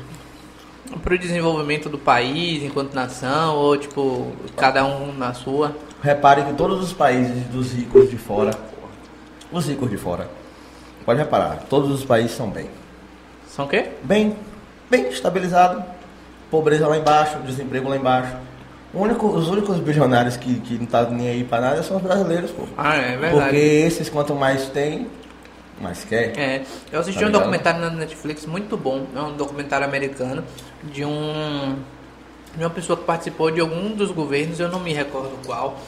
[1.03, 5.75] pro desenvolvimento do país enquanto nação, ou tipo, cada um na sua?
[6.01, 8.53] Repare que todos os países dos ricos de fora,
[9.51, 10.31] os ricos de fora,
[11.05, 12.71] pode reparar, todos os países são bem.
[13.59, 13.87] São o quê?
[14.05, 14.37] Bem,
[14.89, 15.83] bem estabilizado,
[16.49, 18.37] pobreza lá embaixo, desemprego lá embaixo.
[18.95, 22.53] Único- os únicos bilionários que, que não tá nem aí pra nada são os brasileiros,
[22.53, 22.63] pô.
[22.77, 23.33] Ah, é verdade.
[23.43, 25.09] Porque esses, quanto mais tem,
[25.81, 26.39] mais quer.
[26.39, 26.63] É,
[26.93, 27.41] eu assisti Tá um ligado?
[27.43, 30.45] documentário na Netflix muito bom, é um documentário americano
[30.85, 31.75] de um
[32.57, 35.79] de uma pessoa que participou de algum dos governos, eu não me recordo qual,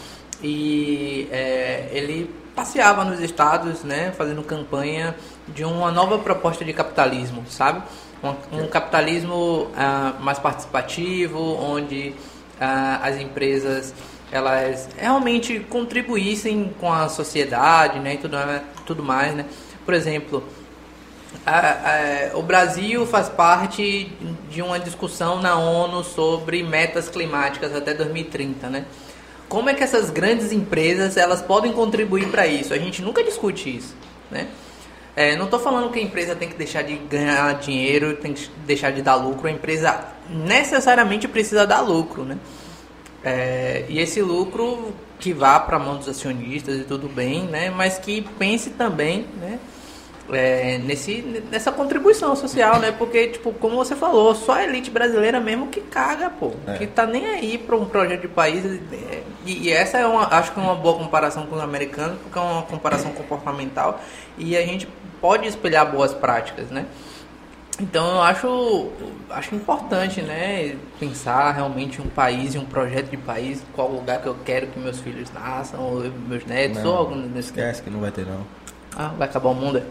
[0.43, 5.15] e é, ele passeava nos estados, né, fazendo campanha
[5.55, 7.83] de uma nova proposta de capitalismo, sabe?
[8.23, 12.15] Um, um capitalismo ah, mais participativo, onde
[12.61, 13.95] ah, as empresas
[14.33, 18.37] elas realmente contribuíssem com a sociedade, né, e tudo,
[18.87, 19.45] tudo mais, né?
[19.85, 20.45] Por exemplo,
[21.47, 24.13] a- a- o Brasil faz parte
[24.51, 28.85] de uma discussão na ONU sobre metas climáticas até 2030, né?
[29.49, 32.73] Como é que essas grandes empresas elas podem contribuir para isso?
[32.73, 33.97] A gente nunca discute isso,
[34.31, 34.47] né?
[35.21, 38.49] É, não estou falando que a empresa tem que deixar de ganhar dinheiro, tem que
[38.65, 39.49] deixar de dar lucro.
[39.49, 42.39] A empresa necessariamente precisa dar lucro, né?
[43.23, 47.69] É, e esse lucro que vá para a mão dos acionistas e tudo bem, né?
[47.69, 49.59] Mas que pense também, né?
[50.33, 52.93] é, nesse, nessa contribuição social, né?
[52.93, 56.53] Porque, tipo, como você falou, só a elite brasileira mesmo que caga, pô.
[56.67, 56.79] É.
[56.79, 58.65] Que tá nem aí para um projeto de país.
[58.65, 62.19] é, E, e essa é uma, acho que é uma boa comparação com os americanos,
[62.23, 64.01] porque é uma comparação comportamental.
[64.39, 64.89] E a gente
[65.21, 66.87] pode espelhar boas práticas, né?
[67.81, 68.89] Então eu acho,
[69.31, 74.21] acho importante, né, pensar realmente em um país, em um projeto de país, qual lugar
[74.21, 77.89] que eu quero que meus filhos nasçam, ou meus netos, ou algum desse esquece que
[77.89, 78.41] não vai ter não.
[78.95, 79.79] Ah, vai acabar o mundo?
[79.79, 79.83] é?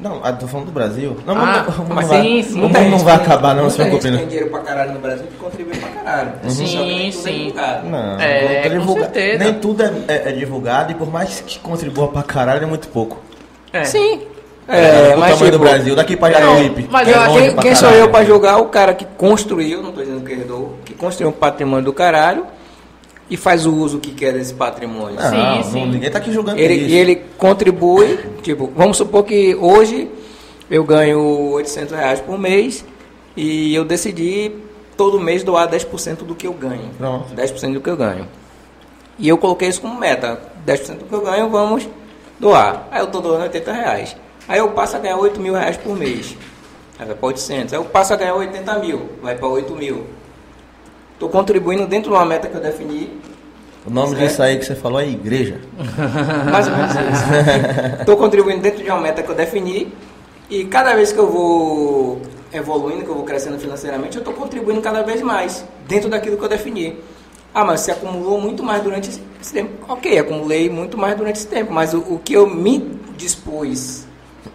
[0.00, 1.16] Não, ah, tô falando do Brasil.
[1.26, 2.54] Não, Ah, mas, não- mas não vai, sim, sim.
[2.54, 4.18] o Muita mundo não vai acabar não, se gente preocupe não.
[4.18, 6.32] tem dinheiro pra caralho no Brasil que contribui pra caralho.
[6.48, 7.38] Sim, é sim.
[7.46, 7.88] divulgado.
[7.88, 9.44] Não, É, não com divulga- certeza.
[9.44, 12.88] Nem tudo é, é- é divulgado e por mais que contribua pra caralho é muito
[12.88, 13.20] pouco.
[13.72, 13.84] É.
[13.84, 14.22] Sim.
[14.68, 16.88] É, É, o mas tamanho do tipo, Brasil, daqui pra Não, Jacuípe.
[16.90, 20.02] mas é eu Quem, quem sou eu pra julgar o cara que construiu, não tô
[20.02, 22.44] dizendo que herdou, que construiu um patrimônio do caralho
[23.30, 25.16] e faz o uso que quer desse patrimônio.
[25.16, 25.86] Não, Sim, não, sim.
[25.86, 26.88] ninguém tá aqui julgando Ele, isso.
[26.90, 30.10] e ele contribui, tipo, vamos supor que hoje
[30.70, 31.18] eu ganho
[31.52, 32.84] 800 reais por mês
[33.34, 34.52] e eu decidi
[34.98, 36.90] todo mês doar 10% do que eu ganho.
[36.98, 37.34] Pronto.
[37.34, 38.26] 10% do que eu ganho.
[39.18, 40.38] E eu coloquei isso como meta.
[40.66, 41.88] 10% do que eu ganho, vamos
[42.38, 42.86] doar.
[42.90, 44.16] Aí eu tô doando 80 reais.
[44.48, 46.34] Aí eu passo a ganhar 8 mil reais por mês.
[46.98, 47.72] Aí vai para 800.
[47.74, 49.08] Aí eu passo a ganhar 80 mil.
[49.22, 50.06] Vai para 8 mil.
[51.14, 53.10] Estou contribuindo dentro de uma meta que eu defini.
[53.86, 54.28] O nome Certo.
[54.28, 55.60] disso aí que você falou é igreja.
[56.50, 58.00] Mais ou menos isso.
[58.00, 59.92] Estou contribuindo dentro de uma meta que eu defini.
[60.50, 64.80] E cada vez que eu vou evoluindo, que eu vou crescendo financeiramente, eu estou contribuindo
[64.80, 66.96] cada vez mais dentro daquilo que eu defini.
[67.54, 69.10] Ah, mas você acumulou muito mais durante
[69.40, 69.70] esse tempo.
[69.88, 74.06] Ok, acumulei muito mais durante esse tempo, mas o, o que eu me dispus,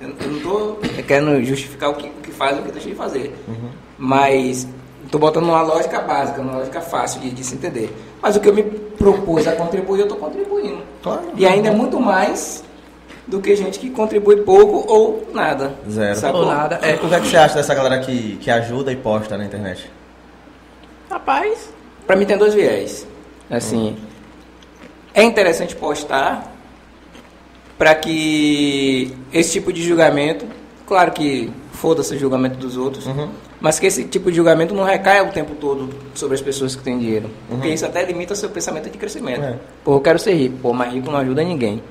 [0.04, 2.90] eu, eu não estou querendo justificar o que, o que faz e o que deixa
[2.90, 3.36] de fazer.
[3.98, 4.68] Mas
[5.06, 7.94] estou botando uma lógica básica, uma lógica fácil de, de se entender.
[8.22, 10.82] Mas o que eu me propus a contribuir, eu estou contribuindo.
[11.02, 11.22] Claro.
[11.36, 12.64] E ainda é muito mais
[13.26, 15.74] do que gente que contribui pouco ou nada.
[15.90, 16.20] Zero.
[16.20, 16.42] Sacou?
[16.42, 16.80] Ou nada.
[16.82, 16.96] É.
[16.96, 19.90] O que é que você acha dessa galera que, que ajuda e posta na internet?
[21.10, 21.70] Rapaz,
[22.06, 23.08] Pra mim tem dois viés.
[23.50, 23.98] Assim,
[25.14, 26.53] é interessante postar
[27.78, 30.46] para que esse tipo de julgamento,
[30.88, 33.30] claro que foda-se o julgamento dos outros, Uhum.
[33.60, 36.84] mas que esse tipo de julgamento não recaia o tempo todo sobre as pessoas que
[36.84, 37.30] têm dinheiro.
[37.50, 39.44] Porque isso até limita seu pensamento de crescimento.
[39.44, 39.56] É.
[39.84, 41.82] Pô, eu quero ser rico, pô, mas rico não ajuda ninguém.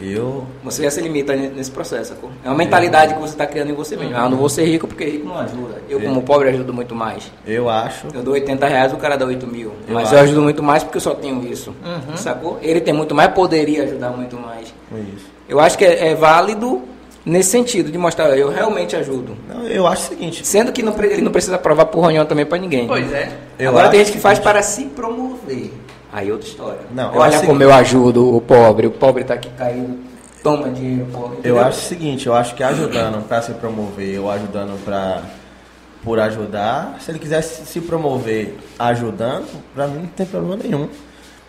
[0.00, 0.46] Eu.
[0.64, 2.28] Você já se limita nesse processo, sacou?
[2.44, 4.16] É uma mentalidade que você está criando em você mesmo.
[4.16, 5.80] Ah, eu não vou ser rico porque rico não ajuda.
[5.88, 6.04] Eu, É.
[6.04, 7.30] como pobre, ajudo muito mais.
[7.46, 8.08] Eu acho.
[8.12, 9.70] Eu dou 80 reais, o cara dá 8 mil.
[9.86, 10.14] Eu Mas acho.
[10.16, 11.72] eu ajudo muito mais porque eu só tenho isso.
[12.16, 12.58] Sacou?
[12.62, 14.74] Ele tem muito mais, poderia ajudar muito mais.
[15.14, 15.30] Isso.
[15.52, 16.80] Eu acho que é, é válido
[17.26, 19.36] nesse sentido, de mostrar, eu realmente ajudo.
[19.48, 20.46] Não, eu acho o seguinte.
[20.46, 22.86] Sendo que não, ele não precisa provar porra nenhuma também pra ninguém.
[22.86, 23.30] Pois é.
[23.58, 25.70] Eu Agora tem acho gente que faz para se promover.
[26.10, 26.80] Aí outra história.
[26.94, 29.98] Não, eu Olha acho como que- eu ajudo o pobre, o pobre tá aqui caído,
[30.42, 31.32] toma dinheiro, pobre.
[31.36, 31.60] Eu entendeu?
[31.60, 35.22] acho o seguinte, eu acho que ajudando pra se promover ou ajudando pra
[36.02, 40.88] por ajudar, se ele quiser se se promover ajudando, pra mim não tem problema nenhum.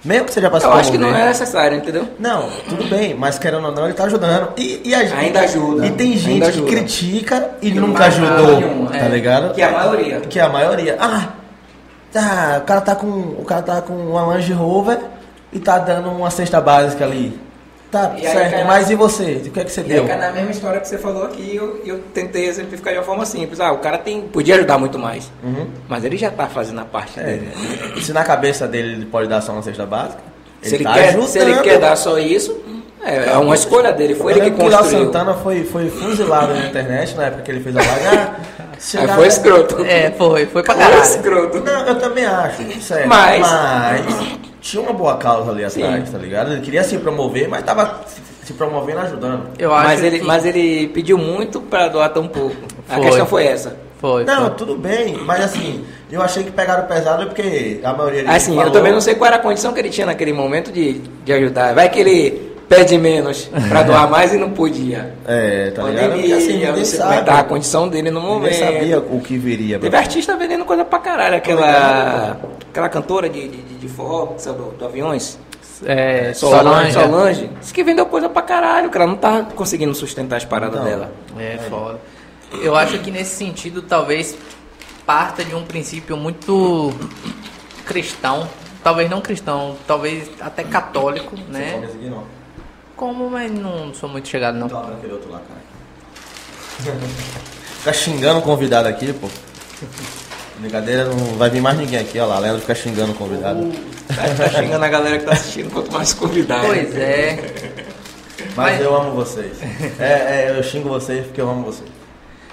[0.03, 2.07] Mesmo que seja pra se Eu acho que não é necessário, entendeu?
[2.19, 4.49] Não, tudo bem, mas querendo ou não, ele tá ajudando.
[4.57, 8.59] E, e a gente- Ainda ajuda, E tem gente que critica e não nunca ajudou,
[8.59, 9.07] nenhum, tá é.
[9.07, 9.53] ligado?
[9.53, 10.19] Que é a maioria.
[10.19, 10.97] Que é a maioria.
[10.99, 11.29] Ah,
[12.11, 13.07] tá, o cara tá com.
[13.07, 14.99] O cara tá com uma Land Rover
[15.53, 17.39] e tá dando uma cesta básica ali.
[17.93, 19.41] Tá, E aí certo, na- mas e você?
[19.45, 20.03] O que é que você E deu?
[20.03, 23.23] aí na mesma história que você falou aqui, eu, eu tentei exemplificar de uma forma
[23.23, 23.59] simples.
[23.59, 25.31] Ah, o cara tem, podia ajudar muito mais.
[25.43, 25.67] Uhum.
[25.87, 27.51] Mas ele já tá fazendo a parte É, dele.
[27.95, 30.17] e se na cabeça dele ele pode dar só uma cesta básica,
[30.63, 31.27] Se ele, tá quer, ajudando.
[31.27, 32.59] se ele quer dar só isso,
[33.05, 34.15] é, é uma escolha dele.
[34.15, 35.05] Foi Eu ele que construiu.
[35.05, 38.07] Santana foi, foi fuzilado na internet na época que ele fez a live.
[38.07, 38.35] Ah,
[39.01, 39.85] Aí foi escroto.
[39.85, 41.03] É, foi, foi pra Foi caralho.
[41.03, 41.59] escroto.
[41.61, 43.07] Não, eu também acho, sério.
[43.07, 46.11] Mas- Mas tinha uma boa causa ali atrás, Sim.
[46.13, 46.53] tá ligado?
[46.53, 47.99] Ele queria se promover, mas tava
[48.45, 49.47] se- promovendo ajudando.
[49.59, 50.25] Eu acho Mas ele, que...
[50.25, 52.55] mas ele pediu muito pra doar tão pouco.
[52.89, 53.03] A Foi.
[53.05, 53.75] questão foi essa.
[53.99, 54.55] Foi, Não, foi.
[54.55, 58.71] tudo bem, mas assim, eu achei que pegaram pesado porque a maioria Assim, falou, eu
[58.71, 60.93] também não sei qual era a condição que ele tinha naquele momento de,
[61.23, 61.73] de ajudar.
[61.73, 65.13] Vai que ele pede menos pra doar mais e não podia.
[65.25, 65.95] É, tá ligado?
[66.03, 68.51] Porque Pandemia, assim, ninguém você é tá a condição dele no momento.
[68.53, 69.79] Ninguém sabia o que viria.
[69.79, 71.35] Teve artista vendendo coisa pra caralho.
[71.37, 72.37] Aquela,
[72.69, 75.37] aquela cantora de, de, de- de forró, sabe, do, do Aviões.
[75.85, 76.63] É, Solange.
[76.63, 76.93] Solange.
[76.93, 77.49] Solange.
[77.59, 80.85] Disse que vendeu coisa pra caralho, que ela não tá conseguindo sustentar as paradas Não.
[80.85, 81.11] dela.
[81.37, 81.99] É foda.
[82.61, 84.37] Eu acho que nesse sentido talvez
[85.05, 86.93] parta de um princípio muito
[87.85, 88.47] cristão,
[88.83, 91.89] talvez não cristão, talvez até católico, Você né?
[92.03, 92.23] não?
[92.95, 94.67] Como, mas não sou muito chegado não.
[94.67, 96.95] Então abre aquele outro lá, cara.
[97.79, 99.27] Fica xingando o convidado aqui, pô.
[100.59, 102.39] Brincadeira, não vai vir mais ninguém aqui, ó lá.
[102.39, 103.71] Leandro fica xingando o convidado.
[104.07, 106.65] Tá, tá xingando a galera que tá assistindo, quanto mais convidado.
[106.67, 107.39] Pois é.
[108.55, 109.57] Mas Mas- eu amo vocês.
[109.99, 111.89] É, é, eu xingo vocês porque eu amo vocês.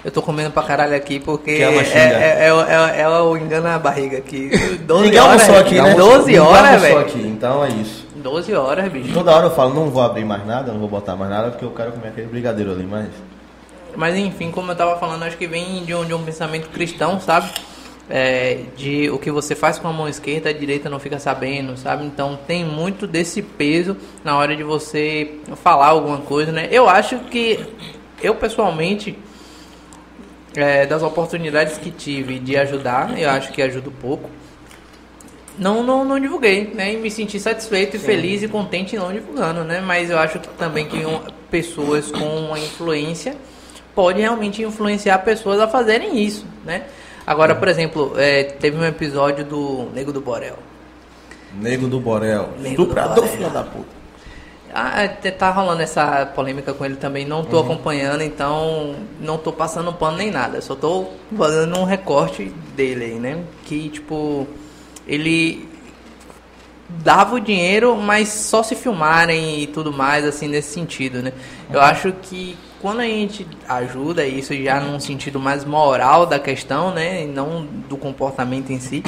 [0.03, 1.79] Eu tô comendo pra caralho aqui porque Que é é,
[2.41, 4.49] é, é, o- é, é o engano na barriga aqui.
[4.83, 5.93] 12 Ninguém horas, almoçou aqui, né?
[5.93, 6.99] 12 Ninguém horas, almoçou velho.
[6.99, 8.07] aqui, então é isso.
[8.21, 9.13] 12 horas, bicho.
[9.13, 11.65] Toda hora eu falo, não vou abrir mais nada, não vou botar mais nada, porque
[11.65, 13.09] eu quero comer aquele brigadeiro ali, mas...
[13.95, 17.19] Mas enfim, como eu tava falando, acho que vem de um, de um pensamento cristão,
[17.19, 17.51] sabe?
[18.09, 21.77] É, de o que você faz com a mão esquerda, a direita não fica sabendo,
[21.77, 22.05] sabe?
[22.05, 26.67] Então tem muito desse peso na hora de você falar alguma coisa, né?
[26.71, 27.59] Eu acho que,
[28.21, 29.17] eu pessoalmente,
[30.55, 34.29] é, das oportunidades que tive de ajudar, eu acho que ajudo pouco.
[35.57, 36.93] Não, não, não divulguei, né?
[36.93, 39.81] E me senti satisfeito e feliz e contente não divulgando, né?
[39.81, 43.35] Mas eu acho que também que um- pessoas com uma influência
[43.93, 46.83] pode realmente influenciar pessoas a fazerem isso, né?
[47.27, 50.57] Agora, por exemplo, é, teve um episódio do Nego do Borel.
[51.59, 52.49] Nego do Borel.
[52.57, 54.01] Nego Estuprador, filho da puta.
[54.73, 59.51] Ah, é, tá rolando essa polêmica com ele também, não tô acompanhando, então não tô
[59.51, 61.07] passando pano nem nada, só tô
[61.37, 63.43] fazendo um recorte dele aí, né?
[63.65, 64.47] Que tipo,
[65.07, 65.67] ele
[66.89, 71.31] dava o dinheiro, mas só se filmarem e tudo mais, assim, nesse sentido, né?
[71.71, 76.93] Eu acho que quando a gente ajuda isso já num sentido mais moral da questão,
[76.93, 77.23] né?
[77.23, 79.03] E não do comportamento em si,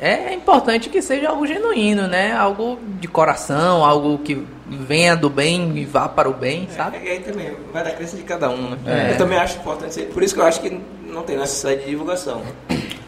[0.00, 2.32] é importante que seja algo genuíno, né?
[2.32, 6.98] Algo de coração, algo que venha do bem e vá para o bem, sabe?
[7.02, 8.78] E aí também vai da crença de cada um, né?
[8.86, 9.12] É.
[9.12, 10.06] Eu também acho importante ser.
[10.06, 12.42] Por isso que eu acho que não tem necessidade de divulgação.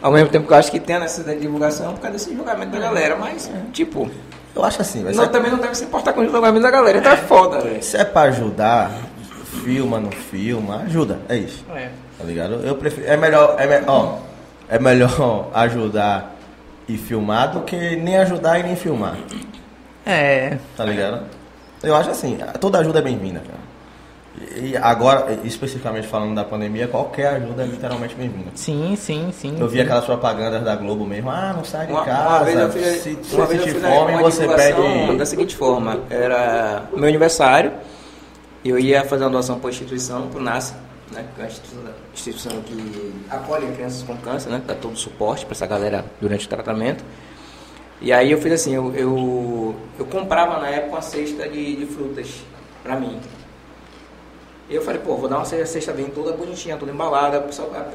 [0.02, 2.34] Ao mesmo tempo que eu acho que tem a necessidade de divulgação por causa desse
[2.34, 4.10] julgamento da galera, mas, tipo,
[4.54, 5.30] Eu acho assim, vai não, ser...
[5.30, 7.82] também não deve se importar com o julgamento da galera, então é foda, velho.
[7.82, 8.90] Se é pra ajudar,
[9.64, 11.64] filma, não filma, ajuda, é isso.
[11.74, 11.90] É.
[12.18, 12.54] Tá ligado?
[12.64, 13.06] Eu prefiro.
[13.06, 13.56] É melhor.
[13.58, 14.16] É, me- ó,
[14.68, 16.34] é melhor ajudar
[16.88, 19.16] e filmar do que nem ajudar e nem filmar.
[20.04, 20.58] É.
[20.76, 21.22] Tá ligado?
[21.82, 23.58] Eu acho assim, toda ajuda é bem-vinda, cara.
[24.56, 28.50] E agora, especificamente falando da pandemia, qualquer ajuda é literalmente bem-vinda.
[28.54, 29.56] Sim, sim, sim.
[29.60, 32.58] Eu vi aquelas propagandas da Globo mesmo, ah, não sai de Uma, casa, uma vez
[32.58, 35.16] eu fiz, se uma você vez eu sentir fiz fome, uma você pede...
[35.16, 37.72] da seguinte forma, era meu aniversário,
[38.64, 40.74] eu ia fazer uma doação para a instituição, para o NASA,
[41.12, 45.44] né, que é uma instituição, que acolhe crianças com câncer, né, dá todo o suporte
[45.44, 47.04] para essa galera durante o tratamento.
[48.00, 51.84] E aí eu fiz assim, eu, eu, eu comprava na época uma cesta de, de
[51.84, 52.28] frutas
[52.82, 53.20] pra mim.
[54.70, 57.44] Eu falei, pô, vou dar uma cesta bem toda bonitinha, toda embalada.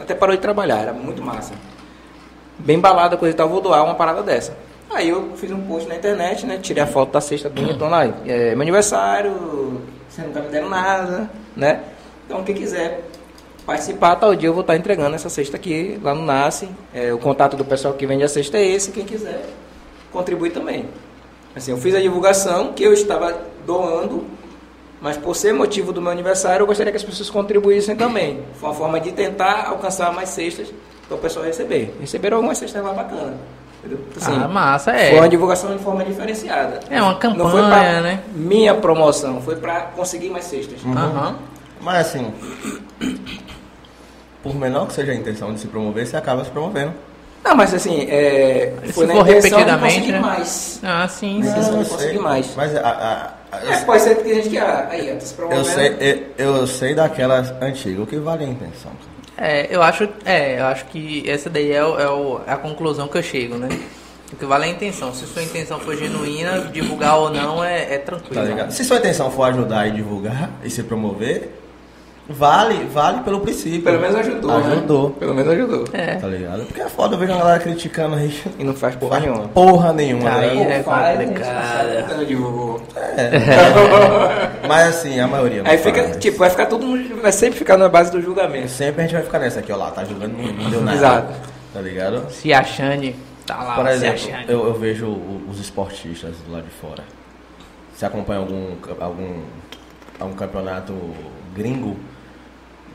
[0.02, 1.54] Até parou de trabalhar, era muito massa.
[2.60, 4.58] Bem embalada, coisa e tal, vou doar uma parada dessa.
[4.90, 6.58] Aí eu fiz um post na internet, né?
[6.62, 8.14] Tirei a foto da cesta bonitona lá.
[8.26, 11.82] É meu aniversário, você nunca me deram nada, né?
[12.26, 13.04] Então quem quiser
[13.66, 16.70] participar, tal dia eu vou estar entregando essa cesta aqui lá no Nasce.
[16.94, 19.46] É, o contato do pessoal que vende a cesta é esse, quem quiser
[20.12, 20.86] contribuir também.
[21.56, 24.26] Assim, eu fiz a divulgação que eu estava doando,
[25.02, 28.44] mas por ser motivo do meu aniversário, eu gostaria que as pessoas contribuíssem também.
[28.56, 30.74] Foi uma forma de tentar alcançar mais cestas
[31.08, 31.96] para o pessoal receber.
[32.00, 33.36] Receberam algumas cestas lá bacanas.
[33.86, 35.12] Então, assim, ah, massa, é.
[35.12, 36.80] Foi uma divulgação de forma diferenciada.
[36.90, 38.24] É uma campanha, Não foi pra né?
[38.34, 40.84] minha promoção, foi para conseguir mais cestas.
[40.84, 40.94] Uhum.
[40.94, 41.36] Uhum.
[41.82, 42.34] Mas assim,
[44.42, 46.94] por menor que seja a intenção de se promover, você acaba se promovendo.
[47.44, 50.20] Não, mas assim, é, foi se for repetidamente, né?
[50.20, 50.80] mais.
[50.84, 51.50] Ah, sim, sim.
[51.50, 52.56] Não, não consegui mais.
[52.56, 55.68] Mas a, é, pode ser que tem gente que aí, se promovendo.
[55.68, 58.92] Eu sei, eu, eu sei daquelas antigas, o que vale a intenção.
[59.38, 62.58] É, eu acho, é, eu acho que essa daí é, o, é, o, é a
[62.58, 63.70] conclusão que eu chego, né?
[64.32, 65.14] O que vale é a intenção.
[65.14, 68.58] Se sua intenção for genuína, divulgar ou não é, é tranquilo.
[68.58, 71.52] Tá Se sua intenção for ajudar e divulgar e se promover,
[72.28, 73.84] Vale, vale pelo princípio.
[73.84, 74.52] Pelo menos ajudou.
[74.52, 75.10] Ajudou.
[75.10, 75.16] Né?
[75.20, 75.86] Pelo menos ajudou.
[75.94, 76.16] É.
[76.16, 76.66] Tá ligado?
[76.66, 78.36] Porque é foda, eu vejo a galera criticando aí.
[78.58, 79.48] E não faz porra nenhuma.
[79.50, 80.80] Porra nenhuma, Aí né?
[80.80, 82.82] é complicado.
[82.96, 83.32] É.
[84.68, 85.62] Mas assim, a maioria.
[85.66, 86.18] Aí fica, faz.
[86.18, 87.22] tipo, vai ficar todo mundo.
[87.22, 88.70] Vai sempre ficar na base do julgamento.
[88.70, 90.98] Sempre a gente vai ficar nessa aqui, ó lá, tá julgando, não deu nada.
[90.98, 91.34] Exato.
[91.74, 92.32] Tá ligado?
[92.32, 93.14] Se achando,
[93.46, 95.08] tá lá, Por exemplo, eu, eu, vejo
[95.50, 97.04] os esportistas lá de fora.
[97.94, 99.42] Você acompanha algum, algum,
[100.20, 100.94] algum campeonato
[101.54, 101.98] gringo?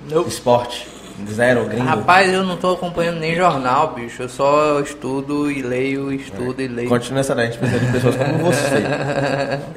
[0.09, 0.29] Nope.
[0.29, 0.87] Esporte.
[1.29, 1.85] Zero, gringo.
[1.85, 4.23] Rapaz, eu não tô acompanhando nem jornal, bicho.
[4.23, 6.65] Eu só estudo e leio, estudo é.
[6.65, 6.89] e leio.
[6.89, 8.83] Continua essa daí, a gente precisa de pessoas como você.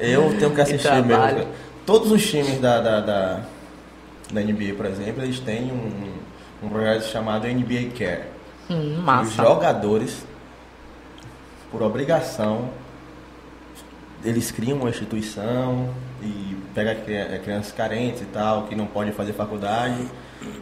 [0.00, 1.48] eu tenho que assistir mesmo.
[1.84, 3.40] Todos os times da, da, da,
[4.32, 8.22] da, NBA, por exemplo, eles têm um, um projeto chamado NBA Care.
[8.70, 9.42] Hum, massa.
[9.42, 10.26] Os jogadores,
[11.70, 12.70] por obrigação,
[14.24, 15.90] eles criam uma instituição
[16.22, 20.06] e pega é, crianças carentes e tal, que não podem fazer faculdade,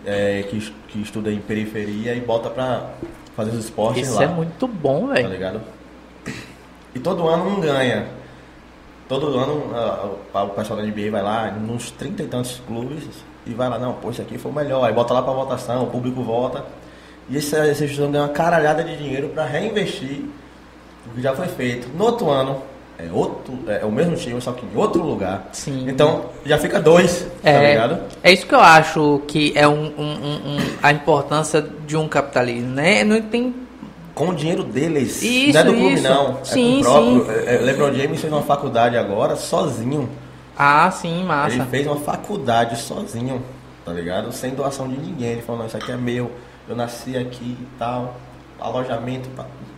[0.05, 2.91] é, que, que estuda em periferia e bota pra
[3.35, 4.25] fazer os esportes Isso lá.
[4.25, 5.23] Isso é muito bom, velho.
[5.23, 5.61] Tá ligado?
[6.95, 8.07] E todo ano um ganha.
[9.09, 9.71] Todo ano
[10.35, 13.05] a, o pessoal da NBA vai lá, nos trinta e tantos clubes,
[13.47, 14.85] e vai lá, não, pô, isso aqui foi o melhor.
[14.85, 16.65] Aí bota lá pra votação, o público vota.
[17.29, 20.25] E esse, essa instituição ganha uma caralhada de dinheiro para reinvestir
[21.07, 21.89] o que já foi feito.
[21.97, 22.63] No outro ano,
[23.05, 25.49] é outro, é o mesmo time, só que em outro lugar.
[25.53, 25.87] Sim.
[25.89, 28.01] Então já fica dois, tá é, tá ligado?
[28.23, 32.71] É isso que eu acho que é um, um, um, a importância de um capitalismo,
[32.71, 33.03] né?
[33.03, 33.55] Não tem
[34.15, 35.23] com o dinheiro deles.
[35.23, 36.03] Isso, não é do clube, isso.
[36.03, 36.45] não.
[36.45, 37.25] Sim, é com o próprio.
[37.25, 37.47] sim.
[37.47, 40.09] É, é, LeBron James fez uma faculdade agora sozinho.
[40.57, 41.57] Ah, sim, massa.
[41.57, 43.43] Ele fez uma faculdade sozinho,
[43.85, 44.31] tá ligado?
[44.33, 45.33] Sem doação de ninguém.
[45.33, 46.31] Ele falou, não, isso aqui é meu,
[46.69, 48.17] eu nasci aqui e tal.
[48.61, 49.29] Alojamento,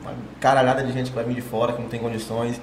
[0.02, 2.60] uma caralhada de gente que vai vir de fora, que não tem condições.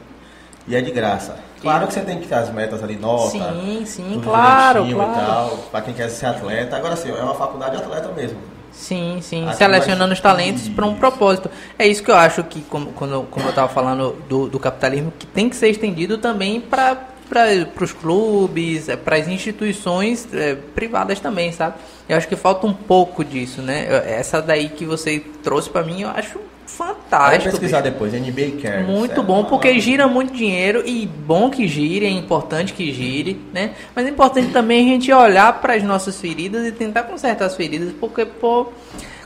[0.67, 1.35] E é de graça.
[1.61, 3.29] Claro que você tem que ter as metas ali, nota.
[3.29, 4.89] Sim, sim, claro, claro.
[4.89, 6.75] E tal, pra quem quer ser atleta.
[6.75, 8.37] Agora sim, é uma faculdade de atleta mesmo.
[8.71, 11.51] Sim, sim, Aqui selecionando os talentos para um propósito.
[11.77, 15.13] É isso que eu acho que, como, quando, como eu estava falando do, do capitalismo,
[15.19, 20.53] que tem que ser estendido também para para os clubes, é, para as instituições é,
[20.53, 21.75] privadas também, sabe?
[22.09, 23.87] Eu acho que falta um pouco disso, né?
[24.05, 26.37] Essa daí que você trouxe para mim, eu acho
[26.77, 27.43] fantástico.
[27.43, 27.93] Vai pesquisar bicho.
[27.93, 28.83] depois, NBA Care.
[28.83, 33.71] Muito bom, porque gira muito dinheiro e bom que gire, é importante que gire, né?
[33.95, 37.55] Mas é importante também a gente olhar para as nossas feridas e tentar consertar as
[37.55, 38.67] feridas, porque, pô,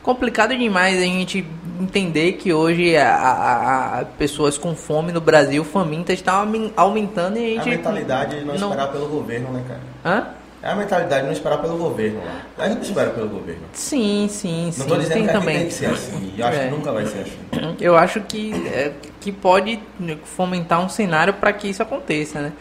[0.01, 1.45] complicado demais a gente
[1.79, 7.57] entender que hoje a, a, a pessoas com fome no Brasil, famintas, estão aumentando e
[7.57, 7.73] a gente...
[7.73, 9.81] A mentalidade de não, não esperar pelo governo, né, cara?
[10.03, 10.44] Hã?
[10.65, 12.41] É a mentalidade de não esperar pelo governo lá.
[12.57, 13.61] A gente espera pelo governo.
[13.71, 14.79] Sim, sim, não sim.
[14.79, 15.57] Não estou dizendo tem que também.
[15.59, 16.33] tem que ser assim.
[16.35, 16.65] Eu acho é.
[16.65, 17.75] que nunca vai ser assim.
[17.79, 19.79] Eu acho que, é, que pode
[20.23, 22.51] fomentar um cenário para que isso aconteça, né?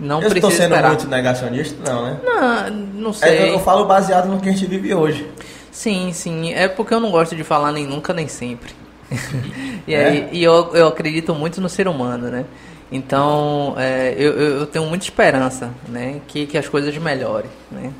[0.00, 0.88] Não eu estou sendo esperar.
[0.88, 2.20] muito negacionista, não, né?
[2.24, 3.28] Não, não sei.
[3.28, 5.30] É, eu falo baseado no que a gente vive hoje.
[5.70, 6.54] Sim, sim.
[6.54, 8.72] É porque eu não gosto de falar nem nunca nem sempre.
[9.86, 10.28] e, aí, é?
[10.32, 12.46] e eu, eu acredito muito no ser humano, né?
[12.92, 16.20] Então, é, eu, eu tenho muita esperança, né?
[16.28, 17.90] Que, que as coisas melhorem, né?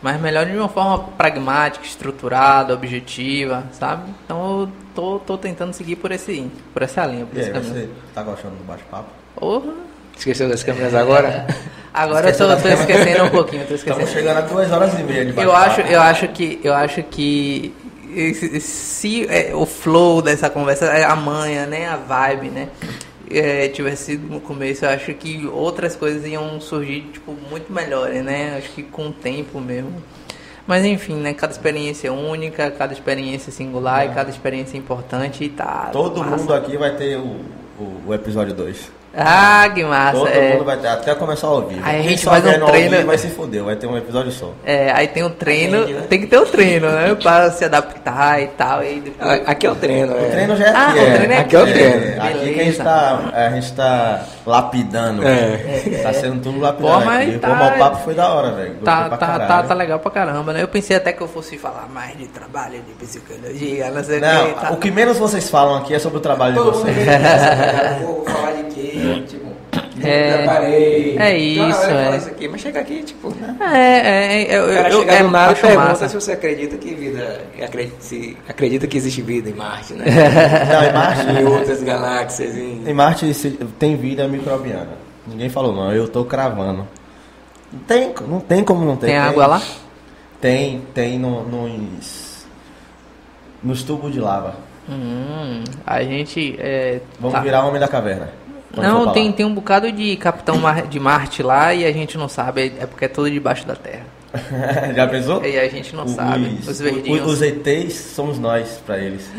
[0.00, 4.10] Mas melhorem de uma forma pragmática, estruturada, objetiva, sabe?
[4.24, 7.26] Então, eu tô, tô tentando seguir por, esse, por essa linha.
[7.26, 9.08] Por e aí, você tá gostando do bate-papo?
[9.34, 9.72] Porra!
[10.16, 11.46] Esqueceu das câmeras agora?
[11.92, 14.04] Agora eu tô, tô, esquecendo um pouquinho, tô esquecendo.
[14.04, 15.48] Estamos chegando a duas horas e meia de bate-papo.
[15.48, 17.74] Eu acho, eu acho que, eu acho que
[18.60, 22.68] se é, o flow dessa conversa, é a manha, né, a vibe, né,
[23.30, 28.22] é, tivesse sido no começo, eu acho que outras coisas iam surgir, tipo, muito melhores,
[28.24, 28.56] né?
[28.56, 29.92] Acho que com o tempo mesmo.
[30.66, 31.34] Mas enfim, né?
[31.34, 34.06] Cada experiência é única, cada experiência é singular é.
[34.06, 35.90] e cada experiência é importante e tá.
[35.92, 36.36] Todo massa.
[36.36, 37.40] mundo aqui vai ter o,
[37.78, 39.03] o, o episódio 2.
[39.16, 40.18] Ah, que massa.
[40.18, 40.52] Todo é.
[40.52, 41.80] mundo vai ter, até começar a ouvir.
[41.82, 43.06] Aí a gente faz um treino.
[43.06, 44.52] vai se fuder, vai ter um episódio só.
[44.64, 46.06] É, aí tem o um treino, Entendi, né?
[46.08, 47.14] tem que ter o um treino, né?
[47.14, 48.82] Pra se adaptar e tal.
[48.82, 49.48] E depois...
[49.48, 50.22] Aqui é o treino, é.
[50.22, 50.98] O treino já é ah, aqui.
[50.98, 51.02] É.
[51.02, 51.56] O treino é aqui.
[51.56, 52.04] é o treino.
[52.04, 55.26] É, aqui que a gente tá, a gente tá lapidando.
[55.26, 56.00] É.
[56.02, 57.00] Tá sendo tudo lapidado.
[57.00, 57.74] Pô, mas tá...
[57.74, 58.74] o papo foi da hora, velho.
[58.84, 60.62] Tá, tá, tá, tá, legal pra caramba, né?
[60.62, 64.44] Eu pensei até que eu fosse falar mais de trabalho, de psicologia, não sei não,
[64.44, 64.60] o que.
[64.60, 64.72] Tá.
[64.72, 66.96] O que menos vocês falam aqui é sobre o trabalho Pô, de vocês.
[68.02, 69.03] Vou falar de quê?
[69.26, 69.54] Tipo.
[70.02, 71.18] É, preparei.
[71.18, 72.16] É isso, é.
[72.16, 73.30] Isso aqui, mas chega aqui, tipo.
[73.30, 73.56] Né?
[73.60, 76.08] É, é, eu, o cara eu, eu, do nada e pergunta massa.
[76.08, 77.42] se você acredita que vida.
[77.62, 80.04] Acredita, se acredita que existe vida em Marte, né?
[80.72, 81.30] Não, em Marte.
[81.30, 82.56] em outras galáxias.
[82.56, 83.32] Em, em Marte
[83.78, 85.04] tem vida microbiana.
[85.26, 86.86] Ninguém falou não, eu tô cravando.
[87.72, 89.06] Não tem, não tem como não ter.
[89.06, 89.62] Tem, tem água lá?
[90.40, 92.46] Tem, tem no, nos,
[93.62, 94.56] nos tubos de lava.
[94.88, 96.56] Hum, a gente.
[96.58, 97.40] É, Vamos tá.
[97.40, 98.43] virar homem da caverna.
[98.76, 102.28] Não, tem, tem um bocado de Capitão Mar de Marte lá e a gente não
[102.28, 104.04] sabe, é porque é tudo debaixo da terra.
[104.94, 105.44] Já pensou?
[105.44, 106.58] E a gente não os, sabe.
[106.66, 107.26] Os verdinhos.
[107.26, 109.30] Os ETs somos nós pra eles.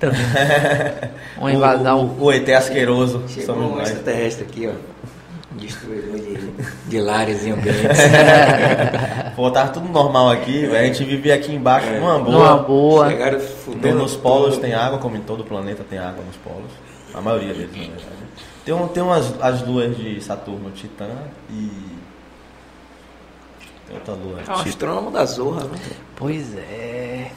[1.36, 2.00] Uma invasão.
[2.18, 3.88] O, o, o ET asqueroso Chegou somos um nós.
[3.88, 4.72] extraterrestre aqui, ó.
[5.52, 6.38] Destruidor de,
[6.88, 7.98] de lares e ambientes.
[9.34, 11.98] Pô, tava tudo normal aqui, a gente vivia aqui embaixo é.
[11.98, 12.32] numa boa.
[12.32, 13.10] Numa boa.
[13.10, 13.40] Chegaram
[13.96, 16.70] nos polos tem água, como em todo o planeta tem água nos polos.
[17.12, 18.19] A maioria deles, na verdade.
[18.64, 21.08] Tem, um, tem umas as luas de Saturno, Titã
[21.50, 21.70] e.
[23.86, 24.40] Tem outra lua.
[24.46, 25.78] É um astrônomo da Zorra, né?
[26.16, 27.30] Pois é.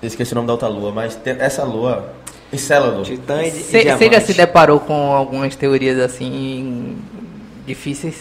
[0.00, 2.12] Eu esqueci o nome da outra lua, mas tem, essa lua.
[2.52, 3.02] Encélado.
[3.02, 6.96] Titã e, Você já se deparou com algumas teorias assim
[7.66, 8.16] difíceis?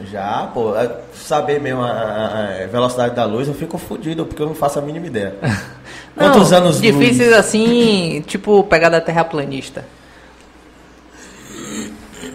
[0.00, 0.74] Já, pô,
[1.14, 4.82] saber mesmo a, a, velocidade da luz, eu fico fodido, porque eu não faço a
[4.82, 5.34] mínima ideia.
[6.14, 7.38] não, Quantos anos Difíceis luz?
[7.38, 9.86] assim, tipo pegada terraplanista.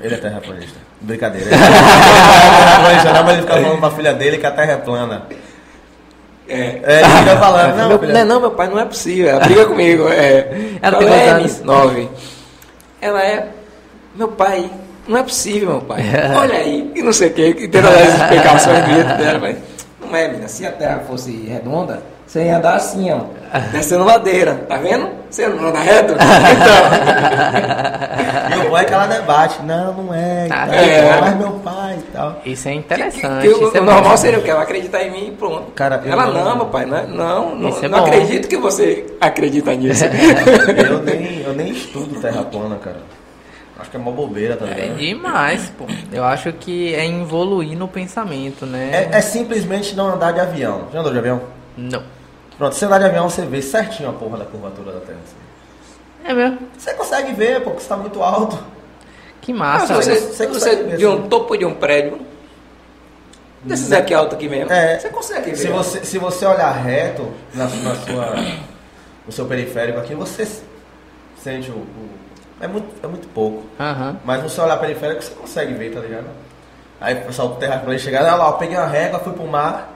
[0.04, 0.80] Ele é terraplanista.
[1.02, 1.48] Brincadeira.
[1.52, 5.24] Ele é não, mas ele fica falando pra filha dele que a terra é plana.
[6.48, 6.82] É.
[6.84, 8.14] é ele fica falando, não, meu, filha...
[8.14, 9.30] não, não, meu pai não é possível.
[9.30, 10.08] Ela briga comigo.
[10.10, 11.62] É, ela tem é, anos?
[11.62, 12.10] Nove.
[13.00, 13.48] Ela é.
[14.16, 14.70] Meu pai,
[15.08, 16.04] não é possível, meu pai.
[16.36, 18.86] Olha aí, e não sei o que, e tenta dar as explicações
[19.18, 19.58] dela, mas.
[20.02, 20.48] Não é, menina.
[20.48, 23.24] Se a terra fosse redonda, você ia andar assim, ó.
[23.74, 25.10] Descendo ladeira, tá vendo?
[25.30, 26.14] Você não anda reto?
[26.14, 26.24] Então.
[28.58, 29.62] e o bom é que ela debate.
[29.64, 30.48] Não, não é.
[30.50, 31.20] Ah, tá, é.
[31.20, 32.42] Mas meu pai e tal.
[32.46, 33.42] Isso é interessante.
[33.42, 34.18] Que, que, que isso o é normal bom.
[34.18, 34.50] seria o que?
[34.50, 35.74] Ela acreditar em mim e pronto.
[35.74, 36.86] Cara, ela não, não, meu pai.
[36.86, 40.06] Não, não, não, é não acredito que você acredita nisso.
[40.90, 43.02] eu, nem, eu nem estudo terra plana, cara.
[43.78, 44.80] Acho que é uma bobeira, tá ligado?
[44.80, 45.84] É demais, pô.
[46.14, 49.10] Eu acho que é evoluir no pensamento, né?
[49.12, 50.88] É, é simplesmente não andar de avião.
[50.94, 51.42] Já andou de avião?
[51.78, 52.21] Não.
[52.62, 55.18] Pronto, você andar de avião, você vê certinho a porra da curvatura da Terra.
[55.24, 55.36] assim.
[56.24, 56.60] É mesmo?
[56.78, 58.56] Você consegue ver, pô, porque você tá muito alto.
[59.42, 59.88] Que Ah, massa.
[59.88, 61.28] se você, você se você ver, de um assim.
[61.28, 62.20] topo de um prédio,
[63.64, 65.00] desses aqui alto aqui mesmo, É.
[65.00, 65.56] você consegue ver.
[65.56, 68.36] Se você, se você olhar reto na, na sua,
[69.26, 70.48] no seu periférico aqui, você
[71.42, 71.78] sente o.
[71.78, 72.10] o-
[72.62, 73.64] é, muito, é muito pouco.
[73.80, 74.18] Aham.
[74.24, 76.28] Mas no seu olhar periférico você consegue ver, tá ligado?
[77.00, 79.34] Aí o pessoal do terra pra ele chegar, olha lá, eu peguei uma régua, fui
[79.34, 79.92] pro mar,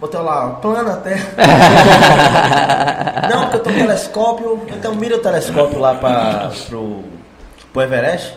[0.00, 1.26] botei lá, plana a terra.
[3.30, 7.04] Não, porque eu tenho um telescópio, então mira o telescópio lá pra, pro,
[7.72, 8.36] pro Everest.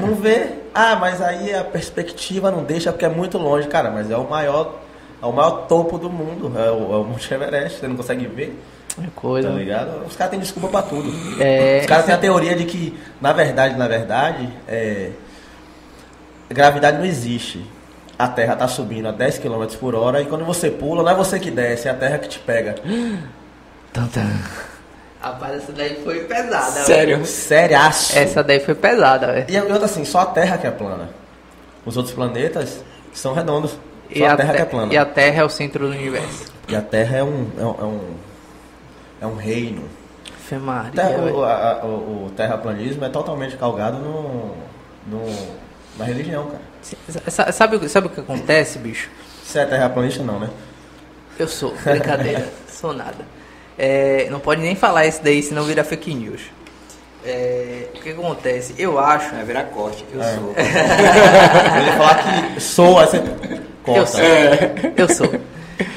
[0.00, 0.46] Não vê.
[0.74, 3.68] Ah, mas aí a perspectiva não deixa porque é muito longe.
[3.68, 4.76] Cara, mas é o maior,
[5.22, 6.52] é o maior topo do mundo.
[6.58, 8.58] É o, é o Monte Everest, você não consegue ver,
[8.98, 9.48] É coisa.
[9.50, 10.04] tá ligado?
[10.06, 11.12] Os caras têm desculpa pra tudo.
[11.40, 15.10] É, Os caras têm a teoria de que, na verdade, na verdade, é,
[16.50, 17.64] gravidade não existe.
[18.22, 21.14] A Terra tá subindo a 10 km por hora e quando você pula, não é
[21.14, 22.74] você que desce, é a Terra que te pega.
[23.92, 24.26] Tan, tan.
[25.20, 26.70] Rapaz, essa daí foi pesada.
[26.72, 26.84] velho.
[26.86, 27.26] Sério.
[27.26, 28.18] Seriaço.
[28.18, 29.46] Essa daí foi pesada, velho.
[29.48, 31.08] E outra assim, só a Terra que é plana.
[31.86, 33.72] Os outros planetas são redondos.
[33.72, 33.78] Só
[34.10, 34.92] E a, a, Terra te- que é plana.
[34.92, 36.44] e a Terra é o centro do universo.
[36.68, 38.00] E a Terra é um, é um, é um,
[39.22, 39.82] é um reino.
[40.48, 44.54] Fê Maria, Terra- o, a- o- o terraplanismo é totalmente calgado no,
[45.06, 45.24] no,
[45.98, 46.62] na religião, cara.
[47.30, 49.08] Sa- Sabe, sabe o que acontece, bicho?
[49.44, 50.50] Você é terraplanista não, né?
[51.38, 53.24] Eu sou, brincadeira, sou nada.
[53.78, 56.42] É, não pode nem falar isso daí, senão vira fake news.
[57.24, 58.74] É, o que acontece?
[58.78, 59.30] Eu acho.
[59.34, 60.34] Vai virar corte, eu É.
[60.34, 60.54] sou.
[60.56, 63.24] Eu ia falar que sou, aí você Eu
[63.84, 64.06] corta.
[64.06, 64.20] sou.
[64.96, 65.40] Eu sou.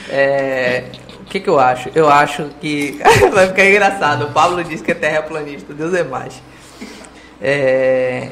[0.09, 0.83] É,
[1.21, 1.89] o que, que eu acho?
[1.95, 2.99] Eu acho que.
[3.33, 4.25] Vai ficar engraçado.
[4.25, 6.41] O Pablo disse que é terraplanista, Deus é mais.
[7.41, 8.29] É,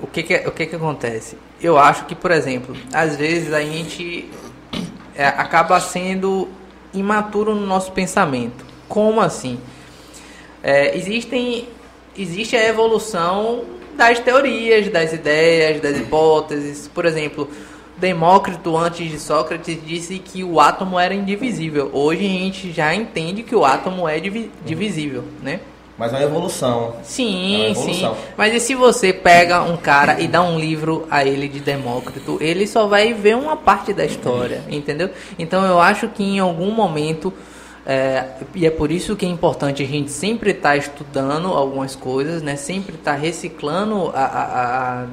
[0.00, 1.36] o que que, o que que acontece?
[1.60, 4.30] Eu acho que, por exemplo, às vezes a gente
[5.14, 6.48] é, acaba sendo
[6.94, 8.64] imaturo no nosso pensamento.
[8.88, 9.58] Como assim?
[10.62, 11.68] É, existem,
[12.16, 13.64] existe a evolução
[13.96, 16.88] das teorias, das ideias, das hipóteses.
[16.88, 17.48] Por exemplo,
[17.96, 21.90] Demócrito, antes de Sócrates, disse que o átomo era indivisível.
[21.92, 25.58] Hoje a gente já entende que o átomo é divisível, né?
[25.98, 26.94] Mas é uma evolução.
[27.02, 28.14] Sim, é uma evolução.
[28.14, 28.20] sim.
[28.36, 32.38] Mas e se você pega um cara e dá um livro a ele de Demócrito,
[32.40, 35.10] ele só vai ver uma parte da história, entendeu?
[35.38, 37.34] Então eu acho que em algum momento
[37.90, 41.96] é, e é por isso que é importante a gente sempre estar tá estudando algumas
[41.96, 42.54] coisas, né?
[42.54, 45.06] Sempre estar tá reciclando a, a, a,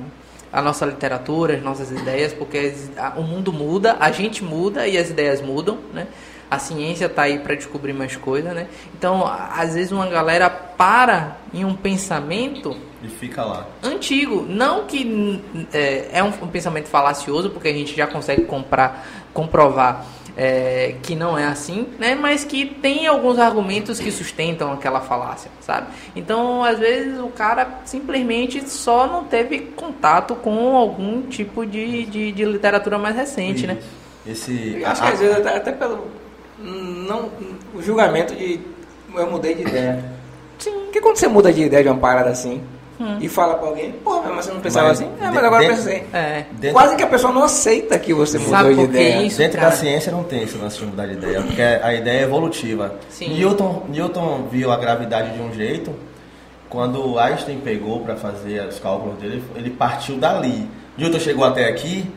[0.51, 2.73] a, nossa literatura, as nossas ideias, porque
[3.15, 6.05] o mundo muda, a gente muda e as ideias mudam, né?
[6.49, 8.67] A ciência está aí para descobrir mais coisas, né?
[8.97, 12.75] Então, às vezes uma galera para em um pensamento
[13.05, 13.67] e fica lá.
[13.83, 15.41] Antigo, não que
[15.71, 21.15] é, é um, um pensamento falacioso, porque a gente já consegue comprar, comprovar é, que
[21.15, 22.15] não é assim, né?
[22.15, 25.87] Mas que tem alguns argumentos que sustentam aquela falácia, sabe?
[26.15, 32.31] Então, às vezes o cara simplesmente só não teve contato com algum tipo de, de,
[32.31, 33.77] de literatura mais recente, e, né?
[34.25, 36.07] Esse, eu acho que às vezes até, até pelo
[36.59, 37.29] não
[37.73, 38.59] o julgamento de
[39.13, 40.03] eu mudei de ideia.
[40.57, 40.71] Sim.
[40.85, 42.61] Porque quando você muda de ideia de uma parada assim,
[42.99, 43.17] Hum.
[43.19, 45.11] e fala pra alguém, pô, mas você não pensava mas, assim?
[45.19, 46.07] É, mas agora dentro, eu pensei.
[46.13, 46.71] É.
[46.71, 49.21] Quase que a pessoa não aceita que você mudou Sabe de ideia.
[49.23, 49.71] Isso, dentro cara?
[49.71, 52.95] da ciência não tem esse lance de mudar de ideia, porque a ideia é evolutiva.
[53.09, 53.33] Sim.
[53.33, 55.93] Newton, Newton viu a gravidade de um jeito,
[56.69, 60.65] quando Einstein pegou para fazer os cálculos dele, ele partiu dali.
[60.97, 62.09] Newton chegou até aqui,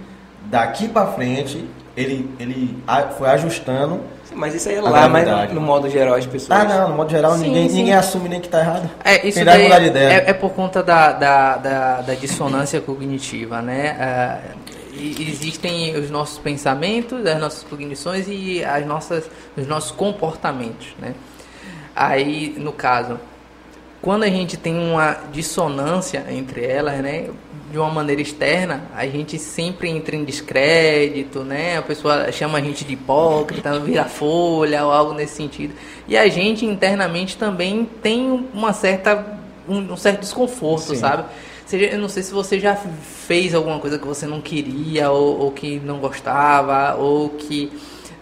[0.45, 1.65] daqui para frente,
[1.97, 2.79] ele, ele
[3.19, 4.01] foi ajustando
[4.39, 6.61] mas isso aí é lá, mas no, no, modo geral as pessoas.
[6.61, 7.77] Ah, não, no modo geral sim, ninguém, sim.
[7.77, 8.89] ninguém assume nem que está errado.
[9.05, 10.13] É, isso daí mudar de ideia.
[10.13, 14.55] É, é, por conta da, da, da, da dissonância cognitiva, né?
[14.95, 21.15] Uh, existem os nossos pensamentos, as nossas cognições e as nossas, os nossos comportamentos, né?
[21.95, 23.19] Aí, no caso,
[24.01, 27.29] quando a gente tem uma dissonância entre elas, né?
[27.71, 31.79] De uma maneira externa, a gente sempre entra em descrédito, né?
[31.79, 35.75] A pessoa chama a gente de hipócrita, vira folha ou algo nesse sentido.
[36.07, 39.39] E a gente internamente também tem uma certa
[39.69, 40.97] um, um certo desconforto, Sim.
[40.97, 41.25] sabe?
[41.71, 45.53] Eu não sei se você já fez alguma coisa que você não queria ou, ou
[45.53, 47.71] que não gostava ou que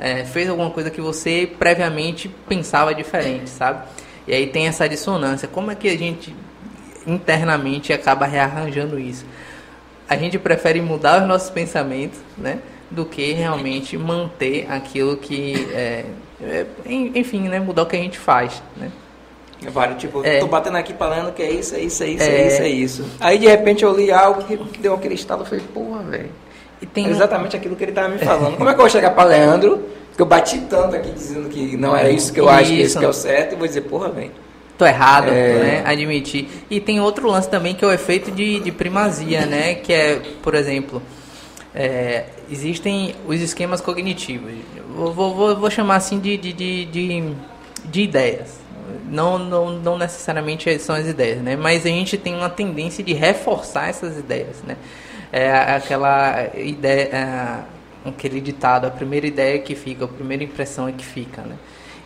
[0.01, 3.85] é, fez alguma coisa que você previamente pensava diferente, sabe?
[4.27, 5.47] E aí tem essa dissonância.
[5.47, 6.35] Como é que a gente
[7.07, 9.25] internamente acaba rearranjando isso.
[10.09, 12.59] A gente prefere mudar os nossos pensamentos, né?
[12.91, 15.69] Do que realmente manter aquilo que.
[15.73, 16.05] É,
[16.41, 16.67] é,
[17.15, 17.59] enfim, né?
[17.59, 18.91] Mudar o que a gente faz, né?
[19.65, 20.39] É vários, tipo, é.
[20.39, 22.69] tô batendo aqui falando que é isso, é isso, é isso, é, é isso, é
[22.69, 23.05] isso.
[23.19, 26.31] Aí de repente eu li algo que deu aquele estado, eu falei, porra, velho.
[26.95, 28.59] É exatamente aquilo que ele tava me falando.
[28.59, 29.83] Como é que eu vou chegar para Leandro,
[30.15, 32.55] que eu bati tanto aqui dizendo que não era isso que eu isso.
[32.55, 34.31] acho que esse que é o certo, e vou dizer, porra, velho
[34.77, 35.59] tô errado, é...
[35.59, 35.83] né?
[35.85, 36.49] Admitir.
[36.71, 39.75] E tem outro lance também que é o efeito de, de primazia, né?
[39.75, 41.03] Que é, por exemplo,
[41.75, 44.53] é, existem os esquemas cognitivos.
[44.89, 47.35] Vou, vou, vou chamar assim de, de, de, de,
[47.85, 48.67] de ideias.
[49.09, 51.57] Não, não, não necessariamente são as ideias, né?
[51.57, 54.77] Mas a gente tem uma tendência de reforçar essas ideias, né?
[55.33, 60.93] É aquela ideia, é, aquele ditado, a primeira ideia que fica, a primeira impressão é
[60.93, 61.57] que fica, né?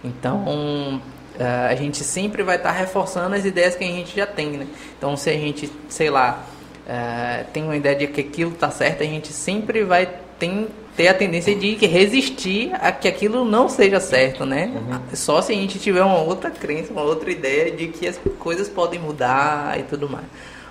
[0.02, 1.00] Então,
[1.44, 4.66] a gente sempre vai estar tá reforçando as ideias que a gente já tem, né?
[4.96, 6.44] Então, se a gente, sei lá,
[6.86, 11.08] uh, tem uma ideia de que aquilo está certo, a gente sempre vai tem, ter
[11.08, 14.72] a tendência de resistir a que aquilo não seja certo, né?
[14.74, 15.00] Uhum.
[15.14, 18.68] Só se a gente tiver uma outra crença, uma outra ideia de que as coisas
[18.68, 20.24] podem mudar e tudo mais.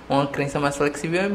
[0.08, 1.30] Uma crença mais flexível é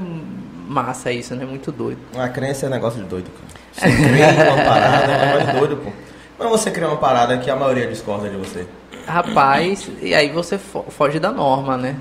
[0.67, 1.45] massa isso, né?
[1.45, 1.99] Muito doido.
[2.13, 3.55] Uma crença é negócio de doido, cara.
[3.75, 5.91] Você cria uma parada, é um negócio doido, pô.
[6.37, 8.67] Quando você cria uma parada que a maioria discorda de você.
[9.07, 11.95] Rapaz, e aí você foge da norma, né?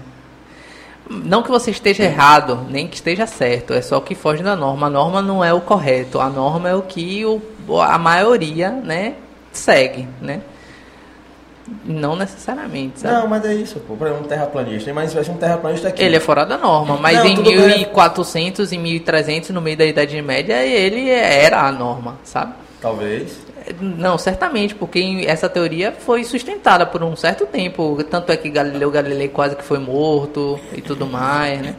[1.09, 4.87] Não que você esteja errado, nem que esteja certo, é só que foge da norma.
[4.87, 7.43] A norma não é o correto, a norma é o que o,
[7.81, 9.15] a maioria, né,
[9.53, 10.41] segue, né?
[11.85, 13.15] Não necessariamente, sabe?
[13.15, 13.97] Não, mas é isso, pô.
[13.97, 14.93] Por exemplo, um terraplanista.
[14.93, 16.03] Mas se um terraplanista aqui.
[16.03, 20.21] Ele é fora da norma, mas não, em 1400 e 1300, no meio da Idade
[20.21, 22.53] Média, ele era a norma, sabe?
[22.83, 23.44] Talvez.
[23.81, 28.03] Não, certamente, porque essa teoria foi sustentada por um certo tempo.
[28.05, 31.77] Tanto é que Galileu Galilei quase que foi morto e tudo mais, né?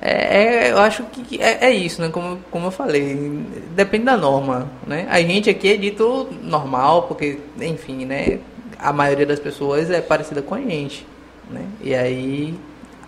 [0.00, 2.10] É, é eu acho que é, é, isso, né?
[2.10, 3.42] Como, como eu falei,
[3.74, 5.06] depende da norma, né?
[5.10, 8.38] A gente aqui é dito normal, porque, enfim, né?
[8.78, 11.06] A maioria das pessoas é parecida com a gente,
[11.50, 11.64] né?
[11.80, 12.54] E aí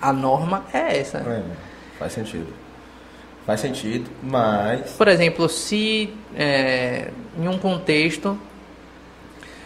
[0.00, 1.18] a norma é essa.
[1.18, 1.42] É.
[1.98, 2.67] Faz sentido.
[3.48, 4.92] Faz sentido, mas.
[4.92, 8.38] Por exemplo, se é, em um contexto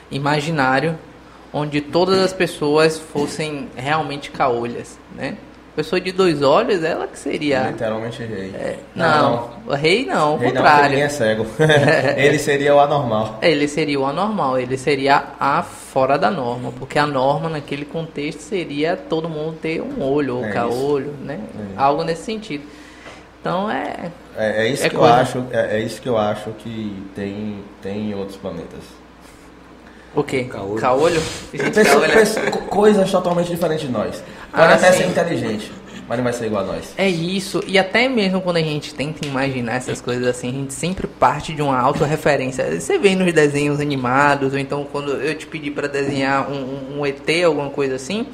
[0.08, 0.96] imaginário
[1.52, 5.36] onde todas as pessoas fossem realmente caolhas, né?
[5.74, 7.70] Pessoa de dois olhos, ela que seria.
[7.70, 8.52] Literalmente rei.
[8.54, 10.98] É, não, não, rei não, o rei contrário.
[10.98, 11.46] Não, é cego.
[12.16, 13.40] ele seria o anormal.
[13.42, 18.42] Ele seria o anormal, ele seria a fora da norma, porque a norma naquele contexto
[18.42, 21.40] seria todo mundo ter um olho ou é caolho, né?
[21.74, 21.80] É.
[21.82, 22.62] Algo nesse sentido.
[23.42, 24.12] Então é.
[24.36, 25.12] É, é isso é que coisa.
[25.12, 25.44] eu acho.
[25.50, 28.84] É, é, isso que eu acho que tem, tem em outros planetas.
[30.14, 30.44] O quê?
[30.44, 30.80] Caolho?
[30.80, 31.22] Caolho?
[32.70, 34.22] coisas totalmente diferentes de nós.
[34.52, 34.98] Pode ah, até sim.
[34.98, 35.72] ser inteligente,
[36.06, 36.92] mas não vai ser igual a nós.
[36.96, 40.74] É isso, e até mesmo quando a gente tenta imaginar essas coisas assim, a gente
[40.74, 42.78] sempre parte de uma autorreferência.
[42.78, 47.06] Você vê nos desenhos animados, ou então quando eu te pedi para desenhar um, um
[47.06, 48.26] ET, alguma coisa assim,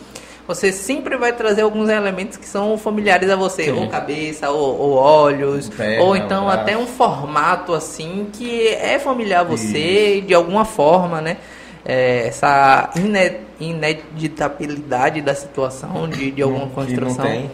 [0.48, 3.72] você sempre vai trazer alguns elementos que são familiares a você, Sim.
[3.72, 9.42] ou cabeça, ou, ou olhos, Perna, ou então até um formato assim que é familiar
[9.42, 10.26] a você Isso.
[10.26, 11.36] de alguma forma, né?
[11.88, 12.90] é, essa
[13.58, 17.50] ineditabilidade da situação de, de alguma construção.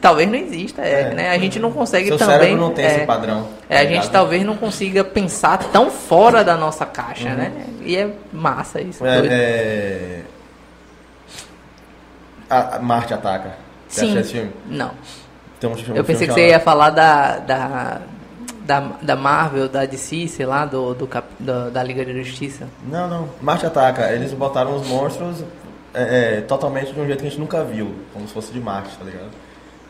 [0.00, 1.30] Talvez não exista, é, é, né?
[1.30, 2.54] A gente não consegue Seu também.
[2.54, 3.48] não tem é, esse padrão.
[3.68, 7.34] É, a gente talvez não consiga pensar tão fora da nossa caixa, uhum.
[7.34, 7.52] né?
[7.84, 9.04] E é massa isso.
[9.04, 10.20] É...
[12.52, 13.52] A, a Marte ataca.
[13.88, 14.16] Sim.
[14.18, 14.50] Esse filme?
[14.66, 14.90] Não.
[15.58, 18.00] Então, Eu pensei que você ia falar da, da
[18.64, 21.08] da, da Marvel, da DC, sei lá, do, do,
[21.38, 22.68] do, da Liga da Justiça?
[22.86, 23.28] Não, não.
[23.40, 24.12] Marte Ataca.
[24.12, 25.44] Eles botaram os monstros
[25.94, 28.60] é, é, totalmente de um jeito que a gente nunca viu, como se fosse de
[28.60, 29.30] Marte, tá ligado?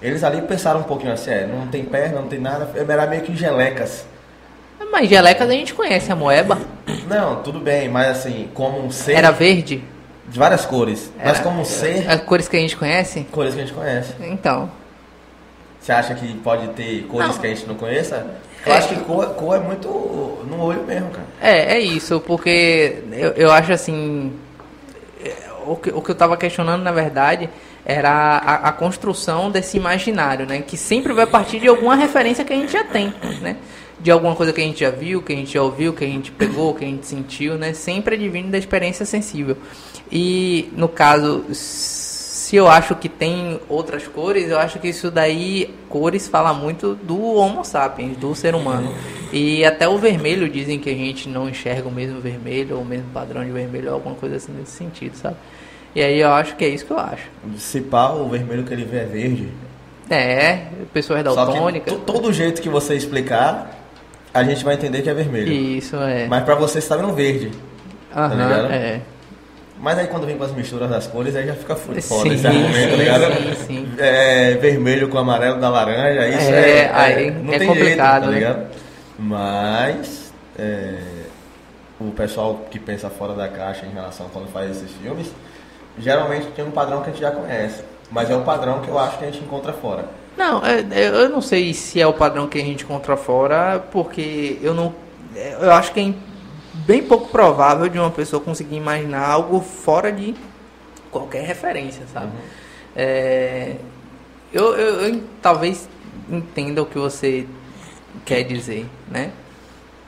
[0.01, 3.23] Eles ali pensaram um pouquinho assim, é, não tem perna, não tem nada, era meio
[3.23, 4.05] que gelecas.
[4.91, 6.59] Mas gelecas a gente conhece, a moeba.
[7.09, 9.13] Não, tudo bem, mas assim, como um ser...
[9.13, 9.83] Era verde?
[10.29, 12.09] De várias cores, era, mas como um ser...
[12.09, 13.27] As cores que a gente conhece?
[13.31, 14.15] Cores que a gente conhece.
[14.21, 14.71] Então...
[15.81, 17.39] Você acha que pode ter cores não.
[17.39, 18.25] que a gente não conheça?
[18.65, 19.89] Eu é, acho que cor, cor é muito
[20.49, 21.27] no olho mesmo, cara.
[21.41, 24.33] É, é isso, porque eu, eu acho assim.
[25.67, 27.51] O que, o que eu estava questionando, na verdade,
[27.85, 30.63] era a, a, construção desse imaginário, né?
[30.63, 33.57] Que sempre vai partir de alguma referência que a gente já tem, né?
[34.03, 36.09] De alguma coisa que a gente já viu, que a gente já ouviu, que a
[36.09, 37.73] gente pegou, que a gente sentiu, né?
[37.73, 39.57] Sempre advindo da experiência sensível.
[40.11, 45.73] E, no caso, se eu acho que tem outras cores, eu acho que isso daí,
[45.89, 48.93] cores fala muito do Homo sapiens, do ser humano.
[49.33, 52.85] E até o vermelho dizem que a gente não enxerga o mesmo vermelho ou o
[52.85, 55.37] mesmo padrão de vermelho, ou alguma coisa assim nesse sentido, sabe?
[55.95, 57.31] E aí eu acho que é isso que eu acho.
[57.57, 59.49] Se pá, o vermelho que ele vê é verde.
[60.11, 61.95] É, pessoas daltônicas.
[62.05, 63.82] Todo jeito que você explicar,
[64.33, 65.53] a gente vai entender que é vermelho.
[65.53, 66.27] Isso, é.
[66.27, 67.51] Mas pra você está vendo verde.
[68.15, 68.73] Aham, tá ligado?
[68.73, 69.01] é.
[69.83, 72.47] Mas aí quando vem com as misturas das cores, aí já fica foda sim, esse
[72.47, 73.25] argumento, tá ligado?
[73.35, 73.95] Sim, sim.
[73.99, 78.25] É, vermelho com amarelo da laranja, isso é, é, aí não é tem complicado, jeito,
[78.25, 78.35] tá né?
[78.39, 78.67] ligado?
[79.19, 80.99] Mas é,
[82.01, 85.33] o pessoal que pensa fora da caixa em relação a quando faz esses filmes,
[85.99, 87.83] geralmente tem um padrão que a gente já conhece.
[88.09, 90.05] Mas é um padrão que eu acho que a gente encontra fora.
[90.37, 93.85] Não, é, é, eu não sei se é o padrão que a gente encontra fora,
[93.93, 94.95] porque eu não.
[95.35, 96.15] Eu acho que é
[96.87, 100.35] bem pouco provável de uma pessoa conseguir imaginar algo fora de
[101.11, 102.27] qualquer referência, sabe?
[102.27, 102.43] Uhum.
[102.97, 103.77] É,
[104.53, 105.89] eu, eu, eu, talvez
[106.31, 107.47] entenda o que você
[108.25, 109.31] quer dizer, né?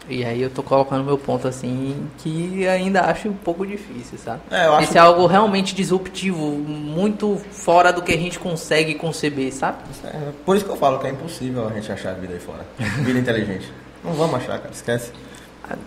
[0.09, 4.41] E aí eu tô colocando meu ponto assim, que ainda acho um pouco difícil, sabe?
[4.51, 4.85] É, eu acho...
[4.85, 9.79] Esse é algo realmente disruptivo, muito fora do que a gente consegue conceber, sabe?
[10.05, 12.41] É, por isso que eu falo que é impossível a gente achar a vida aí
[12.41, 12.67] fora.
[13.01, 13.73] Vida inteligente.
[14.05, 15.11] Não vamos achar, cara, esquece.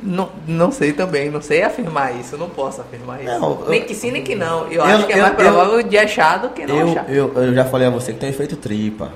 [0.01, 3.39] Não, não sei também, não sei afirmar isso, eu não posso afirmar isso.
[3.39, 4.63] Não, nem que sim, nem que não.
[4.63, 7.09] Eu, eu acho que é mais provável eu, de achar do que não eu, achar.
[7.09, 9.11] Eu, eu já falei a você que tem efeito tripa.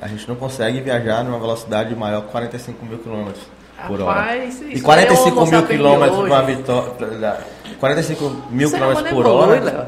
[0.00, 3.42] A gente não consegue viajar numa velocidade maior que 45 mil quilômetros
[3.86, 4.36] por hora.
[4.44, 7.36] Isso, e 45 é mil quilômetros por uma vitória.
[7.78, 9.86] 45 mil quilômetros por evolui, hora Léo.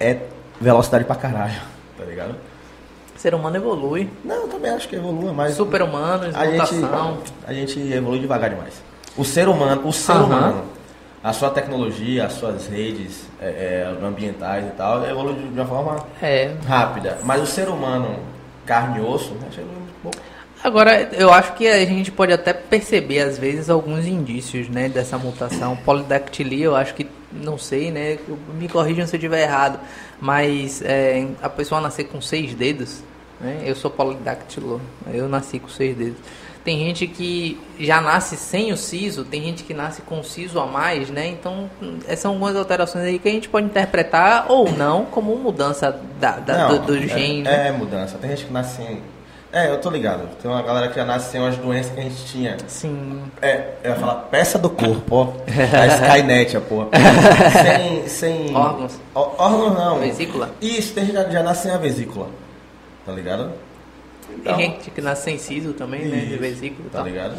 [0.00, 0.18] é
[0.60, 1.60] velocidade pra caralho,
[1.98, 2.34] tá ligado?
[3.14, 4.10] O ser humano evolui.
[4.24, 5.54] Não, eu também acho que evolui, mas.
[5.54, 6.74] Super-humanos, a gente,
[7.46, 8.82] a gente evolui devagar demais.
[9.16, 10.64] O ser humano, o ser humano,
[11.22, 16.04] a sua tecnologia, as suas redes é, é, ambientais e tal, evolui de uma forma
[16.20, 16.54] é.
[16.66, 17.18] rápida.
[17.22, 18.16] Mas o ser humano,
[18.64, 19.48] carne e osso, né,
[20.62, 25.18] Agora, eu acho que a gente pode até perceber, às vezes, alguns indícios né, dessa
[25.18, 25.76] mutação.
[25.76, 28.18] Polidactilia, eu acho que, não sei, né?
[28.58, 29.80] Me corrijam se eu estiver errado,
[30.20, 33.02] mas é, a pessoa nascer com seis dedos,
[33.40, 33.62] né?
[33.64, 34.80] Eu sou polidactilo,
[35.12, 36.18] eu nasci com seis dedos.
[36.64, 40.60] Tem gente que já nasce sem o siso, tem gente que nasce com o siso
[40.60, 41.26] a mais, né?
[41.26, 41.68] Então,
[42.04, 46.38] essas são algumas alterações aí que a gente pode interpretar ou não como mudança da,
[46.38, 47.48] da não, do, do é, gene.
[47.48, 48.16] É, é, mudança.
[48.16, 49.00] Tem gente que nasce sem,
[49.52, 50.26] É, eu tô ligado.
[50.40, 52.56] Tem uma galera que já nasce sem umas doenças que a gente tinha.
[52.66, 53.20] Sim.
[53.42, 55.32] É, eu ia falar peça do corpo, ó.
[55.78, 56.88] A Skynet, a porra.
[57.62, 58.56] sem, sem.
[58.56, 58.98] Órgãos.
[59.14, 59.98] Ó- órgãos não.
[60.00, 60.50] Vesícula.
[60.60, 62.28] Isso, tem gente que já nasce sem a vesícula.
[63.04, 63.52] Tá ligado?
[64.42, 66.24] Tem gente que nasce sem siso também, né?
[66.24, 67.06] De vesícula e Tá tal.
[67.06, 67.34] ligado?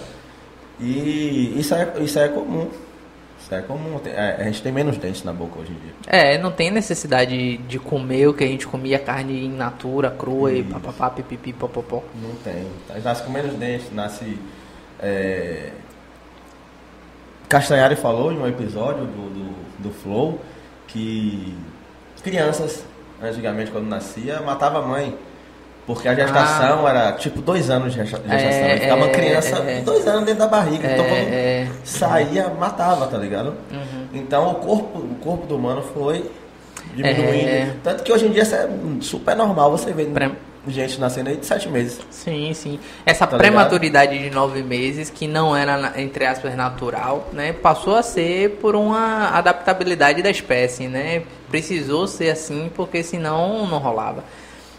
[0.80, 2.68] E isso é, isso é comum.
[3.60, 4.00] É comum.
[4.06, 5.94] É, a gente tem menos dentes na boca hoje em dia.
[6.08, 10.52] É, não tem necessidade de comer o que a gente comia carne in natura, crua
[10.52, 10.70] e Isso.
[10.70, 12.04] papapá, pipipi, popopó.
[12.22, 12.66] Não tem.
[13.04, 14.40] Nasce com menos dentes, nasce.
[15.00, 15.72] É...
[17.50, 20.40] Castanhari falou em um episódio do, do, do Flow
[20.88, 21.56] que
[22.24, 22.84] crianças,
[23.22, 25.18] antigamente, quando nascia, matava a mãe.
[25.86, 28.66] Porque a gestação era tipo dois anos de gesta- gestação.
[28.68, 29.82] É, ficava uma é, criança é.
[29.82, 30.88] dois anos dentro da barriga.
[30.92, 31.68] então quando É, é.
[31.84, 33.50] saía, matava, tá ligado?
[33.72, 34.08] Uhum.
[34.14, 36.30] Então o corpo, o corpo do humano foi
[36.96, 37.50] diminuindo.
[37.50, 37.74] É.
[37.84, 38.70] Tanto que hoje em dia isso é
[39.02, 40.10] super normal você ver
[40.68, 42.00] gente nascendo aí de sete meses.
[42.10, 42.80] Sim, sim.
[43.06, 47.52] Essa Tá prematuridade de nove meses, que não era, entre aspas, natural, né?
[47.52, 51.24] Passou a ser por uma adaptabilidade da espécie, né?
[51.50, 54.24] Precisou ser assim, porque senão não rolava.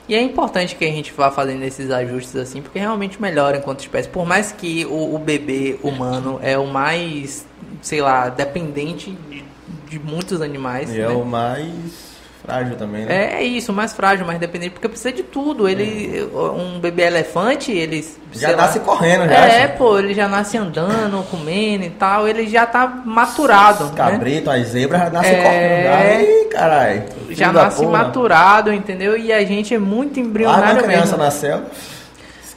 [0.08, 3.80] E é importante que a gente vá fazendo esses ajustes assim, porque realmente melhora enquanto
[3.80, 4.08] espécie.
[4.08, 7.46] Por mais que o, o bebê humano é o mais,
[7.80, 9.44] sei lá, dependente de,
[9.88, 10.90] de muitos animais.
[10.90, 11.04] E né?
[11.04, 12.03] é o mais
[12.44, 13.34] frágil também, né?
[13.38, 15.68] É isso, mais frágil, mais dependente, porque precisa de tudo.
[15.68, 18.38] Ele, um bebê elefante, ele É.
[18.38, 19.34] Já sei lá, nasce correndo, já.
[19.34, 19.76] É, assim.
[19.78, 23.96] pô, ele já nasce andando, comendo e tal, ele já tá maturado, Os né?
[23.96, 25.42] cabrito, as zebras já nascem É.
[25.42, 25.84] correndo.
[25.84, 26.20] Já.
[26.22, 27.02] Ih, caralho.
[27.30, 27.90] Já nasce porra.
[27.98, 29.16] maturado, entendeu?
[29.16, 31.18] E a gente é muito embrionário a criança mesmo.
[31.18, 31.62] nasceu.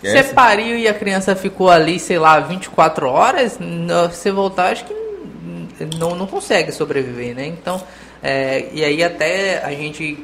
[0.02, 0.34] Você Esquece.
[0.34, 3.58] pariu e a criança ficou ali, sei lá, 24 horas,
[4.12, 4.96] você voltar, acho que
[5.98, 7.48] não, não consegue sobreviver, né?
[7.48, 7.82] Então,
[8.30, 10.18] é, e aí até a gente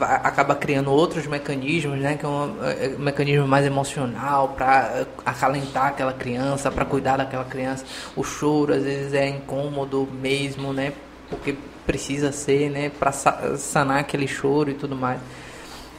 [0.00, 2.16] acaba criando outros mecanismos, né?
[2.16, 7.44] Que é um, é, um mecanismo mais emocional para acalentar aquela criança, para cuidar daquela
[7.44, 7.84] criança.
[8.16, 10.94] O choro às vezes é incômodo mesmo, né?
[11.28, 12.90] Porque precisa ser, né?
[12.98, 15.20] Para sanar aquele choro e tudo mais.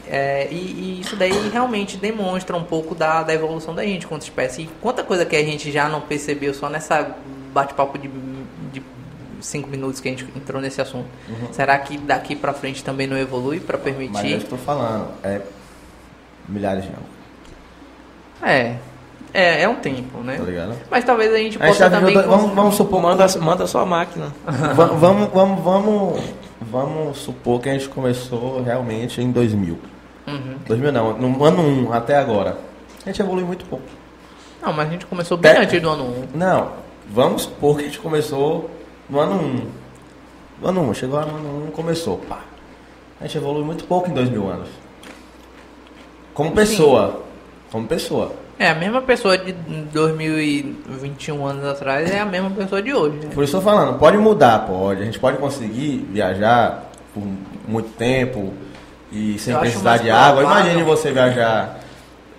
[0.07, 4.23] É, e, e isso daí realmente demonstra um pouco da, da evolução da gente quanto
[4.23, 4.64] espécie.
[4.64, 7.15] E quanta coisa que a gente já não percebeu só nessa
[7.53, 8.09] bate-papo de
[9.43, 11.07] cinco minutos que a gente entrou nesse assunto.
[11.51, 14.38] Será que daqui pra frente também não evolui pra Mas eu permitir?
[14.38, 15.41] estou falando, é
[16.47, 17.03] milhares de anos,
[18.41, 18.75] É,
[19.33, 20.38] é, é um tempo, né?
[20.38, 20.75] tá ligado?
[20.89, 22.13] Mas talvez a gente A gente possa já também.
[22.15, 24.33] vamos, vamos supor, Manda, manda sua máquina.
[24.75, 26.22] Va- vamos, vamos, vamos,
[26.61, 29.80] vamos supor que a gente começou realmente em 2000.
[30.27, 30.55] Uhum.
[30.67, 32.57] 2000 não, no ano 1 até agora.
[33.05, 33.83] A gente evoluiu muito pouco.
[34.61, 35.57] Não, mas a gente começou bem É.
[35.59, 36.38] antes do ano 1.
[36.38, 36.72] Não,
[37.09, 38.69] vamos supor que a gente começou
[39.14, 39.67] no ano 1.
[40.61, 42.40] No ano 1, chegou no ano 1, começou, pá.
[43.22, 44.67] A gente evoluiu muito pouco em 2 mil anos.
[46.33, 47.22] Como pessoa.
[47.72, 48.33] Como pessoa.
[48.58, 53.17] É, a mesma pessoa de 2021 anos atrás é a mesma pessoa de hoje.
[53.17, 53.30] Né?
[53.33, 55.01] Por isso eu tô falando, pode mudar, pode.
[55.01, 57.24] A gente pode conseguir viajar por
[57.67, 58.53] muito tempo
[59.11, 60.43] e sem Eu precisar de água.
[60.43, 61.80] Imagine você viajar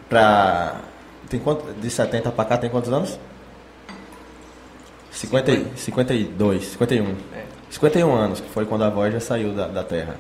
[0.09, 0.77] pra.
[1.28, 1.73] Tem quanto?
[1.81, 3.19] De 70 pra cá tem quantos anos?
[5.15, 7.15] 50, e- 52, 51.
[7.34, 7.44] É.
[7.70, 10.17] 51 anos, que foi quando a voz já saiu da, da Terra.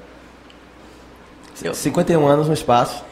[1.62, 3.04] Eu- 51 anos no espaço.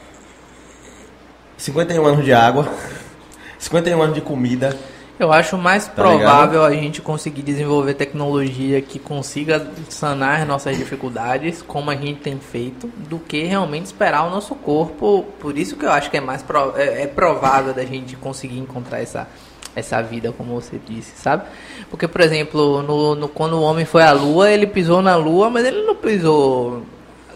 [1.56, 2.68] 51 anos de água.
[3.58, 4.76] 51 anos de comida.
[5.18, 11.62] Eu acho mais Tá provável a gente conseguir desenvolver tecnologia que consiga sanar nossas dificuldades,
[11.62, 15.24] como a gente tem feito, do que realmente esperar o nosso corpo.
[15.38, 18.58] Por isso que eu acho que é mais pro- é, é provável da gente conseguir
[18.58, 19.28] encontrar essa,
[19.74, 21.44] essa vida, como você disse, sabe?
[21.90, 25.48] Porque, por exemplo, no, no- quando o homem foi à Lua, ele pisou na Lua,
[25.50, 26.82] mas ele não pisou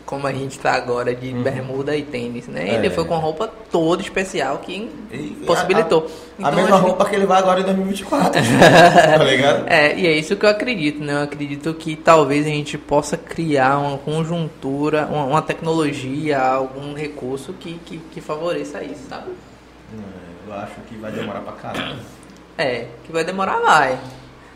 [0.04, 2.74] como a gente está agora, de bermuda e tênis, né?
[2.76, 2.90] Ele É.
[2.90, 6.06] foi com a roupa toda especial que E possibilitou.
[6.40, 8.30] A, a Então, mesma acho que- roupa que ele vai agora em 2024.
[9.18, 9.64] tá ligado?
[9.66, 11.12] É, e é isso que eu acredito, né?
[11.14, 17.52] Eu acredito que talvez a gente possa criar uma conjuntura, uma, uma tecnologia, algum recurso
[17.54, 19.32] que, que, que favoreça isso, sabe?
[20.46, 21.96] Eu acho que vai demorar pra caralho.
[22.58, 23.96] É, que vai demorar, vai.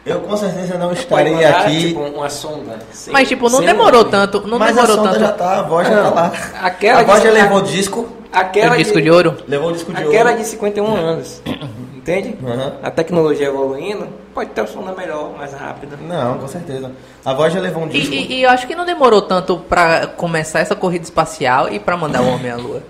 [0.06, 1.88] Eu com certeza não Pode estarei mandar, aqui.
[1.88, 2.78] Tipo, uma sonda.
[2.90, 5.20] sem- Mas, tipo, não demorou tanto, não mas a demorou sonda tanto.
[5.20, 6.32] já tá, a voz já tá lá.
[6.62, 8.08] aquela a voz já levou disco.
[8.32, 9.36] Aquela o disco de, de ouro?
[9.46, 10.42] Levou o disco de Aquela ouro.
[10.42, 11.42] de 51 anos.
[11.94, 12.34] Entende?
[12.42, 12.72] Aham.
[12.82, 15.98] A tecnologia evoluindo, pode ter uma sonda melhor, mais rápida.
[16.00, 16.90] Não, com certeza.
[17.22, 18.14] A voz já levou um E, disco.
[18.14, 21.94] e- e eu acho que não demorou tanto pra começar essa corrida espacial e pra
[21.98, 22.82] mandar o homem à lua.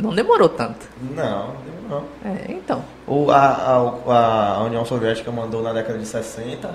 [0.00, 0.86] Não demorou tanto.
[1.14, 1.50] Não,
[1.88, 2.04] não.
[2.24, 2.82] É, então.
[3.06, 6.70] O, a, a, a União Soviética mandou na década de 60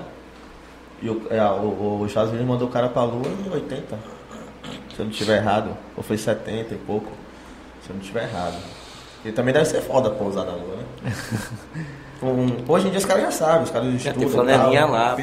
[1.02, 3.96] e o, é, o, os Estados Unidos mandou o cara pra Lua em 80.
[4.94, 5.76] Se eu não estiver errado.
[5.96, 7.10] Ou foi 70 e pouco.
[7.82, 8.54] Se eu não estiver errado.
[9.16, 11.12] Porque também deve ser foda pousar na lua, né?
[12.22, 14.20] Um- hoje em dia os caras já sabem, os caras Já estudam.
[14.20, 15.16] tem flanelinha tal, lá, pá,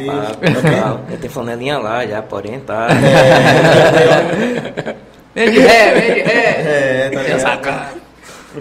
[1.09, 2.89] já tem flanelinha lá, já pra orientar.
[5.35, 7.05] Vem de ré, vem de ré.
[7.05, 8.03] É, tá ligado?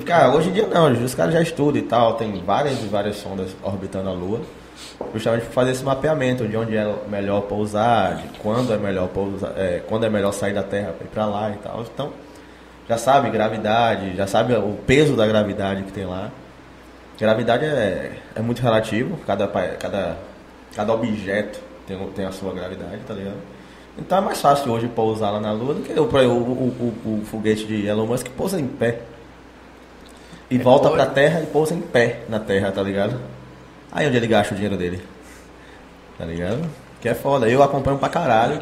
[0.06, 3.16] Cara, hoje em dia não, os caras já estudam e tal, tem várias e várias
[3.16, 4.40] sondas orbitando a Lua,
[5.12, 9.52] justamente para fazer esse mapeamento de onde é melhor pousar, de quando é melhor pousar,
[9.54, 11.82] é, quando é melhor sair da Terra para ir para lá e tal.
[11.82, 12.10] Então,
[12.88, 16.30] já sabe gravidade, já sabe o peso da gravidade que tem lá.
[17.18, 20.16] Gravidade é, é muito relativo, cada, cada,
[20.74, 23.36] cada objeto tem, tem a sua gravidade, tá ligado?
[23.98, 27.20] Então é mais fácil hoje pousar lá na Lua do que o, o, o, o-
[27.20, 29.00] o foguete de Elon Musk que pousa em pé.
[30.50, 30.94] E volta pode.
[31.02, 33.18] pra Terra e pousa em pé na Terra, tá ligado?
[33.90, 35.02] Aí onde ele gasta o dinheiro dele.
[36.18, 36.60] Tá ligado?
[37.00, 37.48] Que é foda.
[37.48, 38.60] Eu acompanho pra caralho.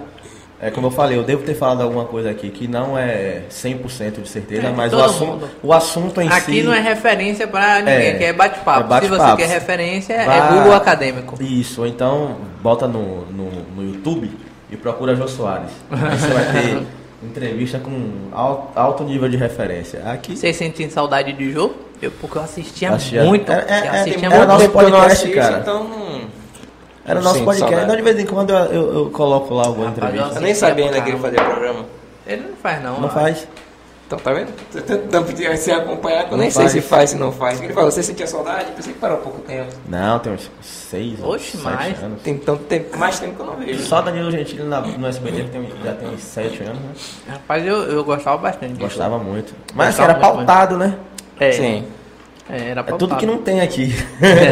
[0.62, 4.20] É como eu falei, eu devo ter falado alguma coisa aqui que não é 100%
[4.20, 5.48] de certeza, É, mas o assunto, mundo.
[5.62, 6.62] o assunto em Aqui si.
[6.62, 8.80] não é referência pra ninguém, É, aqui é bate-papo.
[8.80, 9.06] é bate-papo.
[9.06, 11.42] Se você quer referência, é Google Acadêmico.
[11.42, 14.30] Isso, ou então bota no, no, no YouTube
[14.70, 15.70] e procura Jô Soares.
[15.90, 16.86] Aí você vai ter
[17.26, 20.02] entrevista com alto, alto nível de referência.
[20.06, 21.74] Aqui Vocês sentem saudade de jogo?
[22.00, 23.50] Eu, porque eu assistia, Assistia- muito.
[23.52, 24.48] É, é, eu é, assistia era muito.
[24.48, 25.58] nosso eu não podcast, assisto, cara.
[25.58, 26.20] Então não.
[27.04, 27.58] era o não nosso podcast.
[27.58, 27.82] saudade.
[27.84, 30.38] Então de vez em quando eu, eu, eu coloco lá alguma Rapaz, entrevista.
[30.38, 31.84] Eu nem sabia ainda que ele fazia programa.
[32.26, 33.00] Ele não faz, não.
[33.00, 33.46] Não faz?
[34.10, 34.52] Então tá vendo?
[34.72, 37.62] Tô tentando se acompanhar, que eu nem sei se faz, se não faz.
[37.62, 38.72] Ele falou, você sentia saudade?
[38.74, 39.68] Pensei que parou há pouco tempo.
[39.88, 42.02] Não, tem uns seis, Oxe, sete mais.
[42.02, 42.20] anos.
[42.20, 43.78] Tem tanto tempo, mais tempo que eu não vejo.
[43.84, 47.34] Só Danilo Gentili na- no SBT que tem, já tem uns sete anos, né?
[47.34, 48.82] Rapaz, eu, eu gostava bastante disso.
[48.82, 49.54] Gostava muito.
[49.76, 50.96] Mas assim, Gostava era muito, pautado, né?
[51.38, 51.84] É, Sim.
[52.50, 53.94] é, era É tudo que não tem aqui.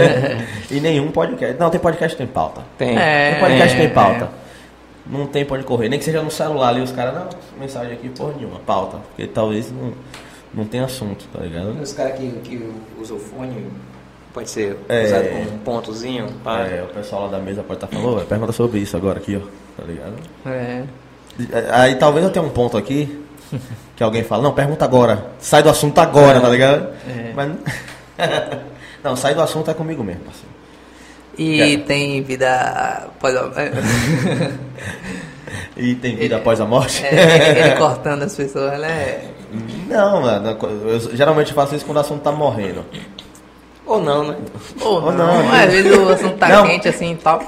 [0.71, 1.59] e nenhum podcast.
[1.59, 2.61] Não, tem podcast que tem pauta.
[2.79, 2.97] Tem.
[2.97, 3.33] É.
[3.33, 4.29] Tem podcast que é, tem pauta.
[5.11, 5.89] Não tem pra onde correr.
[5.89, 7.29] Nem que seja no celular ali, os caras, não,
[7.59, 8.99] mensagem aqui, porra nenhuma, pauta.
[9.09, 9.93] Porque talvez não,
[10.53, 11.81] não tenha assunto, tá ligado?
[11.81, 12.71] Os caras que, que
[13.01, 13.67] usam o fone
[14.35, 15.05] pode ser É.
[15.07, 16.27] usado com um pontozinho.
[16.45, 16.61] Pá.
[16.61, 19.37] É, o pessoal lá da mesa pode estar falando, "Ô, pergunta sobre isso agora aqui,
[19.37, 19.81] ó.
[19.81, 20.15] Tá ligado?
[20.47, 20.85] É.
[21.73, 23.25] Aí talvez eu tenha um ponto aqui
[23.97, 25.27] que alguém fala, não, pergunta agora.
[25.39, 26.89] Sai do assunto agora, tá ligado?
[27.09, 27.33] É.
[27.35, 27.53] Mas.
[29.03, 30.49] não, sai do assunto é comigo mesmo, parceiro.
[31.39, 31.79] E É.
[31.79, 33.07] tem vida.
[33.21, 33.71] Pode, é,
[35.77, 37.05] E tem vida após a morte?
[37.07, 39.21] é, ele cortando as pessoas, né?
[39.89, 40.59] Não, mano.
[40.85, 42.85] Eu geralmente faço isso quando o assunto tá morrendo.
[43.87, 44.37] Ou não, né?
[44.81, 46.67] Ou Ou não, não, às vezes o assunto tá Não.
[46.67, 47.41] quente assim e tal.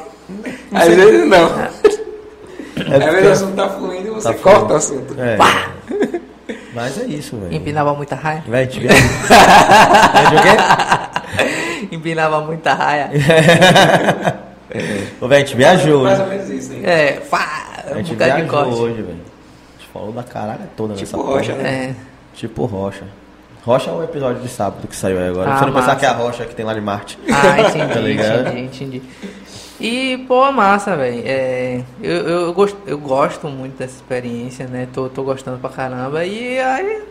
[0.72, 1.50] Às vezes não.
[1.60, 4.72] É Às vezes o assunto tá fluindo e você Tá corta fluindo.
[4.72, 5.16] o assunto.
[5.20, 5.36] É.
[6.72, 7.52] Mas é isso, velho.
[7.52, 8.44] Empinava muita raia.
[8.46, 8.88] Véi, te o quê?
[11.96, 13.10] Empinava muita raia.
[15.20, 16.84] Ô, velho, a gente viajou, Mais ou menos isso aí.
[16.84, 18.80] É, pá, A gente bocado de viajou corte.
[18.80, 19.18] hoje, velho.
[19.18, 21.32] A gente falou da caralho toda nessa Tipo porra.
[21.36, 21.68] rocha, né?
[21.68, 21.94] É.
[22.36, 23.04] Tipo rocha.
[23.64, 25.52] Rocha é o episódio de sábado que saiu aí agora.
[25.52, 25.98] Ah, Você não pensar massa.
[26.00, 27.18] que é a rocha que tem lá de Marte.
[27.28, 28.48] Ah, Tá entendi, ligado?
[28.48, 29.02] entendi, entendi.
[29.80, 31.22] E, pô, massa, velho.
[31.26, 34.86] É, eu, eu, gosto, eu gosto muito dessa experiência, né?
[34.92, 36.24] Tô, tô gostando pra caramba.
[36.24, 37.02] E aí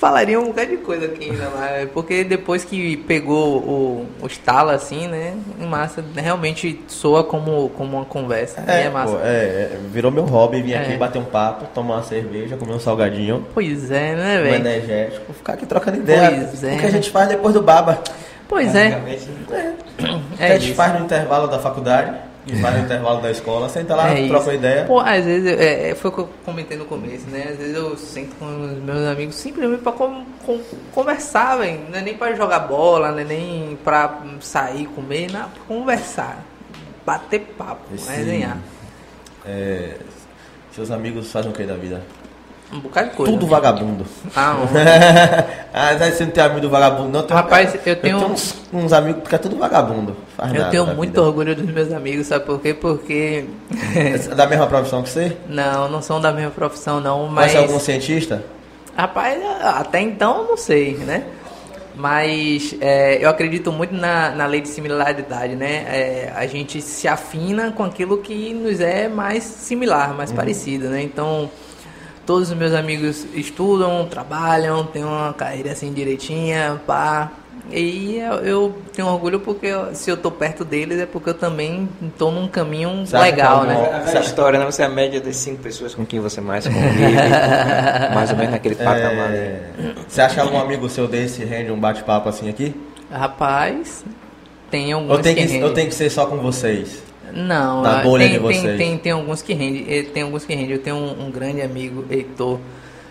[0.00, 1.90] falaria um bocado de coisa aqui ainda mais.
[1.90, 5.34] Porque depois que pegou o, o estalo, assim, né?
[5.60, 8.64] Massa, realmente soa como, como uma conversa.
[8.66, 9.12] e é massa.
[9.12, 10.96] pô, é, é, virou meu hobby vir aqui É.
[10.96, 14.54] bater um papo, tomar uma cerveja, comer um salgadinho, Pois é, né, um velho?
[14.56, 16.46] energético, ficar aqui trocando ideia.
[16.50, 16.74] Pois é.
[16.74, 17.98] O que a gente faz depois do baba.
[18.48, 18.90] Pois é.
[18.90, 20.74] Basicamente, o que É a gente isso.
[20.74, 22.16] faz no intervalo da faculdade,
[22.46, 24.84] e faz no intervalo da escola, senta lá, É troca ideia.
[24.86, 27.48] Pô, às vezes, é, é, foi o que eu comentei no começo, né?
[27.50, 30.60] Às vezes eu sento com os meus amigos simplesmente pra com- com-
[30.92, 31.80] conversar, velho.
[31.90, 36.42] Não é nem pra jogar bola, não é nem pra sair, comer, não, pra conversar.
[37.04, 38.58] Bater papo, Esse- resenhar.
[39.44, 39.96] É,
[40.72, 42.02] seus amigos fazem o que da vida?
[42.72, 43.32] Um bocado de coisa.
[43.32, 44.06] Tudo vagabundo.
[44.36, 44.56] Ah,
[45.74, 47.22] ah, você não tem amigo do vagabundo, não?
[47.22, 50.16] Tem- Rapaz, eu tenho- uns, uns amigos que é tudo vagabundo.
[50.36, 51.22] Faz eu tenho muito vida.
[51.22, 52.72] orgulho dos meus amigos, sabe por quê?
[52.72, 53.44] Porque.
[53.96, 55.36] É Da mesma profissão que você?
[55.48, 57.54] não, não são da mesma profissão, não, Mas mas.
[57.54, 58.44] é algum cientista?
[58.96, 61.24] Rapaz, até então eu não sei, né?
[61.94, 65.84] Mas é, eu acredito muito na, na lei de similaridade, né?
[65.88, 71.02] É, a gente se afina com aquilo que nos é mais similar, mais parecido, né?
[71.02, 71.50] Então,
[72.30, 77.28] todos os meus amigos estudam, trabalham, têm uma carreira assim direitinha, pá.
[77.72, 81.34] E eu, eu tenho orgulho porque eu- se eu tô perto deles é porque eu
[81.34, 83.74] também tô num caminho acha legal, que né?
[83.74, 84.64] alguma- A velha história, né?
[84.64, 87.02] Você é a média das cinco pessoas com quem você mais convive.
[88.14, 89.28] mais ou menos naquele patamar.
[89.30, 89.36] né?
[89.36, 89.62] É,
[90.06, 92.72] Você acha que algum amigo seu desse rende um bate-papo assim aqui?
[93.10, 94.04] Rapaz,
[94.70, 95.64] tem alguns Ou tem que, rendem.
[95.64, 97.02] ou tem que ser só com vocês?
[97.32, 98.78] Não, Na ah, bolha tem, de tem, vocês.
[98.78, 99.86] tem, tem alguns que rendem.
[99.88, 100.72] eh, Tem alguns que rendem.
[100.72, 102.58] Eu tenho um, um grande amigo, Heitor,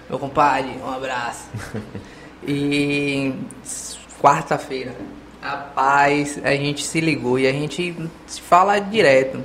[0.10, 1.46] meu compadre, um abraço.
[2.48, 3.34] e
[4.22, 4.96] quarta-feira.
[5.42, 7.96] Rapaz, a gente se ligou e a gente
[8.28, 9.42] se fala direto.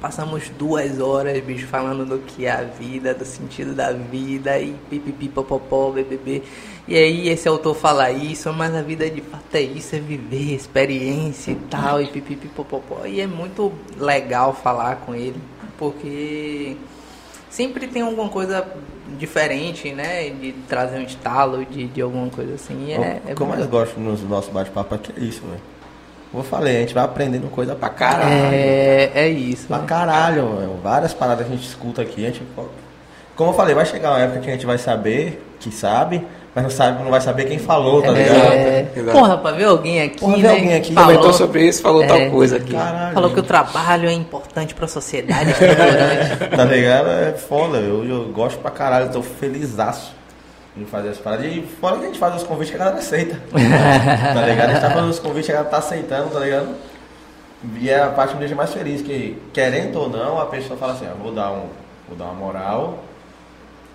[0.00, 4.74] Passamos duas horas, bicho, falando do que é a vida, do sentido da vida e
[4.90, 6.42] pipipi, popopó, bbb.
[6.88, 10.54] E aí esse autor fala isso, mas a vida de fato é isso, é viver,
[10.54, 13.04] experiência e tal, e pipipi, popopó.
[13.04, 15.40] E é muito legal falar com ele,
[15.76, 16.76] porque
[17.50, 18.64] sempre tem alguma coisa
[19.18, 20.30] diferente, né?
[20.30, 22.92] De trazer um estalo, de, de alguma coisa assim.
[22.92, 25.60] É, o, é como eu gosto nos nossos bate-papo aqui é isso, velho.
[26.30, 28.30] Como eu falei, a gente vai aprendendo coisa pra caralho.
[28.52, 29.66] É, é isso.
[29.66, 30.76] Pra caralho, meu.
[30.82, 32.26] Várias paradas a gente escuta aqui.
[32.26, 32.42] A gente,
[33.34, 36.26] como eu falei, vai chegar uma época que a gente vai saber, que sabe,
[36.56, 39.10] mas não sabe, não vai saber quem falou, tá é, ligado?
[39.10, 39.12] É.
[39.12, 40.42] Porra, pra ver alguém aqui, Porra, né?
[40.42, 42.72] ver alguém aqui falou, comentou sobre isso, falou é, tal coisa aqui.
[42.72, 46.56] Caralho, falou que o trabalho é importante pra sociedade estruturante.
[46.56, 47.10] tá ligado?
[47.10, 50.14] É foda, eu, eu gosto pra caralho, tô felizaço
[50.74, 51.44] em fazer as paradas.
[51.44, 53.38] E fora que a gente faz os convites que a galera aceita.
[53.52, 54.70] tá ligado?
[54.70, 56.68] A gente tá fazendo os convites que a galera tá aceitando, tá ligado?
[57.78, 60.78] E é a parte que me deixa mais feliz, que querendo ou não, a pessoa
[60.78, 61.66] fala assim, ah, vou dar um.
[62.08, 63.04] Vou dar uma moral.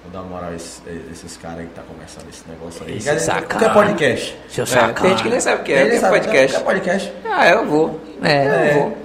[0.03, 0.81] Vou dar uma moral a esses,
[1.11, 2.97] esses caras aí que tá começando esse negócio aí.
[2.97, 4.37] Esse o que é podcast?
[4.49, 6.45] Seu é, tem gente que nem sabe o que é, que é podcast.
[6.45, 7.13] O que é podcast?
[7.25, 8.01] Ah, eu vou.
[8.23, 8.69] É, é.
[8.69, 8.97] eu vou.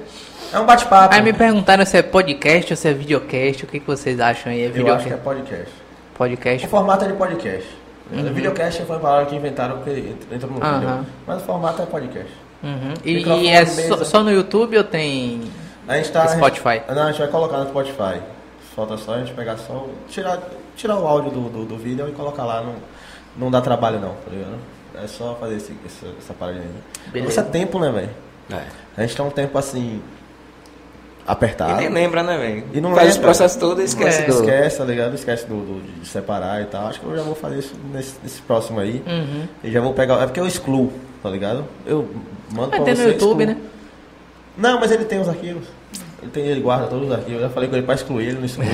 [0.53, 1.15] É um bate-papo.
[1.15, 3.65] Aí me perguntaram se é podcast ou se é videocast.
[3.65, 4.63] O que, que vocês acham aí?
[4.63, 4.89] É videocast?
[4.89, 5.75] Eu acho que é podcast.
[6.15, 6.67] Podcast?
[6.67, 7.69] O formato é de podcast.
[8.11, 8.33] Uhum.
[8.33, 10.81] Videocast foi uma palavra que inventaram porque entra no uhum.
[10.81, 11.07] vídeo.
[11.27, 12.33] Mas o formato é podcast.
[12.63, 12.95] Uhum.
[13.05, 15.43] E, e, é só, só, no YouTube ou tem
[15.87, 16.69] a gente tá, Spotify?
[16.69, 18.21] A gente, não, a gente vai colocar no Spotify.
[18.75, 19.87] Falta só a gente pegar só.
[20.09, 20.41] Tirar,
[20.77, 22.63] tirar o áudio do, do, do vídeo e colocar lá.
[22.63, 22.75] Não,
[23.37, 24.59] não dá trabalho não, tá ligado?
[25.03, 26.61] É só fazer esse, essa, essa parada
[27.15, 27.23] aí.
[27.27, 28.11] Isso é tempo, né, velho?
[28.51, 28.63] É.
[28.97, 30.01] A gente tá um tempo assim
[31.27, 31.73] apertado.
[31.73, 32.65] E nem lembra, né, velho?
[32.73, 33.19] E não Faz lembra.
[33.19, 34.33] os processos todos e esquece é, do...
[34.33, 35.15] Esquece, tá ligado?
[35.15, 36.87] Esquece do, do, de separar e tal.
[36.87, 39.03] Acho que eu já vou fazer isso nesse, nesse próximo aí.
[39.07, 39.49] Uhum.
[39.65, 40.23] E já vou pegar...
[40.23, 41.65] É porque eu excluo, tá ligado?
[41.85, 42.09] Eu
[42.53, 43.47] mando Vai pra ter no YouTube, excluo.
[43.47, 43.71] né?
[44.57, 45.67] Não, mas ele tem os arquivos.
[46.27, 47.41] Ele, tem, ele guarda todos os arquivos.
[47.41, 48.67] Eu já falei com ele pra excluir, ele não exclui.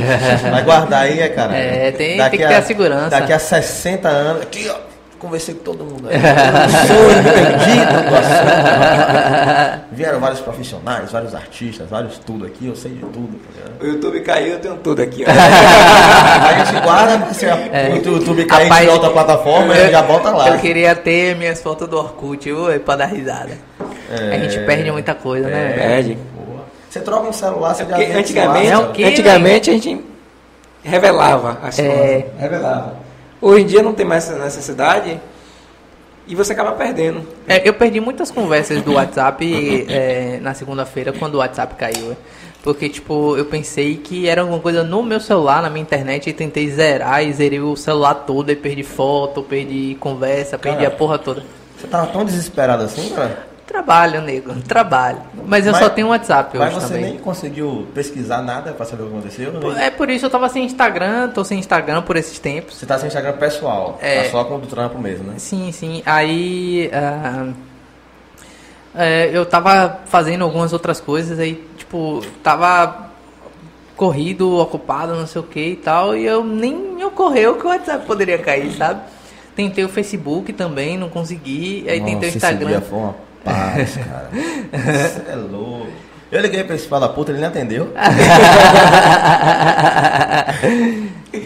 [0.50, 1.54] Vai guardar aí, é, cara.
[1.54, 3.10] É, tem, tem que ter a segurança.
[3.10, 4.42] Daqui a 60 anos...
[4.42, 6.08] Aqui, ó conversei com todo mundo.
[6.08, 6.16] Aí.
[6.88, 9.84] Sou entendido do assunto.
[9.92, 13.38] Vieram vários profissionais, vários artistas, vários tudo aqui, eu sei de tudo.
[13.78, 15.24] Tá o YouTube caiu, eu tenho tudo aqui.
[15.24, 15.30] Ó.
[15.30, 17.92] a gente guarda, se é.
[17.92, 20.48] o YouTube cair Rapaz, de outra plataforma, eu, já volta lá.
[20.48, 23.52] Eu queria ter minhas fotos do Orkut, ui, pra dar risada.
[24.10, 25.72] É, a gente perde muita coisa, é, né?
[25.72, 26.18] Perde.
[26.92, 30.04] Você troca um celular, você é já antigamente, é o quê, antigamente a gente
[30.82, 31.88] revelava as é.
[31.88, 32.38] coisas.
[32.38, 32.96] Revelava.
[33.40, 35.18] Hoje em dia não tem mais essa necessidade
[36.26, 37.26] e você acaba perdendo.
[37.48, 39.42] É, eu perdi muitas conversas do WhatsApp
[39.88, 42.14] é, na segunda-feira quando o WhatsApp caiu.
[42.62, 46.32] Porque, tipo, eu pensei que era alguma coisa no meu celular, na minha internet, e
[46.34, 51.18] tentei zerar e zerei o celular todo e perdi foto, perdi conversa, perdi a porra
[51.18, 51.42] toda.
[51.74, 53.51] Você tava tão desesperado assim, cara?
[53.66, 55.18] Trabalho, nego, trabalho.
[55.46, 57.10] Mas eu mas, só tenho WhatsApp hoje Mas você também.
[57.12, 59.52] nem conseguiu pesquisar nada pra saber o que aconteceu?
[59.78, 62.76] É por isso eu tava sem Instagram, tô sem Instagram por esses tempos.
[62.76, 65.34] Você tá sem Instagram pessoal, é, tá só com o do trampo mesmo, né?
[65.38, 66.02] Sim, sim.
[66.04, 67.54] Aí uh,
[68.94, 73.10] é, eu tava fazendo algumas outras coisas, aí tipo, tava
[73.96, 77.68] corrido, ocupado, não sei o que e tal, e eu nem me ocorreu que o
[77.68, 79.00] WhatsApp poderia cair, sabe?
[79.54, 81.84] Tentei o Facebook também, não consegui.
[81.88, 82.70] Aí Nossa, tentei o Instagram.
[82.70, 84.28] Esse dia foi uma paz, cara.
[84.72, 85.88] Você é louco.
[86.30, 87.92] Eu liguei pra esse fala puta, ele não atendeu.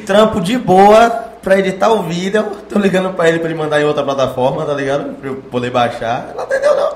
[0.06, 1.10] Trampo de boa
[1.42, 2.44] pra editar o vídeo.
[2.68, 5.14] Tô ligando pra ele pra ele mandar em outra plataforma, tá ligado?
[5.14, 6.28] Pra eu poder baixar.
[6.36, 6.86] Não atendeu, não.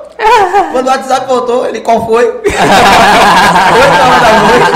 [0.72, 2.26] Quando o WhatsApp voltou, ele qual foi?
[2.30, 2.60] 8 horas
[4.22, 4.70] da noite.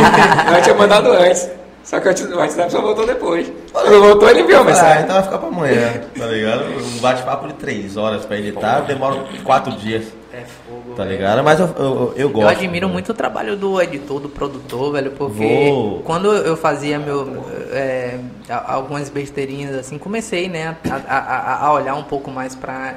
[0.57, 1.49] Eu tinha mandado antes.
[1.85, 3.53] Só que o WhatsApp só voltou depois.
[3.71, 4.99] Quando voltou, ele viu a mensagem.
[4.99, 6.65] Ah, então vai ficar pra amanhã, tá ligado?
[6.65, 10.07] Um bate-papo de 3 horas pra editar, demora 4 dias.
[10.33, 10.95] É fogo.
[10.97, 11.45] Tá ligado?
[11.45, 12.43] Mas eu, eu, eu gosto.
[12.43, 16.01] Eu admiro muito o trabalho do editor, do produtor, velho, porque Vou.
[16.01, 22.03] quando eu fazia meu, é, algumas besteirinhas assim, comecei, né, a, a, a olhar um
[22.03, 22.95] pouco mais pra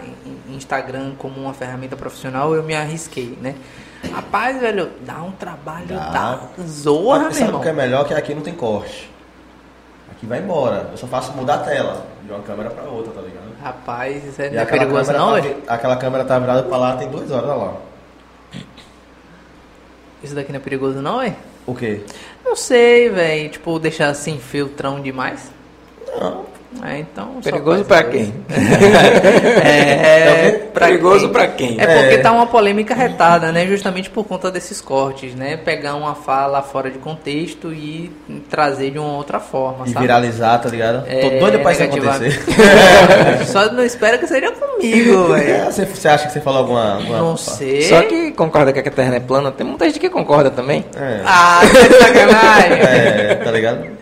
[0.49, 3.53] Instagram como uma ferramenta profissional, eu me arrisquei, né?
[4.11, 6.09] Rapaz, velho, dá um trabalho dá.
[6.09, 7.59] da zorra, Mas, irmão.
[7.59, 9.11] o que é melhor que aqui não tem corte.
[10.11, 10.89] Aqui vai embora.
[10.91, 13.47] Eu só faço mudar a tela de uma câmera pra outra, tá ligado?
[13.61, 15.73] Rapaz, isso é, não é perigoso não, tá?
[15.73, 17.73] Aquela câmera tá virada pra lá tem duas horas, olha lá.
[20.23, 21.35] Isso daqui não é perigoso não, velho?
[21.65, 22.01] O quê?
[22.43, 23.49] Não sei, velho.
[23.49, 25.51] Tipo, deixar assim filtrão demais.
[26.19, 26.45] Não,
[26.83, 28.33] É, então, Perigoso para quem?
[29.63, 31.79] é, pra perigoso para quem?
[31.79, 32.17] É porque é.
[32.17, 33.65] tá uma polêmica retada, né?
[33.65, 35.55] Justamente por conta desses cortes, né?
[35.57, 38.11] Pegar uma fala fora de contexto e
[38.49, 40.05] trazer de uma outra forma, e sabe?
[40.05, 41.05] viralizar, tá ligado?
[41.07, 42.37] É, Tô doido pra isso acontecer.
[43.47, 45.49] Só não espero que seja comigo, velho.
[45.49, 46.95] É, você, você, acha que você falou alguma...
[46.95, 47.17] alguma...
[47.17, 47.83] Não sei.
[47.83, 49.51] Só que concorda que a Terra é plana.
[49.51, 50.85] Tem muita gente que concorda também.
[50.95, 51.21] É.
[51.25, 52.79] Ah, que sacanagem.
[52.81, 53.96] É, tá ligado?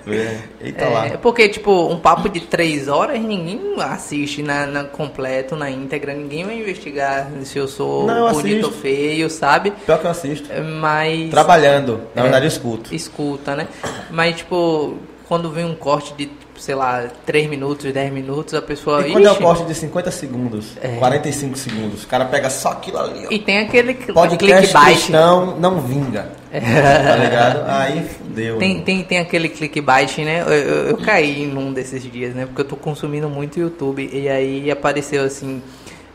[0.61, 1.09] Eita é, lá.
[1.21, 6.13] Porque, tipo, um papo de três horas ninguém assiste na, na completo, na íntegra.
[6.13, 9.71] Ninguém vai investigar se eu sou Não, eu bonito ou feio, sabe?
[9.85, 10.49] Pior que eu assisto.
[10.79, 11.29] Mas.
[11.29, 12.01] Trabalhando.
[12.13, 12.23] Na É.
[12.23, 12.93] verdade, eu escuto.
[12.93, 13.67] Escuta, né?
[14.11, 19.07] Mas, tipo, quando vem um corte de, sei lá, 3 minutos, 10 minutos, a pessoa.
[19.07, 20.95] E quando é "Ixi", corte de 50 segundos, É.
[20.97, 23.31] 45 segundos, o cara pega só aquilo ali, ó.
[23.31, 26.29] E tem aquele Podcast cristão não vinga.
[26.51, 27.63] Tá ligado?
[27.69, 28.57] Aí fudeu.
[28.57, 30.41] Tem, tem, tem aquele clickbait, né?
[30.41, 32.45] Eu, eu, eu caí num desses dias, né?
[32.45, 34.09] Porque eu tô consumindo muito YouTube.
[34.11, 35.61] E aí apareceu assim.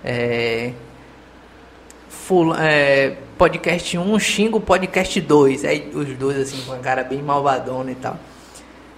[0.02, 0.70] É,
[2.09, 5.65] fula- é, podcast 1 xinga o podcast 2.
[5.65, 8.17] Aí os dois assim com a cara bem malvadona e tal.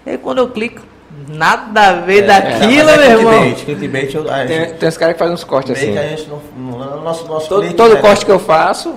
[0.07, 0.83] E aí quando eu clico,
[1.29, 3.33] nada a ver É, daquilo, mas é meu irmão.
[3.55, 5.93] clickbait, clickbait, eu, a Tem, gente, tem uns caras que fazem uns cortes assim.
[5.93, 8.01] que a gente não, não, nosso, nosso Todo, todo né?
[8.01, 8.95] corte que eu faço,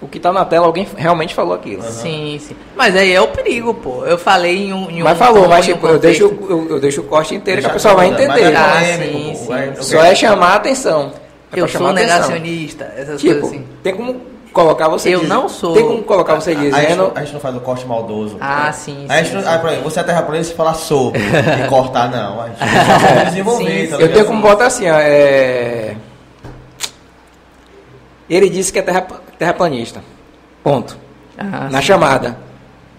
[0.00, 1.82] o que tá na tela, alguém realmente falou aquilo.
[1.84, 2.56] Sim, sim.
[2.76, 4.04] Mas aí é o perigo, pô.
[4.04, 4.90] Eu falei em um.
[4.90, 7.60] Em Mas um falou, mas um tipo, eu deixo, eu, eu deixo o corte inteiro
[7.60, 8.52] que a pessoa vai entender.
[8.52, 9.82] é Ah, sim, sim.
[9.82, 11.12] Só é chamar a atenção.
[11.54, 13.66] É Eu sou negacionista, essas Tipo, coisas assim.
[13.82, 14.20] tem como
[14.52, 15.74] colocar você Eu não sou.
[15.74, 16.96] Tem como colocar você A, a, gente dizendo.
[16.96, 18.36] não, a gente não faz o corte maldoso.
[18.40, 19.48] Ah, sim, A gente sim, não, sim.
[19.48, 21.20] ah, exemplo, você é terraplanista e falar sobre
[21.64, 22.40] e cortar, não.
[22.40, 22.58] A gente
[23.30, 24.02] desenvolver, Sim, tá.
[24.02, 25.96] Eu tenho como botar assim, ó, é...
[28.28, 29.06] Ele disse que é terra,
[29.38, 30.00] terraplanista.
[30.62, 30.96] Ponto.
[31.36, 31.86] Ah, Na sim.
[31.86, 32.36] chamada.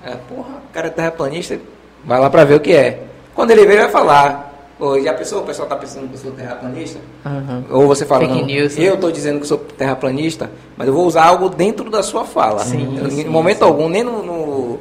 [0.05, 1.57] É, porra, o cara é terraplanista,
[2.03, 3.03] vai lá pra ver o que é.
[3.33, 4.52] Quando ele ele vai falar.
[4.83, 6.99] Pô, já pensou, o pessoal tá pensando que eu sou terraplanista?
[7.25, 7.63] Aham.
[7.71, 8.83] Ou você fala, Fake não, news, né?
[8.83, 12.59] eu tô dizendo que sou terraplanista, mas eu vou usar algo dentro da sua fala.
[12.59, 13.63] Sim, Eu, em sim, momento sim.
[13.63, 14.79] algum, nem no, no,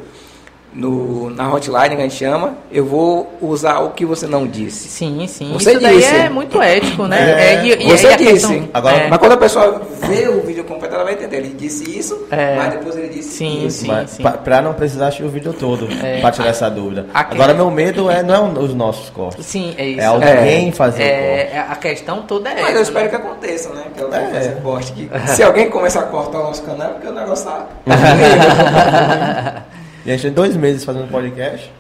[0.75, 4.89] no- na hotline que a gente chama, eu vou usar o que você não disse.
[4.89, 5.53] Sim, sim.
[5.53, 6.15] Você Isso daí disse.
[6.15, 7.19] é muito ético, né?
[7.21, 8.33] É, É, e, e você a disse.
[8.33, 11.37] questão- Agora- é, Mas quando a pessoa vê o vídeo completo, ela vai entender.
[11.39, 12.57] Ele disse isso, É.
[12.57, 13.81] mas depois ele disse Sim, isso.
[13.83, 13.87] sim.
[13.89, 16.21] Mas, pra, pra não precisar assistir o vídeo todo, É.
[16.21, 17.07] pra tirar essa dúvida.
[17.13, 19.45] Agora, meu medo é, não é o- os nossos cortes.
[19.45, 20.01] Sim, é isso.
[20.01, 21.57] É alguém fazer o É, corte.
[21.57, 22.73] é, a questão toda é Mas essa.
[22.79, 23.11] eu espero né?
[23.11, 23.83] que aconteça, né?
[23.97, 24.31] Que alguém É.
[24.31, 27.45] faça corte que se alguém começar a cortar o nosso canal, é porque o negócio
[27.47, 27.67] tá.
[30.05, 31.71] E a gente tem dois meses fazendo podcast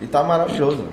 [0.00, 0.84] e tá maravilhoso.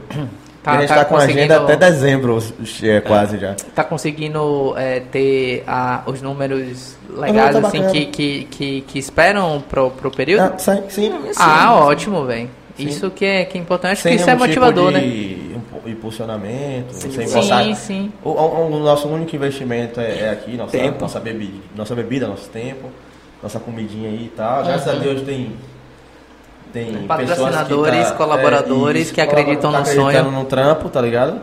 [0.63, 2.39] Tá- e a gente tá tá, com a agenda até dezembro,
[2.83, 3.55] é, quase já.
[3.73, 9.63] Tá conseguindo é, ter ah, os números legais, tá assim, que, que, que, que esperam
[9.69, 10.41] pro, pro período?
[10.53, 11.13] Ah, sim, sim.
[11.37, 12.49] Ah, ótimo, velho.
[12.77, 12.87] Sim.
[12.87, 15.09] Isso que é, que é importante, acho Sem que isso é nenhum motivador, tipo né?
[15.09, 17.75] de impu- impulsionamento, sem Sim, botar...
[17.75, 18.11] sim.
[18.21, 20.99] O, o- o nosso único investimento é, é aqui, nossa, Tempo.
[20.99, 22.89] nossa bebida, nossa bebida, nosso tempo,
[23.41, 24.63] nossa comidinha aí e tal.
[24.65, 24.99] Graças a Uhum.
[24.99, 25.53] Deus tem
[26.83, 30.31] tem Patrocinadores, que tá- colaboradores isso, que acreditam tá no acreditando sonho.
[30.31, 31.41] no trampo, tá ligado?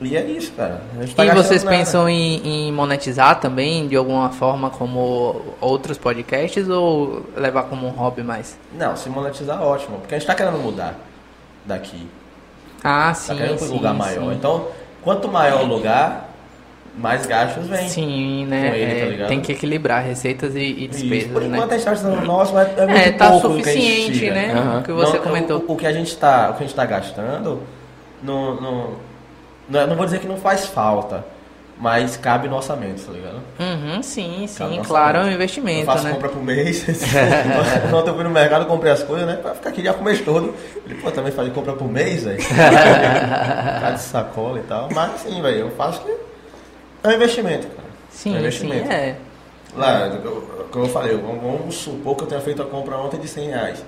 [0.00, 0.82] E é isso, cara.
[1.16, 1.76] Tá E vocês nada.
[1.76, 7.90] pensam em, em monetizar também de alguma forma como outros podcasts ou levar como um
[7.90, 8.58] hobby mais?
[8.78, 9.98] Não, se monetizar, ótimo.
[9.98, 10.94] Porque a gente tá querendo mudar
[11.64, 12.06] daqui.
[12.84, 14.30] Ah, Tá sim, querendo um sim, lugar maior.
[14.30, 14.36] sim.
[14.36, 14.66] Então,
[15.02, 16.28] quanto maior o lugar,
[16.96, 17.88] mais gastos vem.
[17.88, 18.70] Sim, né?
[18.70, 19.28] com ele, tá É, ligado?
[19.28, 20.88] tem que equilibrar receitas e, e Isso.
[21.00, 21.48] despesas, Por né?
[21.58, 24.34] enquanto a gente tá gastando nosso, mas é muito É, tá pouco que suficiente, tira.
[24.34, 24.52] né?
[24.54, 24.78] Aham.
[24.78, 25.64] O que você Não, comentou.
[25.68, 27.60] O, o que a gente tá, o que a gente tá gastando,
[28.22, 28.90] não, não,
[29.68, 31.22] não, é- não vou dizer que não faz falta,
[31.78, 33.40] mas cabe no orçamento, tá ligado?
[33.60, 35.26] Uhum, sim, sim, claro, é um orçamento.
[35.28, 36.12] Eu investimento, faço né?
[36.14, 36.82] compra por mês.
[37.92, 39.36] Ontem eu fui no mercado, comprei as coisas, né?
[39.36, 40.54] Pra ficar aqui já com o mês todo.
[40.86, 42.40] Ele, pô, também faz compra por mês, velho.
[42.40, 44.88] Ficar de sacola e tal.
[44.94, 46.25] Mas sim, velho, eu faço que
[47.06, 47.88] é um investimento, cara.
[47.88, 48.90] é um Sim, sim, investimento.
[48.92, 49.16] é.
[49.74, 50.10] Lá,
[50.70, 53.84] como eu falei, vamos, supor que eu tenha feito a compra ontem de 100 reais.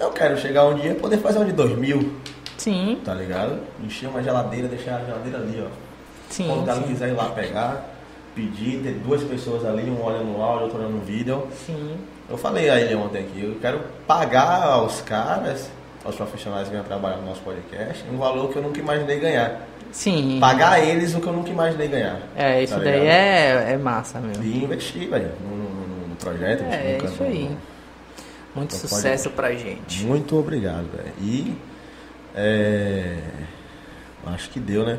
[0.00, 2.14] Eu quero chegar um dia e poder fazer um de 2 mil,
[2.56, 3.58] Sim, tá ligado?
[3.82, 5.68] Encher uma geladeira, deixar a geladeira ali, ó.
[6.30, 6.86] sim, Quando o cara sim.
[6.88, 7.90] quiser ir lá pegar,
[8.34, 11.46] pedir, ter duas pessoas ali, um olhando no áudio, outro olhando no vídeo.
[11.66, 11.96] sim.
[12.30, 15.70] Eu falei a ele ontem aqui, eu quero pagar aos caras,
[16.04, 19.66] aos profissionais que vêm trabalhar no nosso podcast, um valor que eu nunca imaginei ganhar.
[19.92, 20.38] Sim.
[20.40, 22.18] Pagar eles o que eu nunca imaginei ganhar.
[22.36, 24.42] É, isso tá daí é, é massa mesmo.
[24.44, 26.62] E investir, velho, no, no- no projeto.
[26.70, 27.50] É, nunca- isso aí.
[28.54, 30.04] Muito Então pode- sucesso pra gente.
[30.04, 31.12] Muito obrigado, velho.
[31.20, 31.56] E.
[32.34, 33.16] É.
[34.26, 34.98] Acho que deu, né?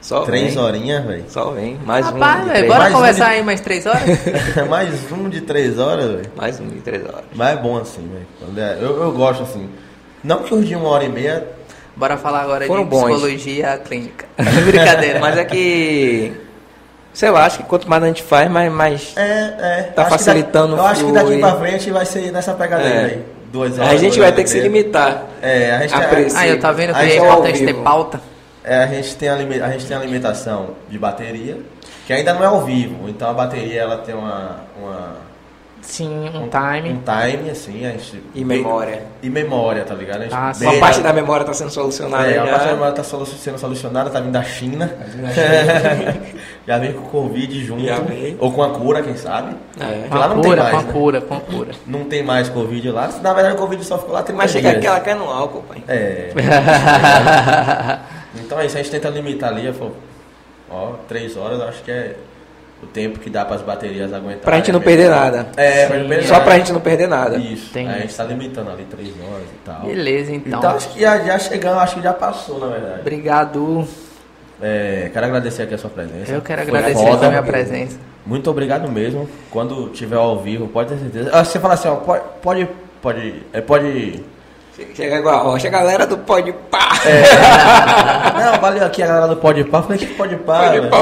[0.00, 0.62] Só Três vem.
[0.62, 1.24] horinhas, velho.
[1.28, 1.78] Só vem.
[1.84, 2.10] Mais um.
[2.12, 2.66] Rapaz, velho, três.
[2.66, 4.02] bora Mais um conversar de- aí mais três horas?
[4.68, 6.30] Mais um de três horas, velho.
[6.36, 7.24] Mais um de três horas.
[7.34, 8.58] Mas é bom assim, velho.
[8.60, 9.68] É- Eu, eu gosto assim.
[10.22, 11.46] Não que os de uma hora e meia
[11.96, 13.04] Bora falar agora Foram de bons.
[13.10, 14.26] psicologia clínica.
[14.66, 15.18] Brincadeira.
[15.18, 16.32] Mas é que.
[17.14, 18.70] Sei lá, acho que quanto mais a gente faz, mais.
[18.70, 19.82] mais É, é.
[19.94, 22.84] Tá Acho que facilitando daqui- Eu acho que daqui pra frente vai ser nessa pegada
[22.84, 23.04] É.
[23.06, 23.24] aí.
[23.50, 23.92] Duas horas.
[23.92, 25.24] a gente vai ter e que se limitar.
[25.40, 26.36] É, a gente, a é, preço.
[26.36, 28.20] Aí eu tá vendo que é importante ter pauta.
[28.62, 31.56] é, a gente tem a, a gente tem a limitação de bateria,
[32.06, 33.08] que ainda não é ao vivo.
[33.08, 35.16] Então a bateria ela tem uma, uma
[35.86, 37.00] Sim, um um time.
[37.04, 39.02] time assim, a gente E memória.
[39.22, 40.22] e memória, tá ligado?
[40.22, 40.52] A gente Ah.
[40.60, 42.26] Uma parte da memória está sendo solucionada.
[42.28, 44.90] É, a parte da memória tá solu- sendo solucionada, tá vindo da China.
[46.66, 47.84] Já vem com o Covid junto.
[48.40, 49.54] Ou com a cura, quem sabe.
[49.78, 49.84] É.
[49.84, 50.92] Porque Com lá a não tem cura, mais, com a né?
[50.92, 51.70] cura, com a cura.
[51.86, 53.08] Não tem mais Covid lá.
[53.22, 54.78] Na verdade, o Covid só ficou lá 30 Mas chega dias.
[54.78, 55.84] aqui, ela cai no álcool, pai.
[55.86, 56.30] É.
[58.44, 59.72] então é isso, a gente tenta limitar ali,
[60.68, 62.16] ó, três horas, eu acho que é
[62.82, 64.40] o tempo que dá para as baterias aguentar.
[64.42, 65.46] Pra gente não perder nada.
[65.56, 66.44] É, pra não perder Só nada.
[66.44, 67.36] pra gente não perder nada.
[67.38, 68.16] Isso, Tem aí a gente isso.
[68.18, 69.80] tá limitando ali três horas e tal.
[69.86, 70.58] Beleza, então.
[70.58, 73.00] Então acho que já, já chegamos, acho que já passou, na verdade.
[73.00, 73.88] Obrigado.
[74.60, 76.32] É, quero agradecer aqui a sua presença.
[76.32, 77.26] Eu quero Foi agradecer foda.
[77.26, 77.98] a minha presença.
[78.24, 79.28] Muito obrigado mesmo.
[79.50, 81.30] Quando tiver ao vivo, pode ter certeza.
[81.32, 82.68] Ah, Você fala assim, ó, pode, pode,
[83.02, 84.22] pode, é, pode
[84.94, 86.90] Chega igual, ó, chega a galera do Pode Pá.
[88.52, 89.82] Não, valeu aqui a galera do Pode Pá.
[89.82, 90.58] Falei que Pode Pá.
[90.64, 90.90] Pode velho.
[90.90, 90.98] Pá.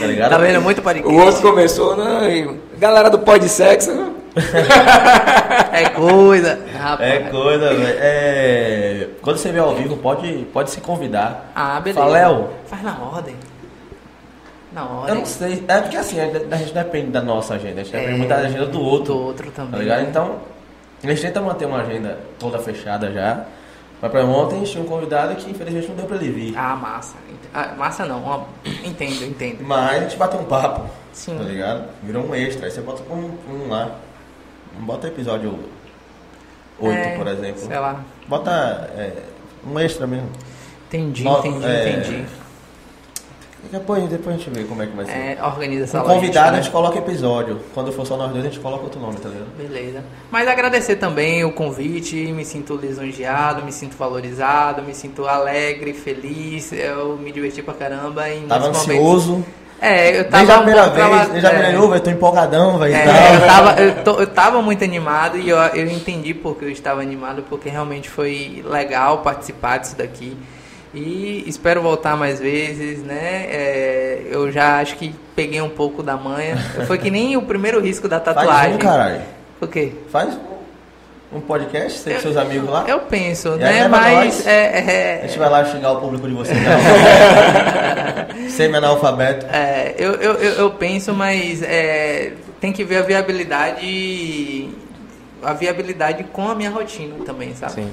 [0.00, 0.30] Tá ligado?
[0.30, 1.20] Tá vendo muito O podcast?
[1.20, 2.54] outro começou, né?
[2.78, 3.92] Galera do Pode Sexo.
[3.92, 4.10] né?
[5.72, 6.58] É coisa.
[6.78, 7.10] Rapaz.
[7.12, 7.96] É coisa, velho.
[8.00, 9.06] É...
[9.22, 11.50] Quando você vê ao vivo, pode, pode se convidar.
[11.54, 12.00] Ah, beleza.
[12.00, 12.48] Fala, Léo.
[12.66, 13.34] Faz na ordem.
[14.72, 15.14] Na Eu ordem.
[15.16, 15.64] não sei.
[15.66, 17.80] É porque assim, a gente depende da nossa agenda.
[17.80, 19.14] A gente depende É, muito da agenda do outro.
[19.14, 19.72] Do outro também.
[19.72, 20.00] Tá ligado?
[20.02, 20.06] né?
[20.10, 20.36] Então,
[21.06, 23.44] a gente tenta manter uma agenda toda fechada já.
[24.02, 26.58] Mas pra ontem tinha um convidado que infelizmente não deu pra ele vir.
[26.58, 27.16] Ah, massa.
[27.54, 28.22] Ah, massa não.
[28.24, 28.44] ó,
[28.84, 29.62] Entendo, entendo.
[29.64, 30.90] Mas a gente bateu um papo.
[31.12, 31.38] Sim.
[31.38, 31.84] Tá ligado?
[32.02, 32.66] Virou um extra.
[32.66, 33.92] Aí você bota um, um lá.
[34.80, 35.58] Bota episódio
[36.78, 37.60] 8, É, por exemplo.
[37.60, 38.00] Sei lá.
[38.28, 38.50] Bota
[38.96, 39.12] é,
[39.66, 40.28] um extra mesmo.
[40.88, 42.24] Entendi, No- entendi, é, entendi.
[43.70, 45.12] Depois, depois a gente vê como é que vai ser.
[45.12, 46.62] É, organiza essa Com convidado logística, a né?
[46.62, 47.60] gente coloca episódio.
[47.74, 49.48] Quando for só nós dois, a gente coloca outro nome, tá ligado?
[49.56, 50.04] Beleza.
[50.30, 56.72] Mas agradecer também o convite, me sinto lisonjeado, me sinto valorizado, me sinto alegre, feliz,
[56.72, 58.88] eu me diverti pra caramba em Tava momentos.
[58.88, 59.44] ansioso.
[59.80, 61.96] É, eu tava Desde a um primeira pouco vez, trava- desde a primeira é.
[61.96, 62.94] eu tô empolgadão, velho.
[62.94, 66.70] É, eu, tava, eu, tô- eu tava muito animado e eu, eu entendi porque eu
[66.70, 70.36] estava animado, porque realmente foi legal participar disso daqui.
[70.94, 73.46] E espero voltar mais vezes, né?
[73.50, 76.56] É, eu já acho que peguei um pouco da manha.
[76.86, 78.74] Foi que nem o primeiro risco da Faz tatuagem.
[78.74, 79.20] um, caralho.
[79.60, 79.92] O quê?
[80.10, 80.38] Faz
[81.32, 82.84] um, podcast, você com seus amigos lá.
[82.86, 83.88] Eu penso, E né?
[83.88, 84.46] Mas nós.
[84.46, 86.56] é, A é, gente vai lá xingar o público de vocês.
[86.56, 88.28] Né?
[88.48, 89.46] Semi-analfabeto.
[89.46, 94.70] é, eu, eu, eu, eu penso, mas é, tem que ver a viabilidade
[95.42, 97.72] a viabilidade com a minha rotina também, sabe?
[97.74, 97.90] Sim.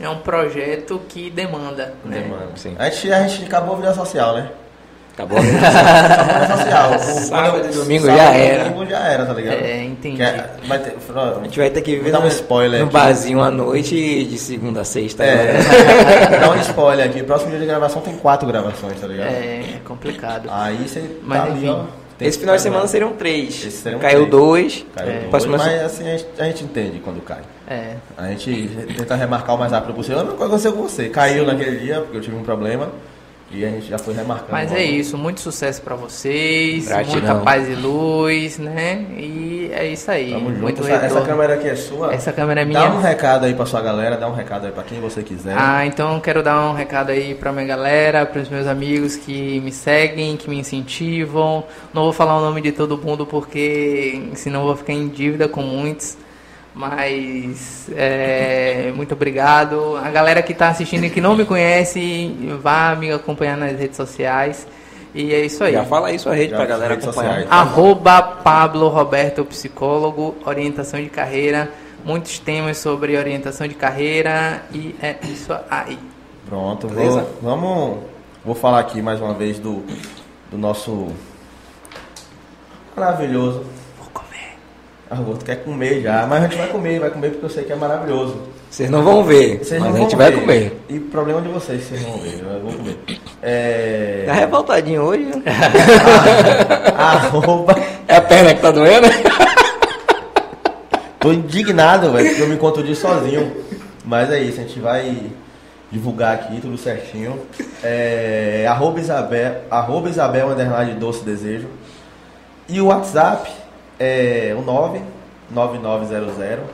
[0.00, 2.18] É um projeto que demanda, né?
[2.22, 2.48] Demanda.
[2.56, 2.74] Sim.
[2.78, 4.48] A gente, a gente acabou a vida social, né?
[5.14, 5.36] Acabou.
[5.44, 6.90] Acabou a vida social.
[6.94, 8.64] O- Sábado quando- e domingo sábado já e era.
[8.64, 9.54] Domingo já era, tá ligado?
[9.62, 10.16] É, entendi.
[10.16, 12.94] Que é- vai ter, A gente vai ter que ver dar um spoiler no aqui.
[12.94, 15.22] barzinho à noite de segunda a sexta.
[15.22, 16.38] É, né?
[16.40, 17.22] dá um spoiler aqui.
[17.22, 19.28] Próximo dia de gravação tem quatro gravações, tá ligado?
[19.28, 20.48] É, é complicado.
[20.50, 21.68] Aí você Mas tá ali, enfim.
[21.70, 22.01] ó.
[22.22, 23.54] Tem Esse final de semana seriam três.
[23.66, 24.30] Esse seriam Caiu três.
[24.30, 24.86] dois.
[24.94, 25.28] Caiu É.
[25.30, 27.40] dois, mas assim, a gente, a gente entende quando cai.
[27.68, 27.94] É.
[28.16, 30.20] A gente tenta remarcar o mais rápido possível.
[30.20, 31.08] A mesma coisa aconteceu com você.
[31.08, 32.90] Caiu naquele dia, porque eu tive um problema.
[33.52, 34.52] E a gente já foi remarcando.
[34.52, 34.80] Mas logo.
[34.80, 37.12] é isso, muito sucesso pra vocês, Gratidão.
[37.12, 39.04] muita paz e luz, né?
[39.16, 40.30] E é isso aí.
[40.30, 40.62] Tamo junto.
[40.62, 42.14] muito Essa, essa câmera aqui é sua.
[42.14, 42.80] Essa câmera é minha.
[42.80, 45.54] Dá um recado aí pra sua galera, dá um recado aí pra quem você quiser.
[45.56, 49.60] Ah, então eu quero dar um recado aí pra minha galera, pros meus amigos que
[49.60, 51.64] me seguem, que me incentivam.
[51.92, 55.46] Não vou falar o nome de todo mundo porque senão eu vou ficar em dívida
[55.46, 56.16] com muitos.
[56.74, 59.96] Mas é, muito obrigado.
[59.96, 63.96] A galera que tá assistindo e que não me conhece, vá me acompanhar nas redes
[63.96, 64.66] sociais.
[65.14, 65.74] E é isso aí.
[65.74, 67.42] Já fala aí sua rede Já, pra galera redes acompanhar.
[67.42, 67.52] sociais.
[67.52, 71.70] Arroba Pablo Roberto Psicólogo, orientação de carreira,
[72.02, 75.98] muitos temas sobre orientação de carreira e é isso aí.
[76.48, 77.26] Pronto, Beleza?
[77.42, 77.98] vou, vamos.
[78.44, 79.84] Vou falar aqui mais uma vez do,
[80.50, 81.08] do nosso
[82.96, 83.64] maravilhoso.
[85.12, 85.18] Comer.
[85.18, 87.50] Ah, o outro quer comer já, mas a gente vai comer, vai comer porque eu
[87.50, 88.36] sei que é maravilhoso.
[88.70, 90.40] Vocês não vão ver, Vocês mas a gente vai ver.
[90.40, 90.80] comer.
[90.88, 92.98] E problema de vocês, vocês vão ver, eu vou comer.
[93.42, 94.24] É.
[94.26, 95.24] Tá revoltadinho hoje.
[95.24, 95.42] né?
[96.96, 97.74] Arroba.
[98.08, 99.06] É a perna que tá doendo?
[101.20, 103.52] Tô indignado, velho, porque eu me encontro disso sozinho.
[104.04, 105.16] Mas é isso, a gente vai
[105.90, 107.38] divulgar aqui tudo certinho.
[107.82, 111.68] É, arroba Isabel, arroba Isabel underline doce desejo.
[112.68, 113.50] E o WhatsApp
[113.98, 116.64] é o 99900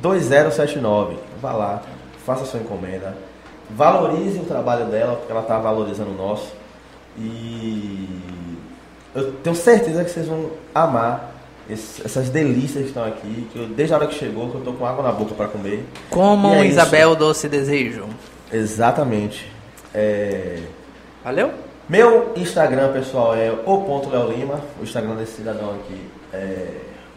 [0.00, 1.16] 2079.
[1.40, 1.82] Vá lá,
[2.24, 3.16] faça sua encomenda,
[3.70, 6.52] valorize o trabalho dela, porque ela está valorizando o nosso.
[7.18, 8.08] E
[9.14, 11.30] eu tenho certeza que vocês vão amar
[11.68, 14.60] esse- essas delícias que estão aqui, que eu, desde a hora que chegou, que eu
[14.62, 15.84] tô com água na boca para comer.
[16.10, 18.06] Comam é Isabel Doce Desejo.
[18.52, 19.50] Exatamente.
[19.94, 20.58] É,
[21.24, 21.50] Valeu?
[21.88, 24.60] Meu Instagram, pessoal, é o ponto Lima.
[24.80, 26.68] O Instagram desse cidadão aqui é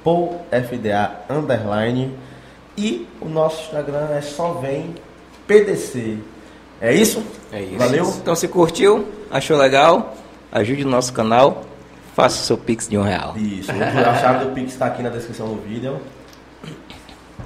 [0.04, 2.16] PaulFDA underline.
[2.78, 4.96] E o nosso Instagram é só vem
[5.48, 6.18] PDC.
[6.82, 7.24] É isso?
[7.52, 7.78] É isso.
[7.78, 8.14] Valeu?
[8.22, 10.16] Então se curtiu, achou legal,
[10.52, 11.64] ajude o nosso canal,
[12.14, 13.36] faça o seu pix de um real.
[13.38, 13.72] Isso.
[13.72, 16.00] A chave do Pix está aqui na descrição do vídeo.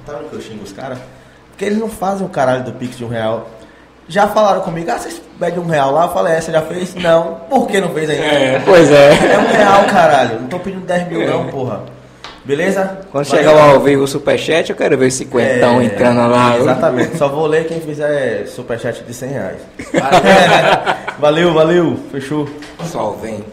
[0.06, 1.00] Tá vendo que eu xingo os caras?
[1.50, 3.50] Porque eles não fazem o caralho do Pix de um real.
[4.10, 6.06] Já falaram comigo, ah, vocês pedem um real lá?
[6.06, 6.96] Eu falei, é, você já fez?
[6.96, 7.42] Não.
[7.48, 8.62] Por que não fez ainda?
[8.66, 9.10] pois é.
[9.34, 10.42] É um real, caralho.
[10.42, 11.82] Não tô pedindo 10 mil não, porra.
[12.44, 13.02] Beleza?
[13.12, 13.44] Quando Valeu.
[13.44, 16.58] chegar o ao vivo o superchat, eu quero ver esse cinquentão É, entrando lá.
[16.58, 17.18] Exatamente.
[17.18, 19.58] Só vou ler quem fizer superchat de 100 reais.
[21.20, 22.00] valeu, valeu.
[22.12, 22.50] Fechou.
[22.86, 23.44] Só vem.